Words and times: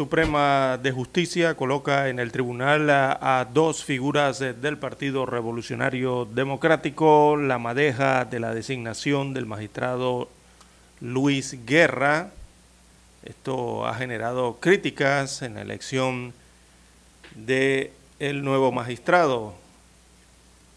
Suprema 0.00 0.78
de 0.82 0.92
Justicia 0.92 1.54
coloca 1.56 2.08
en 2.08 2.20
el 2.20 2.32
tribunal 2.32 2.88
a, 2.88 3.46
dos 3.52 3.84
figuras 3.84 4.40
eh, 4.40 4.54
del 4.54 4.78
Partido 4.78 5.26
Revolucionario 5.26 6.24
Democrático, 6.24 7.36
la 7.36 7.58
madeja 7.58 8.24
de 8.24 8.40
la 8.40 8.54
designación 8.54 9.34
del 9.34 9.44
magistrado 9.44 10.30
Luis 11.02 11.66
Guerra. 11.66 12.30
Esto 13.24 13.86
ha 13.86 13.92
generado 13.92 14.56
críticas 14.58 15.42
en 15.42 15.56
la 15.56 15.60
elección 15.60 16.32
del 17.34 18.42
nuevo 18.42 18.72
magistrado. 18.72 19.52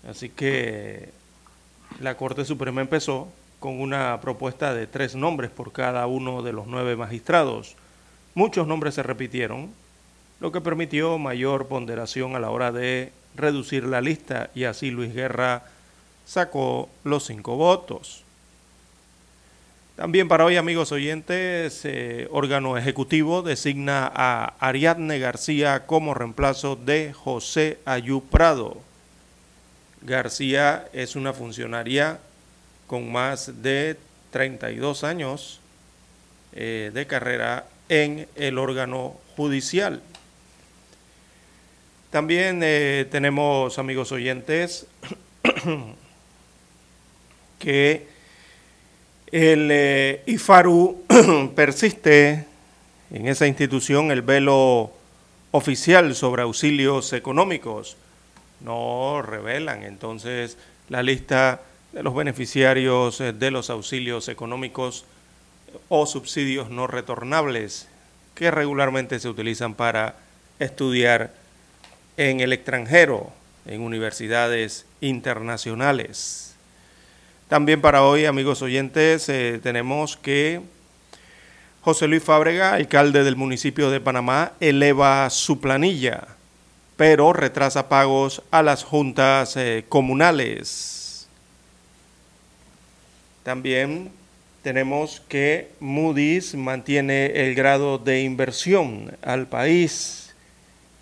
Así 0.05 0.27
que 0.27 1.11
la 2.01 2.17
Corte 2.17 2.43
Suprema 2.43 2.81
empezó 2.81 3.29
con 3.61 3.79
una 3.79 4.19
propuesta 4.19 4.73
de 4.73 4.85
tres 4.85 5.15
nombres 5.15 5.49
por 5.49 5.71
cada 5.71 6.07
uno 6.07 6.41
de 6.41 6.51
los 6.51 6.67
nueve 6.67 6.97
magistrados. 6.97 7.77
Muchos 8.35 8.67
nombres 8.67 8.95
se 8.95 9.03
repitieron, 9.03 9.69
lo 10.39 10.51
que 10.51 10.61
permitió 10.61 11.17
mayor 11.17 11.67
ponderación 11.67 12.35
a 12.35 12.39
la 12.39 12.49
hora 12.49 12.71
de 12.71 13.11
reducir 13.35 13.85
la 13.85 14.01
lista 14.01 14.49
y 14.55 14.63
así 14.63 14.91
Luis 14.91 15.13
Guerra 15.13 15.63
sacó 16.25 16.89
los 17.03 17.25
cinco 17.25 17.55
votos. 17.55 18.23
También 19.95 20.27
para 20.27 20.45
hoy, 20.45 20.57
amigos 20.57 20.91
oyentes, 20.91 21.81
eh, 21.85 22.27
órgano 22.31 22.77
ejecutivo 22.77 23.43
designa 23.43 24.11
a 24.13 24.53
Ariadne 24.59 25.19
García 25.19 25.85
como 25.85 26.15
reemplazo 26.15 26.75
de 26.75 27.13
José 27.13 27.77
Ayú 27.85 28.23
Prado. 28.23 28.81
García 30.01 30.87
es 30.93 31.15
una 31.15 31.31
funcionaria 31.31 32.19
con 32.87 33.11
más 33.11 33.61
de 33.61 33.97
32 34.31 35.03
años 35.03 35.59
eh, 36.53 36.89
de 36.91 37.05
carrera 37.05 37.67
en 37.89 38.27
el 38.35 38.57
órgano 38.57 39.15
judicial. 39.35 40.01
También 42.09 42.61
eh, 42.63 43.07
tenemos, 43.09 43.79
amigos 43.79 44.11
oyentes, 44.11 44.85
que 47.59 48.07
el 49.31 49.69
eh, 49.71 50.21
IFARU 50.27 51.05
persiste 51.55 52.45
en 53.11 53.27
esa 53.27 53.47
institución 53.47 54.11
el 54.11 54.21
velo 54.21 54.91
oficial 55.49 56.13
sobre 56.13 56.43
auxilios 56.43 57.13
económicos. 57.13 57.97
No 58.59 59.23
revelan 59.23 59.83
entonces 59.83 60.57
la 60.89 61.01
lista 61.01 61.61
de 61.93 62.03
los 62.03 62.13
beneficiarios 62.13 63.21
eh, 63.21 63.33
de 63.33 63.49
los 63.49 63.71
auxilios 63.71 64.29
económicos 64.29 65.05
o 65.89 66.05
subsidios 66.05 66.69
no 66.69 66.87
retornables 66.87 67.87
que 68.35 68.51
regularmente 68.51 69.19
se 69.19 69.29
utilizan 69.29 69.75
para 69.75 70.15
estudiar 70.59 71.33
en 72.17 72.39
el 72.39 72.53
extranjero, 72.53 73.31
en 73.65 73.81
universidades 73.81 74.85
internacionales. 75.01 76.55
También 77.47 77.81
para 77.81 78.03
hoy, 78.03 78.25
amigos 78.25 78.61
oyentes, 78.61 79.29
eh, 79.29 79.59
tenemos 79.61 80.17
que 80.17 80.61
José 81.81 82.07
Luis 82.07 82.23
Fábrega, 82.23 82.73
alcalde 82.73 83.23
del 83.23 83.35
municipio 83.35 83.91
de 83.91 83.99
Panamá, 83.99 84.53
eleva 84.59 85.29
su 85.29 85.59
planilla, 85.59 86.27
pero 86.95 87.33
retrasa 87.33 87.89
pagos 87.89 88.41
a 88.51 88.63
las 88.63 88.83
juntas 88.83 89.57
eh, 89.57 89.85
comunales. 89.89 91.27
También 93.43 94.11
tenemos 94.63 95.21
que 95.27 95.69
Moody's 95.81 96.55
mantiene 96.55 97.27
el 97.47 97.53
grado 97.53 97.97
de 97.97 98.23
inversión 98.23 99.15
al 99.21 99.47
país. 99.47 100.33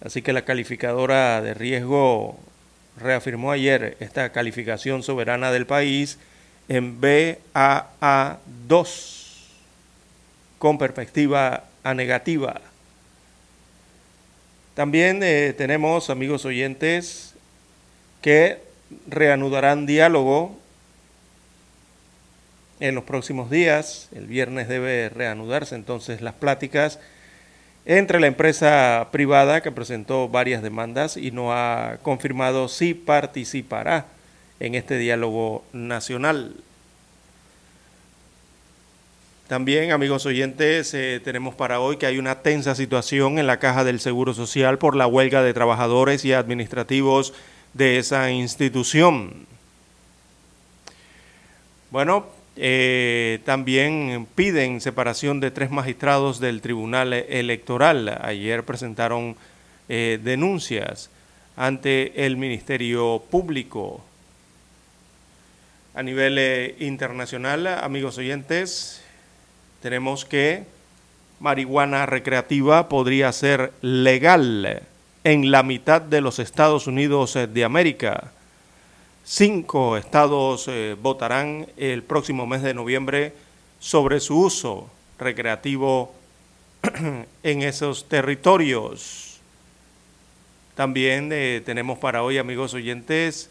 Así 0.03 0.23
que 0.23 0.33
la 0.33 0.44
calificadora 0.44 1.41
de 1.41 1.53
riesgo 1.53 2.39
reafirmó 2.97 3.51
ayer 3.51 3.95
esta 3.99 4.31
calificación 4.31 5.03
soberana 5.03 5.51
del 5.51 5.67
país 5.67 6.17
en 6.67 6.99
BAA2 6.99 8.38
con 10.57 10.79
perspectiva 10.79 11.66
a 11.83 11.93
negativa. 11.93 12.61
También 14.73 15.22
eh, 15.22 15.53
tenemos, 15.55 16.09
amigos 16.09 16.45
oyentes, 16.45 17.35
que 18.22 18.57
reanudarán 19.07 19.85
diálogo 19.85 20.60
en 22.81 22.95
los 22.95 23.05
próximos 23.05 23.49
días. 23.49 24.09
El 24.13 24.25
viernes 24.25 24.67
debe 24.67 25.07
reanudarse 25.07 25.75
entonces 25.75 26.19
las 26.19 26.33
pláticas 26.33 26.99
entre 27.85 28.19
la 28.19 28.27
empresa 28.27 29.07
privada 29.11 29.61
que 29.61 29.71
presentó 29.71 30.27
varias 30.27 30.61
demandas 30.61 31.15
y 31.15 31.31
no 31.31 31.53
ha 31.53 31.97
confirmado 32.01 32.67
si 32.67 32.93
participará 32.93 34.07
en 34.59 34.75
este 34.75 34.97
diálogo 34.97 35.63
nacional. 35.71 36.55
También, 39.47 39.91
amigos 39.91 40.25
oyentes, 40.25 40.93
eh, 40.93 41.19
tenemos 41.23 41.55
para 41.55 41.79
hoy 41.81 41.97
que 41.97 42.05
hay 42.05 42.17
una 42.17 42.41
tensa 42.41 42.73
situación 42.73 43.37
en 43.37 43.47
la 43.47 43.59
caja 43.59 43.83
del 43.83 43.99
Seguro 43.99 44.33
Social 44.33 44.77
por 44.77 44.95
la 44.95 45.07
huelga 45.07 45.43
de 45.43 45.53
trabajadores 45.53 46.23
y 46.23 46.33
administrativos 46.33 47.33
de 47.73 47.97
esa 47.97 48.31
institución. 48.31 49.45
Bueno, 51.89 52.27
eh, 52.57 53.39
también 53.45 54.28
piden 54.35 54.81
separación 54.81 55.39
de 55.39 55.51
tres 55.51 55.72
magistrados 55.72 56.39
del 56.39 56.62
Tribunal 56.62 57.13
Electoral. 57.13 58.19
Ayer 58.22 58.63
presentaron 58.63 59.38
eh, 59.88 60.19
denuncias 60.22 61.09
ante 61.56 62.25
el 62.25 62.38
Ministerio 62.38 63.23
Público. 63.29 64.03
A 65.94 66.03
nivel 66.03 66.38
eh, 66.38 66.75
internacional, 66.79 67.67
amigos 67.67 68.17
oyentes, 68.17 69.01
tenemos 69.81 70.25
que 70.25 70.66
marihuana 71.40 72.06
recreativa 72.06 72.88
podría 72.90 73.31
ser 73.31 73.72
legal 73.81 74.84
en 75.23 75.51
la 75.51 75.63
mitad 75.63 76.01
de 76.01 76.22
los 76.22 76.40
Estados 76.40 76.88
Unidos 76.88 77.38
de 77.51 77.63
América. 77.63 78.31
Cinco 79.33 79.95
estados 79.95 80.67
eh, 80.67 80.97
votarán 81.01 81.67
el 81.77 82.03
próximo 82.03 82.45
mes 82.45 82.63
de 82.63 82.73
noviembre 82.73 83.31
sobre 83.79 84.19
su 84.19 84.37
uso 84.37 84.89
recreativo 85.17 86.13
en 87.43 87.61
esos 87.61 88.09
territorios. 88.09 89.39
También 90.75 91.29
eh, 91.31 91.61
tenemos 91.66 91.97
para 91.97 92.23
hoy, 92.23 92.39
amigos 92.39 92.73
oyentes, 92.73 93.49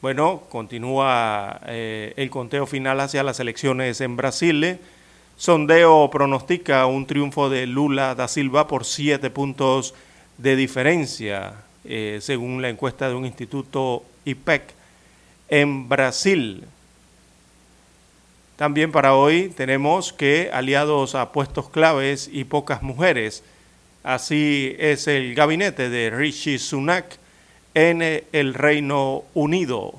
bueno, 0.00 0.44
continúa 0.48 1.60
eh, 1.66 2.14
el 2.16 2.30
conteo 2.30 2.64
final 2.64 3.00
hacia 3.00 3.24
las 3.24 3.40
elecciones 3.40 4.00
en 4.00 4.16
Brasil. 4.16 4.78
Sondeo 5.36 6.08
pronostica 6.08 6.86
un 6.86 7.04
triunfo 7.04 7.50
de 7.50 7.66
Lula 7.66 8.14
da 8.14 8.28
Silva 8.28 8.68
por 8.68 8.84
siete 8.84 9.30
puntos 9.30 9.92
de 10.38 10.54
diferencia, 10.54 11.54
según 12.20 12.62
la 12.62 12.68
encuesta 12.68 13.08
de 13.08 13.16
un 13.16 13.26
instituto 13.26 14.04
IPEC 14.24 14.75
en 15.48 15.88
Brasil. 15.88 16.64
También 18.56 18.90
para 18.90 19.14
hoy 19.14 19.52
tenemos 19.54 20.12
que 20.12 20.50
aliados 20.52 21.14
a 21.14 21.32
puestos 21.32 21.68
claves 21.68 22.28
y 22.32 22.44
pocas 22.44 22.82
mujeres. 22.82 23.42
Así 24.02 24.74
es 24.78 25.06
el 25.08 25.34
gabinete 25.34 25.90
de 25.90 26.10
Rishi 26.10 26.58
Sunak 26.58 27.18
en 27.74 28.24
el 28.32 28.54
Reino 28.54 29.24
Unido. 29.34 29.94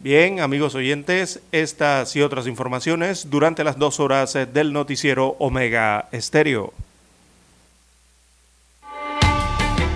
Bien, 0.00 0.40
amigos 0.40 0.74
oyentes, 0.76 1.40
estas 1.50 2.14
y 2.14 2.22
otras 2.22 2.46
informaciones 2.46 3.28
durante 3.28 3.64
las 3.64 3.76
dos 3.76 3.98
horas 3.98 4.38
del 4.52 4.72
noticiero 4.72 5.36
Omega 5.40 6.08
Estéreo. 6.12 6.72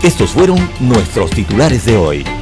Estos 0.02 0.32
fueron 0.32 0.58
nuestros 0.80 1.30
titulares 1.30 1.86
de 1.86 1.96
hoy. 1.96 2.41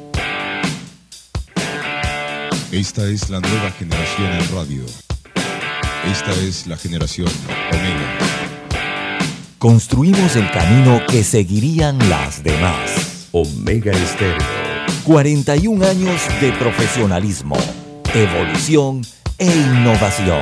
Esta 2.71 3.05
es 3.05 3.29
la 3.29 3.41
nueva 3.41 3.69
generación 3.71 4.31
en 4.31 4.55
radio. 4.55 4.85
Esta 6.09 6.31
es 6.41 6.67
la 6.67 6.77
generación 6.77 7.27
Omega. 7.69 8.17
Construimos 9.57 10.37
el 10.37 10.49
camino 10.51 11.01
que 11.09 11.21
seguirían 11.25 11.99
las 12.09 12.41
demás. 12.41 13.27
Omega 13.33 13.91
Estéreo. 13.91 14.37
41 15.03 15.85
años 15.85 16.21
de 16.39 16.53
profesionalismo, 16.53 17.57
evolución 18.15 19.01
e 19.37 19.47
innovación. 19.47 20.39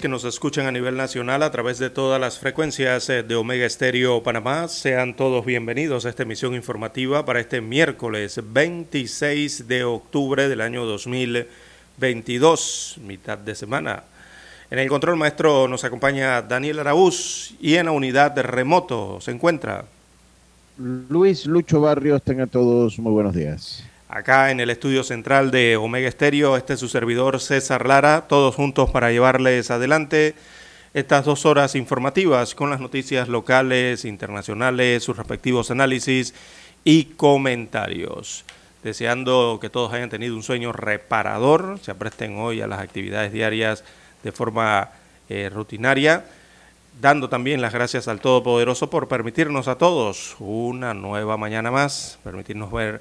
Que 0.00 0.08
nos 0.08 0.24
escuchan 0.24 0.66
a 0.66 0.72
nivel 0.72 0.96
nacional 0.96 1.42
a 1.42 1.50
través 1.50 1.78
de 1.78 1.90
todas 1.90 2.20
las 2.20 2.38
frecuencias 2.38 3.08
eh, 3.08 3.22
de 3.22 3.34
Omega 3.34 3.64
Estéreo 3.64 4.22
Panamá. 4.22 4.68
Sean 4.68 5.14
todos 5.14 5.44
bienvenidos 5.44 6.04
a 6.04 6.08
esta 6.08 6.24
emisión 6.24 6.54
informativa 6.54 7.24
para 7.24 7.40
este 7.40 7.60
miércoles 7.60 8.40
26 8.42 9.68
de 9.68 9.84
octubre 9.84 10.48
del 10.48 10.60
año 10.60 10.84
2022, 10.84 12.98
mitad 13.04 13.38
de 13.38 13.54
semana. 13.54 14.04
En 14.70 14.78
el 14.78 14.88
control 14.88 15.16
maestro 15.16 15.68
nos 15.68 15.84
acompaña 15.84 16.42
Daniel 16.42 16.80
Araúz 16.80 17.54
y 17.60 17.76
en 17.76 17.86
la 17.86 17.92
unidad 17.92 18.32
de 18.32 18.42
remoto 18.42 19.20
se 19.20 19.30
encuentra 19.30 19.84
Luis 20.78 21.46
Lucho 21.46 21.80
Barrios, 21.80 22.22
tengan 22.22 22.48
todos 22.48 22.98
muy 22.98 23.12
buenos 23.12 23.34
días. 23.34 23.84
Acá 24.08 24.52
en 24.52 24.60
el 24.60 24.70
estudio 24.70 25.02
central 25.02 25.50
de 25.50 25.76
Omega 25.76 26.06
Estéreo, 26.06 26.56
este 26.56 26.74
es 26.74 26.80
su 26.80 26.86
servidor 26.86 27.40
César 27.40 27.88
Lara, 27.88 28.28
todos 28.28 28.54
juntos 28.54 28.88
para 28.88 29.10
llevarles 29.10 29.72
adelante 29.72 30.36
estas 30.94 31.24
dos 31.24 31.44
horas 31.44 31.74
informativas 31.74 32.54
con 32.54 32.70
las 32.70 32.78
noticias 32.78 33.26
locales, 33.26 34.04
internacionales, 34.04 35.02
sus 35.02 35.16
respectivos 35.16 35.72
análisis 35.72 36.34
y 36.84 37.06
comentarios. 37.16 38.44
Deseando 38.84 39.58
que 39.60 39.70
todos 39.70 39.92
hayan 39.92 40.08
tenido 40.08 40.36
un 40.36 40.44
sueño 40.44 40.72
reparador, 40.72 41.80
se 41.82 41.90
apresten 41.90 42.38
hoy 42.38 42.60
a 42.60 42.68
las 42.68 42.78
actividades 42.78 43.32
diarias 43.32 43.82
de 44.22 44.30
forma 44.30 44.90
eh, 45.28 45.50
rutinaria, 45.52 46.24
dando 47.00 47.28
también 47.28 47.60
las 47.60 47.74
gracias 47.74 48.06
al 48.06 48.20
Todopoderoso 48.20 48.88
por 48.88 49.08
permitirnos 49.08 49.66
a 49.66 49.78
todos 49.78 50.36
una 50.38 50.94
nueva 50.94 51.36
mañana 51.36 51.72
más, 51.72 52.20
permitirnos 52.22 52.70
ver 52.70 53.00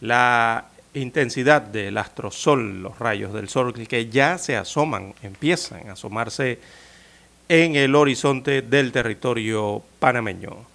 la 0.00 0.66
intensidad 0.94 1.62
del 1.62 1.98
astrosol, 1.98 2.82
los 2.82 2.98
rayos 2.98 3.32
del 3.32 3.48
sol 3.48 3.72
que 3.72 4.08
ya 4.08 4.38
se 4.38 4.56
asoman, 4.56 5.14
empiezan 5.22 5.88
a 5.88 5.92
asomarse 5.92 6.58
en 7.48 7.76
el 7.76 7.94
horizonte 7.94 8.62
del 8.62 8.92
territorio 8.92 9.82
panameño. 9.98 10.68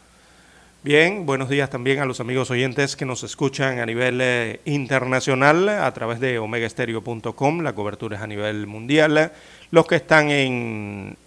Bien, 0.83 1.25
buenos 1.25 1.49
días 1.49 1.69
también 1.71 1.99
a 1.99 2.05
los 2.05 2.19
amigos 2.19 2.51
oyentes 2.51 2.95
que 2.95 3.05
nos 3.05 3.23
escuchan 3.23 3.79
a 3.79 3.87
nivel 3.87 4.19
eh, 4.21 4.59
internacional 4.65 5.67
a 5.67 5.91
través 5.93 6.19
de 6.19 6.37
omegaestereo.com, 6.37 7.61
la 7.61 7.73
cobertura 7.73 8.17
es 8.17 8.23
a 8.23 8.27
nivel 8.27 8.67
mundial, 8.67 9.31
los 9.71 9.87
que 9.87 9.95
están 9.95 10.29
en 10.29 11.17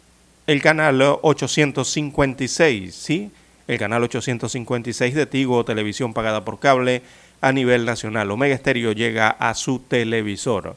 el 0.47 0.63
canal 0.63 1.03
856, 1.03 2.95
¿sí? 2.95 3.33
El 3.67 3.79
canal 3.79 4.05
856 4.05 5.15
de 5.15 5.27
Tigo, 5.27 5.65
televisión 5.65 6.15
pagada 6.15 6.45
por 6.45 6.61
cable 6.61 7.03
a 7.41 7.53
nivel 7.53 7.85
nacional. 7.85 8.31
Omega 8.31 8.55
Estéreo 8.55 8.93
llega 8.93 9.29
a 9.29 9.55
su 9.55 9.79
televisor. 9.81 10.77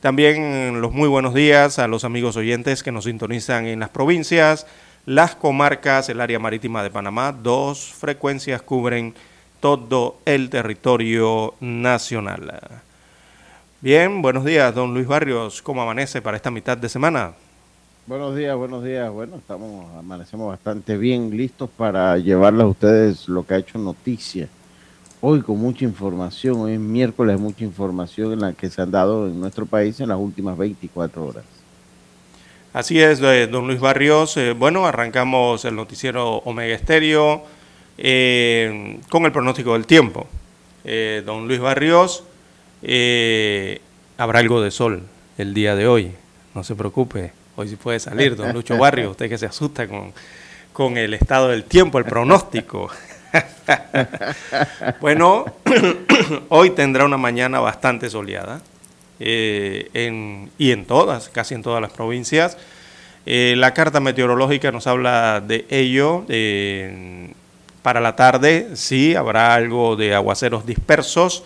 También 0.00 0.80
los 0.80 0.92
muy 0.92 1.08
buenos 1.08 1.32
días 1.32 1.78
a 1.78 1.86
los 1.86 2.04
amigos 2.04 2.36
oyentes 2.36 2.82
que 2.82 2.90
nos 2.90 3.04
sintonizan 3.04 3.66
en 3.66 3.80
las 3.80 3.90
provincias, 3.90 4.66
las 5.06 5.36
comarcas, 5.36 6.08
el 6.08 6.20
área 6.20 6.38
marítima 6.38 6.82
de 6.82 6.90
Panamá. 6.90 7.32
Dos 7.32 7.92
frecuencias 7.92 8.62
cubren 8.62 9.14
todo 9.60 10.16
el 10.24 10.50
territorio 10.50 11.54
nacional. 11.60 12.82
Bien, 13.80 14.22
buenos 14.22 14.44
días, 14.44 14.74
don 14.74 14.92
Luis 14.92 15.06
Barrios. 15.06 15.62
¿Cómo 15.62 15.82
amanece 15.82 16.20
para 16.20 16.36
esta 16.36 16.50
mitad 16.50 16.76
de 16.76 16.88
semana? 16.88 17.32
Buenos 18.04 18.34
días, 18.34 18.56
buenos 18.56 18.82
días. 18.82 19.08
Bueno, 19.12 19.36
estamos, 19.36 19.86
amanecemos 19.96 20.48
bastante 20.48 20.96
bien, 20.96 21.36
listos 21.36 21.70
para 21.76 22.18
llevarles 22.18 22.62
a 22.62 22.66
ustedes 22.66 23.28
lo 23.28 23.46
que 23.46 23.54
ha 23.54 23.58
hecho 23.58 23.78
noticia. 23.78 24.48
Hoy 25.24 25.40
con 25.40 25.56
mucha 25.56 25.84
información, 25.84 26.62
hoy 26.62 26.72
es 26.72 26.80
miércoles, 26.80 27.38
mucha 27.38 27.62
información 27.62 28.32
en 28.32 28.40
la 28.40 28.54
que 28.54 28.68
se 28.68 28.82
han 28.82 28.90
dado 28.90 29.28
en 29.28 29.38
nuestro 29.38 29.66
país 29.66 30.00
en 30.00 30.08
las 30.08 30.18
últimas 30.18 30.58
24 30.58 31.24
horas. 31.24 31.44
Así 32.72 33.00
es, 33.00 33.20
eh, 33.22 33.46
don 33.46 33.68
Luis 33.68 33.78
Barrios. 33.78 34.36
Eh, 34.36 34.52
bueno, 34.52 34.84
arrancamos 34.84 35.64
el 35.64 35.76
noticiero 35.76 36.38
Omega 36.38 36.74
Estéreo 36.74 37.44
eh, 37.98 38.98
con 39.10 39.24
el 39.24 39.30
pronóstico 39.30 39.74
del 39.74 39.86
tiempo. 39.86 40.26
Eh, 40.82 41.22
don 41.24 41.46
Luis 41.46 41.60
Barrios, 41.60 42.24
eh, 42.82 43.80
habrá 44.18 44.40
algo 44.40 44.60
de 44.60 44.72
sol 44.72 45.04
el 45.38 45.54
día 45.54 45.76
de 45.76 45.86
hoy, 45.86 46.10
no 46.52 46.64
se 46.64 46.74
preocupe. 46.74 47.30
Hoy 47.54 47.68
sí 47.68 47.76
puede 47.76 48.00
salir, 48.00 48.34
don 48.34 48.52
Lucho 48.52 48.76
Barrios, 48.76 49.12
usted 49.12 49.28
que 49.28 49.38
se 49.38 49.46
asusta 49.46 49.86
con, 49.86 50.12
con 50.72 50.96
el 50.96 51.14
estado 51.14 51.46
del 51.46 51.62
tiempo, 51.62 51.98
el 51.98 52.06
pronóstico. 52.06 52.90
bueno, 55.00 55.44
hoy 56.48 56.70
tendrá 56.70 57.04
una 57.04 57.16
mañana 57.16 57.60
bastante 57.60 58.10
soleada 58.10 58.60
eh, 59.20 60.50
y 60.58 60.72
en 60.72 60.84
todas, 60.84 61.28
casi 61.28 61.54
en 61.54 61.62
todas 61.62 61.80
las 61.80 61.92
provincias. 61.92 62.56
Eh, 63.24 63.54
la 63.56 63.72
carta 63.72 64.00
meteorológica 64.00 64.72
nos 64.72 64.86
habla 64.86 65.40
de 65.40 65.66
ello. 65.70 66.24
eh, 66.28 67.32
para 67.82 68.00
la 68.00 68.14
tarde 68.14 68.68
sí 68.74 69.16
habrá 69.16 69.54
algo 69.54 69.96
de 69.96 70.14
aguaceros 70.14 70.64
dispersos, 70.64 71.42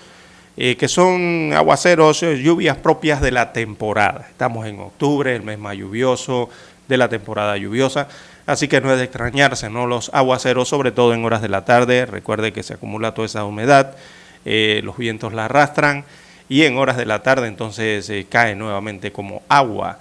que 0.55 0.87
son 0.87 1.53
aguaceros, 1.55 2.21
lluvias 2.21 2.77
propias 2.77 3.23
de 3.23 3.31
la 3.31 3.55
temporada. 3.55 4.27
Estamos 4.29 4.67
en 4.67 4.81
octubre, 4.81 5.35
el 5.35 5.43
mes 5.43 5.59
más 5.59 5.77
lluvioso 5.77 6.51
de 6.89 6.97
la 6.99 7.09
temporada 7.09 7.57
lluviosa, 7.57 8.09
así 8.47 8.69
que 8.69 8.81
no 8.81 8.93
es 8.93 8.99
de 8.99 9.05
extrañarse, 9.05 9.69
¿no? 9.69 9.87
Los 9.87 10.11
aguaceros, 10.15 10.69
sobre 10.69 10.93
todo 10.93 11.13
en 11.13 11.25
horas 11.25 11.43
de 11.43 11.49
la 11.49 11.65
tarde, 11.65 12.07
recuerde 12.07 12.53
que 12.53 12.63
se 12.63 12.75
acumula 12.75 13.13
toda 13.13 13.27
esa 13.27 13.45
humedad, 13.45 13.97
eh, 14.45 14.81
los 14.85 14.97
vientos 14.97 15.33
la 15.33 15.47
arrastran 15.47 16.05
y 16.49 16.63
en 16.63 16.79
horas 16.79 16.97
de 16.97 17.07
la 17.07 17.23
tarde 17.23 17.49
entonces 17.49 18.09
eh, 18.09 18.27
cae 18.31 18.55
nuevamente 18.55 19.11
como 19.11 19.43
agua. 19.49 19.99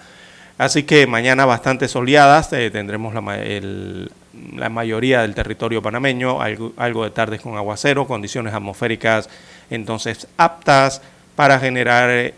Así 0.58 0.84
que 0.84 1.06
mañana 1.06 1.44
bastante 1.44 1.88
soleadas, 1.88 2.52
eh, 2.52 2.70
tendremos 2.70 3.12
la 3.12 4.68
mayoría 4.70 5.22
del 5.22 5.34
territorio 5.34 5.82
panameño, 5.82 6.40
algo, 6.40 7.04
de 7.04 7.10
tardes 7.10 7.40
con 7.40 7.56
aguacero, 7.56 8.06
condiciones 8.06 8.54
atmosféricas 8.54 9.28
entonces 9.68 10.28
aptas 10.38 11.02
para 11.34 11.58
generar 11.58 12.32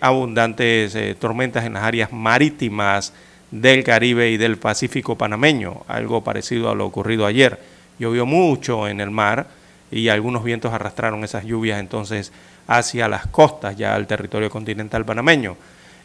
abundantes 0.00 0.96
tormentas 1.18 1.66
en 1.66 1.74
las 1.74 1.82
áreas 1.82 2.12
marítimas 2.12 3.12
del 3.50 3.84
Caribe 3.84 4.30
y 4.30 4.36
del 4.36 4.58
Pacífico 4.58 5.16
panameño, 5.16 5.82
algo 5.88 6.22
parecido 6.22 6.70
a 6.70 6.74
lo 6.74 6.86
ocurrido 6.86 7.26
ayer. 7.26 7.58
Llovió 7.98 8.26
mucho 8.26 8.88
en 8.88 9.00
el 9.00 9.10
mar 9.10 9.46
y 9.90 10.08
algunos 10.08 10.44
vientos 10.44 10.72
arrastraron 10.72 11.24
esas 11.24 11.44
lluvias 11.44 11.80
entonces 11.80 12.32
hacia 12.66 13.08
las 13.08 13.26
costas, 13.26 13.76
ya 13.76 13.94
al 13.94 14.06
territorio 14.06 14.50
continental 14.50 15.04
panameño. 15.04 15.56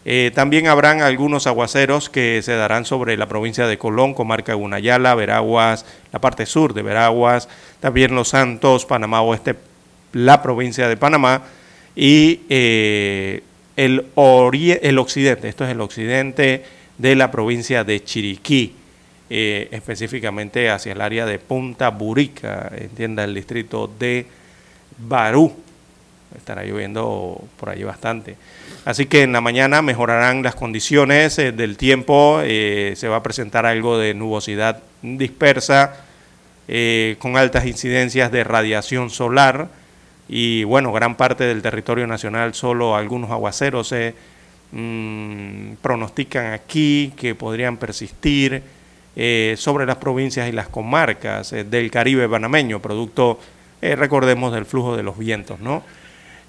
Eh, 0.07 0.31
también 0.35 0.67
habrán 0.67 1.01
algunos 1.01 1.47
aguaceros 1.47 2.09
que 2.09 2.41
se 2.43 2.53
darán 2.53 2.85
sobre 2.85 3.17
la 3.17 3.27
provincia 3.27 3.65
de 3.65 3.79
Colón, 3.79 4.13
comarca 4.13 4.53
Gunayala, 4.53 5.15
Veraguas, 5.15 5.85
la 6.11 6.19
parte 6.19 6.45
sur 6.45 6.75
de 6.75 6.83
Veraguas, 6.83 7.49
también 7.79 8.13
Los 8.13 8.29
Santos, 8.29 8.85
Panamá 8.85 9.21
Oeste, 9.21 9.55
la 10.13 10.43
provincia 10.43 10.87
de 10.87 10.95
Panamá 10.95 11.41
y 11.95 12.41
eh, 12.49 13.41
el, 13.75 14.05
el 14.15 14.99
occidente, 14.99 15.49
esto 15.49 15.65
es 15.65 15.71
el 15.71 15.81
occidente 15.81 16.63
de 16.97 17.15
la 17.15 17.31
provincia 17.31 17.83
de 17.83 18.03
Chiriquí, 18.03 18.73
eh, 19.29 19.67
específicamente 19.71 20.69
hacia 20.69 20.93
el 20.93 21.01
área 21.01 21.25
de 21.25 21.39
Punta 21.39 21.89
Burica, 21.89 22.71
entienda 22.75 23.23
el 23.23 23.33
distrito 23.33 23.91
de 23.99 24.27
Barú. 24.97 25.53
Estará 26.37 26.63
lloviendo 26.63 27.41
por 27.57 27.69
allí 27.69 27.83
bastante. 27.83 28.35
Así 28.83 29.05
que 29.05 29.23
en 29.23 29.31
la 29.31 29.41
mañana 29.41 29.81
mejorarán 29.81 30.43
las 30.43 30.55
condiciones 30.55 31.39
eh, 31.39 31.51
del 31.51 31.77
tiempo, 31.77 32.39
eh, 32.43 32.93
se 32.95 33.07
va 33.07 33.17
a 33.17 33.23
presentar 33.23 33.65
algo 33.65 33.97
de 33.97 34.13
nubosidad 34.13 34.81
dispersa, 35.01 36.01
con 37.19 37.37
altas 37.37 37.67
incidencias 37.67 38.31
de 38.31 38.43
radiación 38.43 39.11
solar 39.11 39.69
y 40.27 40.63
bueno, 40.63 40.91
gran 40.91 41.15
parte 41.15 41.43
del 41.43 41.61
territorio 41.61 42.07
nacional, 42.07 42.55
solo 42.55 42.95
algunos 42.95 43.29
aguaceros 43.29 43.89
se 43.89 44.15
mm, 44.75 45.75
pronostican 45.81 46.53
aquí 46.53 47.13
que 47.15 47.33
podrían 47.33 47.77
persistir 47.77 48.61
eh, 49.17 49.55
sobre 49.57 49.85
las 49.85 49.95
provincias 49.95 50.49
y 50.49 50.51
las 50.51 50.67
comarcas 50.67 51.53
eh, 51.53 51.63
del 51.63 51.89
Caribe 51.89 52.27
panameño, 52.27 52.81
producto, 52.81 53.39
eh, 53.81 53.95
recordemos, 53.95 54.53
del 54.53 54.65
flujo 54.65 54.97
de 54.97 55.03
los 55.03 55.17
vientos, 55.17 55.59
¿no? 55.59 55.83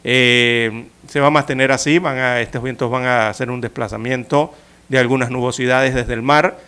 se 0.04 1.18
va 1.18 1.26
a 1.26 1.30
mantener 1.30 1.72
así, 1.72 1.98
van 1.98 2.18
a, 2.18 2.40
estos 2.40 2.62
vientos 2.62 2.88
van 2.88 3.06
a 3.06 3.28
hacer 3.28 3.50
un 3.50 3.60
desplazamiento 3.60 4.54
de 4.88 5.00
algunas 5.00 5.30
nubosidades 5.30 5.94
desde 5.94 6.14
el 6.14 6.22
mar 6.22 6.60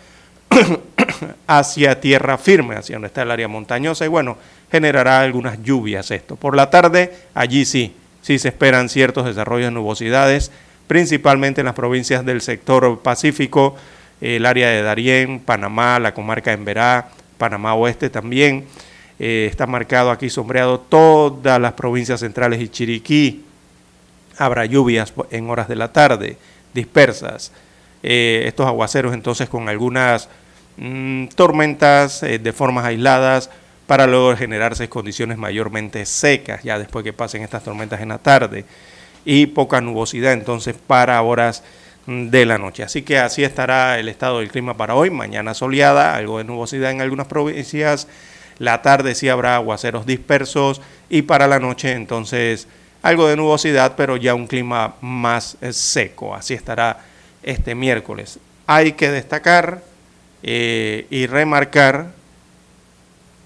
hacia 1.47 2.01
tierra 2.01 2.37
firme, 2.37 2.75
hacia 2.75 2.95
donde 2.95 3.07
está 3.07 3.21
el 3.21 3.31
área 3.31 3.47
montañosa, 3.47 4.03
y 4.03 4.09
bueno, 4.09 4.37
generará 4.69 5.21
algunas 5.21 5.63
lluvias 5.63 6.11
esto. 6.11 6.35
Por 6.35 6.53
la 6.53 6.69
tarde, 6.69 7.13
allí 7.33 7.63
sí, 7.63 7.95
sí 8.21 8.39
se 8.39 8.49
esperan 8.49 8.89
ciertos 8.89 9.25
desarrollos 9.25 9.67
de 9.67 9.71
nubosidades, 9.71 10.51
principalmente 10.89 11.61
en 11.61 11.65
las 11.65 11.75
provincias 11.75 12.25
del 12.25 12.41
sector 12.41 13.01
Pacífico, 13.01 13.75
el 14.21 14.43
área 14.43 14.69
de 14.69 14.81
Darién, 14.81 15.39
Panamá, 15.39 15.99
la 15.99 16.15
comarca 16.15 16.49
de 16.49 16.55
Emberá, 16.55 17.09
Panamá 17.37 17.75
Oeste 17.75 18.09
también. 18.09 18.65
Eh, 19.19 19.47
está 19.47 19.67
marcado 19.67 20.09
aquí 20.09 20.31
sombreado 20.31 20.79
todas 20.79 21.61
las 21.61 21.73
provincias 21.73 22.21
centrales 22.21 22.59
y 22.59 22.69
Chiriquí. 22.69 23.45
Habrá 24.39 24.65
lluvias 24.65 25.13
en 25.29 25.47
horas 25.51 25.67
de 25.67 25.75
la 25.75 25.93
tarde, 25.93 26.37
dispersas. 26.73 27.51
Eh, 28.01 28.45
estos 28.47 28.65
aguaceros 28.65 29.13
entonces 29.13 29.47
con 29.47 29.69
algunas 29.69 30.27
mm, 30.77 31.27
tormentas 31.35 32.23
eh, 32.23 32.39
de 32.39 32.51
formas 32.51 32.85
aisladas 32.85 33.51
para 33.85 34.07
luego 34.07 34.35
generarse 34.35 34.89
condiciones 34.89 35.37
mayormente 35.37 36.03
secas, 36.07 36.63
ya 36.63 36.79
después 36.79 37.03
que 37.03 37.13
pasen 37.13 37.43
estas 37.43 37.63
tormentas 37.63 38.01
en 38.01 38.09
la 38.09 38.17
tarde, 38.17 38.65
y 39.25 39.47
poca 39.47 39.81
nubosidad 39.81 40.33
entonces 40.33 40.75
para 40.75 41.21
horas 41.21 41.63
de 42.07 42.45
la 42.45 42.57
noche. 42.57 42.83
Así 42.83 43.03
que 43.03 43.19
así 43.19 43.43
estará 43.43 43.99
el 43.99 44.09
estado 44.09 44.39
del 44.39 44.51
clima 44.51 44.75
para 44.75 44.95
hoy. 44.95 45.09
Mañana 45.09 45.53
soleada, 45.53 46.15
algo 46.15 46.39
de 46.39 46.43
nubosidad 46.43 46.91
en 46.91 47.01
algunas 47.01 47.27
provincias. 47.27 48.07
La 48.57 48.81
tarde 48.81 49.15
sí 49.15 49.29
habrá 49.29 49.55
aguaceros 49.55 50.05
dispersos 50.05 50.81
y 51.09 51.21
para 51.21 51.47
la 51.47 51.59
noche 51.59 51.93
entonces 51.93 52.67
algo 53.01 53.27
de 53.27 53.37
nubosidad, 53.37 53.95
pero 53.95 54.17
ya 54.17 54.33
un 54.33 54.47
clima 54.47 54.95
más 55.01 55.57
eh, 55.61 55.71
seco. 55.71 56.35
Así 56.35 56.53
estará 56.53 56.99
este 57.43 57.75
miércoles. 57.75 58.39
Hay 58.67 58.93
que 58.93 59.09
destacar 59.09 59.81
eh, 60.43 61.07
y 61.09 61.27
remarcar, 61.27 62.11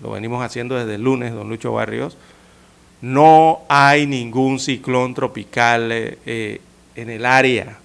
lo 0.01 0.11
venimos 0.11 0.43
haciendo 0.43 0.75
desde 0.75 0.95
el 0.95 1.03
lunes, 1.03 1.33
don 1.33 1.49
Lucho 1.49 1.71
Barrios, 1.71 2.17
no 3.03 3.59
hay 3.69 4.07
ningún 4.07 4.59
ciclón 4.59 5.13
tropical 5.13 5.89
eh, 5.91 6.61
en 6.95 7.09
el 7.11 7.25
área 7.25 7.77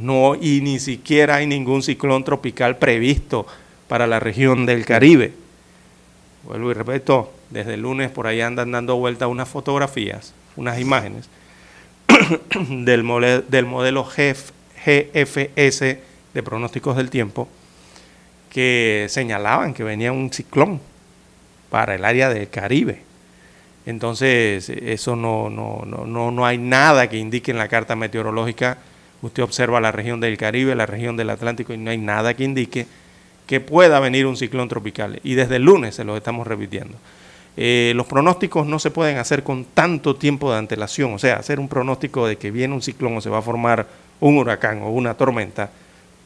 no, 0.00 0.34
y 0.34 0.62
ni 0.62 0.78
siquiera 0.78 1.36
hay 1.36 1.46
ningún 1.46 1.82
ciclón 1.82 2.24
tropical 2.24 2.78
previsto 2.78 3.46
para 3.86 4.06
la 4.06 4.18
región 4.18 4.64
del 4.64 4.86
Caribe. 4.86 5.34
Vuelvo 6.44 6.70
y 6.70 6.74
repito, 6.74 7.30
desde 7.50 7.74
el 7.74 7.82
lunes 7.82 8.10
por 8.10 8.26
ahí 8.26 8.40
andan 8.40 8.72
dando 8.72 8.96
vuelta 8.96 9.26
unas 9.26 9.46
fotografías, 9.46 10.32
unas 10.56 10.80
imágenes 10.80 11.28
del, 12.70 13.44
del 13.48 13.66
modelo 13.66 14.04
GFS 14.04 15.80
de 16.32 16.42
pronósticos 16.42 16.96
del 16.96 17.10
tiempo 17.10 17.46
que 18.48 19.04
señalaban 19.10 19.74
que 19.74 19.84
venía 19.84 20.12
un 20.12 20.32
ciclón 20.32 20.80
para 21.68 21.94
el 21.94 22.06
área 22.06 22.30
del 22.30 22.48
Caribe. 22.48 23.02
Entonces, 23.86 24.68
eso 24.68 25.16
no, 25.16 25.50
no, 25.50 25.84
no, 25.86 26.30
no 26.30 26.46
hay 26.46 26.58
nada 26.58 27.08
que 27.08 27.16
indique 27.16 27.50
en 27.50 27.58
la 27.58 27.68
carta 27.68 27.96
meteorológica 27.96 28.78
Usted 29.22 29.42
observa 29.42 29.80
la 29.80 29.92
región 29.92 30.20
del 30.20 30.36
Caribe, 30.36 30.74
la 30.74 30.86
región 30.86 31.16
del 31.16 31.30
Atlántico 31.30 31.74
y 31.74 31.76
no 31.76 31.90
hay 31.90 31.98
nada 31.98 32.34
que 32.34 32.44
indique 32.44 32.86
que 33.46 33.60
pueda 33.60 34.00
venir 34.00 34.26
un 34.26 34.36
ciclón 34.36 34.68
tropical. 34.68 35.20
Y 35.22 35.34
desde 35.34 35.56
el 35.56 35.64
lunes 35.64 35.94
se 35.96 36.04
los 36.04 36.16
estamos 36.16 36.46
repitiendo. 36.46 36.96
Eh, 37.56 37.92
los 37.96 38.06
pronósticos 38.06 38.66
no 38.66 38.78
se 38.78 38.90
pueden 38.90 39.18
hacer 39.18 39.42
con 39.42 39.64
tanto 39.64 40.16
tiempo 40.16 40.50
de 40.50 40.58
antelación, 40.58 41.12
o 41.12 41.18
sea, 41.18 41.36
hacer 41.36 41.58
un 41.58 41.68
pronóstico 41.68 42.26
de 42.26 42.38
que 42.38 42.50
viene 42.50 42.72
un 42.72 42.80
ciclón 42.80 43.16
o 43.16 43.20
se 43.20 43.28
va 43.28 43.38
a 43.38 43.42
formar 43.42 43.86
un 44.20 44.38
huracán 44.38 44.82
o 44.82 44.90
una 44.90 45.14
tormenta 45.14 45.70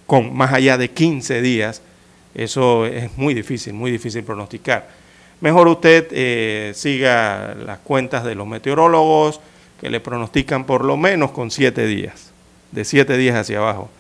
con 0.07 0.37
más 0.37 0.53
allá 0.53 0.77
de 0.77 0.91
15 0.91 1.41
días, 1.41 1.81
eso 2.35 2.85
es 2.85 3.17
muy 3.17 3.33
difícil, 3.33 3.73
muy 3.73 3.91
difícil 3.91 4.23
pronosticar. 4.23 4.87
Mejor 5.45 5.69
usted 5.69 6.07
eh, 6.11 6.73
siga 6.75 7.55
las 7.67 7.77
cuentas 7.81 8.25
de 8.25 8.35
los 8.35 8.47
meteorólogos 8.47 9.43
que 9.79 9.91
le 9.91 10.01
pronostican 10.01 10.65
por 10.65 10.87
lo 10.87 10.97
menos 10.97 11.33
con 11.33 11.51
7 11.51 11.85
días 11.85 12.33
de 12.73 12.83
siete 12.87 13.19
días 13.19 13.37
hacia 13.37 13.59
abajo, 13.59 13.91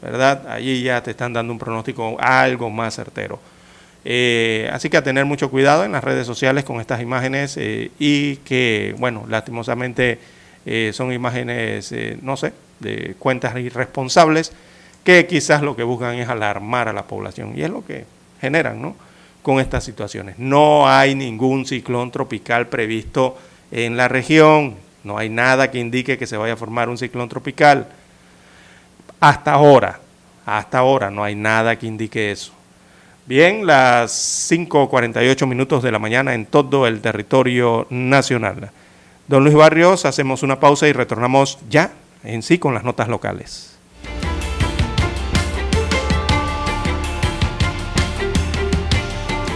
¿verdad? 0.00 0.48
Allí 0.48 0.82
ya 0.82 1.02
te 1.02 1.10
están 1.10 1.34
dando 1.34 1.52
un 1.52 1.58
pronóstico 1.58 2.16
algo 2.18 2.70
más 2.70 2.94
certero. 2.94 3.38
Eh, 4.02 4.70
así 4.72 4.88
que 4.88 4.96
a 4.96 5.04
tener 5.04 5.26
mucho 5.26 5.50
cuidado 5.50 5.84
en 5.84 5.92
las 5.92 6.02
redes 6.02 6.26
sociales 6.26 6.64
con 6.64 6.80
estas 6.80 7.02
imágenes 7.02 7.58
eh, 7.58 7.90
y 7.98 8.36
que, 8.36 8.94
bueno, 8.98 9.26
lastimosamente 9.28 10.18
son 10.92 11.12
imágenes, 11.12 11.94
no 12.22 12.38
sé, 12.38 12.54
de 12.80 13.14
cuentas 13.18 13.54
irresponsables 13.58 14.52
que 15.04 15.26
quizás 15.26 15.60
lo 15.60 15.76
que 15.76 15.82
buscan 15.82 16.14
es 16.14 16.30
alarmar 16.30 16.88
a 16.88 16.94
la 16.94 17.02
población 17.02 17.52
y 17.54 17.60
es 17.60 17.68
lo 17.68 17.84
que 17.84 18.06
generan, 18.40 18.80
¿no? 18.80 18.96
Con 19.44 19.60
estas 19.60 19.84
situaciones. 19.84 20.38
No 20.38 20.88
hay 20.88 21.14
ningún 21.14 21.66
ciclón 21.66 22.10
tropical 22.10 22.68
previsto 22.68 23.36
en 23.70 23.94
la 23.94 24.08
región, 24.08 24.74
no 25.02 25.18
hay 25.18 25.28
nada 25.28 25.70
que 25.70 25.78
indique 25.78 26.16
que 26.16 26.26
se 26.26 26.38
vaya 26.38 26.54
a 26.54 26.56
formar 26.56 26.88
un 26.88 26.96
ciclón 26.96 27.28
tropical. 27.28 27.86
Hasta 29.20 29.52
ahora, 29.52 30.00
hasta 30.46 30.78
ahora 30.78 31.10
no 31.10 31.22
hay 31.22 31.34
nada 31.34 31.78
que 31.78 31.86
indique 31.86 32.30
eso. 32.30 32.52
Bien, 33.26 33.66
las 33.66 34.50
5.48 34.50 35.46
minutos 35.46 35.82
de 35.82 35.92
la 35.92 35.98
mañana 35.98 36.32
en 36.32 36.46
todo 36.46 36.86
el 36.86 37.02
territorio 37.02 37.86
nacional. 37.90 38.70
Don 39.28 39.44
Luis 39.44 39.54
Barrios, 39.54 40.06
hacemos 40.06 40.42
una 40.42 40.58
pausa 40.58 40.88
y 40.88 40.94
retornamos 40.94 41.58
ya 41.68 41.92
en 42.22 42.42
sí 42.42 42.56
con 42.56 42.72
las 42.72 42.82
notas 42.82 43.08
locales. 43.08 43.73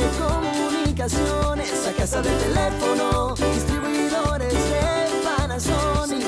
telecomunicaciones. 0.00 1.84
La 1.84 1.92
casa 1.92 2.22
del 2.22 2.38
teléfono, 2.38 3.34
distribuidores 3.34 4.52
de 4.52 4.80
Panasonic. 5.24 6.26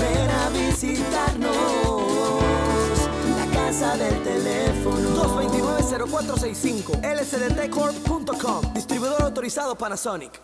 Ven 0.00 0.30
a 0.30 0.48
visitarnos. 0.50 1.50
La 3.36 3.46
casa 3.52 3.96
del 3.96 4.22
teléfono. 4.22 5.06
229-0465 5.24 7.00
lsdtcorp.com 7.02 8.74
Distribuidor 8.74 9.22
autorizado 9.22 9.76
Panasonic. 9.76 10.40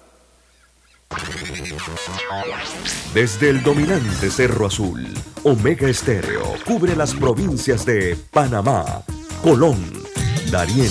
Desde 3.12 3.50
el 3.50 3.62
dominante 3.62 4.30
Cerro 4.30 4.66
Azul, 4.66 5.06
Omega 5.44 5.86
Estéreo 5.88 6.42
cubre 6.64 6.96
las 6.96 7.12
provincias 7.12 7.84
de 7.84 8.16
Panamá, 8.30 9.02
Colón, 9.42 10.02
Darién, 10.50 10.90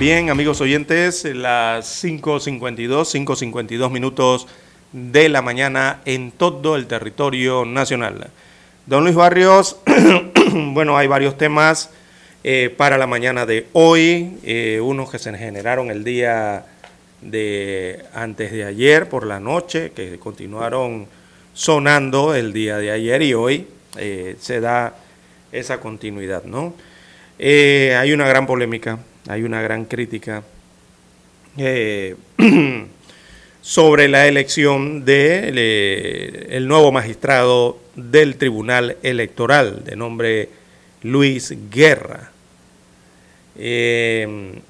Bien, 0.00 0.30
amigos 0.30 0.62
oyentes, 0.62 1.26
las 1.26 2.02
5.52, 2.02 3.26
5.52 3.26 3.90
minutos 3.90 4.46
de 4.92 5.28
la 5.28 5.42
mañana 5.42 6.00
en 6.06 6.30
todo 6.30 6.76
el 6.76 6.86
territorio 6.86 7.66
nacional. 7.66 8.30
Don 8.86 9.04
Luis 9.04 9.14
Barrios, 9.14 9.76
bueno, 10.54 10.96
hay 10.96 11.06
varios 11.06 11.36
temas 11.36 11.90
eh, 12.44 12.74
para 12.74 12.96
la 12.96 13.06
mañana 13.06 13.44
de 13.44 13.66
hoy, 13.74 14.38
eh, 14.42 14.80
unos 14.82 15.10
que 15.10 15.18
se 15.18 15.36
generaron 15.36 15.90
el 15.90 16.02
día 16.02 16.64
de 17.20 18.02
antes 18.14 18.52
de 18.52 18.64
ayer 18.64 19.06
por 19.06 19.26
la 19.26 19.38
noche, 19.38 19.92
que 19.94 20.18
continuaron 20.18 21.08
sonando 21.52 22.34
el 22.34 22.54
día 22.54 22.78
de 22.78 22.90
ayer 22.90 23.20
y 23.20 23.34
hoy 23.34 23.66
eh, 23.98 24.36
se 24.40 24.60
da 24.60 24.94
esa 25.52 25.78
continuidad, 25.78 26.44
¿no? 26.44 26.72
hay 27.38 28.12
una 28.12 28.26
gran 28.26 28.46
polémica 28.46 28.98
hay 29.30 29.44
una 29.44 29.62
gran 29.62 29.84
crítica 29.84 30.42
eh, 31.56 32.16
sobre 33.62 34.08
la 34.08 34.26
elección 34.26 35.04
del 35.04 35.54
de, 35.54 36.46
el 36.50 36.66
nuevo 36.66 36.90
magistrado 36.90 37.78
del 37.94 38.36
Tribunal 38.36 38.96
Electoral, 39.02 39.84
de 39.84 39.94
nombre 39.94 40.48
Luis 41.02 41.54
Guerra. 41.70 42.32
Eh, 43.56 44.60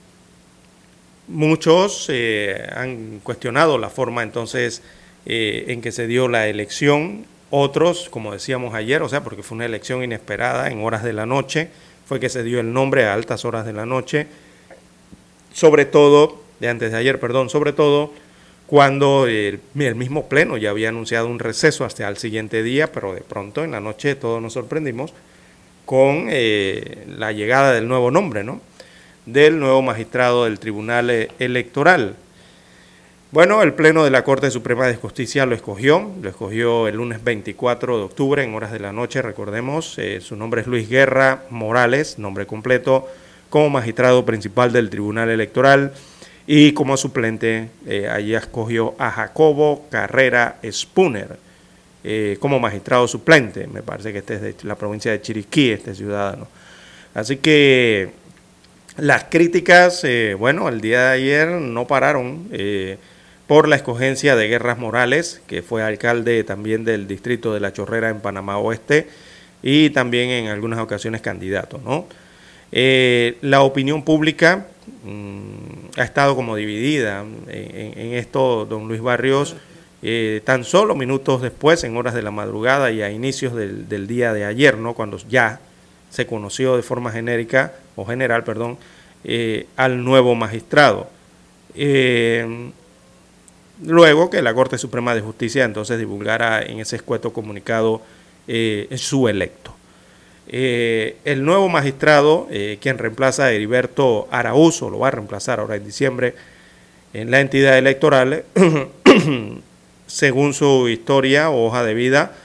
muchos 1.28 2.06
eh, 2.10 2.68
han 2.74 3.20
cuestionado 3.20 3.78
la 3.78 3.88
forma 3.88 4.22
entonces 4.22 4.82
en 5.24 5.80
que 5.82 5.92
se 5.92 6.06
dio 6.06 6.28
la 6.28 6.48
elección, 6.48 7.26
otros, 7.50 8.08
como 8.08 8.32
decíamos 8.32 8.74
ayer, 8.74 9.02
o 9.02 9.08
sea, 9.08 9.22
porque 9.22 9.42
fue 9.42 9.56
una 9.56 9.66
elección 9.66 10.02
inesperada 10.02 10.70
en 10.70 10.82
horas 10.82 11.02
de 11.02 11.12
la 11.12 11.26
noche, 11.26 11.68
fue 12.10 12.18
que 12.18 12.28
se 12.28 12.42
dio 12.42 12.58
el 12.58 12.72
nombre 12.72 13.04
a 13.04 13.14
altas 13.14 13.44
horas 13.44 13.64
de 13.64 13.72
la 13.72 13.86
noche, 13.86 14.26
sobre 15.52 15.84
todo, 15.84 16.40
de 16.60 16.68
antes 16.68 16.92
de 16.92 16.98
ayer, 16.98 17.18
perdón, 17.20 17.50
sobre 17.50 17.72
todo 17.72 18.12
cuando 18.70 19.26
el, 19.26 19.60
mismo 19.74 20.28
Pleno 20.28 20.56
ya 20.56 20.70
había 20.70 20.90
anunciado 20.90 21.26
un 21.26 21.40
receso 21.40 21.84
hasta 21.84 22.08
el 22.08 22.16
siguiente 22.16 22.62
día, 22.62 22.92
pero 22.92 23.12
de 23.12 23.20
pronto 23.20 23.64
en 23.64 23.72
la 23.72 23.80
noche 23.80 24.14
todos 24.14 24.40
nos 24.40 24.52
sorprendimos 24.52 25.12
con 25.84 26.28
eh, 26.30 27.04
la 27.08 27.32
llegada 27.32 27.72
del 27.72 27.88
nuevo 27.88 28.12
nombre, 28.12 28.44
¿no? 28.44 28.60
Del 29.26 29.58
nuevo 29.58 29.82
magistrado 29.82 30.44
del 30.44 30.60
Tribunal 30.60 31.10
eh, 31.10 31.30
Electoral. 31.40 32.14
Bueno, 33.32 33.60
el 33.62 33.74
Pleno 33.74 34.04
de 34.04 34.10
la 34.10 34.22
Corte 34.22 34.52
Suprema 34.52 34.86
de 34.86 34.94
Justicia 34.94 35.46
lo 35.46 35.56
escogió, 35.56 36.08
lo 36.22 36.28
escogió 36.28 36.86
el 36.86 36.96
lunes 36.96 37.24
24 37.24 37.96
de 37.96 38.04
octubre 38.04 38.44
en 38.44 38.54
horas 38.54 38.70
de 38.70 38.78
la 38.78 38.92
noche, 38.92 39.20
recordemos, 39.20 39.98
eh, 39.98 40.20
su 40.20 40.36
nombre 40.36 40.60
es 40.60 40.68
Luis 40.68 40.88
Guerra 40.88 41.42
Morales, 41.50 42.20
nombre 42.20 42.46
completo, 42.46 43.08
como 43.50 43.68
magistrado 43.68 44.24
principal 44.24 44.72
del 44.72 44.88
Tribunal 44.88 45.28
Electoral 45.28 45.92
y 46.46 46.72
como 46.72 46.96
suplente 46.96 47.68
eh, 47.86 48.08
allí 48.08 48.34
escogió 48.34 48.94
a 48.98 49.10
Jacobo 49.10 49.86
Carrera 49.90 50.56
Spooner 50.70 51.36
eh, 52.02 52.38
como 52.40 52.58
magistrado 52.58 53.06
suplente, 53.06 53.66
me 53.66 53.82
parece 53.82 54.12
que 54.12 54.20
este 54.20 54.34
es 54.36 54.40
de 54.40 54.54
la 54.62 54.76
provincia 54.76 55.12
de 55.12 55.20
Chiriquí, 55.20 55.70
este 55.70 55.94
ciudadano. 55.94 56.48
Así 57.12 57.36
que 57.36 58.12
las 58.96 59.24
críticas, 59.24 60.02
eh, 60.04 60.34
bueno, 60.38 60.68
el 60.68 60.80
día 60.80 61.08
de 61.08 61.08
ayer 61.08 61.48
no 61.48 61.86
pararon 61.86 62.48
por 63.46 63.68
la 63.68 63.76
escogencia 63.76 64.36
de 64.36 64.48
Guerras 64.48 64.78
Morales, 64.78 65.42
que 65.46 65.60
fue 65.60 65.82
alcalde 65.82 66.42
también 66.44 66.84
del 66.84 67.06
distrito 67.06 67.52
de 67.52 67.60
La 67.60 67.72
Chorrera 67.72 68.08
en 68.08 68.20
Panamá 68.20 68.56
Oeste 68.58 69.08
y 69.62 69.90
también 69.90 70.30
en 70.30 70.46
algunas 70.46 70.78
ocasiones 70.78 71.20
candidato, 71.20 71.80
¿no? 71.84 72.06
Eh, 72.72 73.36
la 73.40 73.62
opinión 73.62 74.04
pública 74.04 74.66
mm, 75.04 75.98
ha 75.98 76.04
estado 76.04 76.36
como 76.36 76.54
dividida 76.56 77.24
en, 77.48 78.14
esto, 78.14 78.64
don 78.64 78.86
Luis 78.86 79.00
Barrios, 79.00 79.56
eh, 80.02 80.40
tan 80.44 80.64
solo 80.64 80.94
minutos 80.94 81.42
después, 81.42 81.82
en 81.84 81.96
horas 81.96 82.14
de 82.14 82.22
la 82.22 82.30
madrugada 82.30 82.90
y 82.90 83.02
a 83.02 83.10
inicios 83.10 83.54
del, 83.54 84.06
día 84.06 84.32
de 84.32 84.44
ayer, 84.44 84.78
¿no? 84.78 84.94
cuando 84.94 85.18
ya 85.28 85.60
se 86.10 86.26
conoció 86.26 86.76
de 86.76 86.82
forma 86.82 87.10
genérica, 87.10 87.74
o 87.96 88.04
general, 88.04 88.44
perdón, 88.44 88.78
eh, 89.24 89.66
al 89.76 90.02
nuevo 90.02 90.34
magistrado 90.34 91.08
luego 93.82 94.28
que 94.28 94.42
la 94.42 94.52
Corte 94.52 94.76
Suprema 94.76 95.14
de 95.14 95.20
Justicia 95.20 95.64
entonces 95.64 95.98
divulgara 95.98 96.60
en 96.62 96.80
ese 96.80 96.96
escueto 96.96 97.32
comunicado 97.32 98.02
su 98.96 99.28
electo. 99.28 99.72
El 100.52 101.44
nuevo 101.44 101.68
magistrado, 101.68 102.48
quien 102.80 102.98
reemplaza 102.98 103.44
a 103.44 103.52
Heriberto 103.52 104.28
Araújo, 104.30 104.90
lo 104.90 104.98
va 104.98 105.08
a 105.08 105.12
reemplazar 105.12 105.60
ahora 105.60 105.76
en 105.76 105.84
diciembre 105.84 106.34
en 107.12 107.30
la 107.30 107.40
entidad 107.40 107.76
electoral, 107.76 108.44
según 110.06 110.54
su 110.54 110.88
historia 110.88 111.50
o 111.50 111.66
hoja 111.66 111.84
de 111.84 111.92
vida, 111.94 112.36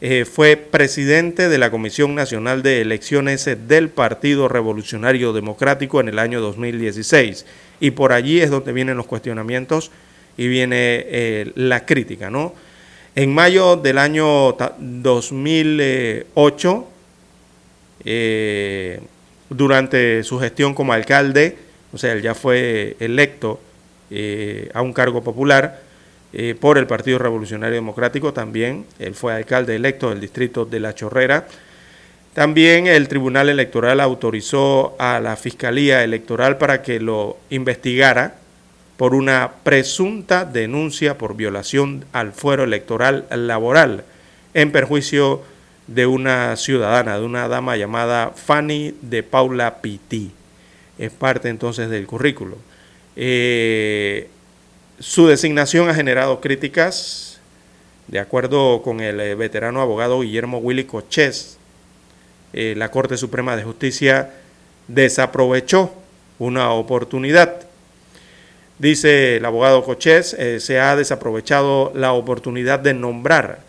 eh, 0.00 0.24
fue 0.24 0.56
presidente 0.56 1.50
de 1.50 1.58
la 1.58 1.70
Comisión 1.70 2.14
Nacional 2.14 2.62
de 2.62 2.80
Elecciones 2.80 3.44
del 3.68 3.90
Partido 3.90 4.48
Revolucionario 4.48 5.32
Democrático 5.32 6.00
en 6.00 6.08
el 6.08 6.18
año 6.18 6.40
2016. 6.40 7.46
Y 7.80 7.90
por 7.92 8.12
allí 8.12 8.40
es 8.40 8.50
donde 8.50 8.72
vienen 8.72 8.96
los 8.96 9.06
cuestionamientos 9.06 9.92
y 10.36 10.48
viene 10.48 11.04
eh, 11.06 11.52
la 11.54 11.86
crítica. 11.86 12.28
¿no? 12.30 12.54
En 13.14 13.32
mayo 13.32 13.76
del 13.76 13.98
año 13.98 14.56
2008, 14.78 16.88
eh, 18.04 19.00
durante 19.50 20.22
su 20.24 20.38
gestión 20.38 20.74
como 20.74 20.92
alcalde, 20.92 21.58
o 21.92 21.98
sea, 21.98 22.12
él 22.12 22.22
ya 22.22 22.34
fue 22.34 22.96
electo 23.00 23.60
a 24.72 24.82
un 24.82 24.92
cargo 24.92 25.24
popular, 25.24 25.80
eh, 26.36 26.56
por 26.58 26.78
el 26.78 26.88
Partido 26.88 27.20
Revolucionario 27.20 27.76
Democrático 27.76 28.32
también. 28.32 28.86
Él 28.98 29.14
fue 29.14 29.32
alcalde 29.32 29.76
electo 29.76 30.10
del 30.10 30.20
distrito 30.20 30.64
de 30.64 30.80
La 30.80 30.92
Chorrera. 30.92 31.46
También 32.32 32.88
el 32.88 33.06
Tribunal 33.06 33.48
Electoral 33.48 34.00
autorizó 34.00 34.96
a 34.98 35.20
la 35.20 35.36
Fiscalía 35.36 36.02
Electoral 36.02 36.58
para 36.58 36.82
que 36.82 36.98
lo 36.98 37.36
investigara 37.50 38.34
por 38.96 39.14
una 39.14 39.52
presunta 39.62 40.44
denuncia 40.44 41.16
por 41.18 41.36
violación 41.36 42.04
al 42.12 42.32
fuero 42.32 42.64
electoral 42.64 43.26
laboral 43.30 44.02
en 44.54 44.72
perjuicio 44.72 45.42
de 45.86 46.06
una 46.06 46.56
ciudadana, 46.56 47.18
de 47.18 47.24
una 47.24 47.48
dama 47.48 47.76
llamada 47.76 48.32
Fanny 48.34 48.94
de 49.02 49.22
Paula 49.22 49.82
Piti. 49.82 50.30
Es 50.98 51.12
parte 51.12 51.48
entonces 51.48 51.90
del 51.90 52.06
currículo. 52.06 52.56
Eh, 53.16 54.28
su 54.98 55.26
designación 55.26 55.88
ha 55.88 55.94
generado 55.94 56.40
críticas, 56.40 57.40
de 58.08 58.18
acuerdo 58.18 58.82
con 58.82 59.00
el 59.00 59.20
eh, 59.20 59.34
veterano 59.34 59.80
abogado 59.80 60.20
Guillermo 60.20 60.58
Willy 60.58 60.84
Cochés. 60.84 61.58
Eh, 62.52 62.74
la 62.76 62.90
Corte 62.90 63.16
Suprema 63.16 63.56
de 63.56 63.64
Justicia 63.64 64.30
desaprovechó 64.88 65.92
una 66.38 66.70
oportunidad. 66.70 67.66
Dice 68.78 69.36
el 69.36 69.44
abogado 69.44 69.84
Cochés, 69.84 70.36
se 70.58 70.80
ha 70.80 70.96
desaprovechado 70.96 71.92
la 71.94 72.12
oportunidad 72.12 72.80
de 72.80 72.92
nombrar 72.92 73.60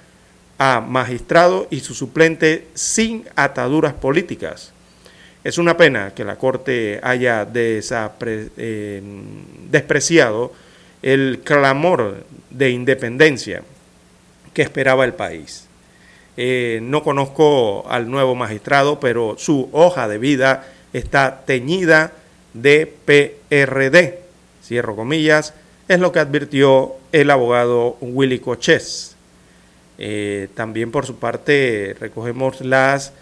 a 0.57 0.81
magistrado 0.81 1.67
y 1.69 1.81
su 1.81 1.93
suplente 1.93 2.67
sin 2.73 3.25
ataduras 3.35 3.93
políticas. 3.93 4.71
Es 5.43 5.57
una 5.57 5.77
pena 5.77 6.13
que 6.15 6.23
la 6.23 6.37
Corte 6.37 6.99
haya 7.03 7.45
despreciado 9.69 10.53
el 11.03 11.41
clamor 11.43 12.25
de 12.49 12.69
independencia 12.71 13.61
que 14.53 14.63
esperaba 14.63 15.05
el 15.05 15.13
país. 15.13 15.67
Eh, 16.37 16.79
no 16.81 17.03
conozco 17.03 17.85
al 17.89 18.09
nuevo 18.09 18.33
magistrado, 18.35 18.99
pero 18.99 19.35
su 19.37 19.69
hoja 19.71 20.07
de 20.07 20.17
vida 20.17 20.65
está 20.93 21.43
teñida 21.45 22.13
de 22.53 22.91
PRD. 23.05 24.21
Cierro 24.63 24.95
comillas, 24.95 25.53
es 25.87 25.99
lo 25.99 26.11
que 26.11 26.19
advirtió 26.19 26.95
el 27.11 27.29
abogado 27.29 27.97
Willy 28.01 28.39
Cochés. 28.39 29.14
Eh, 29.97 30.49
también 30.55 30.91
por 30.91 31.05
su 31.05 31.17
parte 31.17 31.95
recogemos 31.99 32.61
las 32.61 33.13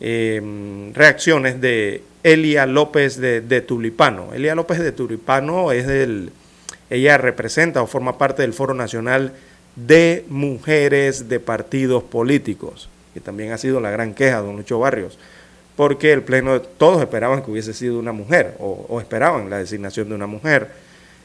eh, 0.00 0.90
reacciones 0.94 1.60
de 1.60 2.02
Elia 2.22 2.66
López 2.66 3.18
de, 3.20 3.60
Tulipano. 3.60 4.32
Elia 4.34 4.54
López 4.54 4.78
de 4.78 4.92
Tulipano 4.92 5.72
es 5.72 5.86
del 5.86 6.32
ella 6.88 7.18
representa 7.18 7.82
o 7.82 7.86
forma 7.86 8.16
parte 8.16 8.42
del 8.42 8.52
Foro 8.52 8.74
Nacional 8.74 9.32
de 9.74 10.24
Mujeres 10.28 11.28
de 11.28 11.40
Partidos 11.40 12.02
Políticos, 12.04 12.88
que 13.12 13.20
también 13.20 13.52
ha 13.52 13.58
sido 13.58 13.80
la 13.80 13.90
gran 13.90 14.14
queja 14.14 14.40
de 14.40 14.46
don 14.46 14.56
Lucho 14.56 14.78
Barrios, 14.78 15.18
porque 15.74 16.12
el 16.12 16.22
Pleno, 16.22 16.60
todos 16.60 17.00
esperaban 17.00 17.42
que 17.42 17.50
hubiese 17.50 17.74
sido 17.74 17.98
una 17.98 18.12
mujer, 18.12 18.54
o, 18.58 19.00
esperaban 19.00 19.50
la 19.50 19.58
designación 19.58 20.08
de 20.08 20.14
una 20.14 20.26
mujer, 20.26 20.68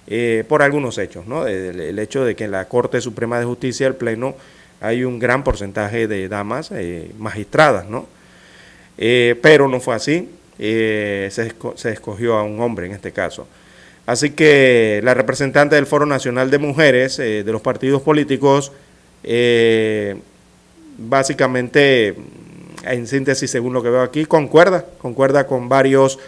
eh, 0.07 0.43
por 0.47 0.63
algunos 0.63 0.97
hechos, 0.97 1.27
¿no? 1.27 1.47
El, 1.47 1.97
hecho 1.99 2.25
de 2.25 2.35
que 2.35 2.45
en 2.45 2.51
la 2.51 2.67
Corte 2.67 2.99
Suprema 2.99 3.39
de 3.39 3.45
Justicia, 3.45 3.87
el 3.87 3.95
Pleno, 3.95 4.35
hay 4.81 5.03
un 5.03 5.19
gran 5.19 5.43
porcentaje 5.43 6.07
de 6.07 6.27
damas 6.27 6.71
eh, 6.71 7.11
magistradas, 7.17 7.87
¿no? 7.87 8.07
Eh, 8.97 9.39
pero 9.41 9.67
no 9.67 9.79
fue 9.79 9.95
así, 9.95 10.29
se, 10.57 11.29
se 11.75 11.91
escogió 11.91 12.35
a 12.35 12.43
un 12.43 12.59
hombre 12.59 12.87
en 12.87 12.91
este 12.91 13.11
caso. 13.11 13.47
Así 14.05 14.31
que 14.31 14.99
la 15.03 15.13
representante 15.13 15.75
del 15.75 15.85
Foro 15.85 16.05
Nacional 16.05 16.49
de 16.49 16.57
Mujeres 16.57 17.19
eh, 17.19 17.43
de 17.43 17.51
los 17.51 17.61
partidos 17.61 18.01
políticos, 18.01 18.71
eh, 19.23 20.17
básicamente, 20.97 22.15
en 22.83 23.07
síntesis, 23.07 23.49
según 23.49 23.73
lo 23.73 23.83
que 23.83 23.89
veo 23.89 24.01
aquí, 24.01 24.25
concuerda, 24.25 24.85
concuerda 24.97 25.45
con 25.45 25.69
varios 25.69 26.19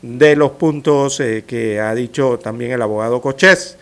de 0.00 0.36
los 0.36 0.52
puntos 0.52 1.20
eh, 1.20 1.44
que 1.46 1.80
ha 1.80 1.94
dicho 1.94 2.38
también 2.38 2.72
el 2.72 2.82
abogado 2.82 3.20
Cochés. 3.20 3.76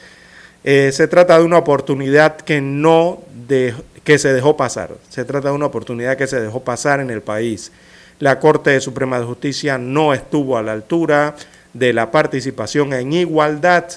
se 0.64 1.08
trata 1.08 1.38
de 1.38 1.44
una 1.44 1.58
oportunidad 1.58 2.36
que 2.36 2.60
no 2.60 3.22
que 4.06 4.18
se 4.18 4.32
dejó 4.32 4.56
pasar. 4.56 4.94
Se 5.10 5.24
trata 5.24 5.48
de 5.48 5.54
una 5.56 5.66
oportunidad 5.66 6.16
que 6.16 6.28
se 6.28 6.40
dejó 6.40 6.62
pasar 6.62 7.00
en 7.00 7.10
el 7.10 7.22
país. 7.22 7.72
La 8.20 8.38
Corte 8.38 8.80
Suprema 8.80 9.18
de 9.18 9.26
Justicia 9.26 9.78
no 9.78 10.14
estuvo 10.14 10.56
a 10.56 10.62
la 10.62 10.72
altura 10.72 11.34
de 11.74 11.92
la 11.92 12.12
participación 12.12 12.92
en 12.92 13.12
igualdad 13.12 13.88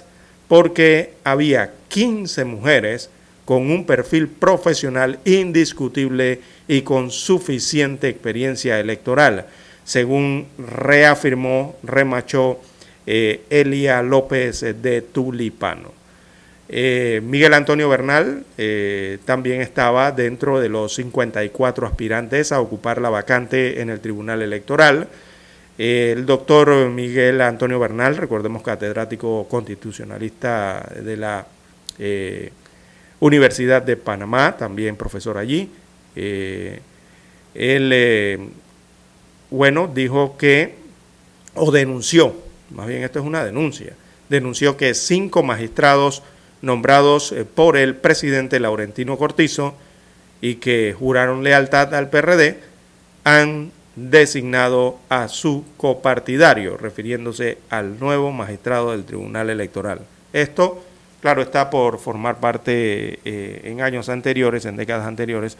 porque 0.47 1.13
había 1.23 1.73
15 1.89 2.43
mujeres 2.45 3.11
con 3.45 3.69
un 3.69 3.85
perfil 3.85 4.27
profesional 4.27 5.19
indiscutible 5.25 6.41
y 6.67 6.81
con 6.81 7.11
suficiente 7.11 8.09
experiencia 8.09 8.79
electoral, 8.79 9.45
según 9.83 10.47
reafirmó, 10.57 11.75
remachó 11.83 12.59
eh, 13.05 13.41
Elia 13.51 14.01
López 14.01 14.61
de 14.61 15.03
Tulipano. 15.03 15.98
Eh, 16.71 17.19
Miguel 17.23 17.55
Antonio 17.55 17.89
Bernal 17.89 18.45
eh, 18.59 19.17
también 19.25 19.59
estaba 19.59 20.11
dentro 20.11 20.59
de 20.59 20.69
los 20.69 20.93
54 20.93 21.87
aspirantes 21.87 22.51
a 22.51 22.61
ocupar 22.61 23.01
la 23.01 23.09
vacante 23.09 23.81
en 23.81 23.89
el 23.89 23.99
Tribunal 23.99 24.43
Electoral 24.43 25.07
el 25.79 26.25
doctor 26.25 26.89
Miguel 26.89 27.39
Antonio 27.39 27.79
Bernal, 27.79 28.17
recordemos 28.17 28.61
catedrático 28.61 29.47
constitucionalista 29.47 30.85
de 31.01 31.15
la 31.15 31.47
eh, 31.97 32.51
Universidad 33.21 33.81
de 33.81 33.95
Panamá, 33.95 34.57
también 34.57 34.97
profesor 34.97 35.37
allí. 35.37 35.71
Él, 37.55 38.51
bueno, 39.49 39.89
dijo 39.93 40.35
que, 40.37 40.75
o 41.55 41.71
denunció, 41.71 42.35
más 42.71 42.85
bien 42.85 43.03
esto 43.03 43.19
es 43.19 43.25
una 43.25 43.45
denuncia, 43.45 43.93
denunció 44.27 44.75
que 44.75 44.93
cinco 44.93 45.43
magistrados 45.43 46.23
nombrados 46.61 47.33
por 47.55 47.77
el 47.77 47.95
presidente 47.95 48.59
Laurentino 48.59 49.17
Cortizo 49.17 49.75
y 50.41 50.55
que 50.55 50.95
juraron 50.97 51.43
lealtad 51.43 51.93
al 51.93 52.09
PRD 52.09 52.57
han 53.23 53.71
designado 53.95 54.99
a 55.09 55.27
su 55.27 55.65
copartidario, 55.77 56.77
refiriéndose 56.77 57.57
al 57.69 57.99
nuevo 57.99 58.31
magistrado 58.31 58.91
del 58.91 59.03
Tribunal 59.03 59.49
Electoral. 59.49 60.01
Esto, 60.31 60.81
claro, 61.21 61.41
está 61.41 61.69
por 61.69 61.99
formar 61.99 62.39
parte 62.39 63.19
eh, 63.25 63.61
en 63.65 63.81
años 63.81 64.09
anteriores, 64.09 64.65
en 64.65 64.77
décadas 64.77 65.05
anteriores, 65.05 65.57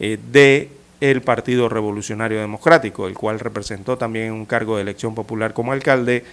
eh, 0.00 0.18
de 0.30 0.70
el 1.00 1.22
Partido 1.22 1.68
Revolucionario 1.68 2.40
Democrático, 2.40 3.06
el 3.06 3.14
cual 3.14 3.38
representó 3.38 3.96
también 3.96 4.32
un 4.32 4.44
cargo 4.44 4.76
de 4.76 4.82
elección 4.82 5.14
popular 5.14 5.52
como 5.54 5.72
alcalde 5.72 6.24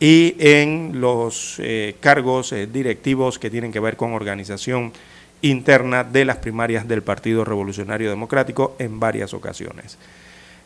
y 0.00 0.34
en 0.38 1.00
los 1.00 1.56
eh, 1.58 1.94
cargos 2.00 2.54
directivos 2.72 3.38
que 3.38 3.50
tienen 3.50 3.70
que 3.70 3.80
ver 3.80 3.96
con 3.96 4.14
organización 4.14 4.92
interna 5.42 6.04
de 6.04 6.24
las 6.24 6.38
primarias 6.38 6.88
del 6.88 7.02
Partido 7.02 7.44
Revolucionario 7.44 8.10
Democrático 8.10 8.76
en 8.78 8.98
varias 8.98 9.34
ocasiones. 9.34 9.98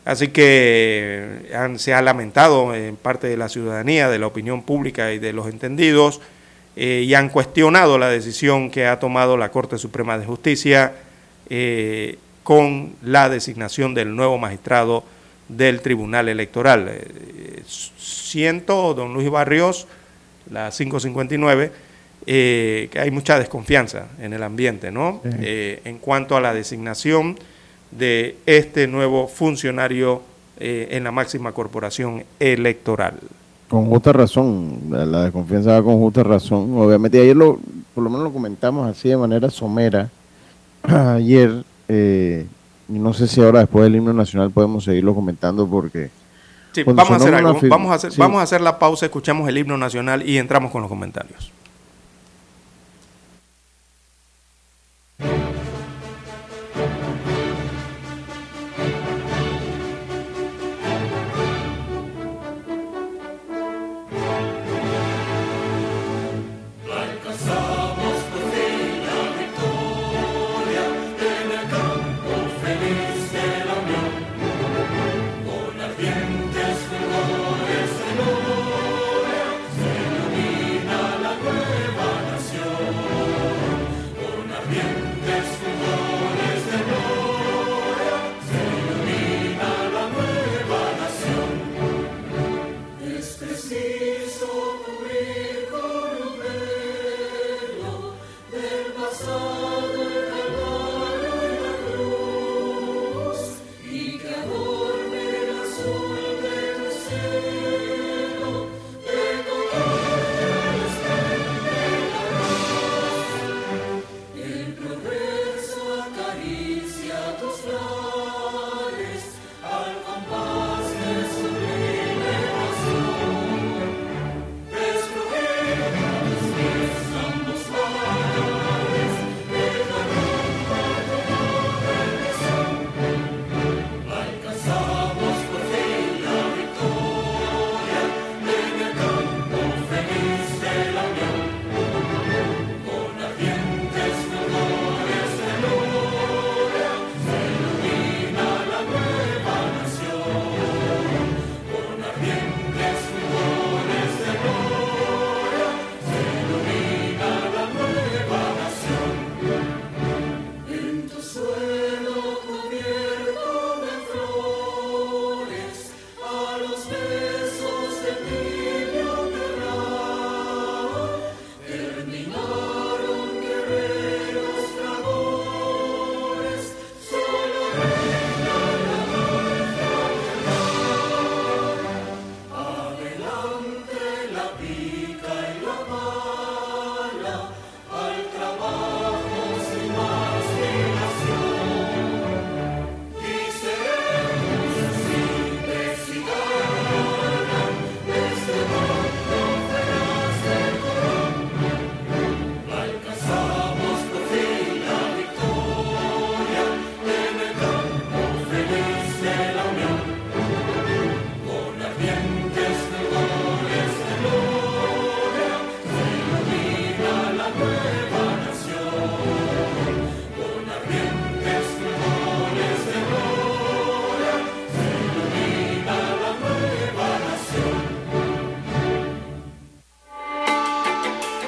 Así 0.05 0.27
que 0.27 1.49
se 1.77 1.93
ha 1.93 2.01
lamentado 2.01 2.75
en 2.75 2.95
parte 2.95 3.27
de 3.27 3.37
la 3.37 3.49
ciudadanía, 3.49 4.07
de 4.07 4.19
la 4.19 4.27
opinión 4.27 4.61
pública 4.61 5.11
y 5.11 5.19
de 5.19 5.33
los 5.33 5.47
entendidos, 5.47 6.21
eh, 6.75 7.03
y 7.05 7.13
han 7.15 7.29
cuestionado 7.29 7.97
la 7.97 8.09
decisión 8.09 8.69
que 8.69 8.85
ha 8.85 8.99
tomado 8.99 9.35
la 9.35 9.49
Corte 9.49 9.77
Suprema 9.77 10.17
de 10.17 10.25
Justicia 10.25 10.93
eh, 11.49 12.19
con 12.43 12.93
la 13.01 13.29
designación 13.29 13.93
del 13.93 14.15
nuevo 14.15 14.37
magistrado 14.37 15.03
del 15.47 15.81
Tribunal 15.81 16.29
Electoral. 16.29 16.91
Eh, 17.65 17.91
siento, 18.35 18.93
don 18.93 19.13
Luis 19.13 19.29
Barrios, 19.29 19.87
la 20.51 20.71
559, 20.71 21.71
eh, 22.27 22.89
que 22.91 22.99
hay 22.99 23.11
mucha 23.11 23.37
desconfianza 23.37 24.07
en 24.19 24.33
el 24.33 24.43
ambiente, 24.43 24.91
¿no? 24.91 25.21
Eh, 25.23 25.81
en 25.85 25.99
cuanto 25.99 26.35
a 26.35 26.41
la 26.41 26.53
designación 26.53 27.37
de 27.91 28.37
este 28.45 28.87
nuevo 28.87 29.27
funcionario 29.27 30.21
eh, 30.59 30.87
en 30.91 31.03
la 31.03 31.11
máxima 31.11 31.51
corporación 31.51 32.23
electoral. 32.39 33.13
Con 33.69 33.85
justa 33.87 34.11
razón, 34.11 34.79
la 34.89 35.23
desconfianza 35.23 35.73
va 35.73 35.83
con 35.83 35.97
justa 35.99 36.23
razón. 36.23 36.77
Obviamente, 36.77 37.21
ayer 37.21 37.35
lo, 37.35 37.59
por 37.93 38.03
lo 38.03 38.09
menos 38.09 38.25
lo 38.25 38.33
comentamos 38.33 38.89
así 38.89 39.09
de 39.09 39.17
manera 39.17 39.49
somera. 39.49 40.09
Ayer, 40.83 41.63
y 41.87 42.99
no 42.99 43.11
sé 43.13 43.27
si 43.27 43.41
ahora 43.41 43.61
después 43.61 43.83
del 43.83 43.95
himno 43.95 44.13
nacional 44.13 44.51
podemos 44.51 44.83
seguirlo 44.83 45.15
comentando 45.15 45.67
porque... 45.67 46.09
Sí, 46.75 46.83
vamos 46.83 47.09
a 47.09 47.15
hacer 47.15 47.33
algo. 47.33 47.57
Vamos 47.63 47.91
a 47.91 47.95
hacer, 47.95 48.11
vamos 48.17 48.39
a 48.39 48.43
hacer 48.43 48.59
la 48.59 48.77
pausa, 48.77 49.05
escuchamos 49.05 49.47
el 49.47 49.57
himno 49.57 49.77
nacional 49.77 50.27
y 50.27 50.37
entramos 50.37 50.71
con 50.71 50.81
los 50.81 50.89
comentarios. 50.89 51.53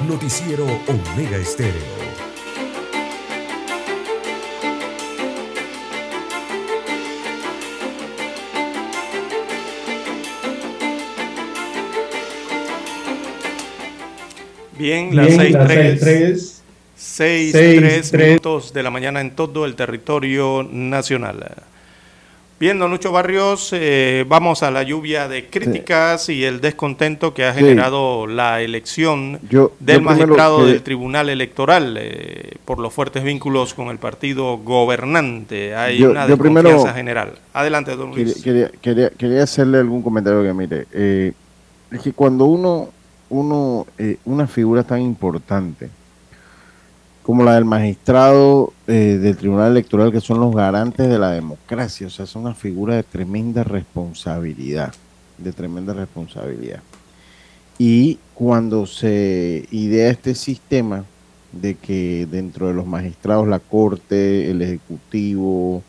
Noticiero 0.07 0.65
Omega 0.87 1.37
Estéreo. 1.37 1.73
Bien, 14.77 15.13
las 15.13 15.27
6.3 15.27 16.61
6, 16.95 18.13
minutos 18.13 18.71
de 18.73 18.83
la 18.83 18.89
mañana 18.89 19.19
en 19.19 19.35
todo 19.35 19.65
el 19.65 19.75
territorio 19.75 20.65
nacional. 20.71 21.67
Bien, 22.59 22.79
don 22.79 22.89
Lucho 22.89 23.11
Barrios, 23.11 23.69
eh, 23.71 24.25
vamos 24.27 24.63
a 24.63 24.71
la 24.71 24.81
lluvia 24.81 25.27
de 25.27 25.45
críticas 25.47 26.27
y 26.29 26.43
el 26.43 26.59
descontento 26.59 27.31
que 27.35 27.45
ha 27.45 27.53
generado 27.53 28.25
la 28.25 28.61
elección 28.61 29.39
del 29.79 30.01
magistrado 30.01 30.65
del 30.65 30.81
Tribunal 30.81 31.29
Electoral 31.29 31.95
eh, 31.99 32.53
por 32.65 32.79
los 32.79 32.91
fuertes 32.91 33.23
vínculos 33.23 33.75
con 33.75 33.89
el 33.89 33.99
partido 33.99 34.57
gobernante. 34.57 35.75
Hay 35.75 36.01
una 36.01 36.25
desconfianza 36.25 36.95
general. 36.95 37.33
Adelante, 37.53 37.95
don 37.95 38.09
Luis. 38.09 38.41
Quería, 38.41 38.71
quería, 38.81 39.43
hacerle 39.43 39.77
algún 39.77 40.01
comentario 40.01 40.41
que 40.41 40.53
mire. 40.53 40.87
Eh, 40.93 41.33
es 41.91 42.01
que 42.01 42.11
cuando 42.11 42.45
uno, 42.45 42.89
uno 43.29 43.85
una 44.25 44.47
figura 44.47 44.81
tan 44.81 45.03
importante 45.03 45.91
como 47.27 47.43
la 47.43 47.55
del 47.55 47.65
magistrado 47.65 48.71
eh, 48.87 49.19
del 49.21 49.35
Tribunal 49.35 49.71
Electoral, 49.71 50.13
que 50.13 50.21
son 50.21 50.39
los 50.39 50.55
garantes 50.55 51.09
de 51.09 51.19
la 51.19 51.31
democracia. 51.31 52.07
O 52.07 52.09
sea, 52.09 52.25
son 52.25 52.43
una 52.43 52.55
figura 52.55 52.95
de 52.95 53.03
tremenda 53.03 53.65
responsabilidad, 53.65 54.93
de 55.37 55.51
tremenda 55.51 55.91
responsabilidad. 55.91 56.79
Y 57.77 58.17
cuando 58.33 58.85
se 58.85 59.67
idea 59.71 60.09
este 60.09 60.35
sistema 60.35 61.03
de 61.51 61.75
que 61.75 62.25
dentro 62.31 62.69
de 62.69 62.73
los 62.75 62.87
magistrados 62.87 63.45
la 63.45 63.59
Corte, 63.59 64.49
el 64.49 64.61
Ejecutivo, 64.61 65.83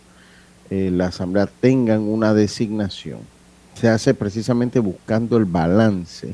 eh, 0.70 0.90
la 0.92 1.06
Asamblea 1.06 1.48
tengan 1.60 2.00
una 2.00 2.34
designación, 2.34 3.20
se 3.74 3.88
hace 3.88 4.12
precisamente 4.12 4.80
buscando 4.80 5.36
el 5.36 5.44
balance 5.44 6.32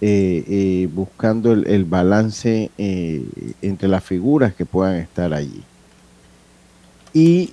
eh, 0.00 0.44
eh, 0.48 0.88
buscando 0.92 1.52
el, 1.52 1.84
balance 1.84 2.70
eh, 2.76 3.24
entre 3.62 3.88
las 3.88 4.04
figuras 4.04 4.54
que 4.54 4.66
puedan 4.66 4.96
estar 4.96 5.32
allí. 5.32 5.62
Y 7.12 7.52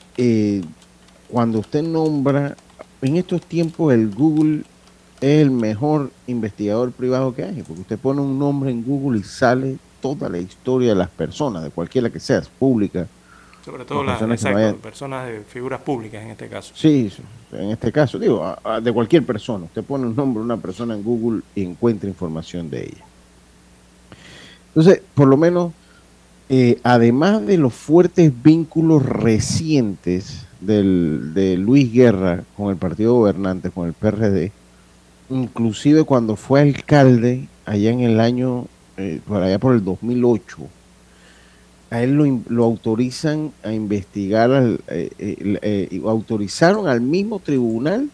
cuando 1.30 1.60
usted 1.60 1.84
nombra, 1.84 2.58
en 3.02 3.18
estos 3.18 3.42
tiempos 3.42 3.94
el 3.94 4.10
Google 4.10 4.64
es 5.22 5.42
el 5.42 5.52
mejor 5.52 6.12
investigador 6.26 6.92
privado 6.92 7.36
que 7.36 7.44
hay, 7.44 7.62
porque 7.62 7.82
usted 7.82 8.00
pone 8.00 8.22
un 8.22 8.40
nombre 8.40 8.72
en 8.72 8.84
Google 8.84 9.20
y 9.20 9.24
sale 9.24 9.78
toda 10.02 10.28
la 10.28 10.40
historia 10.40 10.90
de 10.90 10.96
las 10.96 11.10
personas, 11.10 11.64
de 11.64 11.70
cualquiera 11.70 12.10
que 12.10 12.20
sea, 12.20 12.42
pública. 12.58 13.08
Sobre 13.64 13.86
todo 13.86 14.04
las 14.04 14.20
personas, 14.20 14.74
personas 14.76 15.28
de 15.28 15.42
figuras 15.42 15.82
públicas 15.82 16.24
en 16.24 16.32
este 16.32 16.48
caso. 16.48 16.74
Sí, 16.76 17.12
en 17.52 17.70
este 17.70 17.92
caso, 17.92 18.18
digo, 18.18 18.56
de 18.82 18.92
cualquier 18.92 19.24
persona. 19.26 19.66
Usted 19.66 19.84
pone 19.84 20.08
un 20.08 20.16
nombre 20.16 20.40
de 20.40 20.46
una 20.46 20.58
persona 20.58 20.96
en 20.96 21.04
Google 21.04 21.42
y 21.54 21.64
encuentra 21.64 22.10
información 22.10 22.70
de 22.70 22.84
ella. 22.86 23.06
Entonces, 24.70 25.02
por 25.14 25.28
lo 25.28 25.38
menos, 25.38 25.74
eh, 26.50 26.80
además 26.84 27.46
de 27.46 27.58
los 27.58 27.74
fuertes 27.74 28.32
vínculos 28.42 29.06
recientes 29.06 30.46
del, 30.60 31.34
de 31.34 31.58
Luis 31.58 31.92
Guerra 31.92 32.44
con 32.58 32.70
el 32.72 32.78
partido 32.78 33.14
gobernante, 33.14 33.70
con 33.70 33.88
el 33.88 33.94
PRD, 33.94 34.52
inclusive 35.30 36.04
cuando 36.04 36.36
fue 36.36 36.62
alcalde 36.62 37.48
allá 37.66 37.92
en 37.92 38.02
el 38.02 38.20
año, 38.20 38.66
eh, 38.98 39.22
por 39.28 39.42
allá 39.42 39.60
por 39.60 39.74
el 39.74 39.84
2008, 39.84 40.58
a 41.92 42.02
él 42.02 42.42
lo, 42.48 42.64
autorizan 42.64 43.52
a 43.64 43.72
investigar, 43.72 44.52
al, 44.52 44.82
eh, 44.88 46.02
autorizaron 46.04 46.88
al 46.88 47.02
mismo 47.02 47.38
tribunal 47.40 48.10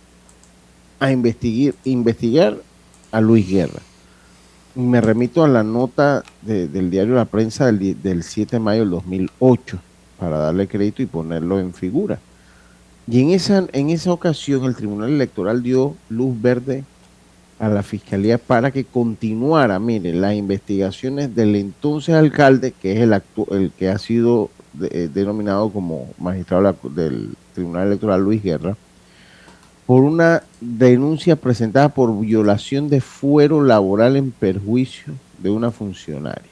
a 0.99 1.11
investigar, 1.11 1.73
investigar 1.85 2.57
a 3.11 3.21
Luis 3.21 3.47
Guerra 3.47 3.81
me 4.77 5.01
remito 5.01 5.43
a 5.43 5.47
la 5.47 5.63
nota 5.63 6.23
del 6.43 6.91
diario 6.91 7.15
La 7.15 7.25
Prensa 7.25 7.65
del, 7.65 8.01
del 8.01 8.23
7 8.23 8.57
de 8.57 8.59
mayo 8.59 8.81
del 8.81 8.91
2008 8.91 9.79
para 10.19 10.37
darle 10.37 10.67
crédito 10.67 11.01
y 11.01 11.07
ponerlo 11.07 11.59
en 11.59 11.73
figura. 11.73 12.19
Y 13.07 13.21
en 13.21 13.31
esa, 13.31 13.65
en 13.71 13.89
esa 13.89 14.11
ocasión 14.11 14.65
el 14.65 14.75
Tribunal 14.75 15.09
Electoral 15.09 15.63
dio 15.63 15.95
luz 16.09 16.39
verde 16.39 16.83
a 17.59 17.69
la 17.69 17.83
Fiscalía 17.83 18.37
para 18.37 18.71
que 18.71 18.85
continuara, 18.85 19.79
mire, 19.79 20.13
las 20.13 20.35
investigaciones 20.35 21.35
del 21.35 21.55
entonces 21.55 22.15
alcalde, 22.15 22.71
que 22.71 22.93
es 22.93 22.99
el, 23.01 23.21
el 23.51 23.71
que 23.71 23.89
ha 23.89 23.97
sido 23.97 24.49
eh, 24.91 25.09
denominado 25.11 25.69
como 25.71 26.09
magistrado 26.19 26.75
del 26.89 27.29
Tribunal 27.55 27.87
Electoral 27.87 28.21
Luis 28.21 28.43
Guerra, 28.43 28.77
por 29.87 30.03
una 30.03 30.43
denuncia 30.59 31.35
presentada 31.35 31.89
por 31.89 32.19
violación 32.19 32.89
de 32.89 33.01
fuero 33.01 33.63
laboral 33.63 34.17
en 34.17 34.31
perjuicio 34.31 35.13
de 35.39 35.49
una 35.49 35.71
funcionaria. 35.71 36.51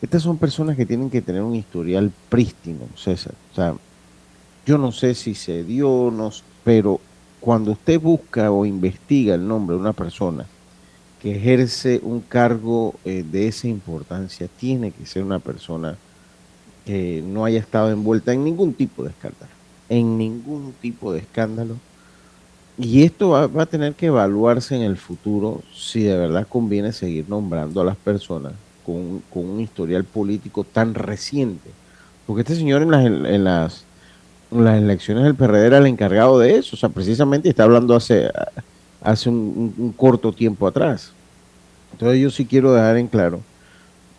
Estas 0.00 0.22
son 0.22 0.38
personas 0.38 0.76
que 0.76 0.86
tienen 0.86 1.10
que 1.10 1.22
tener 1.22 1.42
un 1.42 1.54
historial 1.54 2.10
prístino, 2.28 2.80
César. 2.96 3.34
O 3.52 3.54
sea, 3.54 3.74
yo 4.66 4.78
no 4.78 4.92
sé 4.92 5.14
si 5.14 5.34
se 5.34 5.62
dio, 5.62 6.10
no, 6.12 6.32
pero 6.64 7.00
cuando 7.40 7.72
usted 7.72 8.00
busca 8.00 8.50
o 8.50 8.64
investiga 8.64 9.34
el 9.34 9.46
nombre 9.46 9.76
de 9.76 9.80
una 9.80 9.92
persona 9.92 10.46
que 11.20 11.36
ejerce 11.36 12.00
un 12.02 12.20
cargo 12.20 12.94
eh, 13.04 13.24
de 13.30 13.48
esa 13.48 13.68
importancia, 13.68 14.48
tiene 14.58 14.90
que 14.90 15.06
ser 15.06 15.22
una 15.22 15.38
persona 15.38 15.96
que 16.84 17.22
no 17.26 17.44
haya 17.44 17.58
estado 17.58 17.90
envuelta 17.90 18.32
en 18.32 18.44
ningún 18.44 18.74
tipo 18.74 19.02
de 19.02 19.10
escándalo, 19.10 19.50
en 19.88 20.18
ningún 20.18 20.72
tipo 20.80 21.12
de 21.12 21.20
escándalo 21.20 21.76
y 22.78 23.04
esto 23.04 23.30
va, 23.30 23.62
a 23.62 23.66
tener 23.66 23.94
que 23.94 24.06
evaluarse 24.06 24.76
en 24.76 24.82
el 24.82 24.98
futuro 24.98 25.62
si 25.74 26.02
de 26.02 26.16
verdad 26.16 26.46
conviene 26.46 26.92
seguir 26.92 27.24
nombrando 27.28 27.80
a 27.80 27.84
las 27.84 27.96
personas 27.96 28.52
con, 28.84 29.22
un 29.32 29.60
historial 29.60 30.04
político 30.04 30.62
tan 30.62 30.94
reciente. 30.94 31.70
Porque 32.26 32.42
este 32.42 32.54
señor 32.54 32.82
en 32.82 32.90
las, 32.90 33.06
en 33.06 33.44
las, 33.44 33.84
las 34.64 34.78
elecciones 34.78 35.24
del 35.24 35.34
PRD 35.34 35.66
era 35.66 35.78
el 35.78 35.86
encargado 35.86 36.38
de 36.38 36.56
eso. 36.56 36.76
O 36.76 36.78
sea, 36.78 36.88
precisamente 36.88 37.48
está 37.48 37.64
hablando 37.64 37.94
hace, 37.94 38.30
hace 39.00 39.28
un, 39.28 39.94
corto 39.96 40.32
tiempo 40.32 40.66
atrás. 40.66 41.12
Entonces 41.92 42.20
yo 42.20 42.30
sí 42.30 42.46
quiero 42.46 42.72
dejar 42.72 42.96
en 42.96 43.08
claro 43.08 43.40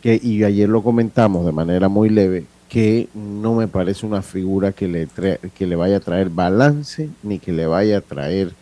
que, 0.01 0.19
y 0.21 0.43
ayer 0.43 0.69
lo 0.69 0.81
comentamos 0.81 1.45
de 1.45 1.51
manera 1.51 1.87
muy 1.89 2.09
leve, 2.09 2.45
que 2.69 3.07
no 3.13 3.55
me 3.55 3.67
parece 3.67 4.05
una 4.05 4.21
figura 4.21 4.71
que 4.71 4.87
le, 4.87 5.07
que 5.55 5.67
le 5.67 5.75
vaya 5.75 5.97
a 5.97 6.01
traer 6.01 6.29
balance 6.29 7.09
ni 7.23 7.39
que 7.39 7.51
le 7.51 7.67
vaya 7.67 7.99
a 7.99 8.01
traer 8.01 8.53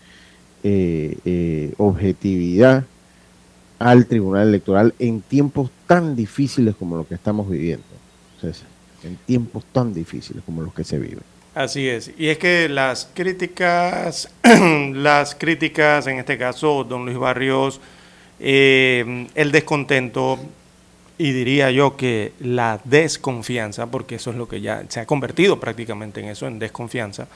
eh, 0.64 1.18
eh, 1.26 1.74
objetividad 1.78 2.86
al 3.80 4.06
Tribunal 4.06 4.48
Electoral 4.48 4.94
en 5.00 5.22
tiempos 5.22 5.70
tan 5.86 6.16
difíciles 6.16 6.76
como 6.76 6.98
los 6.98 7.08
que 7.08 7.16
estamos 7.16 7.50
viviendo. 7.50 7.86
en 9.04 9.16
tiempos 9.26 9.64
tan 9.72 9.94
difíciles 9.94 10.44
como 10.44 10.62
los 10.62 10.74
que 10.74 10.84
se 10.84 10.98
viven. 10.98 11.35
Así 11.56 11.88
es. 11.88 12.12
Y 12.18 12.28
es 12.28 12.38
que 12.38 12.68
las 12.68 13.10
críticas, 13.14 14.30
las 14.44 15.36
críticas, 15.36 16.06
en 16.06 16.20
este 16.20 16.38
caso, 16.38 16.84
don 16.84 17.06
Luis 17.06 17.18
Barrios, 17.18 17.80
eh, 18.42 19.28
el 19.34 19.52
descontento 19.54 20.38
y 21.18 21.32
diría 21.32 21.72
yo 21.72 21.96
que 21.96 22.34
la 22.40 22.82
desconfianza, 22.84 23.88
porque 23.88 24.16
eso 24.16 24.32
es 24.32 24.36
lo 24.36 24.50
que 24.50 24.60
ya 24.60 24.84
se 24.90 25.00
ha 25.00 25.06
convertido 25.06 25.58
prácticamente 25.58 26.20
en 26.20 26.28
eso, 26.28 26.46
en 26.46 26.60
desconfianza, 26.60 27.28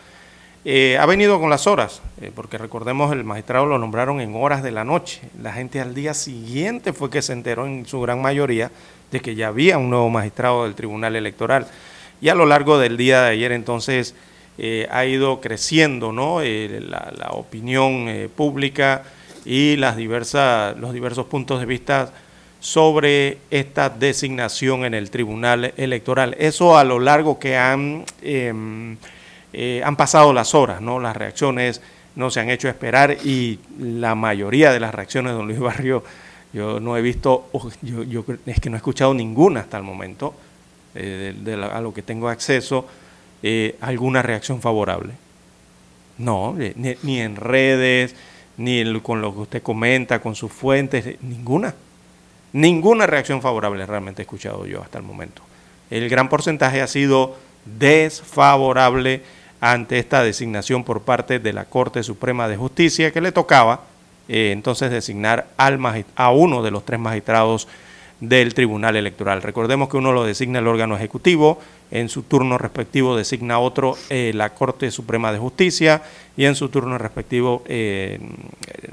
eh, 0.65 0.97
ha 0.99 1.05
venido 1.05 1.39
con 1.39 1.49
las 1.49 1.65
horas, 1.65 2.01
eh, 2.19 2.33
porque 2.35 2.57
recordemos 2.57 3.13
el 3.13 3.23
magistrado 3.23 3.65
lo 3.65 3.79
nombraron 3.79 4.19
en 4.19 4.35
horas 4.35 4.61
de 4.61 4.71
la 4.71 4.83
noche. 4.83 5.21
La 5.41 5.53
gente 5.53 5.79
al 5.79 5.95
día 5.95 6.13
siguiente 6.13 6.91
fue 6.91 7.09
que 7.09 7.21
se 7.21 7.31
enteró 7.31 7.65
en 7.65 7.85
su 7.85 8.01
gran 8.01 8.21
mayoría 8.21 8.69
de 9.11 9.21
que 9.21 9.35
ya 9.35 9.47
había 9.47 9.77
un 9.77 9.89
nuevo 9.89 10.09
magistrado 10.09 10.65
del 10.65 10.75
Tribunal 10.75 11.15
Electoral. 11.15 11.67
Y 12.21 12.29
a 12.29 12.35
lo 12.35 12.45
largo 12.45 12.77
del 12.77 12.97
día 12.97 13.23
de 13.23 13.31
ayer 13.31 13.51
entonces 13.51 14.15
eh, 14.57 14.87
ha 14.91 15.05
ido 15.05 15.39
creciendo 15.41 16.11
¿no? 16.11 16.41
la, 16.41 17.13
la, 17.17 17.29
opinión 17.31 18.29
pública 18.35 19.03
y 19.45 19.77
las 19.77 19.95
diversas, 19.95 20.77
los 20.77 20.93
diversos 20.93 21.25
puntos 21.27 21.59
de 21.59 21.65
vista 21.65 22.11
sobre 22.59 23.37
esta 23.49 23.89
designación 23.89 24.85
en 24.85 24.93
el 24.93 25.09
Tribunal 25.09 25.73
Electoral. 25.77 26.35
Eso 26.39 26.77
a 26.77 26.83
lo 26.83 26.99
largo 26.99 27.39
que 27.39 27.57
han, 27.57 28.03
em, 28.21 28.97
eh, 29.53 29.81
han 29.83 29.95
pasado 29.95 30.33
las 30.33 30.53
horas, 30.53 30.81
¿no? 30.81 30.99
Las 30.99 31.15
reacciones 31.15 31.81
no 32.15 32.29
se 32.29 32.41
han 32.41 32.49
hecho 32.49 32.67
esperar 32.67 33.17
y 33.23 33.59
la 33.79 34.15
mayoría 34.15 34.73
de 34.73 34.79
las 34.79 34.93
reacciones 34.93 35.31
de 35.31 35.37
don 35.37 35.47
Luis 35.47 35.59
Barrio, 35.59 36.03
yo 36.51 36.79
no 36.79 36.97
he 36.97 37.01
visto, 37.01 37.49
yo, 37.81 38.03
yo 38.03 38.25
es 38.45 38.59
que 38.59 38.69
no 38.69 38.75
he 38.75 38.79
escuchado 38.79 39.13
ninguna 39.13 39.61
hasta 39.61 39.77
el 39.77 39.83
momento, 39.83 40.33
eh, 40.95 41.35
de, 41.37 41.53
a 41.53 41.81
lo 41.81 41.93
que 41.93 42.01
tengo 42.01 42.29
acceso, 42.29 42.87
eh, 43.43 43.77
alguna 43.81 44.21
reacción 44.21 44.61
favorable. 44.61 45.13
No, 46.17 46.55
ni, 46.57 46.95
ni 47.03 47.19
en 47.19 47.35
redes, 47.35 48.15
ni 48.57 48.99
con 49.01 49.21
lo 49.21 49.33
que 49.33 49.39
usted 49.41 49.63
comenta, 49.63 50.19
con 50.19 50.35
sus 50.35 50.51
fuentes, 50.51 51.15
ninguna. 51.21 51.73
Ninguna 52.51 53.05
reacción 53.05 53.41
favorable 53.41 53.85
realmente 53.85 54.21
he 54.21 54.23
escuchado 54.23 54.65
yo 54.65 54.81
hasta 54.81 54.97
el 54.97 55.03
momento. 55.03 55.41
El 55.89 56.09
gran 56.09 56.29
porcentaje 56.29 56.81
ha 56.81 56.87
sido 56.87 57.37
desfavorable 57.65 59.21
ante 59.61 59.99
esta 59.99 60.23
designación 60.23 60.83
por 60.83 61.01
parte 61.01 61.39
de 61.39 61.53
la 61.53 61.65
Corte 61.65 62.03
Suprema 62.03 62.47
de 62.47 62.57
Justicia 62.57 63.11
que 63.11 63.21
le 63.21 63.31
tocaba 63.31 63.81
eh, 64.27 64.51
entonces 64.51 64.91
designar 64.91 65.47
al 65.57 65.79
a 66.15 66.31
uno 66.31 66.61
de 66.61 66.71
los 66.71 66.85
tres 66.85 66.99
magistrados 66.99 67.67
del 68.19 68.53
Tribunal 68.53 68.95
Electoral. 68.95 69.41
Recordemos 69.41 69.89
que 69.89 69.97
uno 69.97 70.11
lo 70.11 70.25
designa 70.25 70.59
el 70.59 70.67
órgano 70.67 70.95
ejecutivo, 70.95 71.59
en 71.91 72.09
su 72.09 72.23
turno 72.23 72.57
respectivo 72.57 73.15
designa 73.15 73.59
otro 73.59 73.97
eh, 74.09 74.31
la 74.35 74.53
Corte 74.53 74.91
Suprema 74.91 75.31
de 75.31 75.39
Justicia 75.39 76.03
y 76.37 76.45
en 76.45 76.55
su 76.55 76.69
turno 76.69 76.97
respectivo 76.97 77.63
eh, 77.67 78.19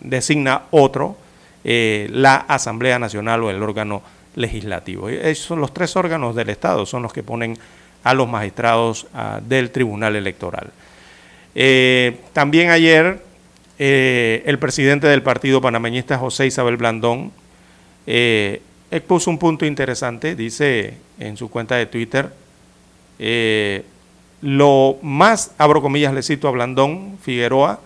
designa 0.00 0.62
otro 0.70 1.16
eh, 1.64 2.08
la 2.10 2.36
Asamblea 2.36 2.98
Nacional 2.98 3.42
o 3.42 3.50
el 3.50 3.62
órgano 3.62 4.02
legislativo. 4.36 5.08
Esos 5.08 5.46
son 5.46 5.60
los 5.60 5.74
tres 5.74 5.96
órganos 5.96 6.36
del 6.36 6.48
Estado, 6.50 6.86
son 6.86 7.02
los 7.02 7.12
que 7.12 7.22
ponen 7.22 7.58
a 8.04 8.14
los 8.14 8.28
magistrados 8.28 9.08
ah, 9.14 9.40
del 9.42 9.70
Tribunal 9.70 10.14
Electoral. 10.14 10.70
También 12.34 12.68
ayer 12.68 13.22
el 13.78 14.58
presidente 14.58 15.06
del 15.06 15.22
Partido 15.22 15.62
Panameñista, 15.62 16.18
José 16.18 16.46
Isabel 16.46 16.76
Blandón, 16.76 17.32
expuso 18.90 19.31
un 19.31 19.38
punto 19.38 19.66
interesante, 19.66 20.35
dice 20.35 20.94
en 21.18 21.37
su 21.37 21.51
cuenta 21.51 21.76
de 21.76 21.87
Twitter, 21.87 22.32
lo 24.43 24.99
más, 25.03 25.53
abro 25.59 25.82
comillas, 25.82 26.14
le 26.14 26.22
cito 26.22 26.49
a 26.49 26.53
Blandón 26.53 27.18
Figueroa, 27.22 27.80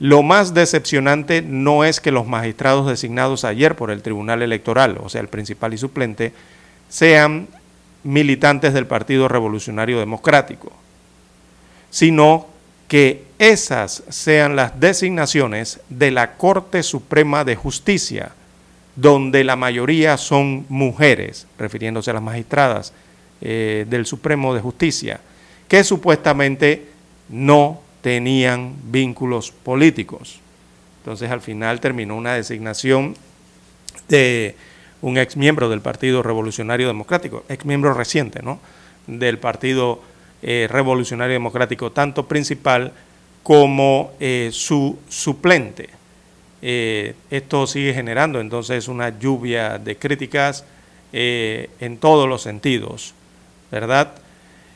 lo 0.00 0.22
más 0.22 0.54
decepcionante 0.54 1.42
no 1.42 1.84
es 1.84 2.00
que 2.00 2.12
los 2.12 2.26
magistrados 2.26 2.86
designados 2.86 3.44
ayer 3.44 3.74
por 3.74 3.90
el 3.90 4.02
Tribunal 4.02 4.42
Electoral, 4.42 4.98
o 5.02 5.08
sea, 5.08 5.20
el 5.20 5.28
principal 5.28 5.74
y 5.74 5.78
suplente, 5.78 6.32
sean 6.88 7.48
militantes 8.04 8.72
del 8.74 8.86
Partido 8.86 9.26
Revolucionario 9.26 9.98
Democrático, 9.98 10.72
sino 11.90 12.46
que 12.86 13.24
esas 13.38 14.04
sean 14.08 14.56
las 14.56 14.78
designaciones 14.78 15.80
de 15.88 16.12
la 16.12 16.36
Corte 16.36 16.82
Suprema 16.82 17.44
de 17.44 17.56
Justicia, 17.56 18.32
donde 19.00 19.44
la 19.44 19.54
mayoría 19.54 20.16
son 20.16 20.66
mujeres, 20.68 21.46
refiriéndose 21.56 22.10
a 22.10 22.14
las 22.14 22.22
magistradas 22.22 22.92
eh, 23.40 23.86
del 23.88 24.06
Supremo 24.06 24.54
de 24.54 24.60
Justicia, 24.60 25.20
que 25.68 25.84
supuestamente 25.84 26.88
no 27.28 27.80
tenían 28.00 28.74
vínculos 28.90 29.52
políticos. 29.52 30.40
Entonces 31.02 31.30
al 31.30 31.40
final 31.40 31.78
terminó 31.78 32.16
una 32.16 32.34
designación 32.34 33.14
de 34.08 34.56
un 35.00 35.16
ex 35.16 35.36
miembro 35.36 35.68
del 35.68 35.80
Partido 35.80 36.24
Revolucionario 36.24 36.88
Democrático, 36.88 37.44
ex 37.48 37.64
miembro 37.64 37.94
reciente, 37.94 38.42
¿no? 38.42 38.58
Del 39.06 39.38
Partido 39.38 40.02
eh, 40.42 40.66
Revolucionario 40.68 41.34
Democrático, 41.34 41.92
tanto 41.92 42.26
principal 42.26 42.92
como 43.44 44.10
eh, 44.18 44.50
su 44.52 44.98
suplente. 45.08 45.97
Eh, 46.60 47.14
esto 47.30 47.66
sigue 47.66 47.94
generando 47.94 48.40
entonces 48.40 48.88
una 48.88 49.18
lluvia 49.18 49.78
de 49.78 49.96
críticas 49.96 50.64
en 51.10 51.96
todos 51.96 52.28
los 52.28 52.42
sentidos, 52.42 53.14
¿verdad? 53.70 54.12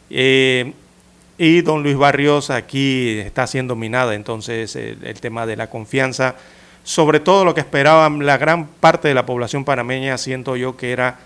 y 0.08 1.60
don 1.60 1.82
Luis 1.82 1.96
Barrios 1.96 2.48
aquí 2.48 3.18
está 3.18 3.46
siendo 3.46 3.76
minada 3.76 4.14
entonces 4.14 4.76
el 4.76 5.20
tema 5.20 5.44
de 5.44 5.56
la 5.56 5.68
confianza 5.68 6.36
sobre 6.84 7.20
todo 7.20 7.44
lo 7.44 7.54
que 7.54 7.60
esperaban 7.60 8.24
la 8.26 8.38
gran 8.38 8.66
parte 8.66 9.08
de 9.08 9.14
la 9.14 9.26
población 9.26 9.64
panameña, 9.64 10.18
siento 10.18 10.56
yo 10.56 10.76
que 10.76 10.92
era 10.92 11.18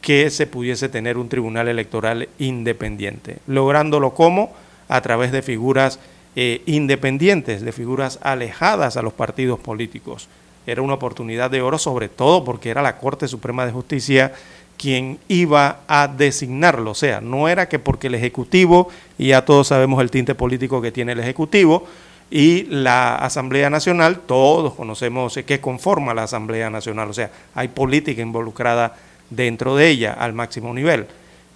que 0.00 0.30
se 0.30 0.46
pudiese 0.46 0.88
tener 0.88 1.16
un 1.16 1.28
tribunal 1.28 1.68
electoral 1.68 2.28
independiente, 2.38 3.38
lográndolo 3.46 4.14
como 4.14 4.52
a 4.88 5.00
través 5.00 5.30
de 5.30 5.42
figuras 5.42 5.98
eh, 6.34 6.62
independientes, 6.66 7.62
de 7.62 7.72
figuras 7.72 8.18
alejadas 8.22 8.96
a 8.96 9.02
los 9.02 9.12
partidos 9.12 9.60
políticos. 9.60 10.28
Era 10.66 10.82
una 10.82 10.94
oportunidad 10.94 11.50
de 11.50 11.60
oro, 11.60 11.78
sobre 11.78 12.08
todo 12.08 12.44
porque 12.44 12.70
era 12.70 12.82
la 12.82 12.98
Corte 12.98 13.28
Suprema 13.28 13.66
de 13.66 13.72
Justicia 13.72 14.32
quien 14.76 15.18
iba 15.28 15.80
a 15.86 16.08
designarlo. 16.08 16.90
O 16.90 16.94
sea, 16.94 17.20
no 17.20 17.48
era 17.48 17.68
que 17.68 17.78
porque 17.78 18.08
el 18.08 18.14
Ejecutivo, 18.14 18.88
y 19.18 19.28
ya 19.28 19.44
todos 19.44 19.68
sabemos 19.68 20.00
el 20.00 20.10
tinte 20.10 20.34
político 20.34 20.82
que 20.82 20.90
tiene 20.90 21.12
el 21.12 21.20
Ejecutivo, 21.20 21.86
y 22.30 22.64
la 22.64 23.14
Asamblea 23.16 23.68
Nacional, 23.68 24.20
todos 24.20 24.74
conocemos 24.74 25.38
qué 25.46 25.60
conforma 25.60 26.14
la 26.14 26.22
Asamblea 26.22 26.70
Nacional, 26.70 27.10
o 27.10 27.12
sea, 27.12 27.30
hay 27.54 27.68
política 27.68 28.22
involucrada 28.22 28.96
dentro 29.28 29.76
de 29.76 29.88
ella 29.88 30.14
al 30.14 30.32
máximo 30.32 30.72
nivel. 30.72 31.06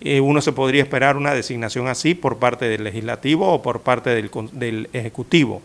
Eh, 0.01 0.20
uno 0.20 0.40
se 0.40 0.53
podría 0.53 0.82
esperar 0.82 1.16
una 1.16 1.32
designación 1.32 1.88
así 1.88 2.14
por 2.14 2.38
parte 2.38 2.68
del 2.68 2.84
legislativo 2.84 3.53
o 3.53 3.62
por 3.62 3.80
parte 3.80 4.11
del, 4.11 4.88
ejecutivo, 4.92 5.62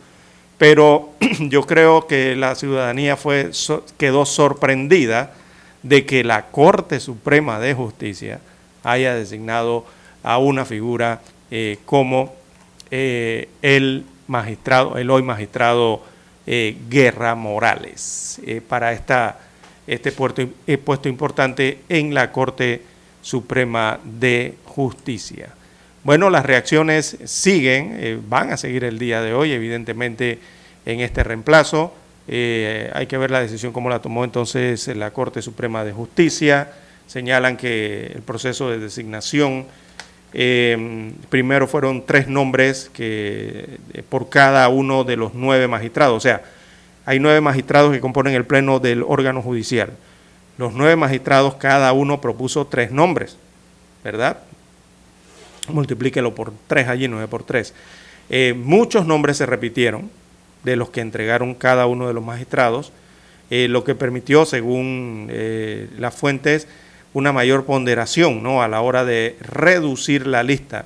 pero 0.58 1.10
yo 1.40 1.64
creo 1.64 2.08
que 2.08 2.36
la 2.36 2.56
ciudadanía 2.56 3.18
fue, 3.18 3.52
quedó 3.98 4.26
sorprendida 4.26 5.34
de 5.84 6.06
que 6.06 6.24
la 6.24 6.48
Corte 6.48 7.00
Suprema 7.00 7.60
de 7.60 7.74
Justicia 7.74 8.40
haya 8.84 9.16
designado 9.16 9.86
a 10.24 10.38
una 10.38 10.64
figura 10.64 11.22
eh, 11.50 11.80
como 11.86 12.34
eh, 12.90 13.50
el 13.62 14.06
magistrado, 14.28 14.98
el 14.98 15.10
hoy 15.10 15.24
magistrado 15.24 16.10
Guerra 16.44 17.36
Morales, 17.36 18.42
para 18.68 18.92
esta, 18.92 19.40
este 19.88 20.14
eh, 20.68 20.78
puesto 20.78 21.10
importante 21.10 21.80
en 21.90 22.14
la 22.14 22.32
Corte 22.32 22.82
Suprema 23.22 24.00
de 24.04 24.56
Justicia. 24.66 25.50
Bueno, 26.04 26.30
las 26.30 26.46
reacciones 26.46 27.18
siguen, 27.26 28.24
van 28.28 28.52
a 28.52 28.58
seguir 28.58 28.84
el 28.84 28.98
día 28.98 29.22
de 29.22 29.34
hoy, 29.34 29.52
evidentemente, 29.52 30.40
en 30.86 31.00
este 31.00 31.24
reemplazo. 31.24 31.94
hay 32.28 33.06
que 33.08 33.18
ver 33.20 33.30
la 33.30 33.42
decisión 33.42 33.72
como 33.72 33.90
la 33.90 34.00
tomó 34.00 34.24
entonces 34.24 34.88
la 34.88 35.12
Corte 35.12 35.42
Suprema 35.42 35.84
de 35.84 35.92
Justicia. 35.92 36.72
Señalan 37.06 37.58
que 37.58 38.12
el 38.16 38.22
proceso 38.22 38.70
de 38.72 38.80
designación 38.80 39.68
eh, 40.34 41.12
primero 41.30 41.68
fueron 41.68 42.06
tres 42.06 42.28
nombres 42.28 42.90
que, 42.94 43.80
eh, 43.94 44.04
por 44.08 44.30
cada 44.30 44.70
uno 44.70 45.04
de 45.04 45.18
los 45.18 45.34
nueve 45.34 45.68
magistrados. 45.68 46.16
O 46.16 46.20
sea, 46.20 46.42
hay 47.06 47.20
nueve 47.20 47.42
magistrados 47.42 47.92
que 47.92 48.00
componen 48.00 48.34
el 48.34 48.46
pleno 48.46 48.80
del 48.80 49.04
órgano 49.04 49.42
judicial. 49.42 49.92
Los 50.62 50.74
nueve 50.74 50.96
magistrados, 50.96 51.56
cada 51.56 51.92
uno 51.92 52.22
propuso 52.22 52.68
tres 52.68 52.92
nombres, 52.92 53.36
¿verdad? 54.04 54.38
Multiplíquelo 55.68 56.36
por 56.36 56.54
tres 56.68 56.88
allí, 56.88 57.08
nueve 57.08 57.28
por 57.28 57.44
tres. 57.44 57.74
Eh, 58.30 58.54
muchos 58.54 59.08
nombres 59.08 59.38
se 59.38 59.48
repitieron 59.48 60.12
de 60.64 60.76
los 60.76 60.92
que 60.92 61.02
entregaron 61.02 61.56
cada 61.56 61.88
uno 61.88 62.08
de 62.08 62.14
los 62.14 62.24
magistrados, 62.24 62.92
lo 63.50 63.84
que 63.84 63.96
permitió, 63.96 64.46
según 64.46 65.30
las 65.98 66.16
fuentes, 66.16 66.68
una 67.14 67.34
mayor 67.34 67.66
ponderación 67.66 68.44
¿no? 68.44 68.62
a 68.62 68.68
la 68.68 68.82
hora 68.82 69.04
de 69.04 69.36
reducir 69.42 70.28
la 70.28 70.44
lista. 70.44 70.86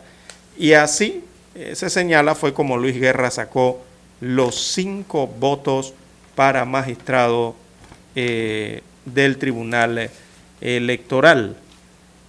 Y 0.58 0.74
así 0.74 1.24
eh, 1.56 1.76
se 1.76 1.90
señala 1.90 2.36
fue 2.36 2.54
como 2.54 2.78
Luis 2.78 3.00
Guerra 3.00 3.32
sacó 3.32 3.82
los 4.20 4.56
cinco 4.56 5.28
votos 5.28 5.94
para 6.36 6.66
magistrado 6.66 7.56
eh, 8.16 8.82
del 9.06 9.38
Tribunal 9.38 10.10
Electoral. 10.62 11.56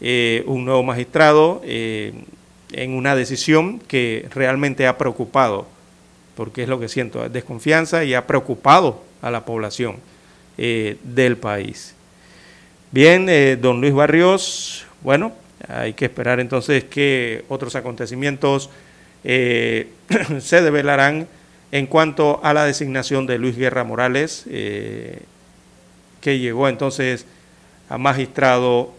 Eh, 0.01 0.45
un 0.47 0.65
nuevo 0.65 0.83
magistrado 0.83 1.63
en 1.65 2.91
una 2.91 3.17
decisión 3.17 3.79
que 3.79 4.29
realmente 4.35 4.87
ha 4.87 4.99
preocupado, 4.99 5.67
porque 6.37 6.63
es 6.63 6.69
lo 6.69 6.79
que 6.79 6.89
siento, 6.89 7.29
desconfianza 7.29 8.05
y 8.05 8.15
ha 8.15 8.27
preocupado 8.27 9.03
a 9.23 9.31
la 9.31 9.45
población 9.45 9.97
del 10.57 11.37
país. 11.37 11.97
Bien, 12.93 13.29
eh, 13.29 13.59
don 13.61 13.81
Luis 13.81 13.93
Barrios, 13.93 14.87
bueno, 15.03 15.33
hay 15.69 15.93
que 15.93 16.05
esperar 16.05 16.39
entonces 16.39 16.85
que 16.85 17.45
otros 17.49 17.75
acontecimientos 17.75 18.71
eh, 19.25 19.89
se 20.41 20.63
develarán 20.63 21.27
en 21.73 21.87
cuanto 21.89 22.41
a 22.45 22.55
la 22.55 22.65
designación 22.65 23.27
de 23.27 23.39
Luis 23.39 23.57
Guerra 23.57 23.83
Morales, 23.83 24.45
eh, 24.49 25.19
que 26.27 26.41
llegó 26.41 26.69
entonces 26.69 27.25
a 27.89 27.99
magistrado 27.99 28.93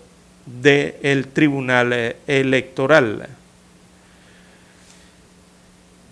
del 0.46 1.28
Tribunal 1.28 2.16
Electoral. 2.26 3.28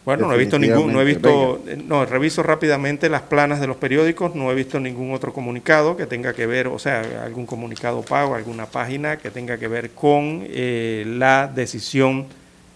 Bueno, 0.04 0.28
no 0.28 0.34
he 0.34 0.38
visto 0.38 0.60
ningún, 0.60 0.92
no 0.92 1.02
he 1.02 1.06
visto, 1.06 1.64
no, 1.86 2.06
reviso 2.06 2.44
rápidamente 2.44 3.08
las 3.08 3.22
planas 3.22 3.62
de 3.62 3.68
los 3.68 3.78
periódicos, 3.78 4.36
no 4.36 4.52
he 4.52 4.56
visto 4.56 4.78
ningún 4.78 5.14
otro 5.14 5.32
comunicado 5.32 5.96
que 5.96 6.06
tenga 6.06 6.34
que 6.34 6.48
ver, 6.48 6.68
o 6.68 6.80
sea, 6.80 7.24
algún 7.24 7.46
comunicado 7.46 8.02
pago, 8.02 8.36
alguna 8.36 8.66
página 8.66 9.16
que 9.16 9.32
tenga 9.32 9.58
que 9.58 9.70
ver 9.70 9.92
con 9.92 10.44
eh, 10.46 11.06
la 11.08 11.48
decisión 11.48 12.26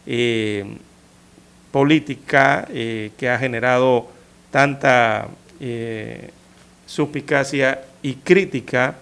eh, 0.08 0.64
política 1.72 2.66
eh, 2.72 3.12
que 3.18 3.30
ha 3.30 3.38
generado 3.38 4.08
tanta 4.50 5.28
suspicacia 6.86 7.89
y 8.02 8.16
crítica 8.16 8.96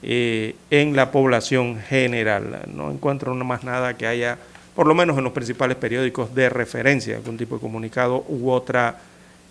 en 0.00 0.94
la 0.94 1.10
población 1.10 1.80
general. 1.80 2.62
No 2.72 2.90
encuentro 2.90 3.34
más 3.34 3.64
nada 3.64 3.96
que 3.96 4.06
haya 4.06 4.38
por 4.78 4.86
lo 4.86 4.94
menos 4.94 5.18
en 5.18 5.24
los 5.24 5.32
principales 5.32 5.76
periódicos 5.76 6.32
de 6.36 6.48
referencia, 6.48 7.16
algún 7.16 7.36
tipo 7.36 7.56
de 7.56 7.60
comunicado 7.60 8.24
u 8.28 8.48
otra 8.48 8.96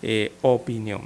eh, 0.00 0.32
opinión. 0.40 1.02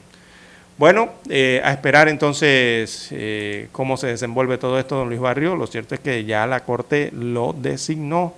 Bueno, 0.78 1.10
eh, 1.28 1.60
a 1.64 1.72
esperar 1.72 2.08
entonces 2.08 3.08
eh, 3.10 3.66
cómo 3.72 3.96
se 3.96 4.06
desenvuelve 4.06 4.58
todo 4.58 4.78
esto, 4.78 4.94
don 4.94 5.08
Luis 5.08 5.18
Barrio. 5.20 5.56
Lo 5.56 5.66
cierto 5.66 5.96
es 5.96 6.00
que 6.00 6.24
ya 6.24 6.46
la 6.46 6.60
Corte 6.60 7.10
lo 7.12 7.52
designó. 7.52 8.32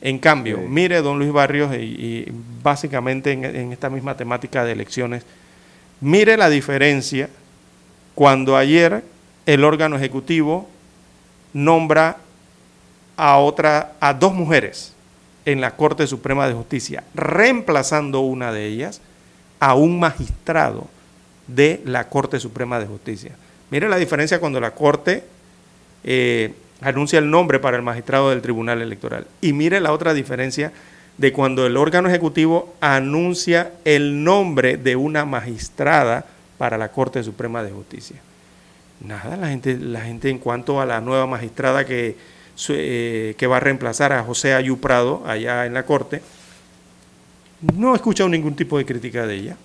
En 0.00 0.18
cambio, 0.18 0.56
mire, 0.56 1.02
don 1.02 1.18
Luis 1.18 1.32
Barrios, 1.32 1.76
y, 1.76 2.26
básicamente 2.62 3.32
en, 3.32 3.44
en, 3.44 3.72
esta 3.72 3.90
misma 3.90 4.16
temática 4.16 4.64
de 4.64 4.72
elecciones, 4.72 5.26
mire 6.00 6.38
la 6.38 6.48
diferencia 6.48 7.28
cuando 8.14 8.56
ayer 8.56 9.02
el 9.46 9.64
órgano 9.64 9.96
ejecutivo 9.96 10.68
nombra 11.52 12.18
a 13.16 13.38
otra, 13.38 13.92
a 14.00 14.14
dos 14.14 14.34
mujeres 14.34 14.94
en 15.44 15.60
la 15.60 15.76
Corte 15.76 16.06
Suprema 16.06 16.46
de 16.46 16.54
Justicia, 16.54 17.04
reemplazando 17.14 18.20
una 18.20 18.52
de 18.52 18.66
ellas 18.66 19.00
a 19.60 19.74
un 19.74 19.98
magistrado 19.98 20.88
de 21.46 21.82
la 21.84 22.08
Corte 22.08 22.38
Suprema 22.38 22.78
de 22.78 22.86
Justicia. 22.86 23.32
Mire 23.70 23.88
la 23.88 23.96
diferencia 23.96 24.40
cuando 24.40 24.60
la 24.60 24.72
Corte 24.72 25.24
eh, 26.04 26.54
anuncia 26.80 27.18
el 27.18 27.30
nombre 27.30 27.58
para 27.58 27.76
el 27.76 27.82
magistrado 27.82 28.30
del 28.30 28.42
Tribunal 28.42 28.82
Electoral. 28.82 29.26
Y 29.40 29.52
mire 29.52 29.80
la 29.80 29.92
otra 29.92 30.14
diferencia 30.14 30.72
de 31.18 31.32
cuando 31.32 31.66
el 31.66 31.76
órgano 31.76 32.08
ejecutivo 32.08 32.74
anuncia 32.80 33.72
el 33.84 34.24
nombre 34.24 34.76
de 34.76 34.96
una 34.96 35.24
magistrada 35.24 36.26
para 36.62 36.78
la 36.78 36.92
Corte 36.92 37.24
Suprema 37.24 37.60
de 37.64 37.72
Justicia. 37.72 38.18
Nada, 39.04 39.36
la 39.36 39.48
gente, 39.48 39.76
la 39.76 40.02
gente 40.02 40.30
en 40.30 40.38
cuanto 40.38 40.80
a 40.80 40.86
la 40.86 41.00
nueva 41.00 41.26
magistrada 41.26 41.84
que 41.84 42.14
eh, 42.68 43.34
que 43.36 43.48
va 43.48 43.56
a 43.56 43.60
reemplazar 43.60 44.12
a 44.12 44.22
José 44.22 44.54
Ayú 44.54 44.78
Prado 44.78 45.24
allá 45.26 45.66
en 45.66 45.74
la 45.74 45.84
Corte, 45.84 46.22
no 47.74 47.92
he 47.92 47.96
escuchado 47.96 48.28
ningún 48.28 48.54
tipo 48.54 48.78
de 48.78 48.84
crítica 48.84 49.26
de 49.26 49.34
ella. 49.34 49.56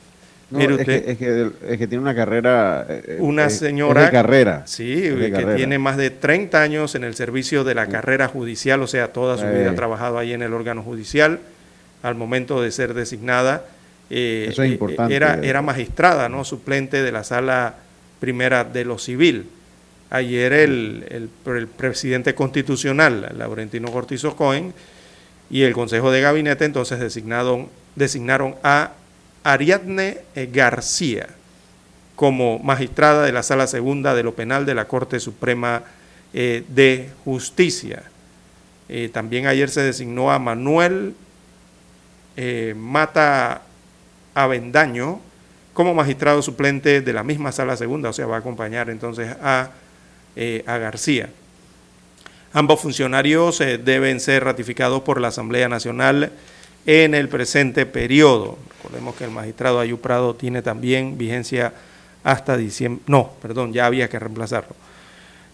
es, 0.58 1.18
que, 1.20 1.88
tiene 1.88 2.00
una 2.00 2.16
carrera. 2.16 2.88
Eh, 2.90 3.18
una 3.20 3.52
señora. 3.52 4.06
de 4.06 4.10
carrera. 4.10 4.64
Sí, 4.66 5.04
que 5.04 5.54
tiene 5.56 5.78
más 5.78 5.98
de 5.98 6.10
30 6.10 6.60
años 6.60 6.96
en 6.96 7.04
el 7.04 7.14
servicio 7.14 7.64
de 7.64 7.76
la 7.76 7.86
carrera 7.86 8.28
judicial, 8.28 8.82
o 8.82 8.88
sea, 8.88 9.14
toda 9.14 9.38
su 9.38 9.46
vida 9.46 9.70
ha 9.70 9.76
trabajado 9.76 10.18
ahí 10.18 10.34
en 10.34 10.42
el 10.42 10.52
órgano 10.52 10.82
judicial. 10.82 11.42
Al 12.02 12.16
momento 12.16 12.60
de 12.60 12.72
ser 12.72 12.96
designada, 12.96 13.66
eh, 14.10 14.48
Eso 14.50 14.64
es 14.64 14.70
eh, 14.70 14.74
importante. 14.74 15.16
era, 15.16 15.40
era 15.42 15.62
magistrada, 15.62 16.30
¿no? 16.30 16.44
Suplente 16.44 17.02
de 17.02 17.12
la 17.12 17.24
sala 17.24 17.76
primera 18.20 18.64
de 18.64 18.86
lo 18.86 18.98
civil. 18.98 19.50
Ayer 20.10 20.54
el, 20.54 21.06
el, 21.10 21.56
el 21.56 21.68
presidente 21.68 22.34
constitucional, 22.34 23.34
Laurentino 23.38 23.92
Cortizo 23.92 24.36
Cohen, 24.36 24.74
y 25.50 25.64
el 25.64 25.74
Consejo 25.74 26.12
de 26.12 26.22
Gabinete 26.22 26.66
entonces 26.66 27.00
designaron, 27.00 27.68
designaron 27.96 28.56
a 28.64 28.92
Ariadne 29.44 30.20
García 30.52 31.28
como 32.18 32.58
magistrada 32.60 33.26
de 33.26 33.32
la 33.32 33.44
Sala 33.44 33.68
Segunda 33.68 34.16
de 34.16 34.24
lo 34.24 34.34
Penal 34.34 34.66
de 34.66 34.74
la 34.74 34.86
Corte 34.86 35.20
Suprema 35.20 35.84
eh, 36.34 36.64
de 36.68 37.10
Justicia. 37.24 38.04
Eh, 38.90 39.10
también 39.14 39.46
ayer 39.46 39.70
se 39.70 39.82
designó 39.82 40.32
a 40.32 40.40
Manuel 40.40 41.14
eh, 42.36 42.74
Mata 42.76 43.62
Avendaño 44.38 45.20
como 45.74 45.94
magistrado 45.94 46.42
suplente 46.42 47.02
de 47.02 47.14
la 47.14 47.24
misma 47.24 47.52
Sala 47.52 47.76
Segunda, 47.76 48.10
o 48.10 48.14
sea, 48.14 48.28
va 48.28 48.36
a 48.36 48.40
acompañar 48.40 48.90
entonces 48.90 49.36
a, 49.42 49.72
eh, 50.36 50.64
a 50.66 50.78
García. 50.78 51.30
Ambos 52.54 52.82
funcionarios 52.82 53.62
eh, 53.62 53.78
deben 53.78 54.20
ser 54.20 54.44
ratificados 54.44 55.02
por 55.02 55.20
la 55.20 55.30
Asamblea 55.30 55.70
Nacional 55.70 56.32
en 56.86 57.14
el 57.14 57.30
presente 57.30 57.86
periodo. 57.86 58.58
Recordemos 58.78 59.16
que 59.16 59.26
el 59.26 59.32
magistrado 59.32 59.80
Ayú 59.80 60.00
Prado 60.00 60.36
tiene 60.36 60.62
también 60.62 61.18
vigencia 61.18 61.74
hasta 62.24 62.58
diciembre. 62.58 63.04
No, 63.08 63.32
perdón, 63.42 63.74
ya 63.74 63.86
había 63.86 64.10
que 64.10 64.20
reemplazarlo. 64.20 64.76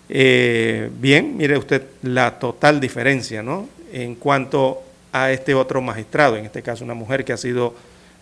Eh, 0.10 0.90
bien, 1.00 1.38
mire 1.38 1.58
usted 1.58 1.84
la 2.02 2.38
total 2.38 2.80
diferencia, 2.80 3.42
¿no? 3.42 3.68
En 3.92 4.16
cuanto 4.16 4.84
a 5.12 5.32
este 5.32 5.54
otro 5.54 5.82
magistrado, 5.82 6.38
en 6.38 6.46
este 6.46 6.62
caso 6.62 6.84
una 6.84 6.94
mujer 6.94 7.24
que 7.24 7.34
ha 7.34 7.38
sido 7.38 7.74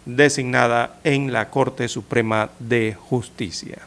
designada 0.05 0.95
en 1.03 1.31
la 1.31 1.49
Corte 1.49 1.87
Suprema 1.87 2.49
de 2.59 2.93
Justicia. 2.93 3.79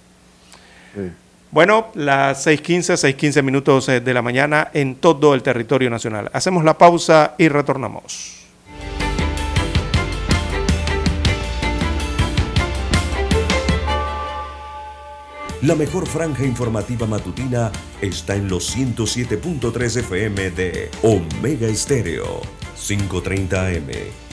Sí. 0.95 1.11
Bueno, 1.55 1.87
las 1.95 2.49
6.15, 2.49 3.15
6.15 3.17 3.43
minutos 3.45 3.89
eh, 3.89 4.01
de 4.01 4.13
la 4.13 4.23
mañana 4.23 4.71
en 4.75 4.97
todo 4.97 5.35
el 5.35 5.45
territorio 5.45 5.89
nacional. 5.89 6.29
Hacemos 6.33 6.65
la 6.65 6.77
pausa 6.77 7.37
y 7.39 7.47
retornamos. 7.47 8.41
La 15.63 15.77
mejor 15.77 16.09
franja 16.09 16.45
informativa 16.45 17.07
matutina 17.07 17.71
está 18.03 18.35
en 18.35 18.49
los 18.49 18.77
107.3 18.77 20.01
FM 20.01 20.51
de 20.51 20.91
Omega 21.05 21.69
Estéreo. 21.69 22.43
5.30 22.77 23.79
AM. 23.79 24.24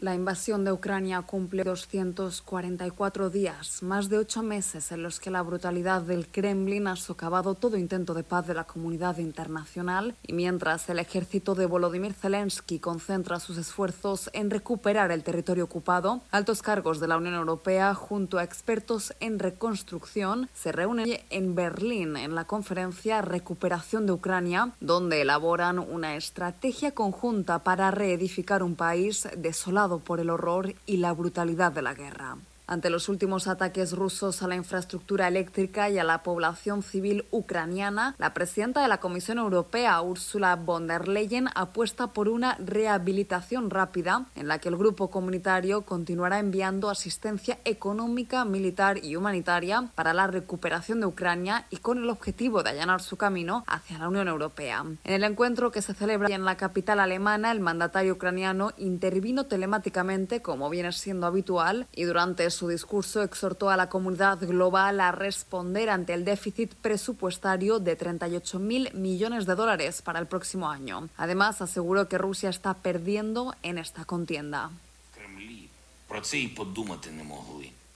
La 0.00 0.14
invasión 0.14 0.64
de 0.64 0.70
Ucrania 0.70 1.22
cumple 1.22 1.64
244 1.64 3.30
días, 3.30 3.82
más 3.82 4.08
de 4.08 4.18
ocho 4.18 4.44
meses 4.44 4.92
en 4.92 5.02
los 5.02 5.18
que 5.18 5.32
la 5.32 5.42
brutalidad 5.42 6.02
del 6.02 6.28
Kremlin 6.28 6.86
ha 6.86 6.94
socavado 6.94 7.56
todo 7.56 7.76
intento 7.76 8.14
de 8.14 8.22
paz 8.22 8.46
de 8.46 8.54
la 8.54 8.62
comunidad 8.62 9.18
internacional. 9.18 10.14
Y 10.24 10.34
mientras 10.34 10.88
el 10.88 11.00
ejército 11.00 11.56
de 11.56 11.66
Volodymyr 11.66 12.14
Zelensky 12.14 12.78
concentra 12.78 13.40
sus 13.40 13.58
esfuerzos 13.58 14.30
en 14.34 14.50
recuperar 14.50 15.10
el 15.10 15.24
territorio 15.24 15.64
ocupado, 15.64 16.20
altos 16.30 16.62
cargos 16.62 17.00
de 17.00 17.08
la 17.08 17.16
Unión 17.16 17.34
Europea 17.34 17.92
junto 17.94 18.38
a 18.38 18.44
expertos 18.44 19.12
en 19.18 19.40
reconstrucción 19.40 20.48
se 20.54 20.70
reúnen 20.70 21.08
en 21.28 21.56
Berlín 21.56 22.16
en 22.16 22.36
la 22.36 22.44
conferencia 22.44 23.20
Recuperación 23.20 24.06
de 24.06 24.12
Ucrania, 24.12 24.70
donde 24.80 25.22
elaboran 25.22 25.80
una 25.80 26.14
estrategia 26.14 26.92
conjunta 26.92 27.64
para 27.64 27.90
reedificar 27.90 28.62
un 28.62 28.76
país 28.76 29.26
desolado 29.36 29.87
por 29.96 30.20
el 30.20 30.28
horror 30.28 30.74
y 30.84 30.98
la 30.98 31.12
brutalidad 31.12 31.72
de 31.72 31.82
la 31.82 31.94
guerra. 31.94 32.36
Ante 32.70 32.90
los 32.90 33.08
últimos 33.08 33.48
ataques 33.48 33.92
rusos 33.92 34.42
a 34.42 34.46
la 34.46 34.54
infraestructura 34.54 35.26
eléctrica 35.26 35.88
y 35.88 35.98
a 35.98 36.04
la 36.04 36.22
población 36.22 36.82
civil 36.82 37.24
ucraniana, 37.30 38.14
la 38.18 38.34
presidenta 38.34 38.82
de 38.82 38.88
la 38.88 39.00
Comisión 39.00 39.38
Europea, 39.38 40.02
Ursula 40.02 40.54
von 40.54 40.86
der 40.86 41.08
Leyen, 41.08 41.48
apuesta 41.54 42.08
por 42.08 42.28
una 42.28 42.56
rehabilitación 42.56 43.70
rápida 43.70 44.26
en 44.34 44.48
la 44.48 44.58
que 44.58 44.68
el 44.68 44.76
grupo 44.76 45.08
comunitario 45.08 45.80
continuará 45.86 46.40
enviando 46.40 46.90
asistencia 46.90 47.58
económica, 47.64 48.44
militar 48.44 49.02
y 49.02 49.16
humanitaria 49.16 49.88
para 49.94 50.12
la 50.12 50.26
recuperación 50.26 51.00
de 51.00 51.06
Ucrania 51.06 51.64
y 51.70 51.78
con 51.78 51.96
el 51.96 52.10
objetivo 52.10 52.62
de 52.62 52.68
allanar 52.68 53.00
su 53.00 53.16
camino 53.16 53.64
hacia 53.66 53.98
la 53.98 54.08
Unión 54.10 54.28
Europea. 54.28 54.84
En 55.04 55.14
el 55.14 55.24
encuentro 55.24 55.70
que 55.70 55.80
se 55.80 55.94
celebra 55.94 56.28
en 56.28 56.44
la 56.44 56.58
capital 56.58 57.00
alemana, 57.00 57.50
el 57.50 57.60
mandatario 57.60 58.12
ucraniano 58.12 58.72
intervino 58.76 59.46
telemáticamente, 59.46 60.42
como 60.42 60.68
viene 60.68 60.92
siendo 60.92 61.26
habitual, 61.26 61.86
y 61.94 62.04
durante 62.04 62.57
su 62.58 62.68
discurso 62.68 63.22
exhortó 63.22 63.70
a 63.70 63.76
la 63.76 63.88
comunidad 63.88 64.38
global 64.40 64.98
a 64.98 65.12
responder 65.12 65.88
ante 65.90 66.12
el 66.12 66.24
déficit 66.24 66.74
presupuestario 66.74 67.78
de 67.78 67.94
38 67.94 68.58
mil 68.58 68.92
millones 68.94 69.46
de 69.46 69.54
dólares 69.54 70.02
para 70.02 70.18
el 70.18 70.26
próximo 70.26 70.68
año. 70.68 71.08
Además, 71.16 71.62
aseguró 71.62 72.08
que 72.08 72.18
Rusia 72.18 72.50
está 72.50 72.74
perdiendo 72.74 73.54
en 73.62 73.78
esta 73.78 74.04
contienda. 74.04 74.72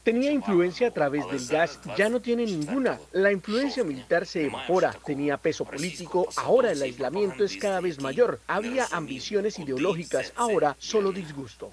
Tenía 0.05 0.31
influencia 0.31 0.89
a 0.89 0.91
través 0.93 1.29
del 1.29 1.47
gas, 1.47 1.81
ya 1.97 2.09
no 2.09 2.21
tiene 2.21 2.45
ninguna. 2.45 3.01
La 3.13 3.33
influencia 3.33 3.83
militar 3.83 4.27
se 4.27 4.47
evapora, 4.47 4.95
tenía 5.05 5.37
peso 5.39 5.65
político, 5.65 6.29
ahora 6.37 6.71
el 6.73 6.83
aislamiento 6.83 7.43
es 7.45 7.57
cada 7.57 7.81
vez 7.81 8.01
mayor. 8.01 8.41
Había 8.47 8.87
ambiciones 8.93 9.59
ideológicas, 9.59 10.33
ahora 10.37 10.77
solo 10.79 11.11
disgusto. 11.13 11.73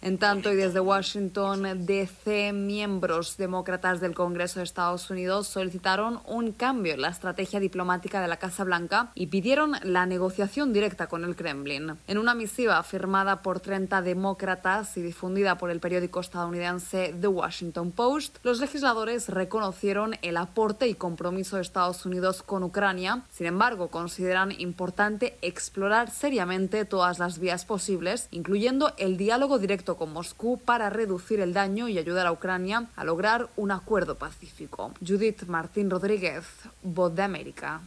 En 0.00 0.16
tanto, 0.16 0.52
y 0.52 0.56
desde 0.56 0.78
Washington, 0.78 1.84
DC 1.84 2.52
miembros 2.52 3.36
demócratas 3.36 4.00
del 4.00 4.14
Congreso 4.14 4.60
de 4.60 4.64
Estados 4.64 5.10
Unidos 5.10 5.48
solicitaron 5.48 6.20
un 6.24 6.52
cambio 6.52 6.94
en 6.94 7.00
la 7.00 7.08
estrategia 7.08 7.58
diplomática 7.58 8.20
de 8.20 8.28
la 8.28 8.36
Casa 8.36 8.62
Blanca 8.62 9.10
y 9.16 9.26
pidieron 9.26 9.72
la 9.82 10.06
negociación 10.06 10.72
directa 10.72 11.08
con 11.08 11.24
el 11.24 11.34
Kremlin. 11.34 11.98
En 12.06 12.18
una 12.18 12.34
misiva 12.34 12.80
firmada 12.84 13.42
por 13.42 13.58
30 13.58 14.00
demócratas 14.02 14.96
y 14.96 15.02
difundida 15.02 15.58
por 15.58 15.68
el 15.68 15.80
periódico 15.80 16.20
estadounidense 16.20 17.12
The 17.20 17.26
Washington 17.26 17.90
Post, 17.90 18.38
los 18.44 18.60
legisladores 18.60 19.28
reconocieron 19.28 20.14
el 20.22 20.36
aporte 20.36 20.86
y 20.86 20.94
compromiso 20.94 21.56
de 21.56 21.62
Estados 21.62 22.06
Unidos 22.06 22.44
con 22.44 22.62
Ucrania. 22.62 23.24
Sin 23.32 23.46
embargo, 23.46 23.88
consideran 23.88 24.52
importante 24.60 25.36
explorar 25.42 26.08
seriamente 26.08 26.84
todas 26.84 27.18
las 27.18 27.40
vías 27.40 27.64
posibles, 27.64 28.28
incluyendo 28.30 28.92
el 28.96 29.16
diálogo 29.16 29.58
directo 29.58 29.87
con 29.96 30.12
Moscú 30.12 30.58
para 30.58 30.90
reducir 30.90 31.40
el 31.40 31.52
daño 31.52 31.88
y 31.88 31.98
ayudar 31.98 32.26
a 32.26 32.32
Ucrania 32.32 32.86
a 32.96 33.04
lograr 33.04 33.48
un 33.56 33.70
acuerdo 33.70 34.16
pacífico. 34.16 34.92
Judith 35.06 35.44
Martín 35.46 35.90
Rodríguez, 35.90 36.44
Voz 36.82 37.14
de 37.14 37.22
América. 37.22 37.80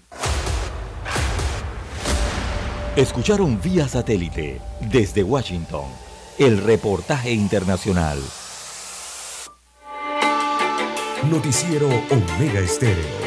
Escucharon 2.96 3.62
vía 3.62 3.88
satélite 3.88 4.60
desde 4.82 5.24
Washington 5.24 5.86
el 6.38 6.62
reportaje 6.62 7.32
internacional. 7.32 8.20
Noticiero 11.30 11.88
Omega 11.88 12.60
Estéreo. 12.60 13.21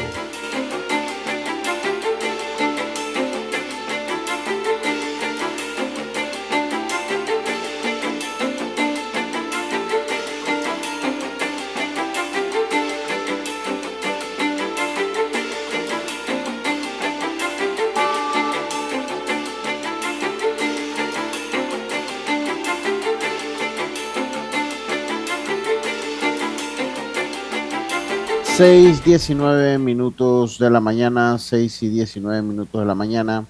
6, 28.57 29.03
19 29.03 29.77
minutos 29.79 30.57
de 30.59 30.69
la 30.69 30.79
mañana, 30.79 31.37
6 31.37 31.83
y 31.83 31.89
19 31.89 32.41
minutos 32.41 32.79
de 32.79 32.87
la 32.87 32.95
mañana. 32.95 33.43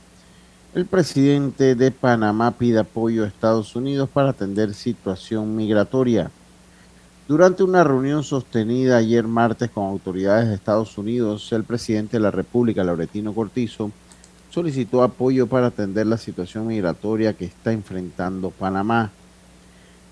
El 0.73 0.87
presidente 0.87 1.75
de 1.75 1.91
Panamá 1.91 2.49
pide 2.49 2.79
apoyo 2.79 3.23
a 3.23 3.27
Estados 3.27 3.75
Unidos 3.75 4.09
para 4.09 4.31
atender 4.31 4.73
situación 4.73 5.55
migratoria. 5.55 6.31
Durante 7.27 7.61
una 7.61 7.83
reunión 7.83 8.23
sostenida 8.23 8.97
ayer 8.97 9.27
martes 9.27 9.69
con 9.69 9.83
autoridades 9.83 10.47
de 10.47 10.55
Estados 10.55 10.97
Unidos, 10.97 11.51
el 11.51 11.65
presidente 11.65 12.17
de 12.17 12.21
la 12.21 12.31
República, 12.31 12.83
Lauretino 12.83 13.31
Cortizo, 13.31 13.91
solicitó 14.49 15.03
apoyo 15.03 15.45
para 15.45 15.67
atender 15.67 16.07
la 16.07 16.17
situación 16.17 16.65
migratoria 16.65 17.33
que 17.33 17.45
está 17.45 17.71
enfrentando 17.71 18.49
Panamá. 18.49 19.11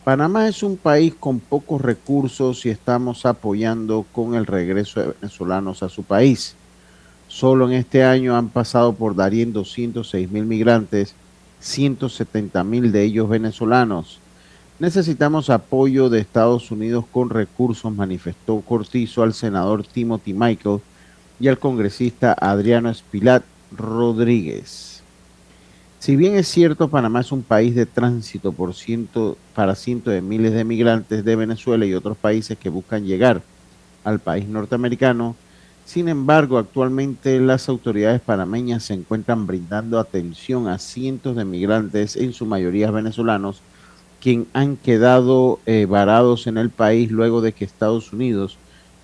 Panamá 0.03 0.49
es 0.49 0.63
un 0.63 0.75
país 0.75 1.13
con 1.17 1.39
pocos 1.39 1.81
recursos 1.81 2.65
y 2.65 2.69
estamos 2.69 3.25
apoyando 3.25 4.05
con 4.11 4.35
el 4.35 4.45
regreso 4.45 4.99
de 4.99 5.13
venezolanos 5.21 5.81
a 5.81 5.87
su 5.87 6.03
país. 6.03 6.55
Solo 7.29 7.67
en 7.67 7.73
este 7.73 8.03
año 8.03 8.35
han 8.35 8.49
pasado 8.49 8.91
por 8.91 9.15
Darien 9.15 9.53
206 9.53 10.29
mil 10.29 10.45
migrantes, 10.45 11.15
170 11.61 12.65
mil 12.65 12.91
de 12.91 13.01
ellos 13.03 13.29
venezolanos. 13.29 14.19
Necesitamos 14.77 15.49
apoyo 15.49 16.09
de 16.09 16.19
Estados 16.19 16.69
Unidos 16.69 17.05
con 17.09 17.29
recursos, 17.29 17.93
manifestó 17.93 18.59
Cortizo 18.59 19.23
al 19.23 19.33
senador 19.33 19.85
Timothy 19.85 20.33
Michael 20.33 20.81
y 21.39 21.47
al 21.47 21.59
congresista 21.59 22.35
Adriano 22.37 22.89
Espilat 22.89 23.43
Rodríguez. 23.71 24.92
Si 26.03 26.17
bien 26.17 26.35
es 26.35 26.49
cierto, 26.49 26.89
Panamá 26.89 27.21
es 27.21 27.31
un 27.31 27.43
país 27.43 27.75
de 27.75 27.85
tránsito 27.85 28.51
por 28.51 28.73
ciento, 28.73 29.37
para 29.55 29.73
cientos 29.73 30.13
de 30.13 30.21
miles 30.21 30.51
de 30.51 30.65
migrantes 30.65 31.23
de 31.23 31.35
Venezuela 31.37 31.85
y 31.85 31.93
otros 31.93 32.17
países 32.17 32.57
que 32.57 32.67
buscan 32.67 33.05
llegar 33.05 33.41
al 34.03 34.19
país 34.19 34.45
norteamericano, 34.45 35.37
sin 35.85 36.09
embargo, 36.09 36.57
actualmente 36.57 37.39
las 37.39 37.69
autoridades 37.69 38.19
panameñas 38.19 38.83
se 38.83 38.95
encuentran 38.95 39.47
brindando 39.47 39.97
atención 39.97 40.67
a 40.67 40.77
cientos 40.77 41.37
de 41.37 41.45
migrantes, 41.45 42.17
en 42.17 42.33
su 42.33 42.45
mayoría 42.45 42.91
venezolanos, 42.91 43.61
quienes 44.19 44.47
han 44.51 44.75
quedado 44.75 45.61
eh, 45.65 45.85
varados 45.89 46.47
en 46.47 46.57
el 46.57 46.69
país 46.69 47.11
luego 47.11 47.39
de 47.39 47.53
que 47.53 47.63
Estados 47.63 48.11
Unidos 48.11 48.57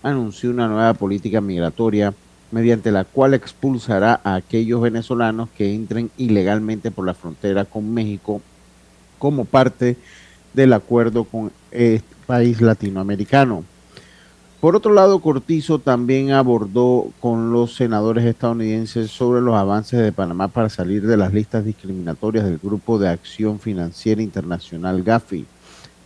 anunció 0.04 0.50
una 0.50 0.68
nueva 0.68 0.94
política 0.96 1.40
migratoria 1.40 2.14
mediante 2.52 2.92
la 2.92 3.04
cual 3.04 3.34
expulsará 3.34 4.20
a 4.24 4.36
aquellos 4.36 4.82
venezolanos 4.82 5.50
que 5.58 5.74
entren 5.74 6.10
ilegalmente 6.18 6.92
por 6.92 7.06
la 7.06 7.14
frontera 7.14 7.66
con 7.66 7.94
México 7.94 8.42
como 9.18 9.46
parte 9.46 9.98
del 10.54 10.74
acuerdo 10.74 11.26
con 11.26 11.52
este 11.72 12.16
país 12.26 12.62
latinoamericano. 12.62 13.64
Por 14.60 14.76
otro 14.76 14.94
lado, 14.94 15.20
Cortizo 15.20 15.80
también 15.80 16.32
abordó 16.32 17.12
con 17.22 17.54
los 17.54 17.76
senadores 17.76 18.26
estadounidenses 18.26 19.10
sobre 19.10 19.40
los 19.40 19.56
avances 19.56 20.02
de 20.02 20.12
Panamá 20.12 20.50
para 20.50 20.68
salir 20.68 21.08
de 21.08 21.16
las 21.16 21.34
listas 21.34 21.64
discriminatorias 21.64 22.44
del 22.44 22.58
Grupo 22.58 23.00
de 23.00 23.08
Acción 23.08 23.60
Financiera 23.60 24.22
Internacional 24.22 25.02
GAFI. 25.02 25.46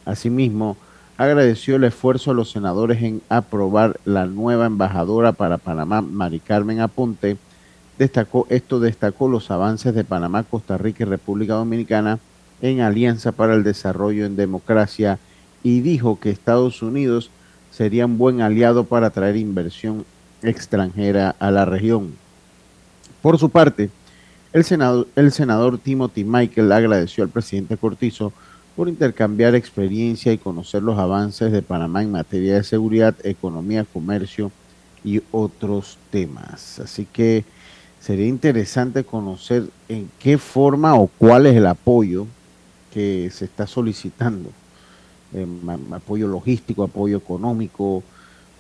Asimismo, 0.06 0.78
agradeció 1.24 1.76
el 1.76 1.84
esfuerzo 1.84 2.32
de 2.32 2.38
los 2.38 2.52
senadores 2.52 3.02
en 3.02 3.22
aprobar 3.30 4.00
la 4.06 4.26
nueva 4.26 4.66
embajadora 4.66 5.32
para 5.32 5.58
Panamá, 5.58 6.02
Mari 6.02 6.40
Carmen 6.40 6.80
Aponte. 6.80 7.38
Destacó, 7.98 8.48
esto 8.50 8.80
destacó 8.80 9.28
los 9.28 9.52
avances 9.52 9.94
de 9.94 10.04
Panamá, 10.04 10.44
Costa 10.44 10.78
Rica 10.78 11.04
y 11.04 11.08
República 11.08 11.54
Dominicana 11.54 12.20
en 12.62 12.82
Alianza 12.82 13.32
para 13.32 13.54
el 13.54 13.64
Desarrollo 13.64 14.26
en 14.26 14.36
Democracia 14.36 15.20
y 15.64 15.82
dijo 15.82 16.20
que 16.20 16.30
Estados 16.30 16.82
Unidos 16.82 17.30
sería 17.72 18.06
un 18.06 18.18
buen 18.18 18.42
aliado 18.42 18.84
para 18.84 19.08
atraer 19.08 19.36
inversión 19.36 20.06
extranjera 20.42 21.36
a 21.40 21.52
la 21.52 21.66
región. 21.66 22.14
Por 23.22 23.38
su 23.38 23.50
parte, 23.50 23.90
el 24.52 24.66
el 25.16 25.32
senador 25.32 25.78
Timothy 25.80 26.24
Michael 26.24 26.72
agradeció 26.72 27.24
al 27.24 27.30
presidente 27.30 27.78
Cortizo 27.78 28.34
por 28.76 28.90
intercambiar 28.90 29.56
experiencia 29.56 30.34
y 30.34 30.38
conocer 30.38 30.82
los 30.82 30.98
avances 30.98 31.52
de 31.52 31.62
Panamá 31.62 32.02
en 32.02 32.12
materia 32.12 32.56
de 32.56 32.64
seguridad, 32.64 33.16
economía, 33.24 33.86
comercio 33.86 34.52
y 35.04 35.22
otros 35.32 35.98
temas. 36.10 36.80
Así 36.80 37.06
que 37.06 37.46
sería 38.00 38.28
interesante 38.28 39.04
conocer 39.04 39.66
en 39.88 40.10
qué 40.20 40.38
forma 40.38 40.96
o 40.96 41.08
cuál 41.08 41.46
es 41.46 41.56
el 41.56 41.68
apoyo 41.68 42.26
que 42.94 43.30
se 43.32 43.46
está 43.46 43.68
solicitando. 43.68 44.50
Eh, 45.34 45.48
apoyo 45.92 46.28
logístico, 46.28 46.84
apoyo 46.84 47.18
económico. 47.18 48.04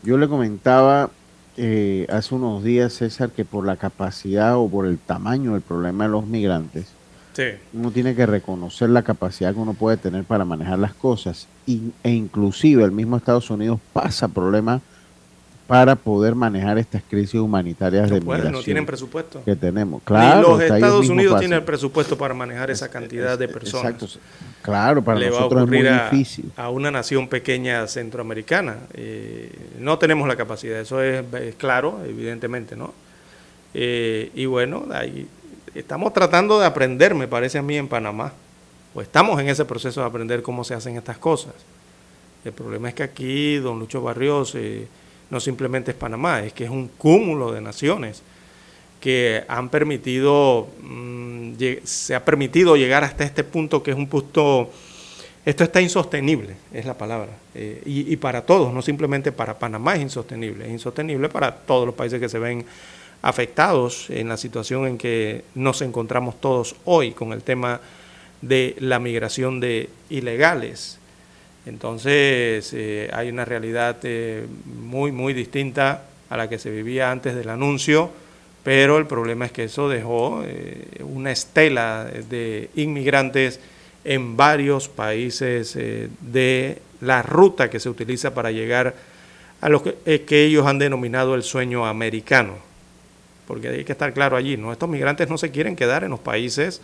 Yo 0.03 0.17
le 0.17 0.27
comentaba 0.27 1.09
eh, 1.57 2.07
hace 2.09 2.35
unos 2.35 2.63
días, 2.63 2.93
César, 2.93 3.31
que 3.31 3.45
por 3.45 3.65
la 3.65 3.77
capacidad 3.77 4.57
o 4.57 4.67
por 4.67 4.85
el 4.85 4.97
tamaño 4.97 5.53
del 5.53 5.61
problema 5.61 6.05
de 6.05 6.09
los 6.11 6.25
migrantes, 6.25 6.87
uno 7.73 7.91
tiene 7.91 8.15
que 8.15 8.25
reconocer 8.25 8.89
la 8.89 9.03
capacidad 9.03 9.53
que 9.53 9.59
uno 9.59 9.73
puede 9.73 9.97
tener 9.97 10.23
para 10.23 10.45
manejar 10.45 10.79
las 10.79 10.93
cosas 10.93 11.47
e 11.67 12.09
inclusive 12.09 12.83
el 12.83 12.91
mismo 12.91 13.17
Estados 13.17 13.49
Unidos 13.49 13.79
pasa 13.93 14.27
problemas 14.27 14.81
para 15.67 15.95
poder 15.95 16.35
manejar 16.35 16.77
estas 16.77 17.01
crisis 17.09 17.39
humanitarias 17.39 18.09
de 18.09 18.19
migración 18.19 18.51
no 18.51 18.61
tienen 18.61 18.85
presupuesto 18.85 19.41
que 19.43 19.55
tenemos. 19.55 20.03
Claro, 20.03 20.57
los 20.57 20.61
Estados 20.61 21.09
Unidos 21.09 21.39
tienen 21.39 21.59
el 21.59 21.63
presupuesto 21.63 22.17
para 22.17 22.33
manejar 22.33 22.69
esa 22.69 22.89
cantidad 22.89 23.39
de 23.39 23.47
personas. 23.47 23.93
Exacto. 23.93 24.19
Claro, 24.61 25.03
para 25.03 25.19
nosotros 25.19 25.63
es 25.63 25.69
muy 25.69 25.81
difícil. 25.81 26.51
A, 26.57 26.69
una 26.69 26.91
nación 26.91 27.27
pequeña 27.27 27.87
centroamericana. 27.87 28.77
Eh, 28.93 29.51
no 29.79 29.97
tenemos 29.97 30.27
la 30.27 30.35
capacidad, 30.35 30.79
eso 30.79 31.01
es, 31.01 31.23
claro, 31.57 32.01
evidentemente, 32.05 32.75
¿no? 32.75 32.93
Eh, 33.73 34.31
y 34.35 34.45
bueno, 34.45 34.85
ahí 34.91 35.27
estamos 35.75 36.13
tratando 36.13 36.59
de 36.59 36.65
aprender, 36.65 37.15
me 37.15 37.27
parece 37.27 37.57
a 37.57 37.61
mí, 37.61 37.77
en 37.77 37.87
Panamá. 37.87 38.33
O 38.95 39.01
estamos 39.01 39.39
en 39.41 39.49
ese 39.49 39.65
proceso 39.65 40.01
de 40.01 40.07
aprender 40.07 40.43
cómo 40.43 40.63
se 40.63 40.75
hacen 40.75 40.97
estas 40.97 41.17
cosas. 41.17 41.53
El 42.45 42.51
problema 42.51 42.89
es 42.89 42.95
que 42.95 43.03
aquí, 43.03 43.55
don 43.57 43.79
Lucho 43.79 44.01
Barrios, 44.01 44.53
eh, 44.55 44.87
no 45.29 45.39
simplemente 45.39 45.91
es 45.91 45.97
Panamá, 45.97 46.43
es 46.43 46.53
que 46.53 46.65
es 46.65 46.69
un 46.69 46.89
cúmulo 46.89 47.51
de 47.51 47.61
naciones 47.61 48.21
que 48.99 49.43
han 49.47 49.69
permitido, 49.69 50.67
mm, 50.81 51.53
se 51.83 52.15
ha 52.15 52.23
permitido 52.23 52.75
llegar 52.77 53.03
hasta 53.03 53.23
este 53.23 53.43
punto 53.43 53.81
que 53.81 53.91
es 53.91 53.97
un 53.97 54.07
punto, 54.07 54.69
esto 55.45 55.63
está 55.63 55.81
insostenible, 55.81 56.55
es 56.71 56.85
la 56.85 56.97
palabra, 56.97 57.31
eh, 57.53 57.81
y, 57.85 58.13
y, 58.13 58.15
para 58.15 58.45
todos, 58.45 58.73
no 58.73 58.81
simplemente 58.81 59.31
para 59.31 59.59
Panamá 59.59 59.95
es 59.95 60.03
insostenible, 60.03 60.65
es 60.65 60.71
insostenible 60.71 61.27
para 61.27 61.53
todos 61.53 61.85
los 61.85 61.95
países 61.95 62.19
que 62.19 62.29
se 62.29 62.39
ven 62.39 62.65
afectados 63.23 64.09
en 64.09 64.27
la 64.27 64.37
situación 64.37 64.85
en 64.85 64.97
que 64.97 65.45
nos 65.55 65.81
encontramos 65.81 66.39
todos 66.39 66.75
hoy 66.83 67.13
con 67.13 67.31
el 67.31 67.41
tema 67.41 67.79
de 68.41 68.75
la 68.79 68.99
migración 68.99 69.61
de 69.61 69.89
ilegales. 70.09 70.99
Entonces 71.65 72.71
eh, 72.73 73.09
hay 73.13 73.29
una 73.29 73.45
realidad 73.45 73.95
eh, 74.03 74.45
muy, 74.65 75.13
muy 75.13 75.33
distinta 75.33 76.03
a 76.29 76.35
la 76.35 76.49
que 76.49 76.59
se 76.59 76.69
vivía 76.69 77.11
antes 77.11 77.33
del 77.33 77.47
anuncio, 77.47 78.11
pero 78.61 78.97
el 78.97 79.07
problema 79.07 79.45
es 79.45 79.53
que 79.53 79.63
eso 79.63 79.87
dejó 79.87 80.43
eh, 80.45 80.85
una 80.99 81.31
estela 81.31 82.05
de 82.29 82.69
inmigrantes 82.75 83.61
en 84.03 84.35
varios 84.35 84.89
países 84.89 85.75
de 85.75 86.81
la 86.99 87.21
ruta 87.21 87.69
que 87.69 87.79
se 87.79 87.89
utiliza 87.89 88.33
para 88.33 88.51
llegar 88.51 88.93
a 89.61 89.69
lo 89.69 89.81
que 89.81 89.95
ellos 90.43 90.67
han 90.67 90.77
denominado 90.77 91.35
el 91.35 91.43
sueño 91.43 91.85
americano 91.85 92.72
porque 93.47 93.69
hay 93.69 93.83
que 93.83 93.91
estar 93.91 94.13
claro 94.13 94.37
allí, 94.37 94.57
¿no? 94.57 94.71
Estos 94.71 94.89
migrantes 94.89 95.29
no 95.29 95.37
se 95.37 95.51
quieren 95.51 95.75
quedar 95.75 96.03
en 96.03 96.11
los 96.11 96.19
países 96.19 96.81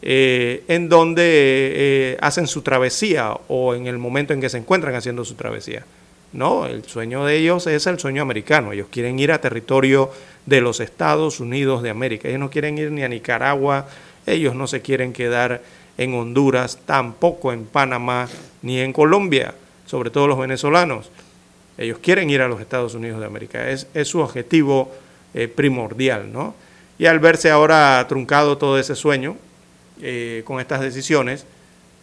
eh, 0.00 0.62
en 0.68 0.88
donde 0.88 1.22
eh, 1.24 2.16
hacen 2.20 2.46
su 2.46 2.62
travesía 2.62 3.36
o 3.48 3.74
en 3.74 3.88
el 3.88 3.98
momento 3.98 4.32
en 4.32 4.40
que 4.40 4.48
se 4.48 4.58
encuentran 4.58 4.94
haciendo 4.94 5.24
su 5.24 5.34
travesía. 5.34 5.84
No, 6.32 6.66
el 6.66 6.84
sueño 6.84 7.24
de 7.24 7.36
ellos 7.36 7.66
es 7.66 7.86
el 7.86 7.98
sueño 7.98 8.22
americano. 8.22 8.72
Ellos 8.72 8.88
quieren 8.90 9.18
ir 9.18 9.32
a 9.32 9.40
territorio 9.40 10.10
de 10.46 10.60
los 10.60 10.78
Estados 10.78 11.40
Unidos 11.40 11.82
de 11.82 11.90
América. 11.90 12.28
Ellos 12.28 12.40
no 12.40 12.50
quieren 12.50 12.78
ir 12.78 12.92
ni 12.92 13.02
a 13.02 13.08
Nicaragua, 13.08 13.88
ellos 14.26 14.54
no 14.54 14.66
se 14.66 14.82
quieren 14.82 15.12
quedar 15.12 15.62
en 15.96 16.14
Honduras, 16.14 16.78
tampoco 16.86 17.52
en 17.52 17.64
Panamá, 17.64 18.28
ni 18.62 18.78
en 18.78 18.92
Colombia, 18.92 19.54
sobre 19.86 20.10
todo 20.10 20.28
los 20.28 20.38
venezolanos. 20.38 21.10
Ellos 21.76 21.98
quieren 21.98 22.30
ir 22.30 22.40
a 22.42 22.48
los 22.48 22.60
Estados 22.60 22.94
Unidos 22.94 23.18
de 23.18 23.26
América. 23.26 23.68
Es, 23.68 23.88
es 23.94 24.06
su 24.06 24.20
objetivo 24.20 24.92
eh, 25.34 25.48
primordial, 25.48 26.32
¿no? 26.32 26.54
Y 26.98 27.06
al 27.06 27.18
verse 27.18 27.50
ahora 27.50 28.04
truncado 28.08 28.58
todo 28.58 28.78
ese 28.78 28.94
sueño 28.94 29.36
eh, 30.02 30.42
con 30.44 30.60
estas 30.60 30.80
decisiones, 30.80 31.44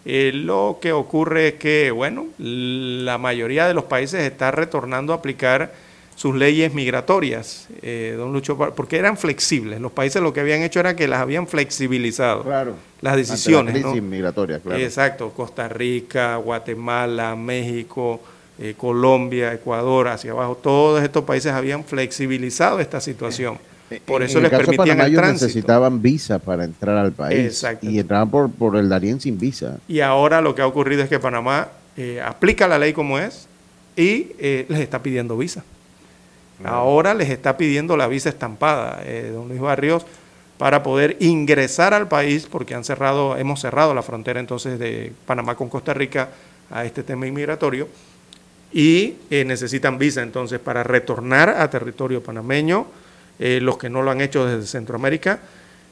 eh, 0.05 0.31
lo 0.33 0.77
que 0.81 0.93
ocurre 0.93 1.49
es 1.49 1.53
que, 1.55 1.91
bueno, 1.91 2.27
la 2.37 3.17
mayoría 3.17 3.67
de 3.67 3.73
los 3.73 3.85
países 3.85 4.21
está 4.21 4.51
retornando 4.51 5.11
a 5.11 5.17
aplicar 5.17 5.73
sus 6.15 6.33
leyes 6.33 6.73
migratorias, 6.73 7.67
don 8.15 8.31
Lucho, 8.31 8.57
porque 8.57 8.97
eran 8.97 9.17
flexibles. 9.17 9.81
Los 9.81 9.91
países 9.91 10.21
lo 10.21 10.31
que 10.31 10.39
habían 10.39 10.61
hecho 10.61 10.79
era 10.79 10.95
que 10.95 11.09
las 11.09 11.19
habían 11.19 11.45
flexibilizado. 11.45 12.43
Claro. 12.43 12.75
Las 13.01 13.17
decisiones. 13.17 13.75
La 13.75 13.81
crisis 13.81 14.01
migratoria, 14.01 14.59
claro. 14.59 14.79
Exacto. 14.79 15.31
Costa 15.31 15.67
Rica, 15.67 16.37
Guatemala, 16.37 17.35
México, 17.35 18.21
eh, 18.59 18.73
Colombia, 18.77 19.53
Ecuador, 19.53 20.07
hacia 20.07 20.31
abajo, 20.31 20.55
todos 20.61 21.03
estos 21.03 21.23
países 21.23 21.51
habían 21.51 21.83
flexibilizado 21.83 22.79
esta 22.79 23.01
situación. 23.01 23.57
Por 24.05 24.23
eso 24.23 24.39
les 24.39 24.49
permitían 24.49 24.99
el 24.99 25.13
tránsito. 25.13 25.45
necesitaban 25.45 26.01
visa 26.01 26.39
para 26.39 26.63
entrar 26.63 26.97
al 26.97 27.11
país 27.11 27.63
y 27.81 27.99
entraban 27.99 28.29
por, 28.29 28.49
por 28.49 28.75
el 28.77 28.89
Darién 28.89 29.21
sin 29.21 29.37
visa. 29.37 29.77
Y 29.87 29.99
ahora 29.99 30.41
lo 30.41 30.55
que 30.55 30.63
ha 30.63 30.67
ocurrido 30.67 31.03
es 31.03 31.09
que 31.09 31.19
Panamá 31.19 31.67
aplica 32.25 32.67
la 32.67 32.79
ley 32.79 32.93
como 32.93 33.19
es 33.19 33.47
y 33.95 34.31
les 34.39 34.79
está 34.79 35.03
pidiendo 35.03 35.37
visa. 35.37 35.63
Ahora 36.63 37.13
les 37.13 37.29
está 37.29 37.57
pidiendo 37.57 37.95
la 37.95 38.07
visa 38.07 38.29
estampada, 38.29 39.01
don 39.31 39.49
Luis 39.49 39.61
Barrios, 39.61 40.03
para 40.57 40.83
poder 40.83 41.17
ingresar 41.19 41.93
al 41.93 42.07
país, 42.07 42.47
porque 42.49 42.75
han 42.75 42.83
cerrado, 42.83 43.37
hemos 43.37 43.59
cerrado 43.59 43.93
la 43.93 44.01
frontera 44.01 44.39
entonces 44.39 44.79
de 44.79 45.11
Panamá 45.25 45.55
con 45.55 45.69
Costa 45.69 45.93
Rica 45.93 46.29
a 46.71 46.85
este 46.85 47.03
tema 47.03 47.27
inmigratorio, 47.27 47.87
y 48.75 49.15
eh, 49.29 49.45
necesitan 49.45 49.97
visa 49.97 50.21
entonces 50.21 50.59
para 50.59 50.83
retornar 50.83 51.47
a 51.47 51.69
territorio 51.69 52.21
panameño, 52.21 52.85
eh, 53.39 53.59
los 53.61 53.77
que 53.77 53.89
no 53.89 54.01
lo 54.01 54.11
han 54.11 54.19
hecho 54.19 54.45
desde 54.45 54.67
Centroamérica, 54.67 55.39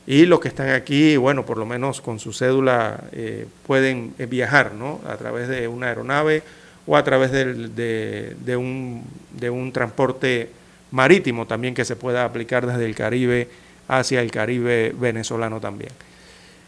y 0.05 0.25
los 0.25 0.41
que 0.41 0.49
están 0.49 0.67
aquí, 0.67 1.15
bueno, 1.15 1.45
por 1.45 1.57
lo 1.57 1.65
menos 1.65 2.01
con 2.01 2.19
su 2.19 2.33
cédula 2.33 3.05
eh, 3.13 3.47
pueden 3.65 4.13
viajar, 4.27 4.73
¿no? 4.73 4.99
A 5.07 5.15
través 5.15 5.47
de 5.47 5.65
una 5.69 5.87
aeronave 5.87 6.43
o 6.85 6.97
a 6.97 7.05
través 7.05 7.31
de, 7.31 8.35
de, 8.35 8.57
un, 8.57 9.05
de 9.31 9.49
un 9.49 9.71
transporte 9.71 10.49
marítimo 10.91 11.47
también 11.47 11.73
que 11.73 11.85
se 11.85 11.95
pueda 11.95 12.25
aplicar 12.25 12.67
desde 12.67 12.85
el 12.85 12.95
Caribe 12.95 13.47
hacia 13.87 14.19
el 14.19 14.29
Caribe 14.29 14.93
venezolano 14.99 15.61
también. 15.61 15.91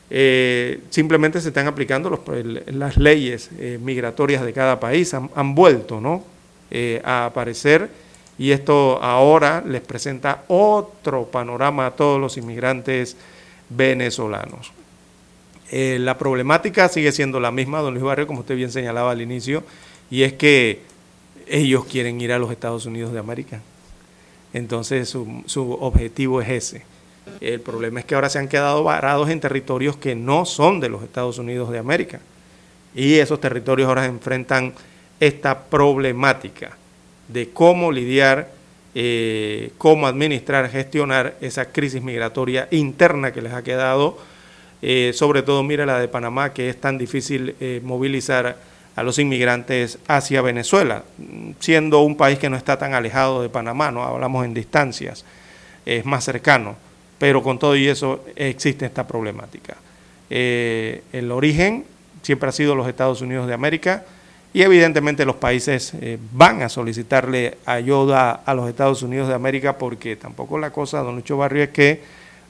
Eh, 0.09 0.81
simplemente 0.91 1.41
se 1.41 1.47
están 1.47 1.67
aplicando 1.67 2.09
los, 2.09 2.19
las 2.67 2.97
leyes 2.97 3.49
eh, 3.57 3.79
migratorias 3.81 4.45
de 4.45 4.53
cada 4.53 4.79
país, 4.79 5.13
han, 5.13 5.55
vuelto 5.55 5.99
¿no? 5.99 6.23
Eh, 6.69 7.01
a 7.03 7.25
aparecer 7.25 7.89
y 8.37 8.51
esto 8.51 9.01
ahora 9.01 9.63
les 9.65 9.81
presenta 9.81 10.43
otro 10.47 11.25
panorama 11.25 11.87
a 11.87 11.91
todos 11.91 12.19
los 12.19 12.37
inmigrantes 12.37 13.15
venezolanos. 13.69 14.71
la 15.71 16.17
problemática 16.17 16.89
sigue 16.89 17.11
siendo 17.11 17.39
la 17.39 17.51
misma, 17.51 17.79
don 17.79 17.93
Luis 17.93 18.03
Barrio, 18.03 18.27
como 18.27 18.41
usted 18.41 18.55
bien 18.55 18.71
señalaba 18.71 19.11
al 19.11 19.21
inicio, 19.21 19.63
y 20.11 20.23
es 20.23 20.33
que 20.33 20.81
ellos 21.47 21.85
quieren 21.85 22.19
ir 22.21 22.31
a 22.31 22.39
los 22.39 22.51
Estados 22.51 22.85
Unidos 22.85 23.13
de 23.13 23.19
América. 23.19 23.61
Entonces 24.53 25.09
su, 25.09 25.43
su 25.47 25.71
objetivo 25.71 26.41
es 26.41 26.49
ese 26.49 26.94
el 27.41 27.59
problema 27.59 27.99
es 27.99 28.05
que 28.05 28.15
ahora 28.15 28.29
se 28.29 28.39
han 28.39 28.47
quedado 28.47 28.83
varados 28.83 29.29
en 29.29 29.39
territorios 29.39 29.97
que 29.97 30.15
no 30.15 30.45
son 30.45 30.79
de 30.79 30.89
los 30.89 31.03
Estados 31.03 31.37
Unidos 31.37 31.69
de 31.71 31.79
América. 31.79 32.19
Y 32.93 33.15
esos 33.15 33.41
territorios 33.41 33.89
ahora 33.89 34.05
enfrentan 34.05 34.73
esta 35.19 35.63
problemática 35.63 36.77
de 37.27 37.49
cómo 37.49 37.91
lidiar, 37.91 38.49
eh, 38.93 39.71
cómo 39.77 40.07
administrar, 40.07 40.69
gestionar 40.69 41.35
esa 41.41 41.65
crisis 41.65 42.01
migratoria 42.01 42.67
interna 42.71 43.33
que 43.33 43.41
les 43.41 43.53
ha 43.53 43.63
quedado, 43.63 44.17
eh, 44.81 45.11
sobre 45.13 45.41
todo, 45.41 45.63
mira 45.63 45.85
la 45.85 45.99
de 45.99 46.07
Panamá, 46.07 46.53
que 46.53 46.69
es 46.69 46.79
tan 46.79 46.97
difícil 46.97 47.55
eh, 47.59 47.81
movilizar 47.83 48.57
a 48.95 49.03
los 49.03 49.19
inmigrantes 49.19 49.99
hacia 50.07 50.41
Venezuela, 50.41 51.03
siendo 51.59 51.99
un 51.99 52.15
país 52.15 52.39
que 52.39 52.49
no 52.49 52.55
está 52.55 52.77
tan 52.77 52.93
alejado 52.93 53.41
de 53.41 53.49
Panamá, 53.49 53.91
no 53.91 54.03
hablamos 54.03 54.45
en 54.45 54.53
distancias, 54.53 55.25
es 55.85 56.05
más 56.05 56.23
cercano 56.23 56.77
pero 57.17 57.41
con 57.41 57.59
todo 57.59 57.75
y 57.75 57.87
eso 57.87 58.23
existe 58.35 58.85
esta 58.85 59.07
problemática. 59.07 59.77
Eh, 60.29 61.03
el 61.13 61.31
origen 61.31 61.85
siempre 62.21 62.49
ha 62.49 62.51
sido 62.51 62.75
los 62.75 62.87
Estados 62.87 63.21
Unidos 63.21 63.47
de 63.47 63.53
América 63.53 64.03
y 64.53 64.61
evidentemente 64.61 65.25
los 65.25 65.35
países 65.35 65.93
eh, 66.01 66.17
van 66.31 66.61
a 66.61 66.69
solicitarle 66.69 67.57
ayuda 67.65 68.31
a 68.31 68.53
los 68.53 68.69
Estados 68.69 69.03
Unidos 69.03 69.27
de 69.27 69.33
América 69.33 69.77
porque 69.77 70.15
tampoco 70.15 70.57
la 70.57 70.71
cosa, 70.71 70.99
don 70.99 71.15
Lucho 71.15 71.37
Barrio, 71.37 71.63
es 71.63 71.69
que 71.69 72.01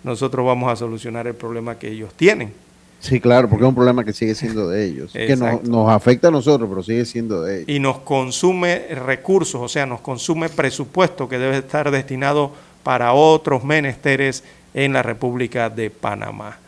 nosotros 0.04 0.46
vamos 0.46 0.72
a 0.72 0.76
solucionar 0.76 1.28
el 1.28 1.34
problema 1.34 1.78
que 1.78 1.90
ellos 1.90 2.14
tienen. 2.16 2.54
Sí, 3.00 3.20
claro, 3.20 3.50
porque 3.50 3.66
es 3.66 3.70
un 3.70 3.76
problema 3.76 4.04
que 4.04 4.14
sigue 4.14 4.34
siendo 4.34 4.70
de 4.70 4.86
ellos, 4.86 5.12
que 5.14 5.36
nos, 5.36 5.64
nos, 5.64 5.90
afecta 5.90 6.30
a 6.30 6.32
nosotros, 6.32 6.68
pero 6.70 6.82
sigue 6.82 7.06
siendo 7.06 7.42
de 7.42 7.58
ellos. 7.58 7.70
Y 7.70 7.80
nos 7.80 8.00
consume 8.00 8.88
recursos, 8.96 9.62
o 9.62 9.68
sea, 9.68 9.86
nos 9.86 10.02
consume 10.02 10.50
presupuesto 10.50 11.28
que 11.28 11.38
debe 11.38 11.58
estar 11.58 11.92
destinado 11.92 12.52
para 12.86 13.14
otros 13.14 13.64
menesteres 13.64 14.44
en 14.76 14.94
la 14.94 15.02
República 15.02 15.72
de 15.72 15.90
Panamá. 15.90 16.60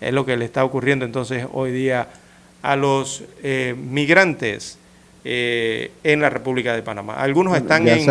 Es 0.00 0.10
lo 0.10 0.24
que 0.24 0.38
le 0.38 0.46
está 0.46 0.64
ocurriendo 0.64 1.04
entonces 1.04 1.46
hoy 1.52 1.70
día 1.70 2.08
a 2.62 2.76
los 2.76 3.24
eh, 3.42 3.74
migrantes 3.76 4.78
eh, 5.22 5.92
en 6.02 6.22
la 6.22 6.30
República 6.30 6.74
de 6.74 6.80
Panamá. 6.80 7.16
Algunos 7.16 7.54
están 7.58 7.86
en 7.86 8.08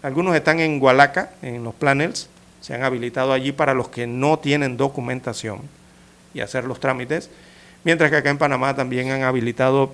algunos 0.00 0.34
están 0.34 0.60
en 0.60 0.80
Gualaca, 0.80 1.32
en 1.42 1.62
los 1.62 1.74
planels, 1.74 2.30
se 2.62 2.72
han 2.72 2.84
habilitado 2.84 3.34
allí 3.34 3.52
para 3.52 3.74
los 3.74 3.88
que 3.88 4.06
no 4.06 4.38
tienen 4.38 4.78
documentación 4.78 5.60
y 6.32 6.40
hacer 6.40 6.64
los 6.64 6.80
trámites, 6.80 7.28
mientras 7.84 8.10
que 8.10 8.16
acá 8.16 8.30
en 8.30 8.38
Panamá 8.38 8.74
también 8.74 9.10
han 9.10 9.24
habilitado 9.24 9.92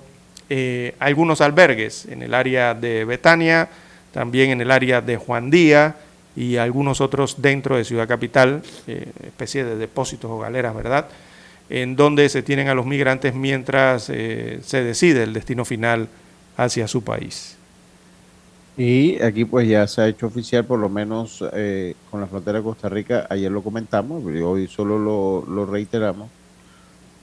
eh, 0.49 0.95
algunos 0.99 1.41
albergues 1.41 2.05
en 2.05 2.23
el 2.23 2.33
área 2.33 2.73
de 2.73 3.03
Betania, 3.03 3.67
también 4.13 4.51
en 4.51 4.61
el 4.61 4.71
área 4.71 5.01
de 5.01 5.17
Juan 5.17 5.49
Díaz, 5.49 5.95
y 6.35 6.57
algunos 6.57 7.01
otros 7.01 7.41
dentro 7.41 7.77
de 7.77 7.83
Ciudad 7.83 8.07
Capital, 8.07 8.61
eh, 8.87 9.11
especie 9.23 9.63
de 9.63 9.75
depósitos 9.75 10.31
o 10.31 10.39
galeras, 10.39 10.75
¿verdad? 10.75 11.07
En 11.69 11.95
donde 11.95 12.29
se 12.29 12.43
tienen 12.43 12.67
a 12.67 12.75
los 12.75 12.85
migrantes 12.85 13.33
mientras 13.33 14.09
eh, 14.09 14.59
se 14.63 14.83
decide 14.83 15.23
el 15.23 15.33
destino 15.33 15.65
final 15.65 16.07
hacia 16.57 16.87
su 16.87 17.03
país. 17.03 17.57
Y 18.77 19.21
aquí 19.21 19.45
pues 19.45 19.67
ya 19.67 19.85
se 19.87 20.01
ha 20.01 20.07
hecho 20.07 20.27
oficial, 20.27 20.65
por 20.65 20.79
lo 20.79 20.89
menos 20.89 21.43
eh, 21.53 21.95
con 22.09 22.21
la 22.21 22.27
frontera 22.27 22.59
de 22.59 22.63
Costa 22.63 22.87
Rica, 22.87 23.27
ayer 23.29 23.51
lo 23.51 23.61
comentamos, 23.61 24.23
hoy 24.23 24.67
solo 24.67 24.97
lo, 24.97 25.45
lo 25.45 25.65
reiteramos, 25.65 26.29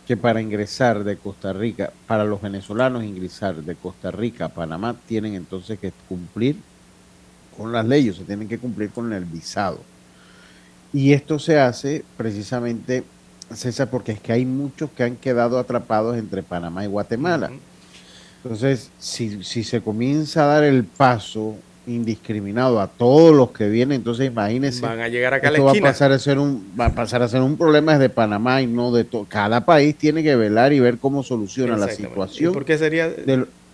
que 0.07 0.17
para 0.17 0.41
ingresar 0.41 1.05
de 1.05 1.17
Costa 1.17 1.53
Rica, 1.53 1.93
para 2.07 2.25
los 2.25 2.41
venezolanos 2.41 3.05
ingresar 3.05 3.57
de 3.57 3.75
Costa 3.77 4.11
Rica 4.11 4.47
a 4.47 4.49
Panamá, 4.51 4.95
tienen 5.07 5.35
entonces 5.35 5.79
que 5.79 5.93
cumplir 6.09 6.57
con 7.59 7.73
las 7.73 7.85
leyes, 7.85 8.17
se 8.17 8.25
tienen 8.25 8.49
que 8.49 8.59
cumplir 8.59 8.91
con 8.91 9.13
el 9.13 9.25
visado. 9.25 9.81
Y 10.93 11.13
esto 11.13 11.39
se 11.39 11.59
hace 11.59 12.05
precisamente, 12.17 13.05
César, 13.53 13.91
porque 13.91 14.13
es 14.13 14.21
que 14.21 14.33
hay 14.33 14.47
muchos 14.47 14.89
que 14.91 15.03
han 15.03 15.17
quedado 15.17 15.59
atrapados 15.59 16.17
entre 16.17 16.43
Panamá 16.43 16.85
y 16.85 16.87
Guatemala. 16.87 17.51
Entonces, 18.43 18.91
si, 18.99 19.43
si 19.43 19.65
se 19.65 19.83
comienza 19.83 20.45
a 20.45 20.47
dar 20.47 20.65
el 20.65 20.85
paso 20.85 21.57
indiscriminado 21.89 22.81
a 22.81 22.87
todos 22.87 23.35
los 23.35 23.51
que 23.51 23.69
vienen, 23.69 23.97
entonces 23.97 24.27
imagínense. 24.27 24.81
Van 24.81 25.01
a 25.01 25.09
llegar 25.09 25.35
acá 25.35 25.49
a 25.49 25.51
la 25.51 25.61
Va 25.61 25.73
a, 25.73 25.81
pasar 25.81 26.13
a 26.13 26.19
ser 26.19 26.39
un, 26.39 26.73
va 26.79 26.87
a 26.87 26.95
pasar 26.95 27.23
a 27.23 27.29
ser 27.29 27.41
un 27.41 27.57
problema 27.57 27.99
de 27.99 28.09
Panamá 28.09 28.63
y 28.63 28.67
no 28.67 28.93
de 28.93 29.05
todo. 29.05 29.27
Cada 29.29 29.65
país 29.65 29.97
tiene 29.97 30.23
que 30.23 30.37
velar 30.37 30.73
y 30.73 30.81
ver 30.81 30.99
cómo 30.99 31.23
soluciona 31.23 31.77
la 31.77 31.89
situación. 31.89 32.53
¿Y 32.53 32.55
por 32.55 32.65
qué 32.65 32.79
sería? 32.79 33.11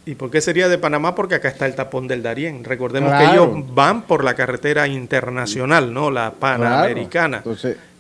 ¿Y 0.07 0.17
por 0.17 0.31
qué 0.31 0.43
sería 0.43 0.69
de 0.69 0.77
Panamá? 0.77 1.15
Porque 1.15 1.37
acá 1.37 1.49
está 1.49 1.65
el 1.65 1.75
tapón 1.75 2.07
del 2.07 2.23
Darién. 2.23 2.63
Recordemos 2.63 3.13
que 3.15 3.25
ellos 3.25 3.75
van 3.75 4.03
por 4.03 4.23
la 4.23 4.35
carretera 4.35 4.87
internacional, 4.87 5.95
¿no? 5.95 6.11
La 6.11 6.33
panamericana. 6.33 7.43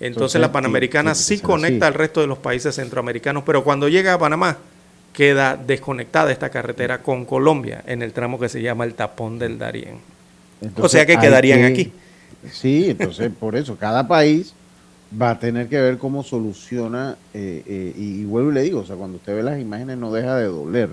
Entonces, 0.00 0.40
la 0.40 0.52
panamericana 0.52 1.14
sí, 1.14 1.38
conecta 1.38 1.86
al 1.86 1.94
resto 1.94 2.20
de 2.20 2.26
los 2.26 2.38
países 2.38 2.74
centroamericanos, 2.74 3.42
pero 3.44 3.64
cuando 3.64 3.88
llega 3.88 4.12
a 4.12 4.18
Panamá 4.18 4.58
queda 5.14 5.56
desconectada 5.56 6.32
esta 6.32 6.50
carretera 6.50 7.00
con 7.00 7.24
Colombia 7.24 7.82
en 7.86 8.02
el 8.02 8.12
tramo 8.12 8.38
que 8.38 8.48
se 8.48 8.60
llama 8.60 8.84
el 8.84 8.94
tapón 8.94 9.38
del 9.38 9.58
Darién. 9.58 9.98
o 10.76 10.88
sea 10.88 11.06
que 11.06 11.16
quedarían 11.16 11.64
aquí. 11.64 11.92
Sí, 12.50 12.90
entonces 12.90 13.30
por 13.40 13.56
eso 13.56 13.76
cada 13.76 14.06
país 14.06 14.52
va 15.20 15.30
a 15.30 15.38
tener 15.38 15.68
que 15.68 15.80
ver 15.80 15.98
cómo 15.98 16.24
soluciona, 16.24 17.16
eh, 17.32 17.62
eh, 17.64 17.94
y, 17.96 18.22
y 18.22 18.24
vuelvo 18.24 18.50
y 18.50 18.54
le 18.54 18.62
digo, 18.62 18.80
o 18.80 18.84
sea, 18.84 18.96
cuando 18.96 19.18
usted 19.18 19.36
ve 19.36 19.42
las 19.44 19.60
imágenes 19.60 19.96
no 19.96 20.12
deja 20.12 20.36
de 20.36 20.46
doler 20.46 20.90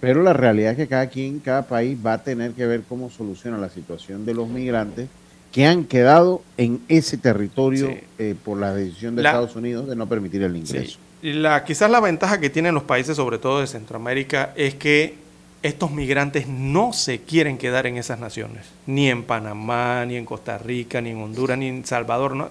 pero 0.00 0.22
la 0.22 0.32
realidad 0.32 0.72
es 0.72 0.76
que 0.76 0.88
cada 0.88 1.08
quien, 1.08 1.40
cada 1.40 1.62
país 1.62 1.98
va 2.04 2.14
a 2.14 2.22
tener 2.22 2.52
que 2.52 2.66
ver 2.66 2.82
cómo 2.88 3.10
soluciona 3.10 3.58
la 3.58 3.68
situación 3.68 4.24
de 4.26 4.34
los 4.34 4.48
migrantes 4.48 5.08
que 5.52 5.64
han 5.66 5.84
quedado 5.84 6.42
en 6.58 6.82
ese 6.88 7.16
territorio 7.16 7.96
eh, 8.18 8.34
por 8.44 8.58
la 8.58 8.74
decisión 8.74 9.16
de 9.16 9.22
Estados 9.22 9.56
Unidos 9.56 9.88
de 9.88 9.96
no 9.96 10.06
permitir 10.06 10.42
el 10.42 10.54
ingreso. 10.54 10.98
La, 11.22 11.64
quizás 11.64 11.90
la 11.90 12.00
ventaja 12.00 12.38
que 12.38 12.50
tienen 12.50 12.74
los 12.74 12.82
países, 12.82 13.16
sobre 13.16 13.38
todo 13.38 13.60
de 13.60 13.66
Centroamérica, 13.66 14.52
es 14.54 14.74
que 14.74 15.14
estos 15.62 15.90
migrantes 15.90 16.46
no 16.46 16.92
se 16.92 17.20
quieren 17.20 17.56
quedar 17.58 17.86
en 17.86 17.96
esas 17.96 18.20
naciones, 18.20 18.66
ni 18.86 19.08
en 19.08 19.22
Panamá, 19.22 20.04
ni 20.04 20.16
en 20.16 20.26
Costa 20.26 20.58
Rica, 20.58 21.00
ni 21.00 21.10
en 21.10 21.22
Honduras, 21.22 21.56
ni 21.56 21.68
en 21.68 21.86
Salvador. 21.86 22.50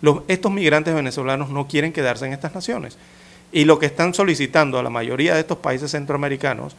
Los, 0.00 0.20
estos 0.28 0.52
migrantes 0.52 0.94
venezolanos 0.94 1.50
no 1.50 1.66
quieren 1.66 1.92
quedarse 1.92 2.26
en 2.26 2.32
estas 2.32 2.54
naciones. 2.54 2.96
Y 3.54 3.66
lo 3.66 3.78
que 3.78 3.86
están 3.86 4.14
solicitando 4.14 4.80
a 4.80 4.82
la 4.82 4.90
mayoría 4.90 5.34
de 5.34 5.40
estos 5.40 5.58
países 5.58 5.92
centroamericanos 5.92 6.74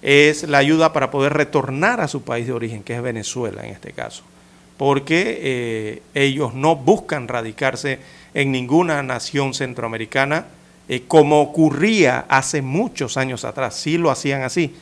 es 0.00 0.44
la 0.48 0.56
ayuda 0.56 0.90
para 0.94 1.10
poder 1.10 1.34
retornar 1.34 2.00
a 2.00 2.08
su 2.08 2.22
país 2.22 2.46
de 2.46 2.54
origen, 2.54 2.82
que 2.82 2.96
es 2.96 3.02
Venezuela 3.02 3.62
en 3.62 3.72
este 3.72 3.92
caso, 3.92 4.22
porque 4.78 5.38
eh, 5.42 6.02
ellos 6.14 6.54
no 6.54 6.76
buscan 6.76 7.28
radicarse 7.28 7.98
en 8.32 8.52
ninguna 8.52 9.02
nación 9.02 9.52
centroamericana, 9.52 10.46
eh, 10.88 11.02
como 11.06 11.42
ocurría 11.42 12.24
hace 12.30 12.62
muchos 12.62 13.18
años 13.18 13.44
atrás, 13.44 13.74
sí 13.76 13.98
lo 13.98 14.10
hacían 14.10 14.44
así, 14.44 14.74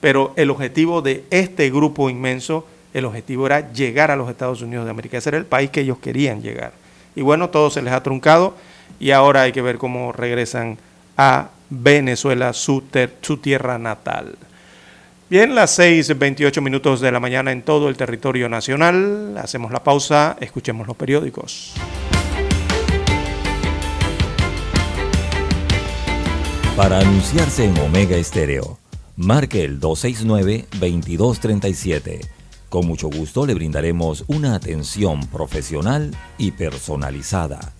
pero 0.00 0.32
el 0.34 0.50
objetivo 0.50 1.02
de 1.02 1.22
este 1.30 1.70
grupo 1.70 2.10
inmenso, 2.10 2.66
el 2.94 3.04
objetivo 3.04 3.46
era 3.46 3.72
llegar 3.72 4.10
a 4.10 4.16
los 4.16 4.28
Estados 4.28 4.60
Unidos 4.60 4.86
de 4.86 4.90
América. 4.90 5.18
Ese 5.18 5.28
era 5.28 5.38
el 5.38 5.46
país 5.46 5.70
que 5.70 5.82
ellos 5.82 5.98
querían 5.98 6.42
llegar. 6.42 6.72
Y 7.14 7.22
bueno, 7.22 7.50
todo 7.50 7.70
se 7.70 7.80
les 7.80 7.92
ha 7.92 8.02
truncado 8.02 8.56
y 9.00 9.10
ahora 9.10 9.42
hay 9.42 9.52
que 9.52 9.62
ver 9.62 9.78
cómo 9.78 10.12
regresan 10.12 10.78
a 11.16 11.48
Venezuela, 11.70 12.52
su, 12.52 12.82
tierra 13.42 13.78
natal. 13.78 14.36
Bien, 15.30 15.54
las 15.54 15.78
6.28 15.78 16.60
minutos 16.60 17.00
de 17.00 17.10
la 17.10 17.20
mañana 17.20 17.52
en 17.52 17.62
todo 17.62 17.88
el 17.88 17.96
territorio 17.96 18.46
nacional. 18.48 19.38
Hacemos 19.38 19.72
la 19.72 19.82
pausa, 19.82 20.36
escuchemos 20.40 20.86
los 20.86 20.96
periódicos. 20.96 21.72
Para 26.76 26.98
anunciarse 26.98 27.64
en 27.64 27.78
Omega 27.78 28.16
Estéreo, 28.16 28.78
marque 29.16 29.64
el 29.64 29.80
269-2237. 29.80 32.20
Con 32.68 32.86
mucho 32.86 33.08
gusto 33.08 33.46
le 33.46 33.54
brindaremos 33.54 34.24
una 34.26 34.54
atención 34.54 35.26
profesional 35.26 36.10
y 36.38 36.52
personalizada. 36.52 37.79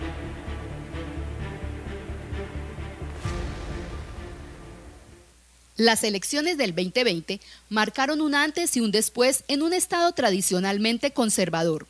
Las 5.81 6.03
elecciones 6.03 6.59
del 6.59 6.75
2020 6.75 7.41
marcaron 7.69 8.21
un 8.21 8.35
antes 8.35 8.77
y 8.77 8.81
un 8.81 8.91
después 8.91 9.43
en 9.47 9.63
un 9.63 9.73
estado 9.73 10.11
tradicionalmente 10.11 11.09
conservador. 11.09 11.87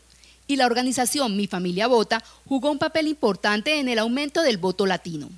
Y 0.47 0.55
la 0.55 0.65
organización 0.65 1.35
Mi 1.35 1.45
Familia 1.45 1.87
Vota 1.87 2.23
jugó 2.45 2.71
un 2.71 2.79
papel 2.79 3.07
importante 3.07 3.81
en 3.81 3.89
el 3.89 3.99
aumento 3.99 4.43
del 4.43 4.57
voto 4.57 4.85
latino. 4.85 5.29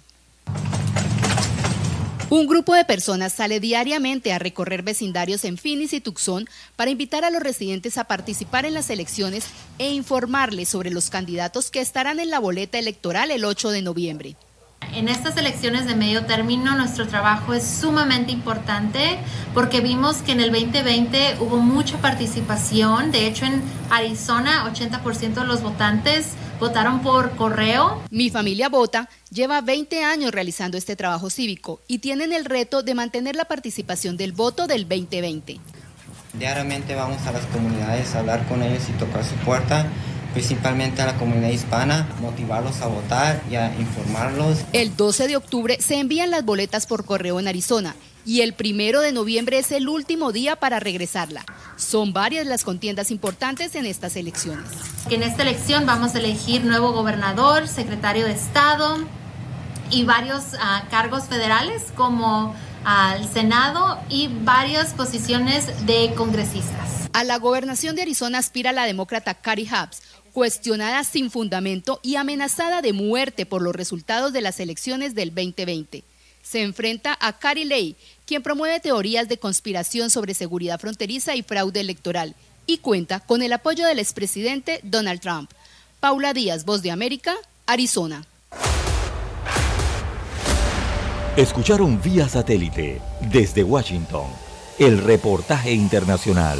Un 2.30 2.46
grupo 2.46 2.76
de 2.76 2.86
personas 2.86 3.34
sale 3.34 3.60
diariamente 3.60 4.32
a 4.34 4.38
recorrer 4.38 4.84
vecindarios 4.84 5.46
en 5.46 5.58
Finis 5.58 5.92
y 5.94 6.00
Tucson 6.00 6.48
para 6.76 6.92
invitar 6.92 7.26
a 7.26 7.32
los 7.32 7.42
residentes 7.42 7.98
a 7.98 8.04
participar 8.04 8.68
en 8.68 8.76
las 8.76 8.92
elecciones 8.92 9.46
e 9.80 9.90
informarles 9.90 10.70
sobre 10.70 10.92
los 10.92 11.10
candidatos 11.10 11.72
que 11.72 11.82
estarán 11.82 12.20
en 12.20 12.30
la 12.30 12.38
boleta 12.38 12.78
electoral 12.78 13.32
el 13.32 13.46
8 13.46 13.72
de 13.72 13.82
noviembre. 13.82 14.36
En 14.96 15.10
estas 15.10 15.36
elecciones 15.38 15.88
de 15.88 15.96
medio 15.96 16.26
término 16.26 16.76
nuestro 16.76 17.08
trabajo 17.08 17.56
es 17.56 17.64
sumamente 17.66 18.32
importante 18.32 19.18
porque 19.56 19.82
vimos 19.82 20.18
que 20.18 20.34
en 20.34 20.40
el 20.40 20.52
2020 20.52 21.38
hubo 21.40 21.58
mucha 21.58 21.98
participación. 21.98 23.12
De 23.12 23.26
hecho, 23.26 23.46
en 23.46 23.64
Arizona 23.90 24.72
80% 24.72 25.34
de 25.34 25.46
los 25.46 25.64
votantes 25.64 26.28
votaron 26.60 27.02
por 27.02 27.36
correo. 27.36 28.04
Mi 28.12 28.30
familia 28.30 28.70
vota 28.70 29.10
lleva 29.32 29.62
20 29.62 30.04
años 30.04 30.32
realizando 30.32 30.78
este 30.78 30.96
trabajo 30.96 31.32
cívico 31.32 31.82
y 31.88 31.98
tienen 31.98 32.32
el 32.32 32.46
reto 32.46 32.84
de 32.84 32.94
mantener 32.94 33.36
la 33.36 33.46
participación 33.46 34.16
del 34.16 34.32
voto 34.32 34.68
del 34.68 34.88
2020. 34.88 35.60
Diariamente 36.34 36.94
vamos 36.94 37.26
a 37.26 37.32
las 37.32 37.46
comunidades 37.48 38.14
a 38.14 38.20
hablar 38.20 38.48
con 38.48 38.62
ellos 38.62 38.84
y 38.90 38.92
tocar 38.94 39.26
su 39.26 39.36
puerta 39.38 39.88
principalmente 40.34 41.02
a 41.02 41.06
la 41.06 41.16
comunidad 41.16 41.50
hispana, 41.50 42.10
motivarlos 42.22 42.82
a 42.82 42.88
votar 42.88 43.42
y 43.50 43.56
a 43.56 43.74
informarlos. 43.80 44.60
El 44.74 44.96
12 44.96 45.28
de 45.28 45.38
octubre 45.38 45.78
se 45.80 46.00
envían 46.00 46.32
las 46.32 46.44
boletas 46.44 46.86
por 46.88 47.06
correo 47.06 47.40
en 47.40 47.48
Arizona 47.48 47.96
y 48.26 48.42
el 48.42 48.54
primero 48.54 49.02
de 49.02 49.12
noviembre 49.12 49.60
es 49.60 49.72
el 49.72 49.88
último 49.90 50.32
día 50.32 50.56
para 50.56 50.80
regresarla. 50.80 51.46
Son 51.76 52.14
varias 52.14 52.46
las 52.48 52.64
contiendas 52.64 53.12
importantes 53.12 53.76
en 53.76 53.86
estas 53.86 54.16
elecciones. 54.16 54.66
En 55.10 55.24
esta 55.24 55.44
elección 55.44 55.86
vamos 55.86 56.16
a 56.16 56.20
elegir 56.20 56.64
nuevo 56.64 56.94
gobernador, 56.94 57.68
secretario 57.68 58.26
de 58.26 58.32
Estado 58.32 58.98
y 59.90 60.04
varios 60.04 60.54
uh, 60.54 60.90
cargos 60.90 61.26
federales 61.26 61.84
como 61.96 62.56
al 62.86 63.32
Senado 63.32 64.00
y 64.10 64.30
varias 64.44 64.94
posiciones 64.94 65.86
de 65.86 66.14
congresistas. 66.16 67.10
A 67.14 67.24
la 67.24 67.38
gobernación 67.38 67.96
de 67.96 68.02
Arizona 68.02 68.40
aspira 68.40 68.72
la 68.72 68.86
demócrata 68.86 69.36
Carrie 69.36 69.70
Hobbs, 69.70 70.02
cuestionada 70.34 71.04
sin 71.04 71.32
fundamento 71.32 72.00
y 72.02 72.16
amenazada 72.16 72.82
de 72.82 72.92
muerte 72.92 73.46
por 73.46 73.62
los 73.62 73.76
resultados 73.76 74.34
de 74.34 74.42
las 74.42 74.60
elecciones 74.60 75.16
del 75.16 75.30
2020. 75.30 76.04
Se 76.42 76.62
enfrenta 76.62 77.18
a 77.22 77.40
Carrie 77.40 77.66
Lay, 77.66 77.96
quien 78.26 78.44
promueve 78.44 78.80
teorías 78.80 79.30
de 79.30 79.38
conspiración 79.38 80.10
sobre 80.10 80.34
seguridad 80.34 80.80
fronteriza 80.80 81.36
y 81.36 81.44
fraude 81.44 81.80
electoral, 81.80 82.36
y 82.66 82.80
cuenta 82.80 83.20
con 83.20 83.42
el 83.44 83.54
apoyo 83.54 83.86
del 83.86 84.00
expresidente 84.00 84.80
Donald 84.84 85.22
Trump. 85.22 85.52
Paula 86.00 86.34
Díaz, 86.34 86.66
Voz 86.66 86.82
de 86.82 86.92
América, 86.92 87.36
Arizona. 87.66 88.26
Escucharon 91.38 92.02
vía 92.02 92.28
satélite 92.28 93.02
desde 93.32 93.64
Washington 93.64 94.28
el 94.80 94.98
reportaje 95.00 95.72
internacional. 95.72 96.60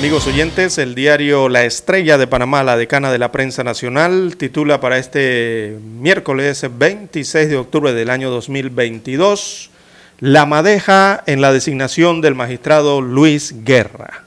Amigos 0.00 0.26
oyentes, 0.26 0.78
el 0.78 0.94
diario 0.94 1.50
La 1.50 1.64
Estrella 1.64 2.16
de 2.16 2.26
Panamá, 2.26 2.62
la 2.62 2.78
decana 2.78 3.12
de 3.12 3.18
la 3.18 3.32
prensa 3.32 3.64
nacional, 3.64 4.36
titula 4.38 4.80
para 4.80 4.96
este 4.96 5.76
miércoles 5.98 6.64
26 6.78 7.50
de 7.50 7.58
octubre 7.58 7.92
del 7.92 8.08
año 8.08 8.30
2022 8.30 9.68
La 10.20 10.46
madeja 10.46 11.22
en 11.26 11.42
la 11.42 11.52
designación 11.52 12.22
del 12.22 12.34
magistrado 12.34 13.02
Luis 13.02 13.62
Guerra. 13.62 14.24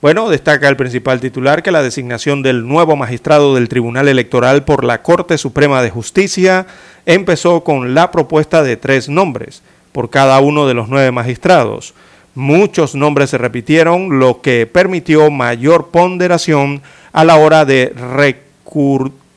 Bueno, 0.00 0.30
destaca 0.30 0.68
el 0.68 0.76
principal 0.76 1.18
titular 1.18 1.64
que 1.64 1.72
la 1.72 1.82
designación 1.82 2.44
del 2.44 2.64
nuevo 2.68 2.94
magistrado 2.94 3.56
del 3.56 3.68
Tribunal 3.68 4.06
Electoral 4.06 4.64
por 4.64 4.84
la 4.84 5.02
Corte 5.02 5.36
Suprema 5.36 5.82
de 5.82 5.90
Justicia 5.90 6.68
empezó 7.06 7.64
con 7.64 7.92
la 7.94 8.12
propuesta 8.12 8.62
de 8.62 8.76
tres 8.76 9.08
nombres 9.08 9.62
por 9.90 10.10
cada 10.10 10.38
uno 10.38 10.68
de 10.68 10.74
los 10.74 10.88
nueve 10.88 11.10
magistrados. 11.10 11.92
Muchos 12.34 12.94
nombres 12.94 13.30
se 13.30 13.38
repitieron, 13.38 14.18
lo 14.18 14.40
que 14.40 14.66
permitió 14.66 15.30
mayor 15.30 15.88
ponderación 15.88 16.82
a 17.12 17.24
la 17.24 17.36
hora 17.36 17.64
de, 17.64 17.92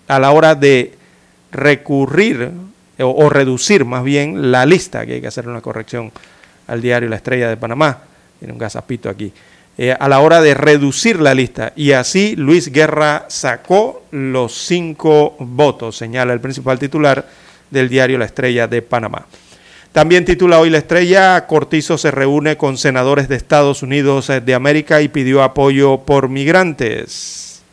a 0.08 0.20
la 0.20 0.32
hora 0.32 0.56
de 0.56 0.94
recurrir 1.52 2.52
o, 3.00 3.30
reducir 3.30 3.84
más 3.84 4.04
bien 4.04 4.52
la 4.52 4.66
lista, 4.66 5.06
que 5.06 5.16
hay 5.16 5.22
que 5.22 5.28
hacer 5.28 5.50
una 5.50 5.60
corrección 5.60 6.12
al 6.68 6.82
diario 6.82 7.10
La 7.10 7.18
Estrella 7.18 7.50
de 7.50 7.58
Panamá. 7.58 8.00
Tiene 8.40 8.54
un 8.54 8.60
gasapito 8.60 9.10
aquí. 9.10 9.32
eh, 9.78 9.94
a 9.98 10.08
la 10.08 10.20
hora 10.20 10.42
de 10.42 10.54
reducir 10.54 11.20
la 11.20 11.34
lista. 11.34 11.74
Y 11.76 11.92
así 11.92 12.38
Luis 12.38 12.72
Guerra 12.72 13.26
sacó 13.28 14.04
los 14.12 14.54
cinco 14.54 15.36
votos, 15.40 15.98
señala 15.98 16.32
el 16.32 16.40
principal 16.40 16.80
titular 16.80 17.28
del 17.70 17.90
diario 17.90 18.18
La 18.18 18.26
Estrella 18.26 18.68
de 18.68 18.82
Panamá. 18.82 19.26
También 19.96 20.26
titula 20.26 20.60
hoy 20.60 20.70
La 20.70 20.80
Estrella, 20.80 21.48
Cortizo 21.48 21.98
se 21.98 22.12
reúne 22.12 22.58
con 22.58 22.78
senadores 22.78 23.30
de 23.30 23.38
Estados 23.38 23.82
Unidos 23.82 24.28
de 24.28 24.54
América 24.54 25.00
y 25.00 25.08
pidió 25.08 25.42
apoyo 25.42 26.00
por 26.00 26.28
migrantes. 26.28 27.64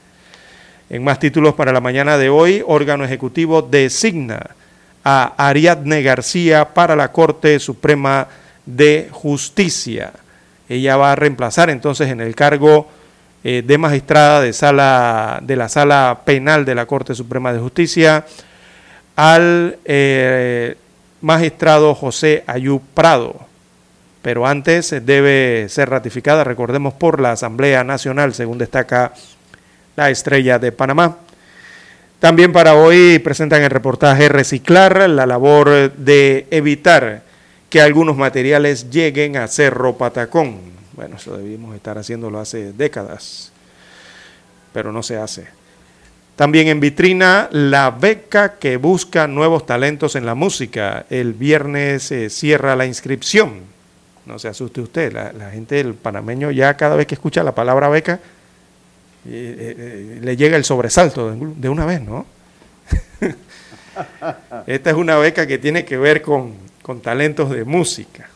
En 0.89 1.03
más 1.03 1.19
títulos 1.19 1.55
para 1.55 1.73
la 1.73 1.81
mañana 1.81 2.19
de 2.19 2.29
hoy, 2.29 2.63
órgano 2.65 3.05
ejecutivo 3.05 3.61
designa 3.61 4.51
a 5.03 5.35
Ariadne 5.37 6.01
García 6.03 6.73
para 6.73 6.95
la 6.95 7.11
Corte 7.11 7.59
Suprema 7.59 8.29
de 8.67 9.09
Justicia. 9.11 10.13
Ella 10.69 10.97
va 10.97 11.11
a 11.11 11.17
reemplazar 11.17 11.71
entonces 11.71 12.09
en 12.09 12.21
el 12.21 12.37
cargo 12.37 12.89
eh, 13.43 13.65
de 13.67 13.79
magistrada 13.79 14.41
de, 14.43 14.53
sala, 14.53 15.41
de 15.43 15.57
la 15.57 15.69
Sala 15.69 16.21
Penal 16.25 16.65
de 16.65 16.77
la 16.77 16.87
Corte 16.87 17.17
Suprema 17.17 17.53
de 17.53 17.59
Justicia 17.59 18.25
al 19.17 19.79
eh, 19.85 20.77
magistrado 21.23 21.95
José 21.95 22.45
Ayú 22.47 22.83
Prado. 22.95 23.37
Pero 24.21 24.47
antes 24.47 24.95
debe 25.05 25.67
ser 25.69 25.91
ratificada, 25.91 26.45
recordemos, 26.45 26.95
por 26.95 27.21
la 27.21 27.33
Asamblea 27.33 27.83
Nacional, 27.83 28.35
según 28.35 28.59
destaca 28.59 29.15
la 29.97 30.11
estrella 30.11 30.59
de 30.59 30.71
Panamá. 30.71 31.17
También 32.21 32.53
para 32.53 32.77
hoy 32.77 33.19
presentan 33.19 33.63
el 33.63 33.71
reportaje 33.71 34.29
Reciclar, 34.29 35.11
la 35.11 35.27
labor 35.27 35.93
de 35.93 36.47
evitar 36.51 37.23
que 37.69 37.81
algunos 37.81 38.17
materiales 38.17 38.91
lleguen 38.91 39.37
a 39.37 39.49
Cerro 39.49 39.97
Patacón. 39.97 40.61
Bueno, 40.93 41.17
eso 41.17 41.37
debimos 41.37 41.75
estar 41.75 41.99
haciéndolo 41.99 42.39
hace 42.39 42.73
décadas, 42.73 43.51
pero 44.73 44.93
no 44.93 45.03
se 45.03 45.17
hace. 45.17 45.62
También 46.43 46.67
en 46.67 46.81
vitrina, 46.81 47.49
la 47.53 47.93
beca 47.93 48.55
que 48.55 48.77
busca 48.77 49.29
nuevos 49.29 49.65
talentos 49.65 50.17
en 50.17 50.27
la 50.27 50.35
música. 50.35 51.07
El 51.09 51.35
viernes 51.35 52.03
se 52.03 52.31
cierra 52.31 52.75
la 52.75 52.85
inscripción. 52.85 53.61
No 54.27 54.41
se 54.41 54.49
asuste 54.49 54.81
usted, 54.81 55.13
la, 55.13 55.51
gente 55.53 55.77
del 55.77 55.95
panameño 55.95 56.51
ya 56.51 56.77
cada 56.77 56.97
vez 56.97 57.07
que 57.07 57.15
escucha 57.15 57.45
la 57.45 57.55
palabra 57.55 57.89
beca, 57.89 58.15
eh, 58.15 58.19
eh, 59.25 59.75
eh, 59.79 60.19
le 60.21 60.37
llega 60.37 60.57
el 60.57 60.65
sobresalto 60.65 61.31
de 61.31 61.69
una 61.69 61.87
vez, 61.87 62.03
¿no? 62.03 62.27
Esta 64.67 64.91
es 64.91 64.97
una 64.97 65.19
beca 65.19 65.47
que 65.47 65.59
tiene 65.59 65.85
que 65.85 65.97
ver 65.97 66.23
con, 66.23 66.55
con 66.83 67.01
talentos 67.01 67.51
de 67.51 67.63
música. 67.63 68.32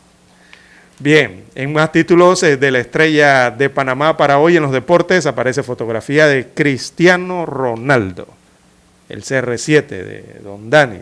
Bien, 0.99 1.43
en 1.53 1.73
más 1.73 1.91
títulos 1.91 2.41
eh, 2.41 2.57
de 2.57 2.71
la 2.71 2.79
estrella 2.79 3.51
de 3.51 3.69
Panamá 3.69 4.17
para 4.17 4.39
hoy 4.39 4.57
en 4.57 4.63
los 4.63 4.71
deportes 4.71 5.27
aparece 5.27 5.61
fotografía 5.61 6.25
de 6.25 6.47
Cristiano 6.55 7.45
Ronaldo, 7.45 8.27
el 9.07 9.23
CR7 9.23 9.85
de 9.85 10.39
Don 10.43 10.71
Dani. 10.71 11.01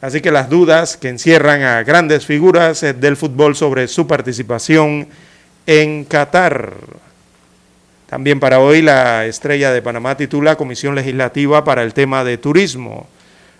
Así 0.00 0.20
que 0.20 0.30
las 0.30 0.48
dudas 0.48 0.96
que 0.96 1.08
encierran 1.08 1.62
a 1.62 1.82
grandes 1.82 2.26
figuras 2.26 2.80
eh, 2.84 2.92
del 2.92 3.16
fútbol 3.16 3.56
sobre 3.56 3.88
su 3.88 4.06
participación 4.06 5.08
en 5.66 6.04
Qatar. 6.04 6.74
También 8.08 8.38
para 8.38 8.60
hoy 8.60 8.82
la 8.82 9.26
estrella 9.26 9.72
de 9.72 9.82
Panamá 9.82 10.16
titula 10.16 10.54
Comisión 10.54 10.94
Legislativa 10.94 11.64
para 11.64 11.82
el 11.82 11.92
tema 11.92 12.22
de 12.22 12.38
turismo. 12.38 13.08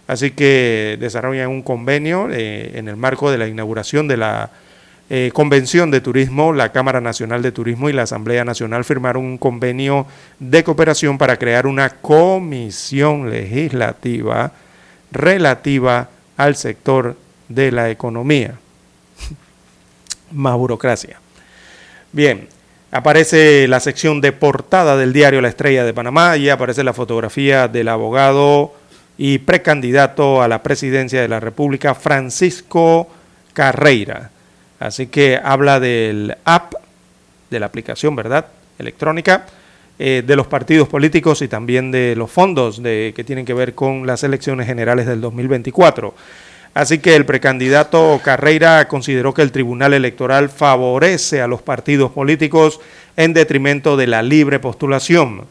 Así 0.06 0.30
que 0.30 0.96
desarrollan 1.00 1.48
un 1.50 1.62
convenio 1.62 2.28
eh, 2.30 2.78
en 2.78 2.86
el 2.86 2.94
marco 2.94 3.28
de 3.32 3.38
la 3.38 3.48
inauguración 3.48 4.06
de 4.06 4.18
la 4.18 4.52
eh, 5.08 5.30
Convención 5.32 5.92
de 5.92 6.00
Turismo, 6.00 6.52
la 6.52 6.72
Cámara 6.72 7.00
Nacional 7.00 7.40
de 7.40 7.52
Turismo 7.52 7.88
y 7.88 7.92
la 7.92 8.02
Asamblea 8.02 8.44
Nacional 8.44 8.84
firmaron 8.84 9.24
un 9.24 9.38
convenio 9.38 10.06
de 10.40 10.64
cooperación 10.64 11.16
para 11.16 11.36
crear 11.36 11.66
una 11.68 11.90
comisión 11.90 13.30
legislativa 13.30 14.50
relativa 15.12 16.08
al 16.36 16.56
sector 16.56 17.16
de 17.48 17.70
la 17.70 17.88
economía. 17.88 18.54
Más 20.32 20.56
burocracia. 20.56 21.20
Bien, 22.10 22.48
aparece 22.90 23.68
la 23.68 23.78
sección 23.78 24.20
de 24.20 24.32
portada 24.32 24.96
del 24.96 25.12
diario 25.12 25.40
La 25.40 25.48
Estrella 25.48 25.84
de 25.84 25.94
Panamá 25.94 26.36
y 26.36 26.48
aparece 26.48 26.82
la 26.82 26.92
fotografía 26.92 27.68
del 27.68 27.88
abogado 27.88 28.74
y 29.18 29.38
precandidato 29.38 30.42
a 30.42 30.48
la 30.48 30.64
presidencia 30.64 31.20
de 31.20 31.28
la 31.28 31.38
República, 31.38 31.94
Francisco 31.94 33.08
Carreira. 33.52 34.30
Así 34.78 35.06
que 35.06 35.40
habla 35.42 35.80
del 35.80 36.36
app, 36.44 36.74
de 37.50 37.60
la 37.60 37.66
aplicación, 37.66 38.14
¿verdad? 38.16 38.46
Electrónica, 38.78 39.46
eh, 39.98 40.22
de 40.26 40.36
los 40.36 40.46
partidos 40.46 40.88
políticos 40.88 41.40
y 41.40 41.48
también 41.48 41.90
de 41.90 42.14
los 42.16 42.30
fondos 42.30 42.82
de, 42.82 43.14
que 43.16 43.24
tienen 43.24 43.46
que 43.46 43.54
ver 43.54 43.74
con 43.74 44.06
las 44.06 44.22
elecciones 44.24 44.66
generales 44.66 45.06
del 45.06 45.20
2024. 45.22 46.14
Así 46.74 46.98
que 46.98 47.16
el 47.16 47.24
precandidato 47.24 48.20
Carreira 48.22 48.86
consideró 48.86 49.32
que 49.32 49.40
el 49.40 49.50
Tribunal 49.50 49.94
Electoral 49.94 50.50
favorece 50.50 51.40
a 51.40 51.46
los 51.46 51.62
partidos 51.62 52.10
políticos 52.10 52.80
en 53.16 53.32
detrimento 53.32 53.96
de 53.96 54.06
la 54.06 54.22
libre 54.22 54.58
postulación. 54.58 55.46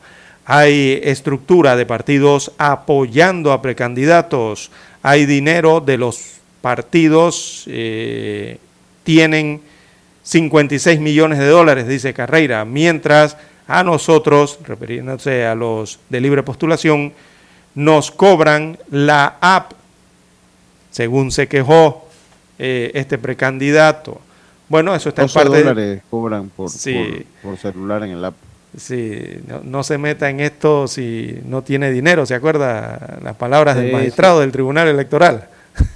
Hay 0.46 1.02
estructura 1.04 1.76
de 1.76 1.88
partidos 1.88 2.52
apoyando 2.60 3.52
a 3.52 3.64
precandidatos, 3.64 4.70
hay 5.02 5.26
dinero 5.26 5.80
de 5.80 5.98
los 5.98 6.36
partidos 6.62 7.64
eh, 7.66 8.60
tienen 9.06 9.62
56 10.24 11.00
millones 11.00 11.40
de 11.40 11.48
dólares, 11.48 11.88
dice 11.88 12.14
Carreira, 12.14 12.66
mientras 12.66 13.38
a 13.68 13.84
nosotros, 13.84 14.60
refiriéndose 14.66 15.46
a 15.46 15.56
los 15.56 16.00
de 16.10 16.20
libre 16.20 16.44
postulación, 16.44 17.14
nos 17.76 18.12
cobran 18.12 18.78
la 18.90 19.38
app, 19.40 19.74
según 20.92 21.32
se 21.32 21.48
quejó 21.48 22.08
eh, 22.58 22.92
este 22.96 23.18
precandidato. 23.18 24.20
Bueno, 24.68 24.96
eso 24.96 25.10
está 25.10 25.22
en 25.22 25.30
parte... 25.30 25.64
dólares 25.64 26.02
cobran 26.10 26.50
por, 26.50 26.72
por, 27.42 27.58
celular 27.58 28.04
en 28.04 28.12
el 28.12 28.26
app. 28.26 28.36
Sí, 28.76 29.42
no, 29.64 29.84
se 29.84 29.98
meta 29.98 30.30
en 30.30 30.40
esto 30.40 30.88
si 30.88 31.40
no 31.46 31.62
tiene 31.62 31.92
dinero, 31.92 32.26
¿se 32.26 32.34
acuerda? 32.34 33.20
Las 33.24 33.36
palabras 33.36 33.78
del 33.78 33.92
magistrado 33.92 34.42
del 34.42 34.52
Tribunal 34.52 34.88
Electoral. 34.88 35.48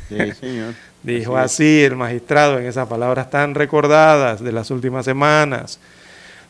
Sí, 0.07 0.17
señor. 0.39 0.73
Dijo 1.03 1.37
así 1.37 1.83
el 1.83 1.95
magistrado 1.95 2.59
en 2.59 2.65
esas 2.65 2.87
palabras 2.87 3.29
tan 3.29 3.55
recordadas 3.55 4.43
de 4.43 4.51
las 4.51 4.69
últimas 4.69 5.05
semanas. 5.05 5.79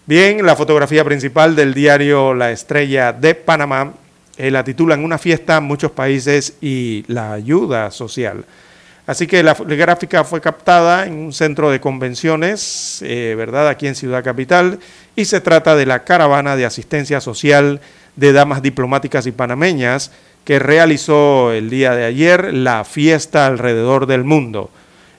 Bien, 0.06 0.44
la 0.44 0.56
fotografía 0.56 1.04
principal 1.04 1.56
del 1.56 1.74
diario 1.74 2.34
La 2.34 2.52
Estrella 2.52 3.14
de 3.14 3.36
Panamá 3.36 3.94
eh, 4.40 4.50
la 4.52 4.64
titulan 4.64 5.04
Una 5.04 5.18
fiesta, 5.18 5.60
muchos 5.60 5.92
países 5.92 6.54
y 6.62 7.04
la 7.08 7.34
ayuda 7.34 7.92
social. 7.92 8.46
Así 9.06 9.28
que 9.28 9.44
la, 9.44 9.54
gráfica 9.54 10.24
fue 10.24 10.40
captada 10.40 11.06
en 11.06 11.14
un 11.14 11.34
centro 11.34 11.70
de 11.70 11.82
convenciones, 11.82 13.02
eh, 13.02 13.36
¿verdad?, 13.38 13.68
aquí 13.68 13.86
en 13.86 13.96
Ciudad 13.96 14.24
Capital, 14.24 14.80
y 15.14 15.26
se 15.26 15.42
trata 15.42 15.76
de 15.76 15.86
la 15.86 16.06
caravana 16.06 16.56
de 16.56 16.66
asistencia 16.66 17.20
social 17.20 17.82
de 18.16 18.32
damas 18.32 18.62
diplomáticas 18.62 19.26
y 19.26 19.34
panameñas 19.34 20.12
que 20.50 20.58
realizó 20.58 21.52
el 21.52 21.70
día 21.70 21.94
de 21.94 22.06
ayer 22.06 22.56
la 22.56 22.84
fiesta 22.84 23.46
alrededor 23.46 24.08
del 24.08 24.24
mundo, 24.24 24.72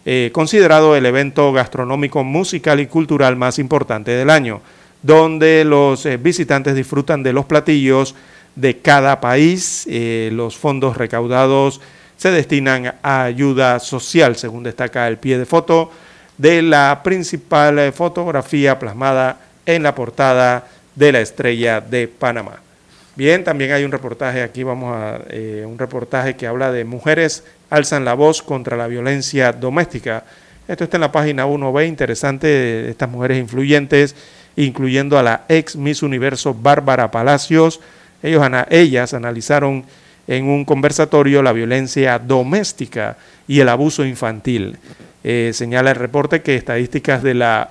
eh, 0.04 0.30
considerado 0.32 0.96
el 0.96 1.06
evento 1.06 1.52
gastronómico, 1.52 2.24
musical 2.24 2.80
y 2.80 2.88
cultural 2.88 3.36
más 3.36 3.60
importante 3.60 4.10
del 4.10 4.28
año, 4.28 4.60
donde 5.04 5.64
los 5.64 6.04
eh, 6.04 6.16
visitantes 6.16 6.74
disfrutan 6.74 7.22
de 7.22 7.32
los 7.32 7.44
platillos 7.44 8.16
de 8.56 8.78
cada 8.78 9.20
país. 9.20 9.86
Eh, 9.88 10.30
los 10.32 10.56
fondos 10.56 10.96
recaudados 10.96 11.80
se 12.16 12.32
destinan 12.32 12.96
a 13.00 13.22
ayuda 13.22 13.78
social, 13.78 14.34
según 14.34 14.64
destaca 14.64 15.06
el 15.06 15.18
pie 15.18 15.38
de 15.38 15.46
foto 15.46 15.92
de 16.38 16.60
la 16.60 17.02
principal 17.04 17.92
fotografía 17.92 18.80
plasmada 18.80 19.38
en 19.64 19.84
la 19.84 19.94
portada 19.94 20.66
de 20.96 21.12
la 21.12 21.20
estrella 21.20 21.80
de 21.80 22.08
Panamá. 22.08 22.69
Bien, 23.16 23.42
también 23.44 23.72
hay 23.72 23.84
un 23.84 23.92
reportaje 23.92 24.42
aquí, 24.42 24.62
vamos 24.62 24.94
a 24.96 25.20
eh, 25.30 25.64
un 25.66 25.78
reportaje 25.78 26.36
que 26.36 26.46
habla 26.46 26.70
de 26.70 26.84
mujeres 26.84 27.44
alzan 27.68 28.04
la 28.04 28.14
voz 28.14 28.42
contra 28.42 28.76
la 28.76 28.86
violencia 28.86 29.52
doméstica. 29.52 30.24
Esto 30.68 30.84
está 30.84 30.96
en 30.96 31.02
la 31.02 31.12
página 31.12 31.46
1B, 31.46 31.88
interesante, 31.88 32.88
estas 32.88 33.08
mujeres 33.10 33.38
influyentes, 33.38 34.14
incluyendo 34.56 35.18
a 35.18 35.22
la 35.22 35.44
ex 35.48 35.74
Miss 35.74 36.02
Universo 36.02 36.54
Bárbara 36.54 37.10
Palacios. 37.10 37.80
Ellos, 38.22 38.46
ellas 38.70 39.12
analizaron 39.14 39.84
en 40.28 40.44
un 40.44 40.64
conversatorio 40.64 41.42
la 41.42 41.52
violencia 41.52 42.18
doméstica 42.20 43.16
y 43.48 43.58
el 43.58 43.68
abuso 43.68 44.04
infantil. 44.04 44.78
Eh, 45.24 45.50
señala 45.52 45.90
el 45.90 45.96
reporte 45.96 46.42
que 46.42 46.54
estadísticas 46.54 47.22
de 47.22 47.34
la 47.34 47.70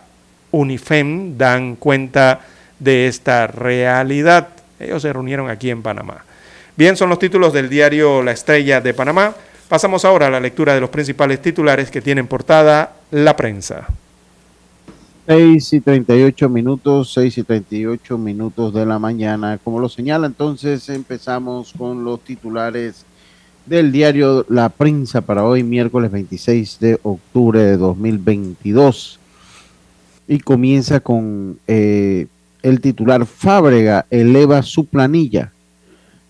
UNIFEM 0.51 1.37
dan 1.37 1.75
cuenta 1.77 2.41
de 2.79 3.07
esta 3.07 3.47
realidad. 3.47 4.49
Ellos 4.79 5.01
se 5.01 5.11
reunieron 5.11 5.49
aquí 5.49 5.69
en 5.69 5.81
Panamá. 5.81 6.23
Bien, 6.75 6.95
son 6.95 7.09
los 7.09 7.19
títulos 7.19 7.51
del 7.51 7.69
diario 7.69 8.23
La 8.23 8.31
Estrella 8.31 8.79
de 8.79 8.93
Panamá. 8.93 9.35
Pasamos 9.67 10.05
ahora 10.05 10.27
a 10.27 10.29
la 10.29 10.39
lectura 10.39 10.73
de 10.73 10.81
los 10.81 10.89
principales 10.89 11.41
titulares 11.41 11.91
que 11.91 12.01
tienen 12.01 12.27
portada 12.27 12.93
la 13.11 13.35
prensa. 13.35 13.87
6 15.27 15.73
y 15.73 15.81
38 15.81 16.49
minutos, 16.49 17.13
6 17.13 17.37
y 17.37 17.43
38 17.43 18.17
minutos 18.17 18.73
de 18.73 18.85
la 18.85 18.97
mañana. 18.97 19.59
Como 19.63 19.79
lo 19.79 19.87
señala, 19.87 20.25
entonces 20.25 20.89
empezamos 20.89 21.73
con 21.77 22.03
los 22.03 22.21
titulares 22.21 23.05
del 23.67 23.91
diario 23.91 24.45
La 24.49 24.69
Prensa 24.69 25.21
para 25.21 25.43
hoy, 25.43 25.61
miércoles 25.61 26.09
26 26.09 26.79
de 26.79 26.99
octubre 27.03 27.61
de 27.61 27.77
2022. 27.77 29.19
Y 30.27 30.39
comienza 30.39 30.99
con 30.99 31.59
eh, 31.67 32.25
el 32.61 32.81
titular 32.81 33.25
Fábrega 33.25 34.05
eleva 34.09 34.61
su 34.61 34.85
planilla, 34.85 35.51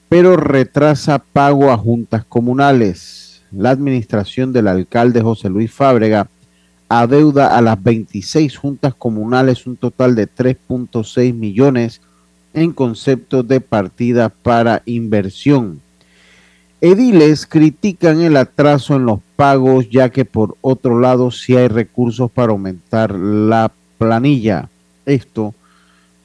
pero 0.09 0.35
retrasa 0.37 1.19
pago 1.19 1.71
a 1.71 1.77
juntas 1.77 2.23
comunales. 2.25 3.41
La 3.51 3.71
administración 3.71 4.53
del 4.53 4.67
alcalde 4.67 5.21
José 5.21 5.49
Luis 5.49 5.71
Fábrega 5.71 6.27
adeuda 6.87 7.55
a 7.55 7.61
las 7.61 7.81
26 7.81 8.57
juntas 8.57 8.93
comunales 8.95 9.67
un 9.67 9.77
total 9.77 10.15
de 10.15 10.27
3.6 10.27 11.33
millones 11.33 12.01
en 12.53 12.73
concepto 12.73 13.43
de 13.43 13.61
partida 13.61 14.29
para 14.29 14.81
inversión. 14.85 15.81
Ediles 16.81 17.45
critican 17.45 18.21
el 18.21 18.37
atraso 18.37 18.95
en 18.95 19.05
los 19.05 19.19
pagos 19.35 19.89
ya 19.89 20.09
que 20.09 20.25
por 20.25 20.55
otro 20.61 20.99
lado 20.99 21.29
sí 21.29 21.55
hay 21.55 21.67
recursos 21.67 22.31
para 22.31 22.51
aumentar 22.51 23.13
la 23.13 23.71
planilla. 23.97 24.69
Esto 25.05 25.53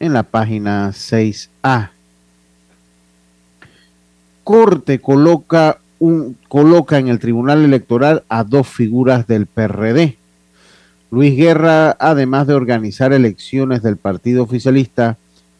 en 0.01 0.13
la 0.13 0.23
página 0.23 0.91
6A. 0.91 1.91
Corte 4.43 4.99
coloca, 5.01 5.79
un, 5.99 6.37
coloca 6.49 6.99
en 6.99 7.09
el 7.09 7.19
Tribunal 7.19 7.65
Electoral 7.65 8.25
a 8.29 8.45
dos 8.45 8.69
figuras 8.69 9.27
del 9.27 9.47
PRD. 9.47 10.17
Luis 11.11 11.37
Guerra, 11.37 11.97
además 11.99 12.47
de 12.47 12.55
organizar 12.55 13.13
elecciones 13.13 13.83
del 13.83 13.97
partido 13.97 14.43
oficialista, 14.43 15.17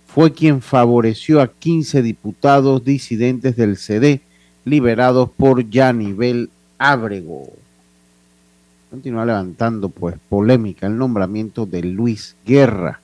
fue 0.07 0.33
quien 0.33 0.63
favoreció 0.63 1.41
a 1.41 1.49
15 1.49 2.03
diputados 2.03 2.85
disidentes 2.85 3.57
del 3.57 3.77
CD 3.77 4.21
liberados 4.65 5.31
por 5.31 5.69
Yanivel 5.69 6.51
Ábrego. 6.79 7.49
Continúa 8.91 9.25
levantando 9.25 9.89
pues 9.89 10.17
polémica 10.29 10.87
el 10.87 10.97
nombramiento 10.97 11.67
de 11.67 11.83
Luis 11.83 12.37
Guerra. 12.47 13.01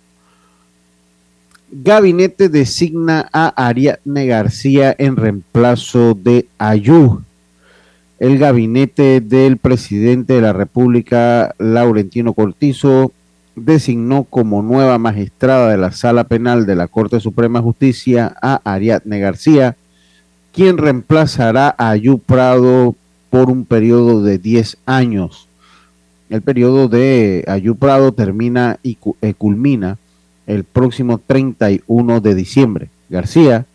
Gabinete 1.73 2.49
designa 2.49 3.29
a 3.33 3.49
Ariadne 3.49 4.27
García 4.27 4.95
en 4.99 5.17
reemplazo 5.17 6.15
de 6.15 6.47
Ayú 6.59 7.23
el 8.21 8.39
gabinete 8.39 9.23
del 9.23 9.57
presidente 9.57 10.35
de 10.35 10.43
la 10.43 10.53
República, 10.53 11.55
Laurentino 11.59 12.35
Cortizo, 12.35 13.13
designó 13.57 14.25
como 14.25 14.63
nueva 14.63 14.99
magistrada 14.99 15.71
de 15.71 15.79
la 15.79 15.91
Sala 15.91 16.25
Penal 16.25 16.67
de 16.67 16.77
la 16.77 16.87
Corte 16.87 17.19
Suprema 17.19 17.61
de 17.61 17.65
Justicia 17.65 18.37
a 18.43 18.61
Ariadne 18.63 19.21
García, 19.21 19.75
quien 20.53 20.77
reemplazará 20.77 21.75
a 21.79 21.91
Ayu 21.91 22.19
Prado 22.19 22.95
por 23.31 23.49
un 23.49 23.65
periodo 23.65 24.23
de 24.23 24.37
10 24.37 24.77
años. 24.85 25.49
El 26.29 26.43
periodo 26.43 26.89
de 26.89 27.45
Ayu 27.49 27.75
Prado 27.77 28.13
termina 28.13 28.79
y 28.83 28.99
eh, 29.23 29.33
culmina 29.33 29.97
el 30.47 30.65
próximo 30.65 31.19
31 31.19 32.21
de 32.21 32.35
diciembre. 32.35 32.91
García 33.09 33.67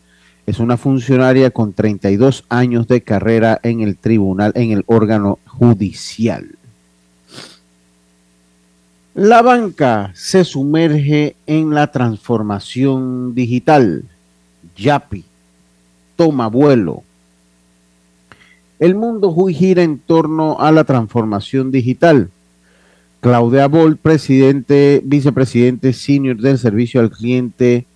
es 0.46 0.60
una 0.60 0.78
funcionaria 0.78 1.52
con 1.52 1.74
32 1.74 2.46
años 2.50 2.88
de 2.88 3.02
carrera 3.02 3.60
en 3.64 3.82
el 3.82 3.98
tribunal, 3.98 4.52
en 4.56 4.72
el 4.72 4.84
órgano 4.88 5.40
judicial. 5.48 6.56
La 9.16 9.42
banca 9.42 10.12
se 10.14 10.44
sumerge 10.44 11.36
en 11.48 11.74
la 11.74 11.92
transformación 11.92 13.34
digital. 13.34 14.04
Yapi 14.76 15.24
toma 16.16 16.48
vuelo. 16.48 17.04
El 18.78 18.96
mundo 18.96 19.34
gira 19.48 19.84
en 19.84 20.00
torno 20.00 20.60
a 20.60 20.72
la 20.72 20.84
transformación 20.84 21.72
digital. 21.72 22.30
Claudia 23.26 23.68
Boll, 23.68 23.98
presidente, 23.98 25.02
vicepresidente 25.04 25.94
senior 25.94 26.38
del 26.38 26.60
servicio 26.60 27.02
al 27.02 27.10
cliente 27.10 27.88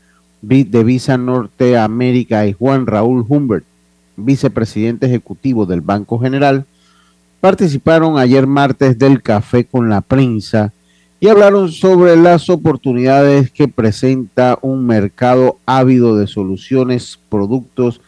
de 0.42 0.84
Visa 0.84 1.20
Norteamérica 1.20 2.48
y 2.48 2.54
Juan 2.54 2.88
Raúl 2.88 3.24
Humbert, 3.30 3.64
vicepresidente 4.16 5.06
ejecutivo 5.06 5.68
del 5.68 5.82
Banco 5.82 6.18
General, 6.18 6.66
participaron 7.42 8.18
ayer 8.18 8.48
martes 8.48 8.98
del 8.98 9.22
café 9.22 9.66
con 9.66 9.88
la 9.88 10.02
prensa 10.02 10.74
y 11.20 11.28
hablaron 11.28 11.72
sobre 11.72 12.16
las 12.16 12.50
oportunidades 12.50 13.52
que 13.52 13.68
presenta 13.68 14.58
un 14.64 14.88
mercado 14.88 15.60
ávido 15.68 16.18
de 16.18 16.26
soluciones, 16.26 17.20
productos 17.30 18.02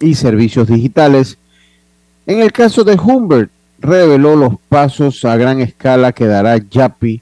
y 0.00 0.16
servicios 0.16 0.66
digitales. 0.66 1.38
En 2.26 2.40
el 2.40 2.50
caso 2.50 2.82
de 2.82 2.96
Humbert, 2.96 3.52
reveló 3.84 4.34
los 4.34 4.54
pasos 4.68 5.24
a 5.24 5.36
gran 5.36 5.60
escala 5.60 6.12
que 6.12 6.26
dará 6.26 6.56
Yapi, 6.56 7.20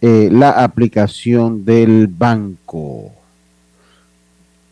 eh, 0.00 0.28
la 0.30 0.50
aplicación 0.50 1.64
del 1.64 2.08
banco. 2.08 3.12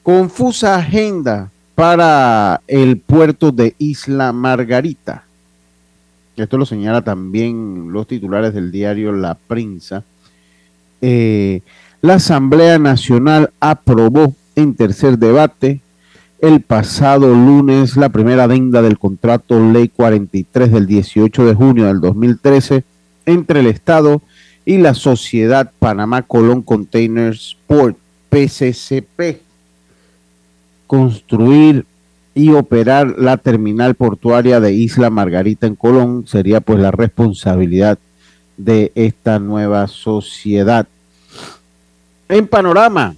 Confusa 0.03 0.75
agenda 0.75 1.51
para 1.77 2.61
el 2.67 2.99
puerto 2.99 3.53
de 3.53 3.75
Isla 3.79 4.33
Margarita. 4.33 5.25
Esto 6.37 6.59
lo 6.59 6.67
señala 6.67 7.03
también 7.03 7.93
los 7.93 8.09
titulares 8.09 8.53
del 8.53 8.73
diario 8.73 9.13
La 9.13 9.35
Prensa. 9.35 10.03
Eh, 11.01 11.61
la 12.01 12.15
Asamblea 12.15 12.81
Nacional 12.81 13.53
aprobó 13.61 14.35
en 14.57 14.75
tercer 14.75 15.19
debate 15.19 15.82
el 16.43 16.61
pasado 16.61 17.29
lunes 17.29 17.97
la 17.97 18.09
primera 18.09 18.45
adenda 18.45 18.83
del 18.83 18.99
contrato 18.99 19.61
Ley 19.61 19.89
43 19.89 20.73
del 20.73 20.87
18 20.87 21.47
de 21.47 21.55
junio 21.55 21.87
del 21.87 22.01
2013 22.01 22.83
entre 23.27 23.61
el 23.61 23.69
Estado 23.69 24.21
y 24.65 24.79
la 24.79 24.95
Sociedad 24.95 25.71
Panamá 25.79 26.23
Colón 26.23 26.63
Containers 26.63 27.57
Port, 27.69 27.97
PCCP 28.29 29.41
construir 30.89 31.87
y 32.35 32.51
operar 32.51 33.15
la 33.19 33.37
terminal 33.37 33.95
portuaria 33.95 34.59
de 34.59 34.73
Isla 34.73 35.11
Margarita 35.11 35.69
en 35.69 35.77
Colón 35.77 36.27
sería 36.27 36.61
pues 36.61 36.81
la 36.81 36.91
responsabilidad 36.91 37.99
de 38.57 38.91
esta 38.97 39.39
nueva 39.39 39.87
sociedad. 39.87 40.89
En 42.29 42.49
panorama, 42.49 43.15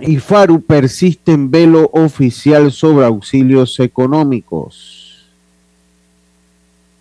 IFARU 0.00 0.62
persiste 0.62 1.32
en 1.32 1.50
velo 1.50 1.90
oficial 1.92 2.72
sobre 2.72 3.06
auxilios 3.06 3.78
económicos. 3.80 5.26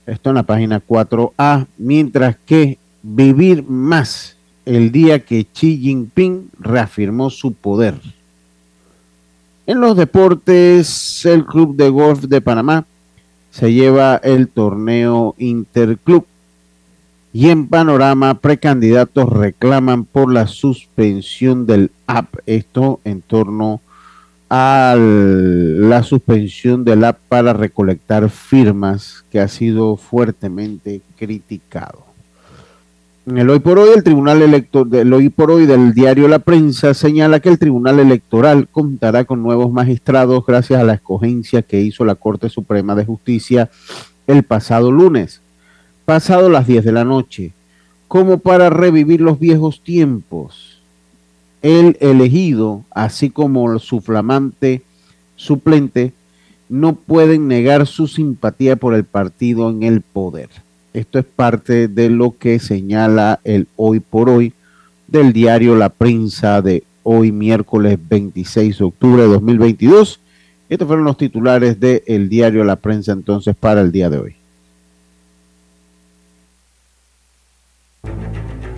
Esto 0.05 0.29
en 0.29 0.35
la 0.35 0.43
página 0.43 0.81
4A, 0.85 1.65
mientras 1.77 2.35
que 2.45 2.77
vivir 3.01 3.63
más 3.67 4.35
el 4.65 4.91
día 4.91 5.23
que 5.23 5.45
Xi 5.45 5.77
Jinping 5.77 6.49
reafirmó 6.59 7.29
su 7.29 7.53
poder. 7.53 7.99
En 9.65 9.79
los 9.79 9.95
deportes, 9.95 11.25
el 11.25 11.45
Club 11.45 11.75
de 11.75 11.89
Golf 11.89 12.23
de 12.23 12.41
Panamá 12.41 12.85
se 13.49 13.71
lleva 13.71 14.17
el 14.17 14.49
torneo 14.49 15.35
Interclub. 15.37 16.25
Y 17.31 17.49
en 17.49 17.67
panorama, 17.67 18.35
precandidatos 18.35 19.29
reclaman 19.29 20.05
por 20.05 20.31
la 20.31 20.47
suspensión 20.47 21.65
del 21.65 21.91
Esto 22.45 22.99
en 23.03 23.21
torno 23.21 23.81
a 24.49 24.95
la 24.95 26.03
suspensión 26.03 26.83
del 26.83 27.03
app 27.05 27.17
para 27.27 27.53
recolectar 27.53 28.29
firmas 28.29 29.25
que 29.31 29.39
ha 29.39 29.47
sido 29.47 29.97
fuertemente 29.97 31.01
criticado. 31.17 32.03
En 33.25 33.37
el 33.37 33.49
hoy 33.49 33.59
por 33.59 33.79
hoy, 33.79 33.89
el 33.95 34.03
Tribunal 34.03 34.41
Electoral, 34.41 35.13
hoy 35.13 35.29
por 35.29 35.49
hoy 35.49 35.65
del 35.65 35.93
diario 35.93 36.27
La 36.27 36.39
Prensa 36.39 36.93
señala 36.93 37.39
que 37.39 37.49
el 37.49 37.57
Tribunal 37.57 37.99
Electoral 37.99 38.67
contará 38.69 39.23
con 39.23 39.41
nuevos 39.41 39.71
magistrados 39.71 40.45
gracias 40.45 40.81
a 40.81 40.83
la 40.83 40.95
escogencia 40.95 41.61
que 41.61 41.79
hizo 41.79 42.03
la 42.03 42.15
Corte 42.15 42.49
Suprema 42.49 42.95
de 42.95 43.05
Justicia 43.05 43.69
el 44.27 44.43
pasado 44.43 44.91
lunes, 44.91 45.41
pasado 46.05 46.49
las 46.49 46.67
10 46.67 46.83
de 46.83 46.91
la 46.91 47.05
noche, 47.05 47.53
como 48.09 48.39
para 48.39 48.69
revivir 48.69 49.21
los 49.21 49.39
viejos 49.39 49.81
tiempos. 49.81 50.72
El 51.63 51.95
elegido, 52.01 52.83
así 52.91 53.29
como 53.29 53.79
su 53.79 54.01
flamante 54.01 54.81
suplente, 55.37 56.11
no 56.67 56.93
pueden 56.93 57.47
negar 57.47 57.87
su 57.87 58.07
simpatía 58.07 58.75
por 58.75 58.93
el 58.93 59.05
partido 59.05 59.69
en 59.69 59.83
el 59.83 60.01
poder. 60.01 60.49
Esto 60.93 61.19
es 61.19 61.25
parte 61.25 61.87
de 61.87 62.09
lo 62.09 62.37
que 62.37 62.59
señala 62.59 63.39
el 63.45 63.67
hoy 63.77 64.01
por 64.01 64.29
hoy 64.29 64.53
del 65.07 65.31
diario 65.31 65.77
La 65.77 65.87
Prensa 65.87 66.61
de 66.61 66.83
hoy 67.03 67.31
miércoles 67.31 67.97
26 68.09 68.77
de 68.77 68.83
octubre 68.83 69.21
de 69.21 69.29
2022. 69.29 70.19
Estos 70.67 70.87
fueron 70.87 71.05
los 71.05 71.17
titulares 71.17 71.79
del 71.79 72.27
diario 72.27 72.65
La 72.65 72.75
Prensa 72.75 73.13
entonces 73.13 73.55
para 73.55 73.79
el 73.79 73.91
día 73.93 74.09
de 74.09 74.17
hoy. 74.17 74.35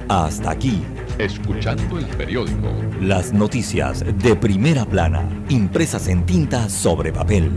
Hasta 0.07 0.51
aquí 0.51 0.83
Escuchando 1.17 1.97
el 1.97 2.05
periódico. 2.07 2.67
Las 2.99 3.31
noticias 3.31 4.03
de 4.21 4.35
primera 4.35 4.83
plana, 4.85 5.23
impresas 5.47 6.09
en 6.09 6.25
tinta 6.25 6.67
sobre 6.69 7.13
papel. 7.13 7.49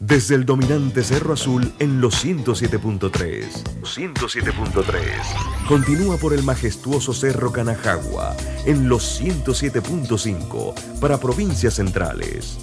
Desde 0.00 0.34
el 0.34 0.44
dominante 0.44 1.04
Cerro 1.04 1.34
Azul 1.34 1.72
en 1.78 2.00
los 2.00 2.24
107.3. 2.24 3.44
107.3. 3.82 5.66
Continúa 5.68 6.16
por 6.16 6.32
el 6.32 6.42
majestuoso 6.42 7.12
Cerro 7.12 7.52
Canajagua 7.52 8.34
en 8.64 8.88
los 8.88 9.20
107.5 9.20 10.98
para 10.98 11.18
provincias 11.18 11.74
centrales. 11.74 12.58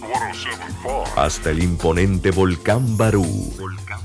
Hasta 1.16 1.52
el 1.52 1.64
imponente 1.64 2.32
Volcán 2.32 2.98
Barú. 2.98 3.24
Volcán 3.60 4.05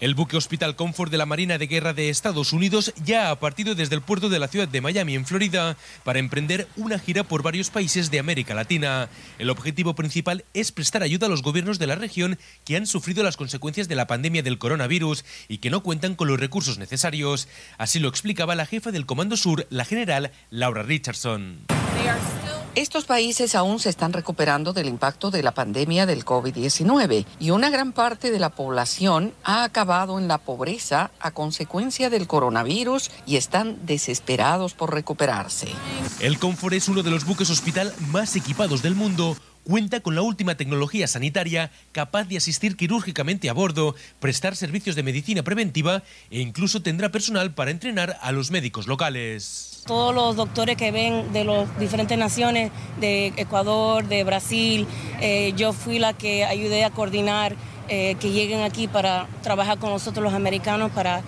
El 0.00 0.14
buque 0.14 0.36
Hospital 0.36 0.76
Comfort 0.76 1.10
de 1.10 1.18
la 1.18 1.26
Marina 1.26 1.58
de 1.58 1.66
Guerra 1.66 1.92
de 1.92 2.08
Estados 2.08 2.52
Unidos 2.52 2.92
ya 3.04 3.30
ha 3.30 3.40
partido 3.40 3.74
desde 3.74 3.96
el 3.96 4.00
puerto 4.00 4.28
de 4.28 4.38
la 4.38 4.46
ciudad 4.46 4.68
de 4.68 4.80
Miami, 4.80 5.16
en 5.16 5.26
Florida, 5.26 5.76
para 6.04 6.20
emprender 6.20 6.68
una 6.76 7.00
gira 7.00 7.24
por 7.24 7.42
varios 7.42 7.70
países 7.70 8.08
de 8.08 8.20
América 8.20 8.54
Latina. 8.54 9.08
El 9.40 9.50
objetivo 9.50 9.96
principal 9.96 10.44
es 10.54 10.70
prestar 10.70 11.02
ayuda 11.02 11.26
a 11.26 11.30
los 11.30 11.42
gobiernos 11.42 11.80
de 11.80 11.88
la 11.88 11.96
región 11.96 12.38
que 12.64 12.76
han 12.76 12.86
sufrido 12.86 13.24
las 13.24 13.36
consecuencias 13.36 13.88
de 13.88 13.96
la 13.96 14.06
pandemia 14.06 14.44
del 14.44 14.58
coronavirus 14.58 15.24
y 15.48 15.58
que 15.58 15.70
no 15.70 15.82
cuentan 15.82 16.14
con 16.14 16.28
los 16.28 16.38
recursos 16.38 16.78
necesarios. 16.78 17.48
Así 17.76 17.98
lo 17.98 18.08
explicaba 18.08 18.54
la 18.54 18.66
jefa 18.66 18.92
del 18.92 19.04
Comando 19.04 19.36
Sur, 19.36 19.66
la 19.68 19.84
general 19.84 20.30
Laura 20.50 20.84
Richardson. 20.84 21.66
Estos 22.74 23.04
países 23.04 23.54
aún 23.54 23.80
se 23.80 23.88
están 23.88 24.12
recuperando 24.12 24.72
del 24.72 24.86
impacto 24.86 25.30
de 25.30 25.42
la 25.42 25.52
pandemia 25.52 26.06
del 26.06 26.24
COVID-19 26.24 27.26
y 27.40 27.50
una 27.50 27.70
gran 27.70 27.92
parte 27.92 28.30
de 28.30 28.38
la 28.38 28.50
población 28.50 29.32
ha 29.42 29.64
acabado 29.64 30.18
en 30.18 30.28
la 30.28 30.38
pobreza 30.38 31.10
a 31.20 31.32
consecuencia 31.32 32.10
del 32.10 32.26
coronavirus 32.26 33.10
y 33.26 33.36
están 33.36 33.84
desesperados 33.84 34.74
por 34.74 34.94
recuperarse. 34.94 35.68
El 36.20 36.38
Comfort 36.38 36.74
es 36.74 36.88
uno 36.88 37.02
de 37.02 37.10
los 37.10 37.24
buques 37.24 37.50
hospital 37.50 37.92
más 38.10 38.36
equipados 38.36 38.82
del 38.82 38.94
mundo 38.94 39.36
cuenta 39.68 40.00
con 40.00 40.14
la 40.14 40.22
última 40.22 40.56
tecnología 40.56 41.06
sanitaria 41.06 41.70
capaz 41.92 42.24
de 42.24 42.38
asistir 42.38 42.74
quirúrgicamente 42.74 43.50
a 43.50 43.52
bordo, 43.52 43.94
prestar 44.18 44.56
servicios 44.56 44.96
de 44.96 45.02
medicina 45.02 45.42
preventiva 45.42 46.02
e 46.30 46.40
incluso 46.40 46.80
tendrá 46.80 47.10
personal 47.10 47.52
para 47.52 47.70
entrenar 47.70 48.18
a 48.22 48.32
los 48.32 48.50
médicos 48.50 48.86
locales. 48.86 49.67
Todos 49.88 50.14
los 50.14 50.36
doctores 50.36 50.76
que 50.76 50.90
ven 50.90 51.32
de 51.32 51.44
las 51.44 51.78
diferentes 51.78 52.18
naciones, 52.18 52.70
de 53.00 53.28
Ecuador, 53.38 54.06
de 54.06 54.22
Brasil, 54.22 54.86
eh, 55.18 55.54
yo 55.56 55.72
fui 55.72 55.98
la 55.98 56.12
que 56.12 56.44
ayudé 56.44 56.84
a 56.84 56.90
coordinar 56.90 57.56
eh, 57.88 58.14
que 58.20 58.30
lleguen 58.30 58.60
aquí 58.60 58.86
para 58.86 59.26
trabajar 59.42 59.78
con 59.78 59.88
nosotros 59.88 60.22
los 60.22 60.34
americanos 60.34 60.90
para 60.90 61.22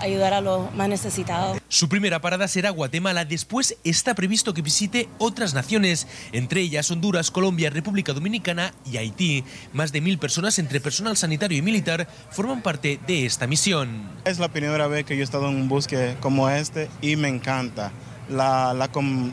ayudar 0.00 0.34
a 0.34 0.40
los 0.40 0.74
más 0.74 0.88
necesitados. 0.88 1.58
Su 1.68 1.88
primera 1.88 2.20
parada 2.20 2.48
será 2.48 2.70
Guatemala, 2.70 3.24
después 3.24 3.76
está 3.84 4.14
previsto 4.14 4.54
que 4.54 4.62
visite 4.62 5.08
otras 5.18 5.54
naciones, 5.54 6.06
entre 6.32 6.60
ellas 6.60 6.90
Honduras, 6.90 7.30
Colombia, 7.30 7.70
República 7.70 8.12
Dominicana 8.12 8.72
y 8.90 8.96
Haití. 8.96 9.44
Más 9.72 9.92
de 9.92 10.00
mil 10.00 10.18
personas 10.18 10.58
entre 10.58 10.80
personal 10.80 11.16
sanitario 11.16 11.58
y 11.58 11.62
militar 11.62 12.08
forman 12.30 12.62
parte 12.62 13.00
de 13.06 13.26
esta 13.26 13.46
misión. 13.46 14.08
Es 14.24 14.38
la 14.38 14.48
primera 14.48 14.86
vez 14.86 15.04
que 15.04 15.16
yo 15.16 15.22
he 15.22 15.24
estado 15.24 15.48
en 15.48 15.56
un 15.56 15.68
bosque 15.68 16.16
como 16.20 16.48
este 16.48 16.88
y 17.00 17.16
me 17.16 17.28
encanta. 17.28 17.92
La, 18.28 18.74
la, 18.74 18.90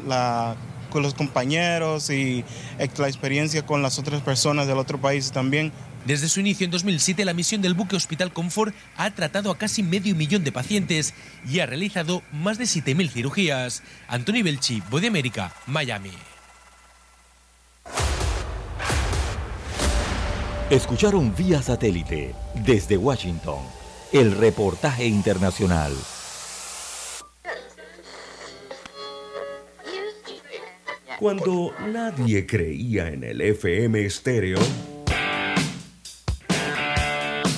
la 0.08 0.56
con 0.94 1.02
los 1.02 1.16
compañeros 1.16 2.12
y 2.12 2.46
la 2.78 3.08
experiencia 3.08 3.66
con 3.66 3.82
las 3.82 3.98
otras 3.98 4.22
personas 4.22 4.68
del 4.68 4.78
otro 4.78 5.02
país 5.02 5.32
también 5.32 5.72
desde 6.06 6.30
su 6.30 6.40
inicio 6.42 6.66
en 6.66 6.72
2007, 6.72 7.24
la 7.26 7.34
misión 7.34 7.62
del 7.62 7.74
buque 7.74 7.96
Hospital 7.96 8.34
Comfort 8.34 8.76
ha 8.98 9.12
tratado 9.12 9.52
a 9.52 9.58
casi 9.58 9.84
medio 9.84 10.16
millón 10.16 10.44
de 10.44 10.52
pacientes 10.52 11.14
y 11.50 11.60
ha 11.60 11.66
realizado 11.66 12.22
más 12.32 12.58
de 12.58 12.66
7.000 12.66 13.10
cirugías. 13.10 13.84
Anthony 14.08 14.44
Belchi, 14.44 14.82
Voz 14.90 15.02
de 15.02 15.08
América, 15.08 15.54
Miami. 15.66 16.12
Escucharon 20.70 21.36
vía 21.36 21.62
satélite 21.62 22.34
desde 22.66 22.98
Washington 22.98 23.60
el 24.12 24.36
reportaje 24.36 25.06
internacional. 25.06 25.94
Cuando 31.20 31.72
nadie 31.92 32.46
creía 32.46 33.08
en 33.08 33.24
el 33.24 33.42
FM 33.42 34.06
estéreo, 34.06 34.60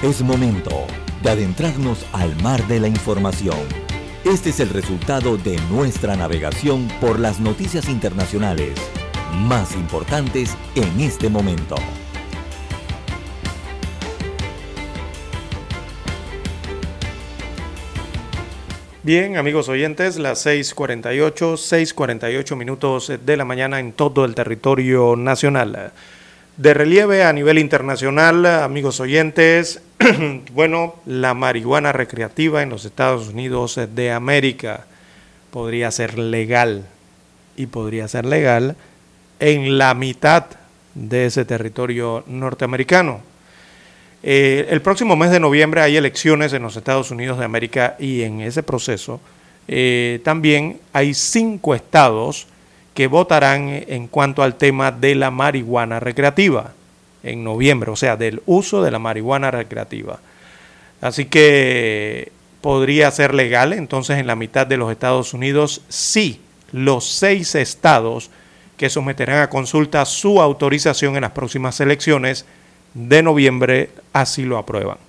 Es 0.00 0.22
momento 0.22 0.86
de 1.24 1.30
adentrarnos 1.30 2.06
al 2.12 2.40
mar 2.40 2.64
de 2.68 2.78
la 2.78 2.86
información. 2.86 3.58
Este 4.24 4.50
es 4.50 4.60
el 4.60 4.68
resultado 4.68 5.36
de 5.36 5.58
nuestra 5.72 6.14
navegación 6.14 6.86
por 7.00 7.18
las 7.18 7.40
noticias 7.40 7.88
internacionales 7.88 8.78
más 9.32 9.74
importantes 9.74 10.56
en 10.76 11.00
este 11.00 11.28
momento. 11.28 11.74
Bien, 19.02 19.36
amigos 19.36 19.68
oyentes, 19.68 20.16
las 20.16 20.46
6:48, 20.46 21.56
6:48 21.56 22.54
minutos 22.54 23.12
de 23.26 23.36
la 23.36 23.44
mañana 23.44 23.80
en 23.80 23.92
todo 23.92 24.24
el 24.24 24.36
territorio 24.36 25.16
nacional. 25.16 25.92
De 26.58 26.74
relieve 26.74 27.22
a 27.22 27.32
nivel 27.32 27.56
internacional, 27.56 28.44
amigos 28.44 28.98
oyentes, 28.98 29.80
bueno, 30.54 30.96
la 31.06 31.32
marihuana 31.32 31.92
recreativa 31.92 32.64
en 32.64 32.70
los 32.70 32.84
Estados 32.84 33.28
Unidos 33.28 33.78
de 33.94 34.10
América 34.10 34.84
podría 35.52 35.92
ser 35.92 36.18
legal 36.18 36.84
y 37.56 37.66
podría 37.66 38.08
ser 38.08 38.24
legal 38.24 38.74
en 39.38 39.78
la 39.78 39.94
mitad 39.94 40.46
de 40.96 41.26
ese 41.26 41.44
territorio 41.44 42.24
norteamericano. 42.26 43.20
Eh, 44.24 44.66
el 44.68 44.82
próximo 44.82 45.14
mes 45.14 45.30
de 45.30 45.38
noviembre 45.38 45.82
hay 45.82 45.96
elecciones 45.96 46.52
en 46.52 46.62
los 46.62 46.76
Estados 46.76 47.12
Unidos 47.12 47.38
de 47.38 47.44
América 47.44 47.94
y 48.00 48.22
en 48.22 48.40
ese 48.40 48.64
proceso 48.64 49.20
eh, 49.68 50.18
también 50.24 50.80
hay 50.92 51.14
cinco 51.14 51.76
estados 51.76 52.48
que 52.98 53.06
votarán 53.06 53.84
en 53.86 54.08
cuanto 54.08 54.42
al 54.42 54.56
tema 54.56 54.90
de 54.90 55.14
la 55.14 55.30
marihuana 55.30 56.00
recreativa 56.00 56.72
en 57.22 57.44
noviembre, 57.44 57.92
o 57.92 57.94
sea, 57.94 58.16
del 58.16 58.42
uso 58.44 58.82
de 58.82 58.90
la 58.90 58.98
marihuana 58.98 59.52
recreativa. 59.52 60.18
Así 61.00 61.26
que 61.26 62.32
podría 62.60 63.08
ser 63.12 63.34
legal 63.34 63.72
entonces 63.72 64.18
en 64.18 64.26
la 64.26 64.34
mitad 64.34 64.66
de 64.66 64.78
los 64.78 64.90
Estados 64.90 65.32
Unidos 65.32 65.82
si 65.88 66.40
los 66.72 67.08
seis 67.08 67.54
estados 67.54 68.30
que 68.76 68.90
someterán 68.90 69.42
a 69.42 69.48
consulta 69.48 70.04
su 70.04 70.42
autorización 70.42 71.14
en 71.14 71.22
las 71.22 71.30
próximas 71.30 71.78
elecciones 71.78 72.46
de 72.94 73.22
noviembre 73.22 73.90
así 74.12 74.42
lo 74.42 74.58
aprueban. 74.58 75.07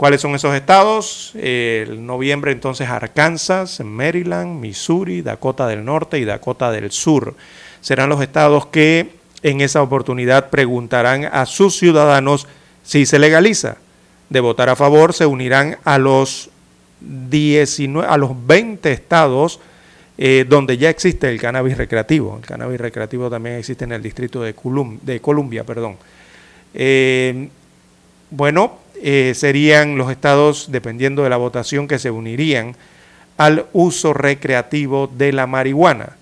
¿Cuáles 0.00 0.22
son 0.22 0.34
esos 0.34 0.54
estados? 0.54 1.32
El 1.34 2.06
noviembre 2.06 2.52
entonces 2.52 2.88
Arkansas, 2.88 3.80
Maryland, 3.80 4.58
Missouri, 4.58 5.20
Dakota 5.20 5.66
del 5.66 5.84
Norte 5.84 6.18
y 6.18 6.24
Dakota 6.24 6.72
del 6.72 6.90
Sur. 6.90 7.34
Serán 7.82 8.08
los 8.08 8.22
estados 8.22 8.64
que 8.64 9.10
en 9.42 9.60
esa 9.60 9.82
oportunidad 9.82 10.48
preguntarán 10.48 11.26
a 11.26 11.44
sus 11.44 11.76
ciudadanos 11.76 12.46
si 12.82 13.04
se 13.04 13.18
legaliza. 13.18 13.76
De 14.30 14.40
votar 14.40 14.70
a 14.70 14.74
favor 14.74 15.12
se 15.12 15.26
unirán 15.26 15.76
a 15.84 15.98
los 15.98 16.48
19, 17.02 18.08
a 18.08 18.16
los 18.16 18.30
20 18.46 18.90
estados 18.92 19.60
eh, 20.16 20.46
donde 20.48 20.78
ya 20.78 20.88
existe 20.88 21.28
el 21.28 21.38
cannabis 21.38 21.76
recreativo. 21.76 22.38
El 22.38 22.46
cannabis 22.46 22.80
recreativo 22.80 23.28
también 23.28 23.56
existe 23.56 23.84
en 23.84 23.92
el 23.92 24.02
distrito 24.02 24.40
de, 24.40 24.54
de 25.02 25.20
Columbia. 25.20 25.64
Perdón. 25.64 25.98
Eh, 26.72 27.50
bueno, 28.30 28.78
eh, 29.02 29.32
serían 29.34 29.96
los 29.96 30.10
estados, 30.10 30.70
dependiendo 30.70 31.22
de 31.22 31.30
la 31.30 31.36
votación, 31.36 31.88
que 31.88 31.98
se 31.98 32.10
unirían 32.10 32.76
al 33.36 33.66
uso 33.72 34.12
recreativo 34.12 35.06
de 35.06 35.32
la 35.32 35.46
marihuana. 35.46 36.16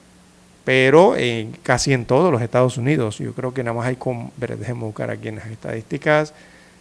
Pero 0.64 1.16
en, 1.16 1.52
casi 1.62 1.92
en 1.92 2.04
todos 2.04 2.30
los 2.30 2.42
Estados 2.42 2.76
Unidos, 2.76 3.18
yo 3.18 3.32
creo 3.32 3.52
que 3.54 3.64
nada 3.64 3.76
más 3.76 3.86
hay, 3.86 3.96
con, 3.96 4.30
déjenme 4.36 4.84
buscar 4.84 5.10
aquí 5.10 5.28
en 5.28 5.36
las 5.36 5.46
estadísticas, 5.46 6.34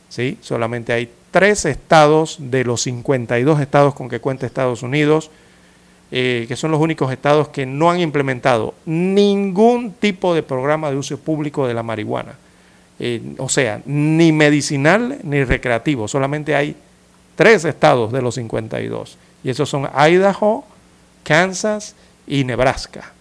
¿sí? 0.09 0.37
solamente 0.41 0.93
hay 0.93 1.09
tres 1.31 1.65
estados 1.65 2.37
de 2.39 2.63
los 2.63 2.81
52 2.81 3.59
estados 3.59 3.95
con 3.95 4.09
que 4.09 4.19
cuenta 4.19 4.45
Estados 4.45 4.83
Unidos, 4.83 5.31
eh, 6.11 6.45
que 6.47 6.55
son 6.55 6.71
los 6.71 6.79
únicos 6.79 7.11
estados 7.11 7.49
que 7.49 7.65
no 7.65 7.89
han 7.89 7.99
implementado 7.99 8.73
ningún 8.85 9.93
tipo 9.93 10.33
de 10.33 10.43
programa 10.43 10.89
de 10.89 10.97
uso 10.97 11.17
público 11.17 11.67
de 11.67 11.73
la 11.73 11.83
marihuana. 11.83 12.35
Eh, 12.99 13.21
o 13.37 13.49
sea, 13.49 13.81
ni 13.85 14.31
medicinal 14.31 15.19
ni 15.23 15.43
recreativo, 15.43 16.07
solamente 16.07 16.55
hay 16.55 16.75
tres 17.35 17.65
estados 17.65 18.11
de 18.11 18.21
los 18.21 18.35
52, 18.35 19.17
y 19.43 19.49
esos 19.49 19.69
son 19.69 19.87
Idaho, 19.95 20.65
Kansas 21.23 21.95
y 22.25 22.43
Nebraska. 22.43 23.11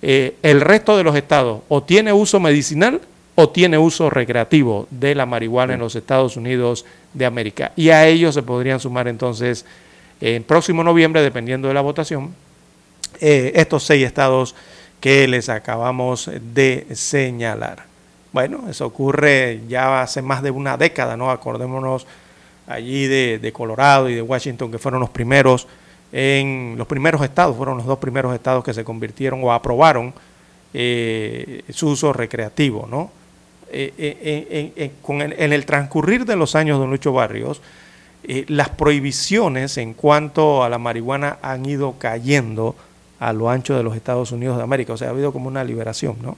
Eh, 0.00 0.36
el 0.42 0.60
resto 0.60 0.96
de 0.96 1.04
los 1.04 1.14
estados 1.14 1.60
o 1.68 1.82
tiene 1.82 2.12
uso 2.12 2.40
medicinal 2.40 3.00
o 3.34 3.50
tiene 3.50 3.78
uso 3.78 4.10
recreativo 4.10 4.88
de 4.90 5.14
la 5.14 5.26
marihuana 5.26 5.74
en 5.74 5.80
los 5.80 5.94
Estados 5.94 6.36
Unidos 6.36 6.84
de 7.14 7.24
América. 7.24 7.72
Y 7.76 7.90
a 7.90 8.06
ellos 8.06 8.34
se 8.34 8.42
podrían 8.42 8.80
sumar 8.80 9.08
entonces 9.08 9.64
en 10.20 10.42
próximo 10.42 10.82
noviembre, 10.84 11.22
dependiendo 11.22 11.68
de 11.68 11.74
la 11.74 11.80
votación, 11.80 12.34
eh, 13.20 13.52
estos 13.54 13.84
seis 13.84 14.04
estados 14.04 14.54
que 15.00 15.26
les 15.28 15.48
acabamos 15.48 16.30
de 16.54 16.86
señalar. 16.94 17.91
Bueno, 18.32 18.68
eso 18.68 18.86
ocurre 18.86 19.60
ya 19.68 20.02
hace 20.02 20.22
más 20.22 20.42
de 20.42 20.50
una 20.50 20.76
década, 20.76 21.16
¿no? 21.16 21.30
Acordémonos 21.30 22.06
allí 22.66 23.06
de, 23.06 23.52
Colorado 23.52 24.08
y 24.08 24.14
de 24.14 24.22
Washington, 24.22 24.70
que 24.70 24.78
fueron 24.78 25.00
los 25.00 25.10
primeros 25.10 25.66
en 26.12 26.74
los 26.76 26.86
primeros 26.86 27.22
estados, 27.22 27.56
fueron 27.56 27.78
los 27.78 27.86
dos 27.86 27.98
primeros 27.98 28.34
estados 28.34 28.62
que 28.62 28.74
se 28.74 28.84
convirtieron 28.84 29.42
o 29.42 29.52
aprobaron 29.52 30.12
eh, 30.74 31.62
su 31.70 31.88
uso 31.88 32.12
recreativo, 32.12 32.86
¿no? 32.90 33.10
Eh, 33.70 33.94
eh, 33.96 34.82
en, 35.08 35.52
el 35.52 35.64
transcurrir 35.64 36.26
de 36.26 36.36
los 36.36 36.54
años, 36.54 36.78
don 36.78 36.90
Lucho 36.90 37.12
Barrios, 37.12 37.62
las 38.48 38.68
prohibiciones 38.68 39.78
en 39.78 39.94
cuanto 39.94 40.62
a 40.62 40.68
la 40.68 40.78
marihuana 40.78 41.38
han 41.42 41.66
ido 41.66 41.94
cayendo 41.98 42.76
a 43.18 43.32
lo 43.32 43.50
ancho 43.50 43.76
de 43.76 43.82
los 43.82 43.96
Estados 43.96 44.30
Unidos 44.32 44.58
de 44.58 44.62
América, 44.62 44.92
o 44.92 44.96
sea, 44.96 45.08
ha 45.08 45.10
habido 45.10 45.32
como 45.32 45.48
una 45.48 45.64
liberación, 45.64 46.16
¿no? 46.22 46.36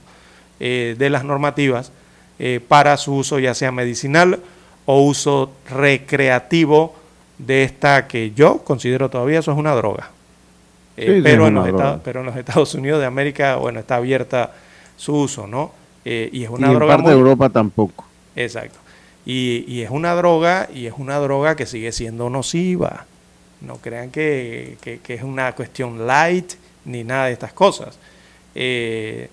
Eh, 0.59 0.95
de 0.97 1.09
las 1.09 1.25
normativas 1.25 1.91
eh, 2.39 2.61
para 2.65 2.95
su 2.95 3.13
uso 3.15 3.39
ya 3.39 3.53
sea 3.53 3.73
medicinal 3.73 4.39
o 4.85 5.01
uso 5.01 5.51
recreativo 5.69 6.95
de 7.37 7.63
esta 7.63 8.07
que 8.07 8.31
yo 8.31 8.59
considero 8.59 9.09
todavía 9.09 9.39
eso 9.39 9.51
es 9.51 9.57
una 9.57 9.75
droga. 9.75 10.11
Eh, 10.95 11.19
pero, 11.21 11.47
en 11.47 11.55
los 11.55 11.67
Estados, 11.67 12.01
pero 12.05 12.21
en 12.21 12.27
los 12.27 12.37
Estados 12.37 12.73
Unidos 12.73 13.01
de 13.01 13.05
América, 13.05 13.57
bueno, 13.57 13.81
está 13.81 13.97
abierta 13.97 14.53
su 14.95 15.13
uso, 15.13 15.45
¿no? 15.45 15.71
y 16.05 16.43
es 16.43 16.49
una 16.51 16.71
droga. 16.71 16.93
En 16.93 16.97
parte 16.99 17.09
de 17.09 17.17
Europa 17.17 17.49
tampoco. 17.49 18.05
Exacto. 18.35 18.77
Y, 19.25 19.65
y, 19.67 19.81
es 19.81 19.89
una 19.89 20.13
droga, 20.13 20.69
y 20.71 20.85
es 20.85 20.93
una 20.97 21.17
droga 21.17 21.55
que 21.55 21.65
sigue 21.65 21.91
siendo 21.91 22.29
nociva. 22.29 23.07
No 23.61 23.77
crean 23.77 24.11
que, 24.11 24.77
que, 24.81 24.99
que 24.99 25.15
es 25.15 25.23
una 25.23 25.53
cuestión 25.53 26.05
light 26.05 26.53
ni 26.85 27.03
nada 27.03 27.25
de 27.25 27.33
estas 27.33 27.53
cosas. 27.53 27.97
Eh, 28.53 29.29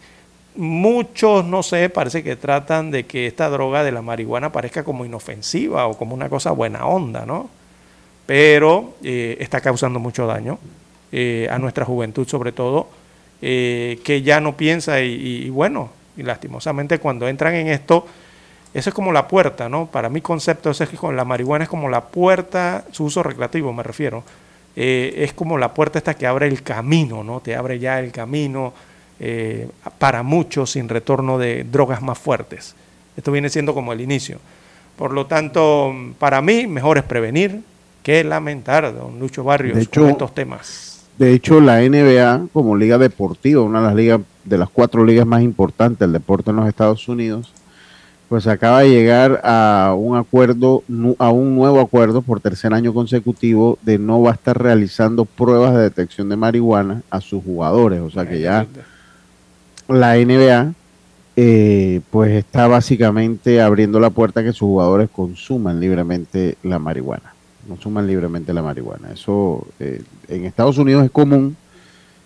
Muchos, 0.55 1.47
no 1.47 1.62
sé, 1.62 1.89
parece 1.89 2.23
que 2.23 2.37
tratan 2.37 2.91
de 2.91 3.07
que 3.07 3.27
esta 3.27 3.49
droga 3.49 3.83
de 3.85 3.91
la 3.91 4.03
marihuana 4.03 4.53
parezca 4.53 4.85
como 4.85 5.07
inofensiva 5.07 5.87
o 5.87 5.97
como 5.97 6.15
una 6.15 6.29
cosa 6.29 6.51
buena 6.51 6.85
onda, 6.87 7.24
¿no? 7.24 7.49
Pero 8.27 8.95
eh, 9.03 9.39
está 9.41 9.62
causando 9.62 9.99
mucho 9.99 10.27
daño 10.27 10.59
eh, 11.11 11.49
a 11.51 11.59
nuestra 11.59 11.87
juventud 11.87 12.29
sobre 12.29 12.53
todo, 12.53 12.89
eh, 13.41 13.99
que 14.05 14.20
ya 14.20 14.41
no 14.41 14.55
piensa 14.55 15.01
y, 15.01 15.49
bueno, 15.49 15.91
y 16.19 16.23
lastimosamente 16.23 16.99
cuando 16.99 17.29
entran 17.29 17.55
en 17.55 17.69
esto, 17.69 18.07
eso 18.74 18.91
es 18.91 18.95
como 18.95 19.11
la 19.11 19.29
puerta, 19.29 19.70
¿no? 19.70 19.87
Para 19.87 20.11
mi 20.11 20.20
concepto 20.20 20.70
es 20.70 20.87
que 20.87 20.99
con 20.99 21.16
la 21.16 21.24
marihuana 21.24 21.65
es 21.65 21.70
como 21.70 21.89
la 21.89 22.03
puerta, 22.03 22.85
su 22.91 23.05
uso 23.05 23.23
recreativo 23.23 23.73
me 23.73 23.83
refiero, 23.83 24.23
es 24.77 25.33
como 25.33 25.57
la 25.57 25.73
puerta 25.73 25.99
esta 25.99 26.15
que 26.15 26.27
abre 26.27 26.47
el 26.47 26.62
camino, 26.62 27.24
¿no? 27.24 27.41
Te 27.41 27.57
abre 27.57 27.79
ya 27.79 28.01
el 28.01 28.12
camino 28.12 28.74
eh, 29.20 29.68
para 29.98 30.22
muchos 30.22 30.72
sin 30.72 30.89
retorno 30.89 31.39
de 31.39 31.64
drogas 31.64 32.02
más 32.02 32.18
fuertes. 32.18 32.74
Esto 33.16 33.32
viene 33.32 33.48
siendo 33.51 33.74
como 33.74 33.93
el 33.93 34.01
inicio. 34.01 34.39
Por 34.97 35.12
lo 35.12 35.26
tanto, 35.26 35.93
para 36.18 36.43
mí, 36.43 36.66
mejor 36.66 36.98
es 36.98 37.05
prevenir 37.05 37.60
que 38.02 38.24
lamentar, 38.24 38.94
don 38.94 39.18
Lucho 39.18 39.44
Barrios, 39.44 39.89
con 39.89 40.09
estos 40.09 40.34
temas. 40.34 41.06
De 41.18 41.32
hecho, 41.32 41.60
la 41.60 41.80
NBA, 41.80 42.48
como 42.52 42.76
liga 42.76 42.98
deportiva, 42.98 43.62
una 43.62 43.80
de 43.80 43.86
las 43.86 43.94
ligas, 43.94 44.20
de 44.44 44.59
las 44.59 44.68
cuatro 44.68 45.05
ligas 45.05 45.26
más 45.26 45.43
importantes 45.43 46.01
del 46.01 46.12
deporte 46.12 46.51
en 46.51 46.56
los 46.56 46.68
Estados 46.68 47.06
Unidos, 47.09 47.52
pues 48.28 48.47
acaba 48.47 48.80
de 48.80 48.89
llegar 48.89 49.43
a 49.44 49.94
un 49.94 50.16
acuerdo, 50.16 50.82
a 51.18 51.30
un 51.30 51.55
nuevo 51.55 51.80
acuerdo 51.80 52.22
por 52.22 52.40
tercer 52.40 52.72
año 52.72 52.94
consecutivo 52.94 53.78
de 53.82 53.98
no 53.98 54.22
va 54.22 54.30
a 54.30 54.34
estar 54.34 54.60
realizando 54.60 55.26
pruebas 55.26 55.74
de 55.74 55.82
detección 55.82 56.30
de 56.30 56.36
marihuana 56.36 57.02
a 57.10 57.20
sus 57.20 57.44
jugadores. 57.44 58.01
O 58.01 58.09
sea 58.09 58.26
que 58.26 58.40
ya 58.40 58.66
la 59.88 60.16
NBA 60.16 60.74
eh, 61.34 62.00
pues 62.10 62.32
está 62.32 62.66
básicamente 62.66 63.62
abriendo 63.62 63.98
la 64.00 64.10
puerta 64.10 64.40
a 64.40 64.42
que 64.42 64.52
sus 64.52 64.60
jugadores 64.60 65.09
consuman 65.10 65.80
libremente 65.80 66.56
la 66.62 66.78
marihuana. 66.78 67.34
Consuman 67.66 68.06
libremente 68.06 68.52
la 68.52 68.62
marihuana. 68.62 69.12
Eso 69.12 69.66
eh, 69.80 70.02
en 70.28 70.44
Estados 70.44 70.76
Unidos 70.76 71.04
es 71.04 71.10
común, 71.10 71.56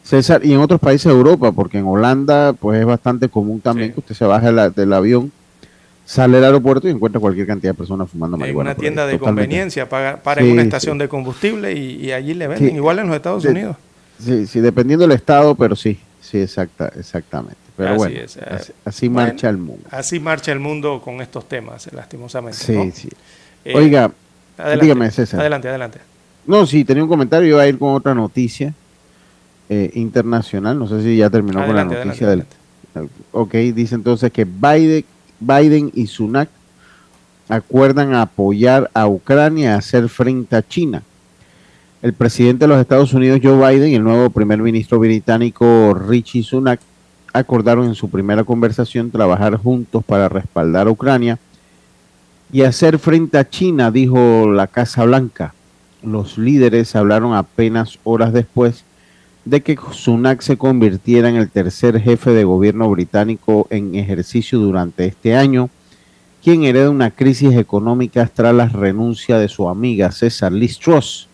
César, 0.02 0.44
y 0.44 0.52
en 0.52 0.60
otros 0.60 0.80
países 0.80 1.12
de 1.12 1.16
Europa, 1.16 1.52
porque 1.52 1.78
en 1.78 1.84
Holanda 1.84 2.52
pues 2.52 2.80
es 2.80 2.86
bastante 2.86 3.28
común 3.28 3.60
también 3.60 3.92
que 3.92 4.00
usted 4.00 4.14
se 4.14 4.24
baje 4.24 4.52
del 4.52 4.92
avión, 4.92 5.30
sale 6.04 6.38
al 6.38 6.44
aeropuerto 6.44 6.88
y 6.88 6.92
encuentra 6.92 7.20
cualquier 7.20 7.46
cantidad 7.46 7.72
de 7.72 7.76
personas 7.76 8.08
fumando 8.10 8.36
marihuana. 8.36 8.70
En 8.70 8.76
una 8.76 8.80
tienda 8.80 9.06
de 9.06 9.18
conveniencia, 9.18 9.88
para, 9.88 10.20
en 10.36 10.50
una 10.50 10.62
estación 10.62 10.98
de 10.98 11.08
combustible 11.08 11.72
y, 11.72 12.12
allí 12.12 12.34
le 12.34 12.48
venden, 12.48 12.74
igual 12.74 12.98
en 12.98 13.06
los 13.08 13.16
Estados 13.16 13.44
Unidos. 13.44 13.76
Sí, 14.18 14.46
sí, 14.46 14.60
dependiendo 14.60 15.06
del 15.06 15.14
estado, 15.16 15.54
pero 15.54 15.76
sí, 15.76 15.98
Sí, 16.28 16.40
exacta, 16.40 16.90
exactamente. 16.96 17.56
Pero 17.76 17.94
bueno, 17.94 18.16
eh, 18.16 18.26
así, 18.84 19.08
marcha 19.08 19.48
el 19.48 19.58
mundo. 19.58 19.84
Así 19.90 20.18
marcha 20.18 20.50
el 20.50 20.58
mundo 20.58 21.00
con 21.00 21.20
estos 21.20 21.48
temas, 21.48 21.88
lastimosamente. 21.92 22.58
Sí, 22.58 22.90
sí. 22.90 23.08
Eh, 23.64 23.76
Oiga, 23.76 24.10
dígame, 24.80 25.08
César. 25.12 25.38
Adelante, 25.38 25.68
adelante. 25.68 26.00
No, 26.44 26.66
sí, 26.66 26.84
tenía 26.84 27.04
un 27.04 27.08
comentario, 27.08 27.48
iba 27.48 27.62
a 27.62 27.68
ir 27.68 27.78
con 27.78 27.94
otra 27.94 28.12
noticia 28.12 28.74
eh, 29.68 29.90
internacional. 29.94 30.76
No 30.76 30.88
sé 30.88 31.00
si 31.02 31.16
ya 31.16 31.30
terminó 31.30 31.64
con 31.64 31.76
la 31.76 31.84
noticia 31.84 32.26
del. 32.26 32.44
Ok, 33.30 33.52
dice 33.54 33.94
entonces 33.94 34.32
que 34.32 34.44
Biden, 34.44 35.04
Biden 35.38 35.92
y 35.94 36.08
Sunak 36.08 36.48
acuerdan 37.48 38.14
apoyar 38.14 38.90
a 38.94 39.06
Ucrania 39.06 39.74
a 39.74 39.78
hacer 39.78 40.08
frente 40.08 40.56
a 40.56 40.66
China 40.66 41.04
el 42.02 42.12
presidente 42.12 42.64
de 42.64 42.68
los 42.68 42.80
Estados 42.80 43.12
Unidos, 43.14 43.40
Joe 43.42 43.56
Biden, 43.56 43.90
y 43.90 43.94
el 43.94 44.04
nuevo 44.04 44.30
primer 44.30 44.60
ministro 44.60 44.98
británico, 44.98 45.94
Richie 45.94 46.42
Sunak, 46.42 46.80
acordaron 47.32 47.86
en 47.86 47.94
su 47.94 48.08
primera 48.08 48.44
conversación 48.44 49.10
trabajar 49.10 49.56
juntos 49.56 50.04
para 50.04 50.28
respaldar 50.28 50.86
a 50.86 50.90
Ucrania 50.90 51.38
y 52.52 52.62
hacer 52.62 52.98
frente 52.98 53.38
a 53.38 53.48
China, 53.48 53.90
dijo 53.90 54.50
la 54.50 54.66
Casa 54.66 55.04
Blanca. 55.04 55.54
Los 56.02 56.38
líderes 56.38 56.94
hablaron 56.94 57.34
apenas 57.34 57.98
horas 58.04 58.32
después 58.32 58.84
de 59.44 59.62
que 59.62 59.78
Sunak 59.92 60.40
se 60.42 60.56
convirtiera 60.56 61.28
en 61.28 61.36
el 61.36 61.50
tercer 61.50 62.00
jefe 62.00 62.30
de 62.30 62.44
gobierno 62.44 62.88
británico 62.90 63.66
en 63.70 63.94
ejercicio 63.94 64.58
durante 64.58 65.06
este 65.06 65.34
año, 65.34 65.70
quien 66.42 66.64
hereda 66.64 66.90
una 66.90 67.10
crisis 67.10 67.54
económica 67.54 68.28
tras 68.32 68.54
la 68.54 68.68
renuncia 68.68 69.38
de 69.38 69.48
su 69.48 69.68
amiga 69.68 70.12
César 70.12 70.52
Liz 70.52 70.78
Truss, 70.78 71.28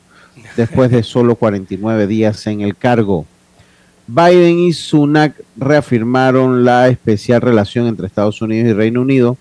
después 0.56 0.90
de 0.90 1.02
solo 1.02 1.36
49 1.36 2.06
días 2.06 2.46
en 2.46 2.60
el 2.60 2.76
cargo. 2.76 3.26
Biden 4.06 4.58
y 4.58 4.72
Sunak 4.72 5.34
reafirmaron 5.56 6.64
la 6.64 6.88
especial 6.88 7.40
relación 7.40 7.86
entre 7.86 8.06
Estados 8.06 8.42
Unidos 8.42 8.68
y 8.68 8.72
Reino 8.72 9.00
Unido 9.00 9.36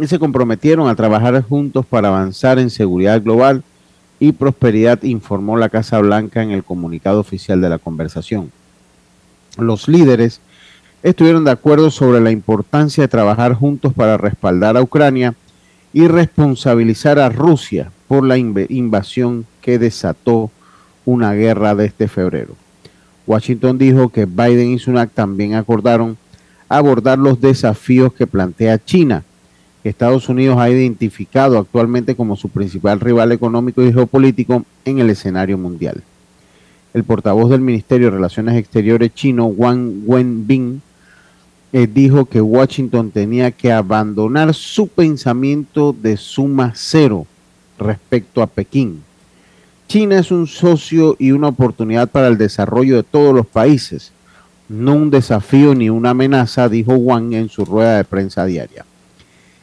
y 0.00 0.06
se 0.06 0.18
comprometieron 0.18 0.88
a 0.88 0.94
trabajar 0.94 1.40
juntos 1.42 1.84
para 1.86 2.08
avanzar 2.08 2.58
en 2.58 2.70
seguridad 2.70 3.22
global 3.22 3.62
y 4.20 4.32
prosperidad, 4.32 5.02
informó 5.02 5.56
la 5.56 5.68
Casa 5.68 5.98
Blanca 6.00 6.42
en 6.42 6.50
el 6.50 6.64
comunicado 6.64 7.20
oficial 7.20 7.60
de 7.60 7.68
la 7.68 7.78
conversación. 7.78 8.50
Los 9.56 9.88
líderes 9.88 10.40
estuvieron 11.02 11.44
de 11.44 11.52
acuerdo 11.52 11.90
sobre 11.90 12.20
la 12.20 12.30
importancia 12.30 13.02
de 13.02 13.08
trabajar 13.08 13.54
juntos 13.54 13.92
para 13.92 14.16
respaldar 14.16 14.76
a 14.76 14.82
Ucrania 14.82 15.34
y 15.92 16.08
responsabilizar 16.08 17.18
a 17.18 17.28
Rusia 17.28 17.92
por 18.08 18.24
la 18.24 18.38
invasión 18.38 19.46
que 19.60 19.78
desató 19.78 20.50
una 21.04 21.34
guerra 21.34 21.74
de 21.74 21.86
este 21.86 22.08
febrero. 22.08 22.54
Washington 23.26 23.76
dijo 23.76 24.08
que 24.08 24.24
Biden 24.24 24.70
y 24.70 24.78
Sunak 24.78 25.10
también 25.12 25.54
acordaron 25.54 26.16
abordar 26.68 27.18
los 27.18 27.40
desafíos 27.40 28.12
que 28.14 28.26
plantea 28.26 28.82
China, 28.82 29.22
que 29.82 29.90
Estados 29.90 30.28
Unidos 30.30 30.56
ha 30.58 30.70
identificado 30.70 31.58
actualmente 31.58 32.16
como 32.16 32.36
su 32.36 32.48
principal 32.48 33.00
rival 33.00 33.32
económico 33.32 33.82
y 33.82 33.92
geopolítico 33.92 34.64
en 34.86 34.98
el 34.98 35.10
escenario 35.10 35.58
mundial. 35.58 36.02
El 36.94 37.04
portavoz 37.04 37.50
del 37.50 37.60
Ministerio 37.60 38.06
de 38.06 38.16
Relaciones 38.16 38.56
Exteriores 38.56 39.14
chino, 39.14 39.46
Wang 39.46 40.02
Wenbin, 40.06 40.80
eh, 41.74 41.86
dijo 41.86 42.24
que 42.24 42.40
Washington 42.40 43.10
tenía 43.10 43.50
que 43.50 43.70
abandonar 43.70 44.54
su 44.54 44.88
pensamiento 44.88 45.92
de 45.92 46.16
suma 46.16 46.72
cero 46.74 47.26
respecto 47.78 48.42
a 48.42 48.46
Pekín. 48.46 49.02
China 49.86 50.18
es 50.18 50.30
un 50.30 50.46
socio 50.46 51.16
y 51.18 51.30
una 51.30 51.48
oportunidad 51.48 52.08
para 52.08 52.28
el 52.28 52.36
desarrollo 52.36 52.96
de 52.96 53.02
todos 53.02 53.34
los 53.34 53.46
países, 53.46 54.12
no 54.68 54.94
un 54.94 55.10
desafío 55.10 55.74
ni 55.74 55.88
una 55.88 56.10
amenaza, 56.10 56.68
dijo 56.68 56.92
Wang 56.94 57.32
en 57.32 57.48
su 57.48 57.64
rueda 57.64 57.96
de 57.96 58.04
prensa 58.04 58.44
diaria. 58.44 58.84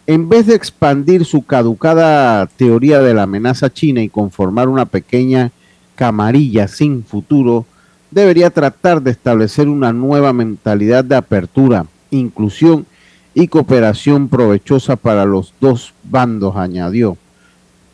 En 0.08 0.30
vez 0.30 0.48
de 0.48 0.56
expandir 0.56 1.26
su 1.26 1.44
caducada 1.44 2.46
teoría 2.48 3.00
de 3.00 3.14
la 3.14 3.24
amenaza 3.24 3.72
china 3.72 4.02
y 4.02 4.10
conformar 4.10 4.68
una 4.68 4.86
pequeña 4.86 5.52
camarilla 5.96 6.68
sin 6.68 7.04
futuro, 7.04 7.66
debería 8.12 8.50
tratar 8.50 9.02
de 9.02 9.12
establecer 9.12 9.68
una 9.68 9.94
nueva 9.94 10.32
mentalidad 10.34 11.04
de 11.04 11.16
apertura, 11.16 11.86
inclusión 12.12 12.86
y 13.34 13.48
cooperación 13.48 14.30
provechosa 14.30 14.96
para 14.96 15.26
los 15.26 15.54
dos 15.60 15.94
bandos, 16.04 16.56
añadió. 16.56 17.18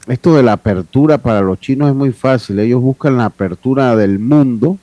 Esto 0.07 0.36
de 0.36 0.44
la 0.44 0.53
apertura 0.53 1.19
para 1.19 1.41
los 1.41 1.60
chinos 1.60 1.90
es 1.90 1.95
muy 1.95 2.11
fácil. 2.11 2.60
Ellos 2.60 2.82
buscan 2.82 3.18
la 3.18 3.26
apertura 3.26 3.95
del 3.95 4.18
mundo, 4.18 4.78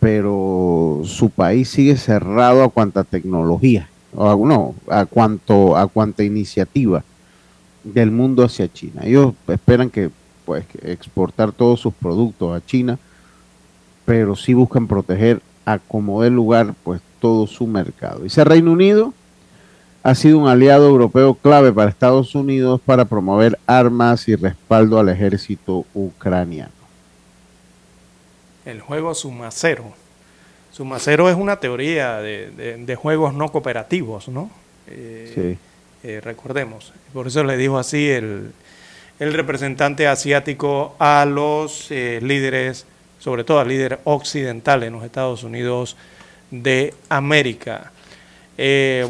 pero 0.00 1.00
su 1.04 1.30
país 1.30 1.68
sigue 1.68 1.96
cerrado 1.96 2.62
a 2.62 2.68
cuanta 2.68 3.04
tecnología, 3.04 3.88
o 4.14 4.46
no, 4.46 4.74
a 4.88 5.06
cuanto 5.06 5.76
a 5.76 5.86
cuanta 5.86 6.24
iniciativa 6.24 7.02
del 7.84 8.10
mundo 8.10 8.44
hacia 8.44 8.70
China. 8.72 9.02
Ellos 9.04 9.34
esperan 9.48 9.90
que 9.90 10.10
pues 10.44 10.64
exportar 10.82 11.52
todos 11.52 11.80
sus 11.80 11.94
productos 11.94 12.56
a 12.56 12.64
China, 12.64 12.98
pero 14.04 14.36
sí 14.36 14.54
buscan 14.54 14.86
proteger 14.86 15.42
a 15.64 15.78
como 15.78 16.22
del 16.22 16.34
lugar 16.34 16.74
pues 16.84 17.00
todo 17.20 17.46
su 17.46 17.66
mercado. 17.66 18.20
Dice 18.20 18.44
Reino 18.44 18.72
Unido 18.72 19.14
ha 20.08 20.14
sido 20.14 20.38
un 20.38 20.48
aliado 20.48 20.88
europeo 20.88 21.34
clave 21.34 21.70
para 21.70 21.90
Estados 21.90 22.34
Unidos 22.34 22.80
para 22.80 23.04
promover 23.04 23.58
armas 23.66 24.26
y 24.26 24.36
respaldo 24.36 24.98
al 24.98 25.10
ejército 25.10 25.84
ucraniano. 25.92 26.72
El 28.64 28.80
juego 28.80 29.14
Sumacero. 29.14 29.92
Sumacero 30.72 31.28
es 31.28 31.36
una 31.36 31.60
teoría 31.60 32.22
de, 32.22 32.96
juegos 32.98 33.34
no 33.34 33.52
cooperativos, 33.52 34.28
¿no? 34.28 34.50
Eh, 34.86 35.32
sí. 35.34 35.58
Eh, 36.08 36.22
recordemos. 36.22 36.94
Por 37.12 37.26
eso 37.26 37.44
le 37.44 37.58
dijo 37.58 37.78
así 37.78 38.08
el, 38.08 38.52
representante 39.18 40.06
asiático 40.06 40.96
a 40.98 41.26
los 41.26 41.90
eh, 41.90 42.20
líderes, 42.22 42.86
sobre 43.18 43.44
todo 43.44 43.60
al 43.60 43.68
líder 43.68 44.00
occidental 44.04 44.84
en 44.84 44.94
los 44.94 45.04
Estados 45.04 45.42
Unidos 45.42 45.98
de 46.50 46.94
América. 47.10 47.92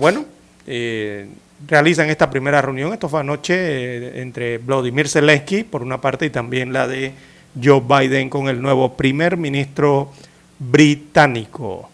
bueno, 0.01 0.25
eh, 0.71 1.27
realizan 1.67 2.11
esta 2.11 2.29
primera 2.29 2.61
reunión. 2.61 2.93
Esto 2.93 3.09
fue 3.09 3.21
anoche 3.21 3.55
eh, 3.57 4.21
entre 4.21 4.59
Vladimir 4.59 5.09
Zelensky, 5.09 5.65
por 5.65 5.83
una 5.83 5.99
parte, 5.99 6.27
y 6.27 6.31
también 6.31 6.75
la 6.75 6.87
de 6.87 7.15
Joe 7.61 7.81
Biden 7.81 8.29
con 8.29 8.51
el 8.51 8.61
nuevo 8.61 8.95
primer 8.95 9.39
ministro 9.39 10.13
británico. 10.59 11.89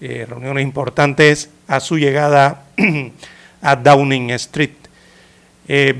Eh, 0.00 0.26
reuniones 0.28 0.62
importantes 0.62 1.50
a 1.66 1.80
su 1.80 1.98
llegada 1.98 2.66
a 3.62 3.74
Downing 3.74 4.30
Street. 4.30 4.70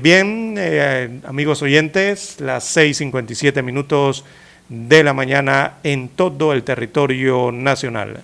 bien, 0.01 0.57
amigos 1.25 1.61
oyentes, 1.61 2.37
las 2.39 2.75
6.57 2.77 3.61
minutos 3.61 4.23
de 4.69 5.03
la 5.03 5.13
mañana 5.13 5.79
en 5.83 6.07
todo 6.07 6.53
el 6.53 6.63
territorio 6.63 7.51
nacional. 7.51 8.23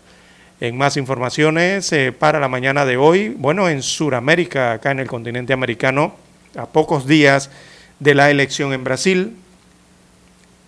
En 0.60 0.76
más 0.76 0.98
informaciones 0.98 1.92
eh, 1.94 2.12
para 2.12 2.40
la 2.40 2.48
mañana 2.48 2.84
de 2.84 2.98
hoy, 2.98 3.30
bueno, 3.30 3.70
en 3.70 3.84
Sudamérica, 3.84 4.72
acá 4.72 4.90
en 4.90 5.00
el 5.00 5.08
continente 5.08 5.54
americano, 5.54 6.16
a 6.56 6.66
pocos 6.66 7.06
días 7.06 7.52
de 8.00 8.16
la 8.16 8.32
elección 8.32 8.74
en 8.74 8.84
Brasil, 8.84 9.36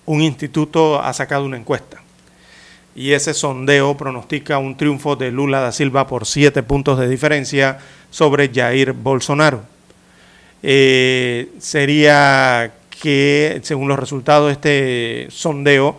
un 0.06 0.22
instituto 0.22 1.02
ha 1.02 1.12
sacado 1.14 1.46
una 1.46 1.58
encuesta 1.58 2.02
y 2.96 3.14
ese 3.14 3.34
sondeo 3.34 3.96
pronostica 3.96 4.58
un 4.58 4.76
triunfo 4.76 5.16
de 5.16 5.32
Lula 5.32 5.62
da 5.62 5.72
Silva 5.72 6.06
por 6.06 6.26
siete 6.26 6.64
puntos 6.64 7.00
de 7.00 7.08
diferencia 7.08 7.80
sobre 8.12 8.52
Jair 8.54 8.92
Bolsonaro. 8.92 9.64
Eh, 10.62 11.50
sería 11.60 12.74
que, 12.90 13.62
según 13.64 13.88
los 13.88 13.98
resultados 13.98 14.48
de 14.48 14.54
este 14.54 15.28
sondeo, 15.32 15.98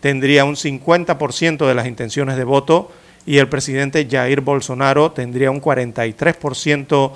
tendría 0.00 0.44
un 0.44 0.56
50% 0.56 1.66
de 1.66 1.74
las 1.74 1.86
intenciones 1.86 2.36
de 2.36 2.44
voto 2.44 2.92
y 3.26 3.38
el 3.38 3.48
presidente 3.48 4.06
Jair 4.10 4.40
Bolsonaro 4.40 5.12
tendría 5.12 5.50
un 5.50 5.60
43% 5.60 7.12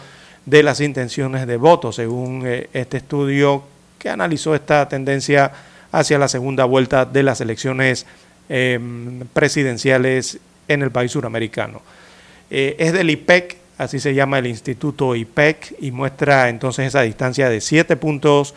de 0.47 0.63
las 0.63 0.81
intenciones 0.81 1.47
de 1.47 1.57
voto, 1.59 1.93
según 1.93 2.43
eh, 2.47 2.71
este 2.73 2.99
estudio 2.99 3.63
que 3.99 4.09
analizó 4.09 4.55
esta 4.55 4.89
tendencia 4.89 5.53
hacia 5.93 6.19
la 6.19 6.29
segunda 6.29 6.65
vuelta 6.65 7.05
de 7.05 7.23
las 7.23 7.41
elecciones 7.41 8.07
em, 8.49 9.21
presidenciales 9.35 10.39
en 10.67 10.83
el 10.83 10.91
país 10.91 11.13
suramericano. 11.13 11.83
Eh, 12.51 12.77
es 12.79 12.95
del 12.95 13.11
IPEC, 13.11 13.57
así 13.77 13.99
se 13.99 14.15
llama 14.15 14.39
el 14.39 14.47
instituto 14.47 15.15
IPEC, 15.15 15.77
y 15.81 15.91
muestra 15.91 16.49
entonces 16.49 16.87
esa 16.87 17.03
distancia 17.03 17.51
de 17.51 17.61
siete 17.61 17.97
puntos 17.97 18.55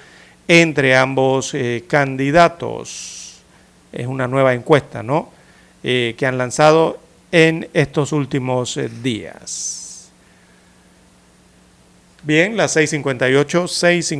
entre 0.48 0.96
ambos 0.96 1.54
eh, 1.54 1.84
candidatos. 1.88 3.42
Es 3.92 4.08
una 4.08 4.28
nueva 4.28 4.54
encuesta, 4.54 5.04
¿no? 5.04 5.30
que 5.82 6.26
han 6.28 6.38
lanzado 6.38 7.00
en 7.32 7.68
estos 7.74 8.12
últimos 8.12 8.78
eh, 8.78 8.90
días. 9.02 10.12
Bien, 12.24 12.56
las 12.56 12.76
6.58, 12.78 13.64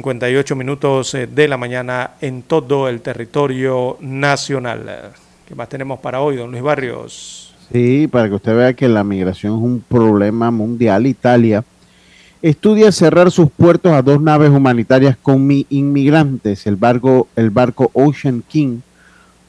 6.58 0.02 0.56
minutos 0.56 1.14
eh, 1.14 1.28
de 1.28 1.48
la 1.48 1.58
mañana 1.58 2.12
en 2.20 2.42
todo 2.42 2.90
el 2.90 3.02
territorio 3.02 3.98
nacional. 4.00 5.12
¿Qué 5.48 5.54
más 5.54 5.70
tenemos 5.70 6.00
para 6.00 6.22
hoy, 6.22 6.38
don 6.38 6.50
Luis 6.50 6.64
Barrios? 6.64 7.54
Sí, 7.72 8.08
para 8.08 8.28
que 8.28 8.36
usted 8.36 8.56
vea 8.56 8.74
que 8.74 8.88
la 8.88 9.04
migración 9.04 9.54
es 9.58 9.64
un 9.64 9.84
problema 9.88 10.50
mundial. 10.50 11.06
Italia 11.06 11.64
estudia 12.42 12.92
cerrar 12.92 13.30
sus 13.30 13.52
puertos 13.52 13.92
a 13.92 14.02
dos 14.02 14.20
naves 14.20 14.50
humanitarias 14.50 15.16
con 15.22 15.48
inmigrantes. 15.70 16.66
El 16.66 16.78
barco, 16.78 17.28
el 17.36 17.50
barco 17.50 17.92
Ocean 17.94 18.44
King 18.48 18.80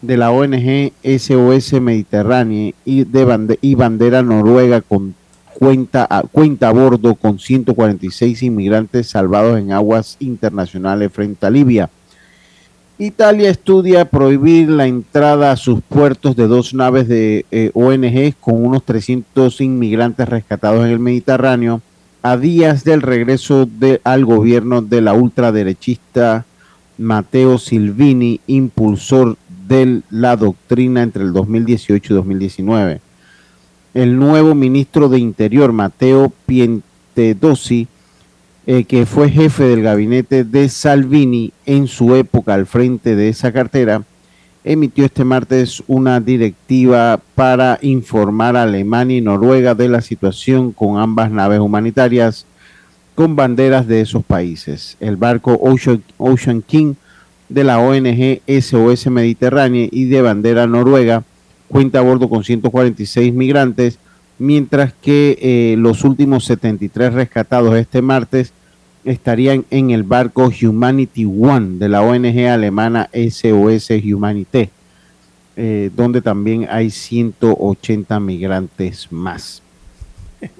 de 0.03 0.17
la 0.17 0.31
ONG 0.31 0.93
SOS 1.03 1.81
Mediterránea 1.81 2.73
y, 2.85 3.05
de 3.05 3.59
y 3.61 3.75
bandera 3.77 4.23
noruega 4.23 4.81
con 4.81 5.15
cuenta 5.59 6.07
a, 6.11 6.23
cuenta 6.23 6.69
a 6.69 6.73
bordo 6.73 7.15
con 7.15 7.39
146 7.39 8.43
inmigrantes 8.43 9.09
salvados 9.09 9.59
en 9.59 9.73
aguas 9.73 10.17
internacionales 10.19 11.13
frente 11.13 11.47
a 11.47 11.51
Libia. 11.51 11.89
Italia 12.99 13.51
estudia 13.51 14.05
prohibir 14.05 14.69
la 14.69 14.87
entrada 14.87 15.51
a 15.53 15.57
sus 15.57 15.81
puertos 15.81 16.37
de 16.37 16.47
dos 16.47 16.75
naves 16.75 17.09
de 17.09 17.47
eh, 17.51 17.71
ONG 17.75 18.35
con 18.41 18.65
unos 18.65 18.85
300 18.85 19.61
inmigrantes 19.61 20.29
rescatados 20.29 20.85
en 20.85 20.93
el 20.93 20.99
Mediterráneo 20.99 21.81
a 22.23 22.37
días 22.37 22.85
del 22.85 23.03
regreso 23.03 23.67
de, 23.67 24.01
al 24.05 24.25
gobierno 24.25 24.83
de 24.83 25.01
la 25.01 25.15
ultraderechista 25.15 26.45
Matteo 26.99 27.59
Silvini, 27.59 28.41
impulsor 28.47 29.37
de 29.73 30.03
la 30.11 30.37
doctrina 30.37 31.03
entre 31.03 31.23
el 31.23 31.33
2018 31.33 32.13
y 32.13 32.17
2019. 32.17 33.01
El 33.95 34.19
nuevo 34.19 34.55
ministro 34.55 35.09
de 35.09 35.19
Interior, 35.19 35.73
Mateo 35.73 36.31
Pientedosi, 36.45 37.89
eh, 38.67 38.85
que 38.85 39.07
fue 39.07 39.31
jefe 39.31 39.65
del 39.65 39.83
gabinete 39.83 40.45
de 40.45 40.69
Salvini 40.69 41.53
en 41.65 41.89
su 41.89 42.15
época 42.15 42.53
al 42.53 42.67
frente 42.67 43.17
de 43.17 43.31
esa 43.31 43.51
cartera, 43.51 44.03
emitió 44.63 45.07
este 45.07 45.25
martes 45.25 45.83
una 45.87 46.21
directiva 46.21 47.19
para 47.35 47.79
informar 47.81 48.57
a 48.57 48.65
Alemania 48.65 49.17
y 49.17 49.21
Noruega 49.23 49.75
de 49.75 49.89
la 49.89 50.03
situación 50.03 50.73
con 50.73 50.99
ambas 50.99 51.31
naves 51.31 51.61
humanitarias 51.61 52.45
con 53.15 53.37
banderas 53.37 53.87
de 53.87 54.03
esos 54.03 54.23
países. 54.23 54.99
El 55.01 55.17
barco 55.17 55.59
Ocean, 55.61 56.03
Ocean 56.19 56.61
King 56.61 56.95
de 57.53 57.65
la 57.65 57.79
ONG 57.79 58.41
SOS 58.47 59.09
Mediterránea 59.09 59.89
y 59.91 60.07
de 60.07 60.23
bandera 60.23 60.67
noruega 60.67 61.25
cuenta 61.69 61.99
a 61.99 62.03
bordo 62.03 62.29
con 62.29 62.45
146 62.45 63.33
migrantes, 63.33 63.99
mientras 64.39 64.93
que 64.93 65.39
eh, 65.41 65.77
los 65.79 66.05
últimos 66.05 66.45
73 66.45 67.15
rescatados 67.15 67.75
este 67.77 68.03
martes 68.03 68.53
estarían 69.05 69.65
en 69.71 69.91
el 69.91 70.03
barco 70.03 70.51
Humanity 70.63 71.25
One 71.25 71.79
de 71.79 71.89
la 71.89 72.03
ONG 72.03 72.47
alemana 72.49 73.09
SOS 73.13 73.91
Humanité, 74.05 74.71
eh, 75.57 75.91
donde 75.95 76.23
también 76.23 76.67
hay 76.71 76.91
180 76.91 78.21
migrantes 78.21 79.09
más. 79.11 79.63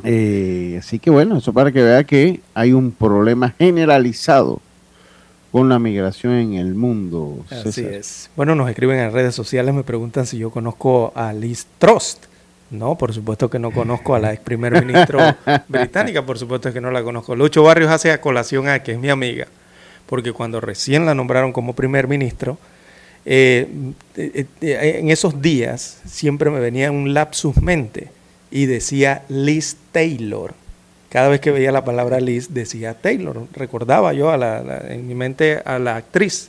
Eh, 0.05 0.77
así 0.79 0.99
que 0.99 1.11
bueno, 1.11 1.39
eso 1.39 1.53
para 1.53 1.73
que 1.73 1.83
vea 1.83 2.05
que 2.05 2.41
hay 2.55 2.73
un 2.73 2.93
problema 2.93 3.55
generalizado 3.59 4.61
con 5.53 5.69
la 5.69 5.79
migración 5.79 6.33
en 6.33 6.55
el 6.55 6.75
mundo. 6.75 7.45
Así 7.51 7.85
es. 7.85 8.31
Bueno, 8.35 8.55
nos 8.55 8.71
escriben 8.71 8.99
en 8.99 9.13
redes 9.13 9.35
sociales, 9.35 9.75
me 9.75 9.85
preguntan 9.85 10.27
si 10.27 10.39
yo 10.39 10.51
conozco 10.51 11.13
a 11.15 11.33
Liz 11.35 11.67
Trost. 11.79 12.25
No, 12.71 12.97
por 12.97 13.13
supuesto 13.13 13.51
que 13.51 13.59
no 13.59 13.71
conozco 13.71 14.15
a 14.15 14.19
la 14.19 14.33
ex 14.33 14.43
primer 14.43 14.83
ministro 14.83 15.19
británica, 15.69 16.25
por 16.25 16.39
supuesto 16.39 16.73
que 16.73 16.81
no 16.81 16.91
la 16.91 17.03
conozco. 17.03 17.37
Lucho 17.37 17.63
Barrios 17.63 17.91
hace 17.91 18.11
a 18.11 18.21
colación 18.23 18.67
a 18.67 18.83
que 18.83 18.93
es 18.93 18.99
mi 18.99 19.11
amiga, 19.11 19.47
porque 20.07 20.33
cuando 20.33 20.59
recién 20.59 21.05
la 21.05 21.15
nombraron 21.15 21.53
como 21.53 21.75
primer 21.75 22.09
ministro, 22.09 22.57
eh, 23.27 23.69
eh, 24.17 24.47
eh, 24.63 24.97
en 25.01 25.11
esos 25.11 25.43
días 25.43 26.01
siempre 26.07 26.49
me 26.49 26.61
venía 26.61 26.91
un 26.91 27.13
lapsus 27.13 27.61
mente 27.61 28.11
y 28.51 28.65
decía 28.65 29.25
Liz 29.29 29.77
Taylor. 29.93 30.55
Cada 31.13 31.29
vez 31.29 31.41
que 31.41 31.51
veía 31.51 31.71
la 31.71 31.85
palabra 31.85 32.21
Liz 32.21 32.55
decía 32.55 32.95
Taylor. 32.95 33.47
Recordaba 33.53 34.13
yo 34.15 34.33
en 34.35 35.07
mi 35.07 35.15
mente 35.15 35.61
a 35.65 35.79
la 35.79 35.97
actriz 35.97 36.49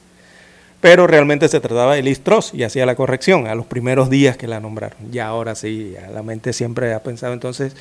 pero 0.83 1.07
realmente 1.07 1.47
se 1.47 1.61
trataba 1.61 1.95
de 1.95 2.01
Liz 2.01 2.19
Truss 2.19 2.53
y 2.53 2.63
hacía 2.63 2.85
la 2.85 2.95
corrección 2.95 3.47
a 3.47 3.55
los 3.55 3.65
primeros 3.65 4.09
días 4.09 4.35
que 4.35 4.49
la 4.49 4.59
nombraron. 4.59 5.13
Ya 5.13 5.27
ahora 5.27 5.55
sí, 5.55 5.95
la 6.13 6.23
mente 6.23 6.51
siempre 6.51 6.93
ha 6.93 7.01
pensado 7.01 7.31
entonces 7.31 7.73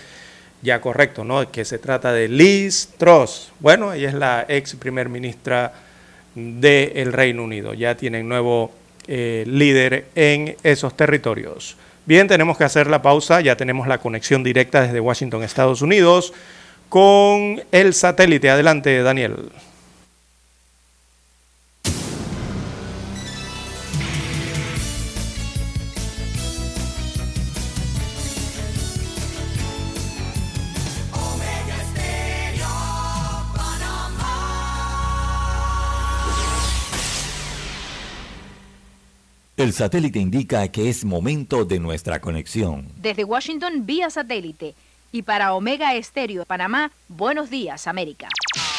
ya 0.63 0.81
correcto, 0.81 1.25
¿no? 1.25 1.51
Que 1.51 1.65
se 1.65 1.79
trata 1.79 2.13
de 2.13 2.29
Liz 2.29 2.91
Truss. 2.99 3.51
Bueno, 3.59 3.93
ella 3.93 4.09
es 4.09 4.15
la 4.15 4.47
ex 4.49 4.77
primer 4.77 5.09
ministra 5.09 5.73
del 6.37 7.13
Reino 7.13 7.43
Unido. 7.43 7.75
Ya 7.75 7.97
tienen 7.97 8.29
nuevo 8.29 8.71
eh, 9.09 9.43
líder 9.49 10.05
en 10.15 10.55
esos 10.63 10.97
territorios. 10.97 11.77
Bien, 12.07 12.29
tenemos 12.29 12.57
que 12.57 12.63
hacer 12.63 12.87
la 12.87 13.03
pausa. 13.03 13.41
Ya 13.41 13.57
tenemos 13.57 13.89
la 13.89 13.99
conexión 13.99 14.45
directa 14.45 14.81
desde 14.81 15.01
Washington, 15.01 15.43
Estados 15.43 15.83
Unidos, 15.83 16.33
con 16.93 17.63
el 17.73 17.95
satélite. 17.95 18.51
Adelante, 18.51 19.03
Daniel. 19.03 19.51
El 39.57 39.73
satélite 39.73 40.19
indica 40.19 40.69
que 40.69 40.91
es 40.91 41.07
momento 41.07 41.65
de 41.65 41.79
nuestra 41.79 42.21
conexión. 42.21 42.89
Desde 42.97 43.25
Washington 43.25 43.87
vía 43.87 44.11
satélite 44.11 44.75
y 45.13 45.23
para 45.23 45.55
Omega 45.55 45.95
Estéreo 45.95 46.41
de 46.41 46.47
Panamá, 46.47 46.91
buenos 47.09 47.51
días 47.51 47.87
América. 47.87 48.29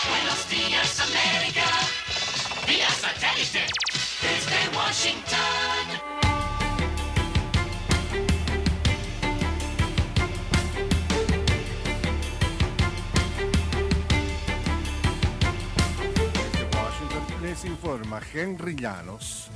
Buenos 0.10 0.49
días 0.49 0.99
América, 0.99 1.64
vía 2.68 2.89
satélite 2.89 3.65
desde 4.22 4.77
Washington. 4.77 6.14
les 17.43 17.65
informa 17.65 18.22
Henry 18.34 18.73
Llanos. 18.73 19.49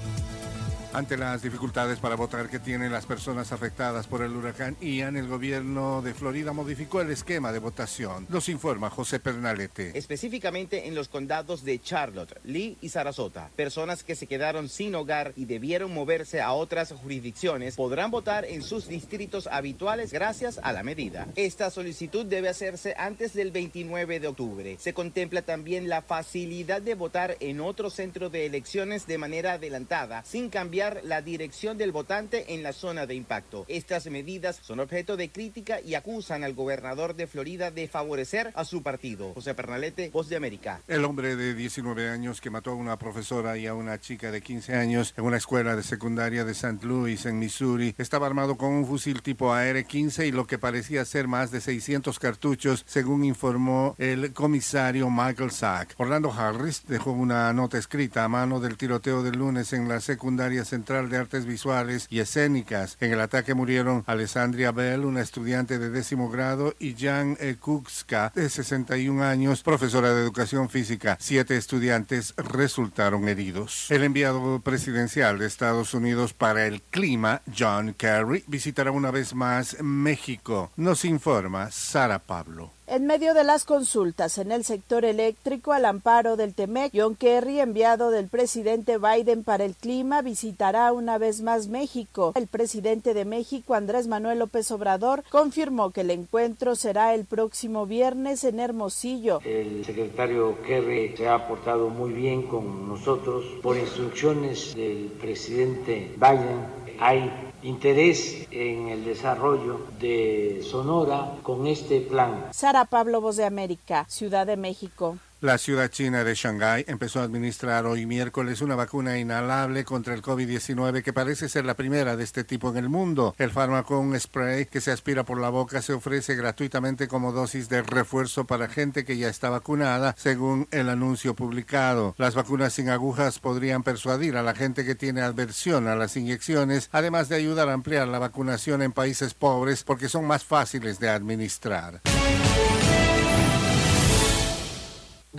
Ante 0.94 1.18
las 1.18 1.44
dificultades 1.44 2.00
para 2.00 2.16
votar 2.16 2.50
que 2.50 2.60
tienen 2.60 2.92
las 2.92 3.06
personas 3.06 3.52
afectadas 3.52 4.08
por 4.08 4.22
el 4.22 4.36
huracán 4.36 4.78
Ian, 4.82 5.18
el 5.18 5.28
gobierno 5.28 6.02
de 6.02 6.14
Florida 6.14 6.54
modificó 6.54 7.02
el 7.02 7.12
esquema 7.12 7.52
de 7.52 7.60
votación. 7.60 8.26
Nos 8.30 8.48
informa 8.50 8.90
José 8.90 9.20
Pernalete. 9.20 9.92
Específicamente 9.96 10.88
en 10.88 10.96
los 10.96 11.10
condados 11.10 11.64
de 11.64 11.80
Charlotte, 11.80 12.40
Lee 12.46 12.78
y 12.82 12.90
Sarasota, 12.90 13.50
personas 13.56 14.04
que 14.04 14.16
se 14.16 14.28
quedaron 14.28 14.70
sin 14.70 14.96
hogar 14.96 15.34
y 15.36 15.46
debieron 15.46 15.94
moverse 15.94 16.42
a 16.42 16.54
otras 16.54 16.94
jurisdicciones 16.94 17.76
podrán 17.76 18.10
votar 18.10 18.46
en 18.46 18.64
sus 18.64 18.88
distritos 18.88 19.48
habituales 19.48 20.14
gracias 20.14 20.60
a 20.64 20.72
la 20.72 20.84
medida. 20.84 21.28
Esta 21.36 21.70
solicitud 21.70 22.26
debe 22.26 22.50
hacerse 22.50 22.96
antes 22.98 23.34
del 23.34 23.52
29 23.52 24.20
de 24.22 24.28
octubre. 24.28 24.78
Se 24.80 24.94
contempla 24.94 25.42
también 25.42 25.90
la 25.90 26.02
facilidad 26.02 26.82
de 26.82 26.96
votar 26.96 27.36
en 27.42 27.60
otro 27.60 27.90
centro 27.90 28.30
de 28.30 28.46
elecciones 28.46 29.06
de 29.06 29.18
manera 29.18 29.54
adelantada, 29.54 30.24
sin 30.24 30.50
cambiar 30.50 30.77
la 30.78 31.24
dirección 31.24 31.76
del 31.80 31.92
votante 31.92 32.54
en 32.54 32.62
la 32.62 32.72
zona 32.72 33.08
de 33.08 33.16
impacto. 33.16 33.66
Estas 33.68 34.06
medidas 34.08 34.60
son 34.62 34.80
objeto 34.80 35.18
de 35.18 35.32
crítica 35.32 35.82
y 35.82 35.96
acusan 35.96 36.44
al 36.44 36.54
gobernador 36.54 37.16
de 37.16 37.26
Florida 37.26 37.72
de 37.72 37.88
favorecer 37.88 38.52
a 38.54 38.64
su 38.64 38.84
partido. 38.84 39.34
José 39.34 39.56
Pernalete, 39.56 40.12
Voz 40.12 40.30
de 40.30 40.36
América. 40.36 40.82
El 40.88 41.04
hombre 41.04 41.36
de 41.36 41.56
19 41.56 42.10
años 42.10 42.42
que 42.42 42.52
mató 42.52 42.72
a 42.72 42.76
una 42.76 42.98
profesora 43.00 43.58
y 43.58 43.66
a 43.66 43.74
una 43.74 44.00
chica 44.00 44.30
de 44.30 44.42
15 44.42 44.76
años 44.76 45.16
en 45.18 45.24
una 45.24 45.38
escuela 45.38 45.76
de 45.76 45.82
secundaria 45.82 46.46
de 46.46 46.52
St. 46.52 46.86
Louis, 46.86 47.26
en 47.26 47.40
Missouri, 47.40 47.96
estaba 47.98 48.28
armado 48.28 48.56
con 48.56 48.70
un 48.70 48.86
fusil 48.86 49.24
tipo 49.24 49.54
AR-15 49.54 50.28
y 50.28 50.32
lo 50.32 50.46
que 50.46 50.60
parecía 50.60 51.04
ser 51.06 51.28
más 51.28 51.50
de 51.50 51.60
600 51.60 52.20
cartuchos, 52.20 52.84
según 52.86 53.24
informó 53.24 53.96
el 53.98 54.32
comisario 54.32 55.10
Michael 55.10 55.50
Sack. 55.50 55.96
Orlando 55.98 56.32
Harris 56.32 56.84
dejó 56.88 57.14
una 57.14 57.52
nota 57.54 57.80
escrita 57.80 58.24
a 58.24 58.28
mano 58.28 58.60
del 58.60 58.78
tiroteo 58.78 59.24
del 59.24 59.40
lunes 59.40 59.74
en 59.74 59.90
la 59.90 60.02
secundaria 60.02 60.67
Central 60.68 61.10
de 61.10 61.18
Artes 61.18 61.46
Visuales 61.46 62.08
y 62.10 62.20
Escénicas. 62.20 62.98
En 63.00 63.12
el 63.12 63.22
ataque 63.22 63.54
murieron 63.54 64.04
Alessandria 64.06 64.72
Bell, 64.72 65.06
una 65.06 65.22
estudiante 65.22 65.80
de 65.80 65.90
décimo 65.90 66.30
grado, 66.30 66.76
y 66.80 66.96
Jan 66.96 67.38
Kukska, 67.60 68.32
de 68.36 68.50
61 68.50 69.24
años, 69.24 69.64
profesora 69.64 70.14
de 70.14 70.22
educación 70.22 70.70
física. 70.70 71.18
Siete 71.20 71.58
estudiantes 71.58 72.34
resultaron 72.38 73.28
heridos. 73.28 73.90
El 73.90 74.04
enviado 74.04 74.60
presidencial 74.60 75.40
de 75.40 75.48
Estados 75.48 75.94
Unidos 75.94 76.34
para 76.34 76.68
el 76.68 76.82
clima, 76.82 77.42
John 77.58 77.94
Kerry, 77.94 78.44
visitará 78.48 78.92
una 78.92 79.12
vez 79.12 79.34
más 79.34 79.82
México. 79.82 80.72
Nos 80.76 81.06
informa 81.06 81.72
Sara 81.72 82.20
Pablo. 82.20 82.77
En 82.90 83.06
medio 83.06 83.34
de 83.34 83.44
las 83.44 83.66
consultas 83.66 84.38
en 84.38 84.50
el 84.50 84.64
sector 84.64 85.04
eléctrico 85.04 85.74
al 85.74 85.84
amparo 85.84 86.38
del 86.38 86.54
TEMEC, 86.54 86.94
John 86.96 87.16
Kerry, 87.16 87.60
enviado 87.60 88.12
del 88.12 88.30
presidente 88.30 88.98
Biden 88.98 89.44
para 89.44 89.66
el 89.66 89.76
clima, 89.76 90.22
visitará 90.22 90.94
una 90.94 91.18
vez 91.18 91.42
más 91.42 91.68
México. 91.68 92.32
El 92.36 92.48
presidente 92.48 93.14
de 93.14 93.26
México, 93.26 93.74
Andrés 93.74 94.08
Manuel 94.08 94.40
López 94.40 94.72
Obrador, 94.72 95.26
confirmó 95.30 95.92
que 95.92 96.00
el 96.00 96.12
encuentro 96.12 96.78
será 96.78 97.14
el 97.14 97.26
próximo 97.26 97.86
viernes 97.86 98.46
en 98.46 98.62
Hermosillo. 98.62 99.42
El 99.44 99.84
secretario 99.84 100.58
Kerry 100.62 101.14
se 101.18 101.28
ha 101.28 101.46
portado 101.46 101.90
muy 101.90 102.14
bien 102.14 102.44
con 102.44 102.88
nosotros. 102.88 103.44
Por 103.62 103.76
instrucciones 103.76 104.74
del 104.76 105.12
presidente 105.20 106.16
Biden, 106.16 106.66
hay 107.02 107.47
interés 107.64 108.48
en 108.52 108.90
el 108.90 109.06
desarrollo 109.06 109.88
de 110.00 110.62
Sonora 110.70 111.34
con 111.44 111.68
este 111.68 112.02
plan. 112.02 112.46
Sara 112.52 112.86
Pablo, 112.86 113.22
Voz 113.22 113.38
de 113.38 113.46
América, 113.46 114.06
Ciudad 114.08 114.46
de 114.46 114.58
México. 114.58 115.18
La 115.40 115.60
ciudad 115.60 115.92
china 115.92 116.24
de 116.24 116.34
Shanghái 116.34 116.86
empezó 116.88 117.20
a 117.20 117.24
administrar 117.24 117.86
hoy 117.86 118.08
miércoles 118.08 118.62
una 118.62 118.74
vacuna 118.74 119.20
inhalable 119.20 119.86
contra 119.86 120.16
el 120.16 120.24
COVID-19 120.24 121.04
que 121.04 121.14
parece 121.14 121.48
ser 121.48 121.64
la 121.64 121.76
primera 121.76 122.16
de 122.16 122.24
este 122.24 122.44
tipo 122.44 122.72
en 122.72 122.78
el 122.78 122.90
mundo. 122.90 123.36
El 123.38 123.52
fármaco, 123.52 124.00
un 124.00 124.20
spray 124.20 124.66
que 124.66 124.82
se 124.82 124.92
aspira 124.92 125.26
por 125.26 125.40
la 125.40 125.50
boca, 125.50 125.84
se 125.84 125.94
ofrece 125.94 126.34
gratuitamente 126.34 127.08
como 127.08 127.34
dosis 127.34 127.70
de 127.70 127.84
refuerzo 127.84 128.46
para 128.46 128.68
gente 128.68 129.06
que 129.06 129.18
ya 129.18 129.30
está 129.30 129.52
vacunada, 129.52 130.16
según 130.18 130.68
el 130.72 130.90
anuncio 130.90 131.36
publicado. 131.36 132.16
Las 132.18 132.34
vacunas 132.34 132.74
sin 132.74 132.90
agujas 132.90 133.38
podrían 133.38 133.84
persuadir 133.84 134.38
a 134.38 134.42
la 134.42 134.56
gente 134.56 134.86
que 134.86 134.96
tiene 134.96 135.22
aversión 135.22 135.88
a 135.88 135.96
las 135.96 136.18
inyecciones, 136.18 136.90
además 136.92 137.30
de 137.30 137.36
ayudar 137.36 137.70
a 137.70 137.74
ampliar 137.74 138.08
la 138.08 138.18
vacunación 138.18 138.82
en 138.82 138.92
países 138.92 139.36
pobres 139.36 139.84
porque 139.84 140.10
son 140.10 140.26
más 140.26 140.44
fáciles 140.44 141.00
de 141.00 141.10
administrar. 141.10 142.02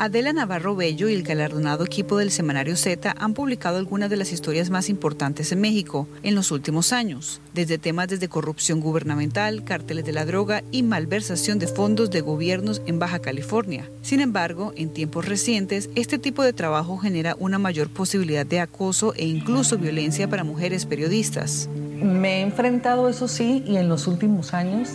Adela 0.01 0.33
Navarro 0.33 0.77
Bello 0.77 1.09
y 1.09 1.15
el 1.15 1.25
galardonado 1.25 1.85
equipo 1.85 2.19
del 2.19 2.31
semanario 2.31 2.77
Z 2.77 3.17
han 3.19 3.35
publicado 3.35 3.79
algunas 3.79 4.09
de 4.09 4.17
las 4.17 4.31
historias 4.31 4.71
más 4.71 4.89
importantes 4.89 5.51
en 5.51 5.61
México 5.61 6.07
en 6.23 6.37
los 6.37 6.53
últimos 6.53 6.93
años, 6.93 7.41
desde 7.53 7.79
temas 7.79 8.07
desde 8.07 8.29
corrupción 8.29 8.81
gubernamental, 8.81 9.65
cárteles 9.65 10.05
de 10.05 10.13
la 10.13 10.25
droga 10.25 10.63
y 10.71 10.85
malversación 10.85 11.59
de 11.59 11.67
fondos 11.67 12.13
de 12.13 12.21
gobiernos 12.21 12.81
en 12.87 13.01
Baja 13.01 13.19
California. 13.19 13.91
Sin 14.03 14.21
embargo, 14.21 14.73
en 14.77 14.93
tiempos 14.93 15.27
recientes, 15.27 15.91
este 15.97 16.21
tipo 16.21 16.45
de 16.45 16.53
trabajo 16.53 16.97
genera 16.99 17.35
una 17.41 17.59
mayor 17.59 17.89
posibilidad 17.89 18.47
de 18.47 18.61
acoso 18.61 19.15
e 19.17 19.27
incluso 19.27 19.79
violencia 19.79 20.29
para 20.29 20.45
mujeres 20.45 20.87
periodistas. 20.87 21.69
Me 22.01 22.39
he 22.39 22.43
enfrentado, 22.43 23.09
eso 23.09 23.27
sí, 23.27 23.65
y 23.67 23.79
en 23.79 23.89
los 23.89 24.07
últimos 24.07 24.55
años, 24.55 24.91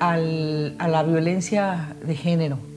a 0.00 0.16
la 0.16 1.02
violencia 1.04 1.94
de 2.04 2.16
género. 2.16 2.69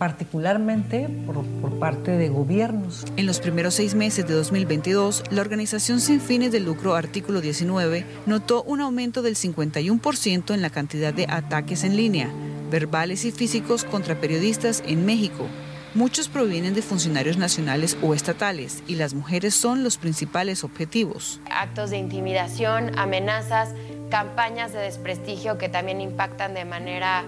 Particularmente 0.00 1.10
por, 1.26 1.44
por 1.60 1.78
parte 1.78 2.12
de 2.12 2.30
gobiernos. 2.30 3.04
En 3.18 3.26
los 3.26 3.38
primeros 3.38 3.74
seis 3.74 3.94
meses 3.94 4.26
de 4.26 4.32
2022, 4.32 5.24
la 5.30 5.42
organización 5.42 6.00
sin 6.00 6.22
fines 6.22 6.52
de 6.52 6.60
lucro 6.60 6.94
Artículo 6.94 7.42
19 7.42 8.06
notó 8.24 8.62
un 8.62 8.80
aumento 8.80 9.20
del 9.20 9.36
51% 9.36 10.54
en 10.54 10.62
la 10.62 10.70
cantidad 10.70 11.12
de 11.12 11.26
ataques 11.28 11.84
en 11.84 11.98
línea, 11.98 12.30
verbales 12.70 13.26
y 13.26 13.30
físicos 13.30 13.84
contra 13.84 14.18
periodistas 14.18 14.82
en 14.86 15.04
México. 15.04 15.46
Muchos 15.94 16.30
provienen 16.30 16.72
de 16.72 16.80
funcionarios 16.80 17.36
nacionales 17.36 17.98
o 18.00 18.14
estatales 18.14 18.82
y 18.88 18.94
las 18.94 19.12
mujeres 19.12 19.54
son 19.54 19.84
los 19.84 19.98
principales 19.98 20.64
objetivos. 20.64 21.42
actos 21.50 21.90
de 21.90 21.98
intimidación, 21.98 22.98
amenazas, 22.98 23.74
campañas 24.10 24.72
de 24.72 24.78
desprestigio 24.78 25.58
que 25.58 25.68
también 25.68 26.00
impactan 26.00 26.54
de 26.54 26.64
manera 26.64 27.26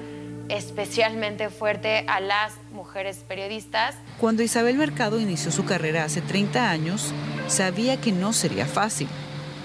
especialmente 0.53 1.49
fuerte 1.49 2.05
a 2.09 2.21
las 2.21 2.53
mujeres 2.73 3.25
periodistas. 3.27 3.95
Cuando 4.21 4.43
Isabel 4.43 4.77
Mercado 4.77 5.19
inició 5.19 5.51
su 5.51 5.65
carrera 5.65 6.05
hace 6.05 6.21
30 6.21 6.71
años, 6.71 7.13
sabía 7.49 8.01
que 8.01 8.13
no 8.13 8.35
sería 8.35 8.67
fácil. 8.67 9.09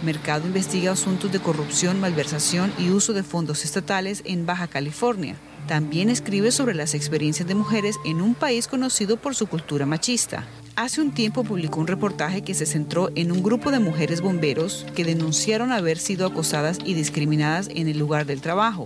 Mercado 0.02 0.48
investiga 0.48 0.94
asuntos 0.94 1.32
de 1.32 1.40
corrupción, 1.40 2.00
malversación 2.00 2.72
y 2.78 2.92
uso 2.92 3.12
de 3.12 3.24
fondos 3.24 3.66
estatales 3.66 4.24
en 4.26 4.46
Baja 4.46 4.68
California. 4.68 5.36
También 5.68 6.10
escribe 6.10 6.52
sobre 6.52 6.74
las 6.74 6.94
experiencias 6.94 7.48
de 7.48 7.56
mujeres 7.56 7.98
en 8.06 8.22
un 8.22 8.34
país 8.34 8.70
conocido 8.70 9.18
por 9.18 9.36
su 9.36 9.48
cultura 9.48 9.86
machista. 9.86 10.46
Hace 10.78 11.02
un 11.02 11.12
tiempo 11.12 11.44
publicó 11.44 11.82
un 11.82 11.88
reportaje 11.88 12.44
que 12.44 12.54
se 12.54 12.66
centró 12.66 13.10
en 13.16 13.34
un 13.34 13.44
grupo 13.44 13.72
de 13.72 13.80
mujeres 13.80 14.22
bomberos 14.22 14.86
que 14.96 15.04
denunciaron 15.04 15.74
haber 15.74 15.98
sido 15.98 16.26
acosadas 16.26 16.80
y 16.86 16.94
discriminadas 16.94 17.68
en 17.74 17.90
el 17.90 18.00
lugar 18.00 18.26
del 18.26 18.40
trabajo. 18.40 18.86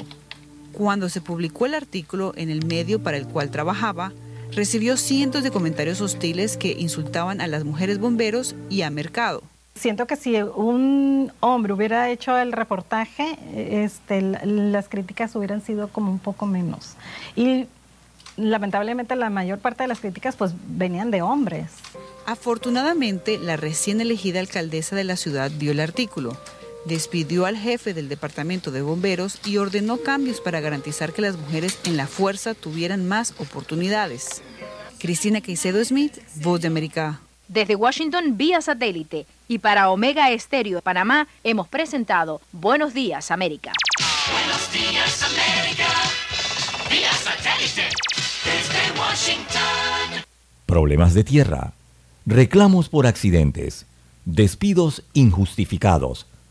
Cuando 0.74 1.10
se 1.10 1.22
publicó 1.22 1.66
el 1.66 1.74
artículo 1.74 2.34
en 2.36 2.50
el 2.50 2.66
medio 2.66 3.02
para 3.02 3.18
el 3.18 3.28
cual 3.28 3.52
trabajaba, 3.52 4.14
recibió 4.52 4.98
cientos 4.98 5.44
de 5.44 5.52
comentarios 5.52 6.02
hostiles 6.02 6.58
que 6.58 6.76
insultaban 6.78 7.42
a 7.42 7.48
las 7.48 7.64
mujeres 7.64 8.00
bomberos 8.00 8.56
y 8.70 8.82
a 8.82 8.90
Mercado. 8.90 9.44
Siento 9.76 10.06
que 10.06 10.16
si 10.16 10.36
un 10.42 11.32
hombre 11.40 11.74
hubiera 11.74 12.10
hecho 12.10 12.38
el 12.38 12.52
reportaje, 12.52 13.38
este, 13.56 14.22
las 14.22 14.90
críticas 14.90 15.36
hubieran 15.36 15.62
sido 15.62 15.88
como 15.88 16.12
un 16.12 16.20
poco 16.20 16.46
menos. 16.46 16.96
Y 17.36 17.68
lamentablemente 18.38 19.16
la 19.16 19.30
mayor 19.30 19.60
parte 19.60 19.84
de 19.84 19.88
las 19.88 20.00
críticas 20.00 20.36
pues 20.36 20.54
venían 20.68 21.12
de 21.12 21.22
hombres. 21.22 21.72
Afortunadamente, 22.26 23.40
la 23.40 23.58
recién 23.58 24.02
elegida 24.02 24.40
alcaldesa 24.40 24.96
de 24.96 25.04
la 25.04 25.16
ciudad 25.16 25.52
vio 25.58 25.72
el 25.72 25.80
artículo, 25.80 26.38
despidió 26.86 27.46
al 27.46 27.58
jefe 27.58 27.94
del 27.94 28.10
departamento 28.10 28.72
de 28.72 28.82
bomberos 28.82 29.40
y 29.46 29.58
ordenó 29.58 29.98
cambios 29.98 30.42
para 30.42 30.60
garantizar 30.60 31.14
que 31.14 31.22
las 31.22 31.38
mujeres 31.38 31.80
en 31.86 31.98
la 31.98 32.08
fuerza 32.08 32.54
tuvieran 32.54 33.08
más 33.08 33.34
oportunidades. 33.38 34.42
Cristina 35.00 35.42
Caicedo 35.42 35.84
Smith, 35.84 36.18
Voz 36.36 36.62
de 36.62 36.68
América. 36.68 37.22
Desde 37.48 37.76
Washington 37.76 38.38
vía 38.38 38.62
satélite 38.62 39.26
y 39.48 39.60
para 39.60 39.90
Omega 39.90 40.32
Estéreo 40.32 40.78
de 40.78 40.82
Panamá 40.82 41.28
hemos 41.44 41.68
presentado 41.68 42.40
Buenos 42.52 42.94
Días 42.94 43.32
América. 43.32 43.74
Buenos 44.32 44.72
días, 44.72 45.24
América. 45.24 45.88
Vía 46.90 47.12
satélite. 47.12 47.90
Desde 48.46 49.00
Washington. 49.00 50.24
Problemas 50.66 51.14
de 51.14 51.24
tierra, 51.24 51.74
reclamos 52.26 52.88
por 52.88 53.08
accidentes, 53.08 53.86
despidos 54.26 55.04
injustificados, 55.14 56.28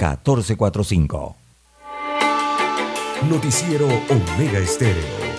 6614-1445. 0.00 1.34
Noticiero 3.28 3.86
Omega 3.86 4.58
Estéreo. 4.58 5.29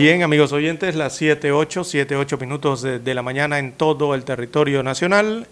Bien, 0.00 0.22
amigos 0.22 0.50
oyentes, 0.52 0.94
las 0.94 1.14
7, 1.16 1.52
8, 1.52 1.84
7, 1.84 2.16
8 2.16 2.38
minutos 2.38 2.80
de, 2.80 3.14
la 3.14 3.20
mañana 3.20 3.58
en 3.58 3.72
todo 3.72 4.14
el 4.14 4.24
territorio 4.24 4.82
nacional. 4.82 5.46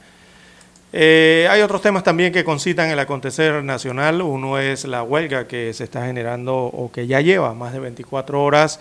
Eh, 0.95 1.47
hay 1.51 1.61
otros 1.61 1.83
temas 1.83 2.03
también 2.03 2.33
que 2.33 2.45
concitan 2.45 2.89
el 2.89 2.99
acontecer 2.99 3.62
nacional. 3.62 4.23
Uno 4.23 4.59
es 4.59 4.87
la 4.87 5.03
huelga 5.03 5.47
que 5.47 5.75
se 5.75 5.85
está 5.85 6.07
generando 6.07 6.57
o 6.57 6.91
que 6.91 7.07
ya 7.07 7.20
lleva 7.20 7.53
más 7.53 7.75
de 7.75 7.81
24 7.81 8.43
horas 8.43 8.81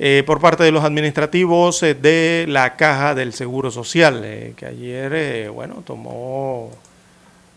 eh, 0.00 0.24
por 0.26 0.40
parte 0.40 0.64
de 0.64 0.72
los 0.72 0.82
administrativos 0.82 1.80
eh, 1.84 1.94
de 1.94 2.46
la 2.48 2.74
Caja 2.74 3.14
del 3.14 3.32
Seguro 3.32 3.70
Social, 3.70 4.52
que 4.56 4.66
ayer, 4.66 5.48
bueno, 5.52 5.84
tomó, 5.86 6.72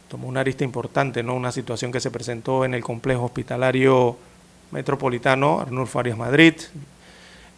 tomó 0.09 0.27
una 0.27 0.41
arista 0.41 0.63
importante, 0.63 1.23
¿no? 1.23 1.33
Una 1.33 1.51
situación 1.51 1.91
que 1.91 2.01
se 2.01 2.11
presentó 2.11 2.65
en 2.65 2.75
el 2.75 2.83
complejo 2.83 3.25
hospitalario 3.25 4.15
metropolitano 4.69 5.59
Arnulfo 5.59 5.99
Arias 5.99 6.19
Madrid, 6.19 6.53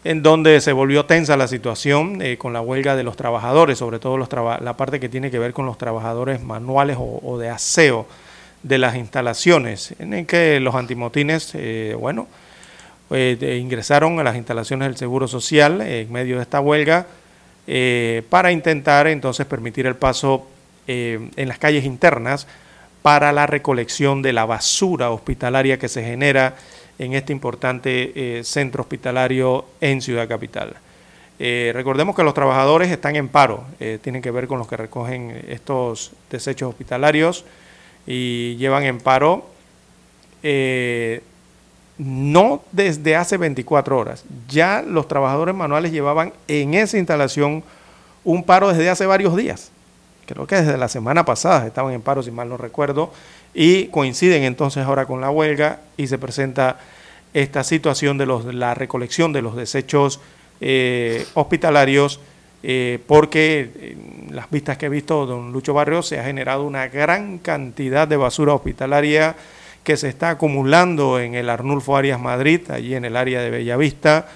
en 0.04 0.22
donde 0.22 0.60
se 0.60 0.72
volvió 0.72 1.06
tensa 1.06 1.36
la 1.36 1.48
situación 1.48 2.20
eh, 2.20 2.36
con 2.36 2.52
la 2.52 2.60
huelga 2.60 2.94
de 2.94 3.02
los 3.02 3.16
trabajadores, 3.16 3.78
sobre 3.78 3.98
todo 3.98 4.18
los 4.18 4.28
la 4.30 4.76
parte 4.76 5.00
que 5.00 5.08
tiene 5.08 5.30
que 5.30 5.38
ver 5.38 5.54
con 5.54 5.64
los 5.64 5.78
trabajadores 5.78 6.42
manuales 6.42 6.98
o, 7.00 7.38
de 7.38 7.48
aseo 7.48 8.06
de 8.62 8.78
las 8.78 8.96
instalaciones, 8.96 9.94
en 9.98 10.12
el 10.12 10.26
que 10.26 10.60
los 10.60 10.74
antimotines, 10.74 11.52
eh, 11.54 11.96
bueno, 11.98 12.28
eh, 13.10 13.58
ingresaron 13.60 14.20
a 14.20 14.24
las 14.24 14.36
instalaciones 14.36 14.88
del 14.88 14.96
Seguro 14.96 15.26
Social 15.26 15.80
en 15.80 16.12
medio 16.12 16.36
de 16.36 16.42
esta 16.42 16.60
huelga 16.60 17.06
para 18.28 18.52
intentar 18.52 19.06
entonces 19.06 19.46
permitir 19.46 19.86
el 19.86 19.96
paso 19.96 20.46
en 20.86 21.48
las 21.48 21.58
calles 21.58 21.84
internas 21.84 22.46
para 23.00 23.32
la 23.32 23.46
recolección 23.46 24.20
de 24.20 24.34
la 24.34 24.44
basura 24.44 25.10
hospitalaria 25.10 25.78
que 25.78 25.88
se 25.88 26.04
genera 26.04 26.56
en 26.98 27.14
este 27.14 27.32
importante 27.32 28.38
eh, 28.38 28.44
centro 28.44 28.82
hospitalario 28.82 29.64
en 29.80 30.00
Ciudad 30.00 30.28
Capital. 30.28 30.74
Eh, 31.38 31.72
recordemos 31.74 32.14
que 32.14 32.22
los 32.22 32.34
trabajadores 32.34 32.90
están 32.90 33.16
en 33.16 33.28
paro, 33.28 33.64
eh, 33.80 33.98
tienen 34.00 34.22
que 34.22 34.30
ver 34.30 34.46
con 34.46 34.58
los 34.58 34.68
que 34.68 34.76
recogen 34.76 35.44
estos 35.48 36.12
desechos 36.30 36.68
hospitalarios 36.68 37.44
y 38.06 38.56
llevan 38.56 38.84
en 38.84 38.98
paro 38.98 39.50
no 41.96 42.62
desde 42.72 43.16
hace 43.16 43.36
24 43.38 43.98
horas, 43.98 44.24
ya 44.48 44.82
los 44.82 45.08
trabajadores 45.08 45.54
manuales 45.54 45.92
llevaban 45.92 46.32
en 46.48 46.74
esa 46.74 46.98
instalación 46.98 47.62
un 48.24 48.42
paro 48.42 48.68
desde 48.68 48.90
hace 48.90 49.06
varios 49.06 49.36
días. 49.36 49.70
Creo 50.26 50.46
que 50.46 50.56
desde 50.56 50.76
la 50.76 50.88
semana 50.88 51.24
pasada 51.24 51.66
estaban 51.66 51.92
en 51.92 52.00
paro, 52.00 52.22
si 52.22 52.30
mal 52.30 52.48
no 52.48 52.56
recuerdo, 52.56 53.12
y 53.54 53.86
coinciden 53.86 54.42
entonces 54.42 54.84
ahora 54.84 55.06
con 55.06 55.20
la 55.20 55.30
huelga 55.30 55.80
y 55.96 56.08
se 56.08 56.18
presenta 56.18 56.78
esta 57.32 57.64
situación 57.64 58.18
de 58.18 58.26
los, 58.26 58.52
la 58.52 58.74
recolección 58.74 59.32
de 59.32 59.42
los 59.42 59.56
desechos 59.56 60.20
eh, 60.60 61.26
hospitalarios, 61.34 62.20
eh, 62.62 62.98
porque 63.06 63.96
en 64.28 64.34
las 64.34 64.50
vistas 64.50 64.78
que 64.78 64.86
he 64.86 64.88
visto, 64.88 65.26
don 65.26 65.52
Lucho 65.52 65.74
Barrio, 65.74 66.02
se 66.02 66.18
ha 66.18 66.24
generado 66.24 66.64
una 66.64 66.88
gran 66.88 67.38
cantidad 67.38 68.08
de 68.08 68.16
basura 68.16 68.54
hospitalaria 68.54 69.36
que 69.82 69.96
se 69.96 70.08
está 70.08 70.30
acumulando 70.30 71.20
en 71.20 71.34
el 71.34 71.50
Arnulfo 71.50 71.96
Arias 71.96 72.20
Madrid, 72.20 72.62
allí 72.70 72.94
en 72.94 73.04
el 73.04 73.16
área 73.16 73.42
de 73.42 73.50
Bellavista, 73.50 74.28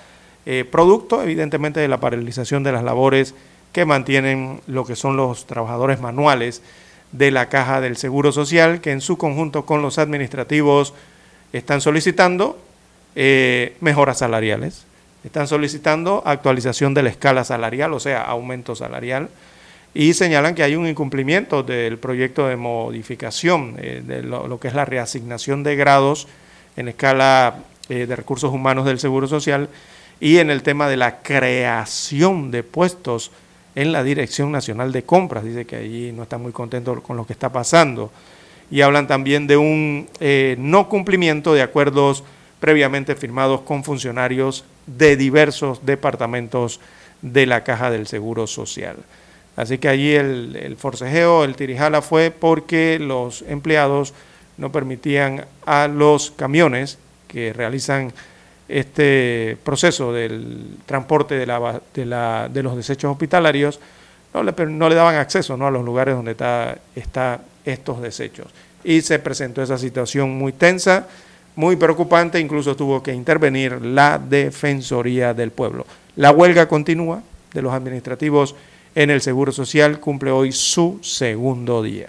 eh, 0.44 0.64
producto 0.70 1.22
evidentemente 1.22 1.80
de 1.80 1.88
la 1.88 2.00
paralización 2.00 2.62
de 2.62 2.72
las 2.72 2.84
labores 2.84 3.34
que 3.72 3.84
mantienen 3.84 4.60
lo 4.66 4.84
que 4.84 4.96
son 4.96 5.16
los 5.16 5.46
trabajadores 5.46 6.00
manuales 6.00 6.62
de 7.12 7.30
la 7.30 7.48
Caja 7.48 7.80
del 7.80 7.96
Seguro 7.96 8.32
Social, 8.32 8.80
que 8.80 8.92
en 8.92 9.00
su 9.00 9.16
conjunto 9.16 9.64
con 9.64 9.82
los 9.82 9.98
administrativos 9.98 10.94
están 11.52 11.80
solicitando 11.80 12.58
eh, 13.14 13.76
mejoras 13.80 14.18
salariales, 14.18 14.84
están 15.24 15.48
solicitando 15.48 16.22
actualización 16.24 16.94
de 16.94 17.02
la 17.02 17.10
escala 17.10 17.44
salarial, 17.44 17.92
o 17.92 18.00
sea, 18.00 18.22
aumento 18.22 18.76
salarial, 18.76 19.28
y 19.94 20.12
señalan 20.12 20.54
que 20.54 20.62
hay 20.62 20.76
un 20.76 20.86
incumplimiento 20.86 21.62
del 21.62 21.98
proyecto 21.98 22.46
de 22.46 22.56
modificación 22.56 23.76
eh, 23.78 24.02
de 24.06 24.22
lo, 24.22 24.60
que 24.60 24.68
es 24.68 24.74
la 24.74 24.84
reasignación 24.84 25.62
de 25.62 25.76
grados 25.76 26.28
en 26.76 26.88
escala 26.88 27.64
eh, 27.88 28.06
de 28.06 28.16
recursos 28.16 28.52
humanos 28.52 28.84
del 28.84 29.00
Seguro 29.00 29.26
Social 29.26 29.68
y 30.20 30.38
en 30.38 30.50
el 30.50 30.62
tema 30.62 30.88
de 30.88 30.96
la 30.96 31.22
creación 31.22 32.50
de 32.50 32.62
puestos 32.62 33.30
en 33.78 33.92
la 33.92 34.02
Dirección 34.02 34.50
Nacional 34.50 34.90
de 34.90 35.04
Compras. 35.04 35.44
Dice 35.44 35.64
que 35.64 35.76
allí 35.76 36.10
no 36.10 36.24
está 36.24 36.36
muy 36.36 36.50
contento 36.50 37.00
con 37.00 37.16
lo 37.16 37.24
que 37.24 37.32
está 37.32 37.52
pasando. 37.52 38.10
Y 38.72 38.80
hablan 38.80 39.06
también 39.06 39.46
de 39.46 39.56
un 39.56 40.08
eh, 40.18 40.56
no 40.58 40.88
cumplimiento 40.88 41.54
de 41.54 41.62
acuerdos 41.62 42.24
previamente 42.58 43.14
firmados 43.14 43.60
con 43.60 43.84
funcionarios 43.84 44.64
de 44.86 45.16
diversos 45.16 45.86
departamentos 45.86 46.80
de 47.22 47.46
la 47.46 47.62
Caja 47.62 47.92
del 47.92 48.08
Seguro 48.08 48.48
Social. 48.48 48.96
Así 49.54 49.78
que 49.78 49.88
allí 49.88 50.12
el, 50.12 50.76
forcejeo, 50.76 51.44
el 51.44 51.54
tirijala 51.54 52.02
fue 52.02 52.32
porque 52.32 52.98
los 52.98 53.42
empleados 53.42 54.12
no 54.56 54.72
permitían 54.72 55.44
a 55.66 55.86
los 55.86 56.32
camiones 56.32 56.98
que 57.28 57.52
realizan 57.52 58.12
este 58.68 59.56
proceso 59.64 60.12
del 60.12 60.76
transporte 60.86 61.36
de, 61.36 61.46
la, 61.46 61.80
de, 61.94 62.04
la, 62.04 62.48
de 62.52 62.62
los 62.62 62.76
desechos 62.76 63.10
hospitalarios, 63.10 63.80
no 64.34 64.42
le, 64.42 64.52
no 64.66 64.88
le 64.88 64.94
daban 64.94 65.16
acceso 65.16 65.56
¿no? 65.56 65.66
a 65.66 65.70
los 65.70 65.84
lugares 65.84 66.14
donde 66.14 66.32
están 66.32 66.78
está 66.94 67.40
estos 67.64 68.00
desechos. 68.00 68.48
Y 68.84 69.00
se 69.00 69.18
presentó 69.18 69.62
esa 69.62 69.78
situación 69.78 70.30
muy 70.30 70.52
tensa, 70.52 71.06
muy 71.56 71.76
preocupante, 71.76 72.38
incluso 72.38 72.76
tuvo 72.76 73.02
que 73.02 73.12
intervenir 73.12 73.82
la 73.82 74.18
Defensoría 74.18 75.34
del 75.34 75.50
Pueblo. 75.50 75.86
La 76.16 76.30
huelga 76.30 76.68
continúa 76.68 77.22
de 77.52 77.62
los 77.62 77.72
administrativos 77.72 78.54
en 78.94 79.10
el 79.10 79.20
Seguro 79.20 79.52
Social 79.52 80.00
cumple 80.00 80.30
hoy 80.30 80.52
su 80.52 80.98
segundo 81.02 81.82
día. 81.82 82.08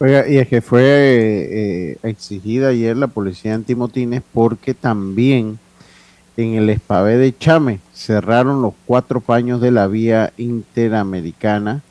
Y 0.00 0.36
es 0.36 0.46
que 0.46 0.60
fue 0.60 0.82
eh, 0.82 1.96
exigida 2.04 2.68
ayer 2.68 2.96
la 2.96 3.08
policía 3.08 3.54
antimotines 3.54 4.22
porque 4.32 4.72
también 4.72 5.58
en 6.36 6.54
el 6.54 6.70
Espavé 6.70 7.16
de 7.16 7.36
Chame 7.36 7.80
cerraron 7.92 8.62
los 8.62 8.74
cuatro 8.86 9.20
paños 9.20 9.60
de 9.60 9.72
la 9.72 9.88
vía 9.88 10.32
interamericana. 10.36 11.82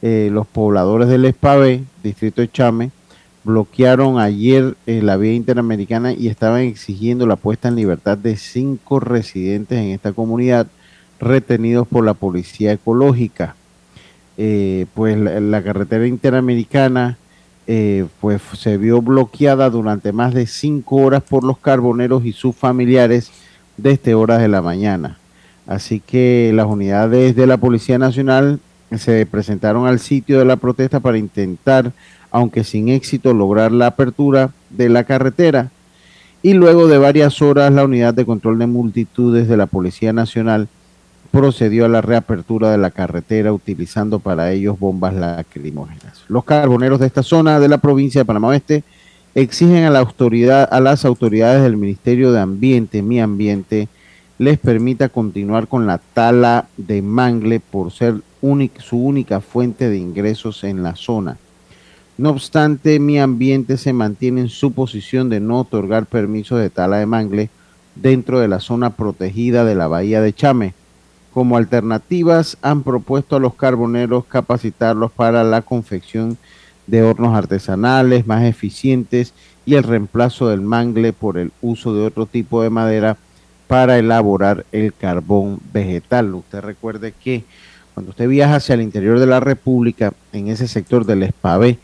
Eh, 0.00 0.30
los 0.32 0.46
pobladores 0.46 1.08
del 1.08 1.26
Espavé, 1.26 1.84
distrito 2.02 2.40
de 2.40 2.50
Chame, 2.50 2.92
bloquearon 3.44 4.18
ayer 4.18 4.74
eh, 4.86 5.02
la 5.02 5.18
vía 5.18 5.34
interamericana 5.34 6.14
y 6.14 6.28
estaban 6.28 6.62
exigiendo 6.62 7.26
la 7.26 7.36
puesta 7.36 7.68
en 7.68 7.76
libertad 7.76 8.16
de 8.16 8.36
cinco 8.36 9.00
residentes 9.00 9.78
en 9.78 9.90
esta 9.90 10.12
comunidad 10.12 10.66
retenidos 11.18 11.86
por 11.86 12.04
la 12.04 12.14
policía 12.14 12.72
ecológica. 12.72 13.54
Eh, 14.38 14.86
pues 14.94 15.18
la, 15.18 15.62
carretera 15.62 16.06
interamericana 16.06 17.18
eh, 17.72 18.04
pues 18.20 18.42
se 18.54 18.78
vio 18.78 19.00
bloqueada 19.00 19.70
durante 19.70 20.10
más 20.10 20.34
de 20.34 20.48
cinco 20.48 20.96
horas 20.96 21.22
por 21.22 21.44
los 21.44 21.56
carboneros 21.56 22.26
y 22.26 22.32
sus 22.32 22.56
familiares 22.56 23.30
desde 23.76 24.16
horas 24.16 24.40
de 24.40 24.48
la 24.48 24.60
mañana. 24.60 25.18
Así 25.68 26.00
que 26.00 26.50
las 26.52 26.66
unidades 26.66 27.36
de 27.36 27.46
la 27.46 27.58
Policía 27.58 27.96
Nacional 27.96 28.58
se 28.98 29.24
presentaron 29.24 29.86
al 29.86 30.00
sitio 30.00 30.40
de 30.40 30.46
la 30.46 30.56
protesta 30.56 30.98
para 30.98 31.18
intentar, 31.18 31.92
aunque 32.32 32.64
sin 32.64 32.88
éxito, 32.88 33.34
lograr 33.34 33.70
la 33.70 33.86
apertura 33.86 34.50
de 34.70 34.88
la 34.88 35.04
carretera. 35.04 35.70
Y 36.42 36.54
luego 36.54 36.88
de 36.88 36.98
varias 36.98 37.40
horas, 37.40 37.72
la 37.72 37.84
unidad 37.84 38.14
de 38.14 38.26
control 38.26 38.58
de 38.58 38.66
multitudes 38.66 39.46
de 39.46 39.56
la 39.56 39.66
Policía 39.66 40.12
Nacional 40.12 40.66
procedió 41.30 41.84
a 41.84 41.88
la 41.88 42.00
reapertura 42.00 42.70
de 42.70 42.78
la 42.78 42.90
carretera 42.90 43.52
utilizando 43.52 44.18
para 44.18 44.52
ellos 44.52 44.78
bombas 44.78 45.14
lacrimógenas. 45.14 46.24
Los 46.28 46.44
carboneros 46.44 46.98
de 47.00 47.06
esta 47.06 47.22
zona 47.22 47.60
de 47.60 47.68
la 47.68 47.78
provincia 47.78 48.20
de 48.20 48.24
Panamá 48.24 48.48
Oeste 48.48 48.82
exigen 49.34 49.84
a 49.84 49.90
la 49.90 50.00
autoridad, 50.00 50.68
a 50.70 50.80
las 50.80 51.04
autoridades 51.04 51.62
del 51.62 51.76
Ministerio 51.76 52.32
de 52.32 52.40
Ambiente, 52.40 53.02
Mi 53.02 53.20
Ambiente, 53.20 53.88
les 54.38 54.58
permita 54.58 55.08
continuar 55.08 55.68
con 55.68 55.86
la 55.86 55.98
tala 55.98 56.66
de 56.76 57.02
mangle 57.02 57.60
por 57.60 57.92
ser 57.92 58.14
su 58.78 58.96
única 58.96 59.40
fuente 59.40 59.88
de 59.88 59.98
ingresos 59.98 60.64
en 60.64 60.82
la 60.82 60.96
zona. 60.96 61.36
No 62.18 62.30
obstante, 62.30 62.98
Mi 62.98 63.20
Ambiente 63.20 63.76
se 63.76 63.92
mantiene 63.92 64.40
en 64.40 64.48
su 64.48 64.72
posición 64.72 65.28
de 65.28 65.40
no 65.40 65.60
otorgar 65.60 66.06
permiso 66.06 66.56
de 66.56 66.70
tala 66.70 66.98
de 66.98 67.06
mangle 67.06 67.50
dentro 67.94 68.40
de 68.40 68.48
la 68.48 68.60
zona 68.60 68.90
protegida 68.90 69.64
de 69.64 69.74
la 69.74 69.86
bahía 69.86 70.20
de 70.20 70.32
Chame 70.32 70.74
como 71.32 71.56
alternativas 71.56 72.56
han 72.62 72.82
propuesto 72.82 73.36
a 73.36 73.40
los 73.40 73.54
carboneros 73.54 74.24
capacitarlos 74.24 75.12
para 75.12 75.44
la 75.44 75.62
confección 75.62 76.36
de 76.86 77.02
hornos 77.02 77.36
artesanales 77.36 78.26
más 78.26 78.44
eficientes 78.44 79.32
y 79.64 79.74
el 79.74 79.84
reemplazo 79.84 80.48
del 80.48 80.60
mangle 80.60 81.12
por 81.12 81.38
el 81.38 81.52
uso 81.62 81.94
de 81.94 82.04
otro 82.04 82.26
tipo 82.26 82.62
de 82.62 82.70
madera 82.70 83.16
para 83.68 83.98
elaborar 83.98 84.66
el 84.72 84.92
carbón 84.92 85.60
vegetal. 85.72 86.34
Usted 86.34 86.60
recuerde 86.60 87.14
que 87.22 87.44
cuando 87.94 88.10
usted 88.10 88.28
viaja 88.28 88.56
hacia 88.56 88.74
el 88.74 88.82
interior 88.82 89.20
de 89.20 89.26
la 89.26 89.38
República, 89.38 90.12
en 90.32 90.48
ese 90.48 90.66
sector 90.66 91.04
del 91.04 91.22
Espavé, 91.22 91.78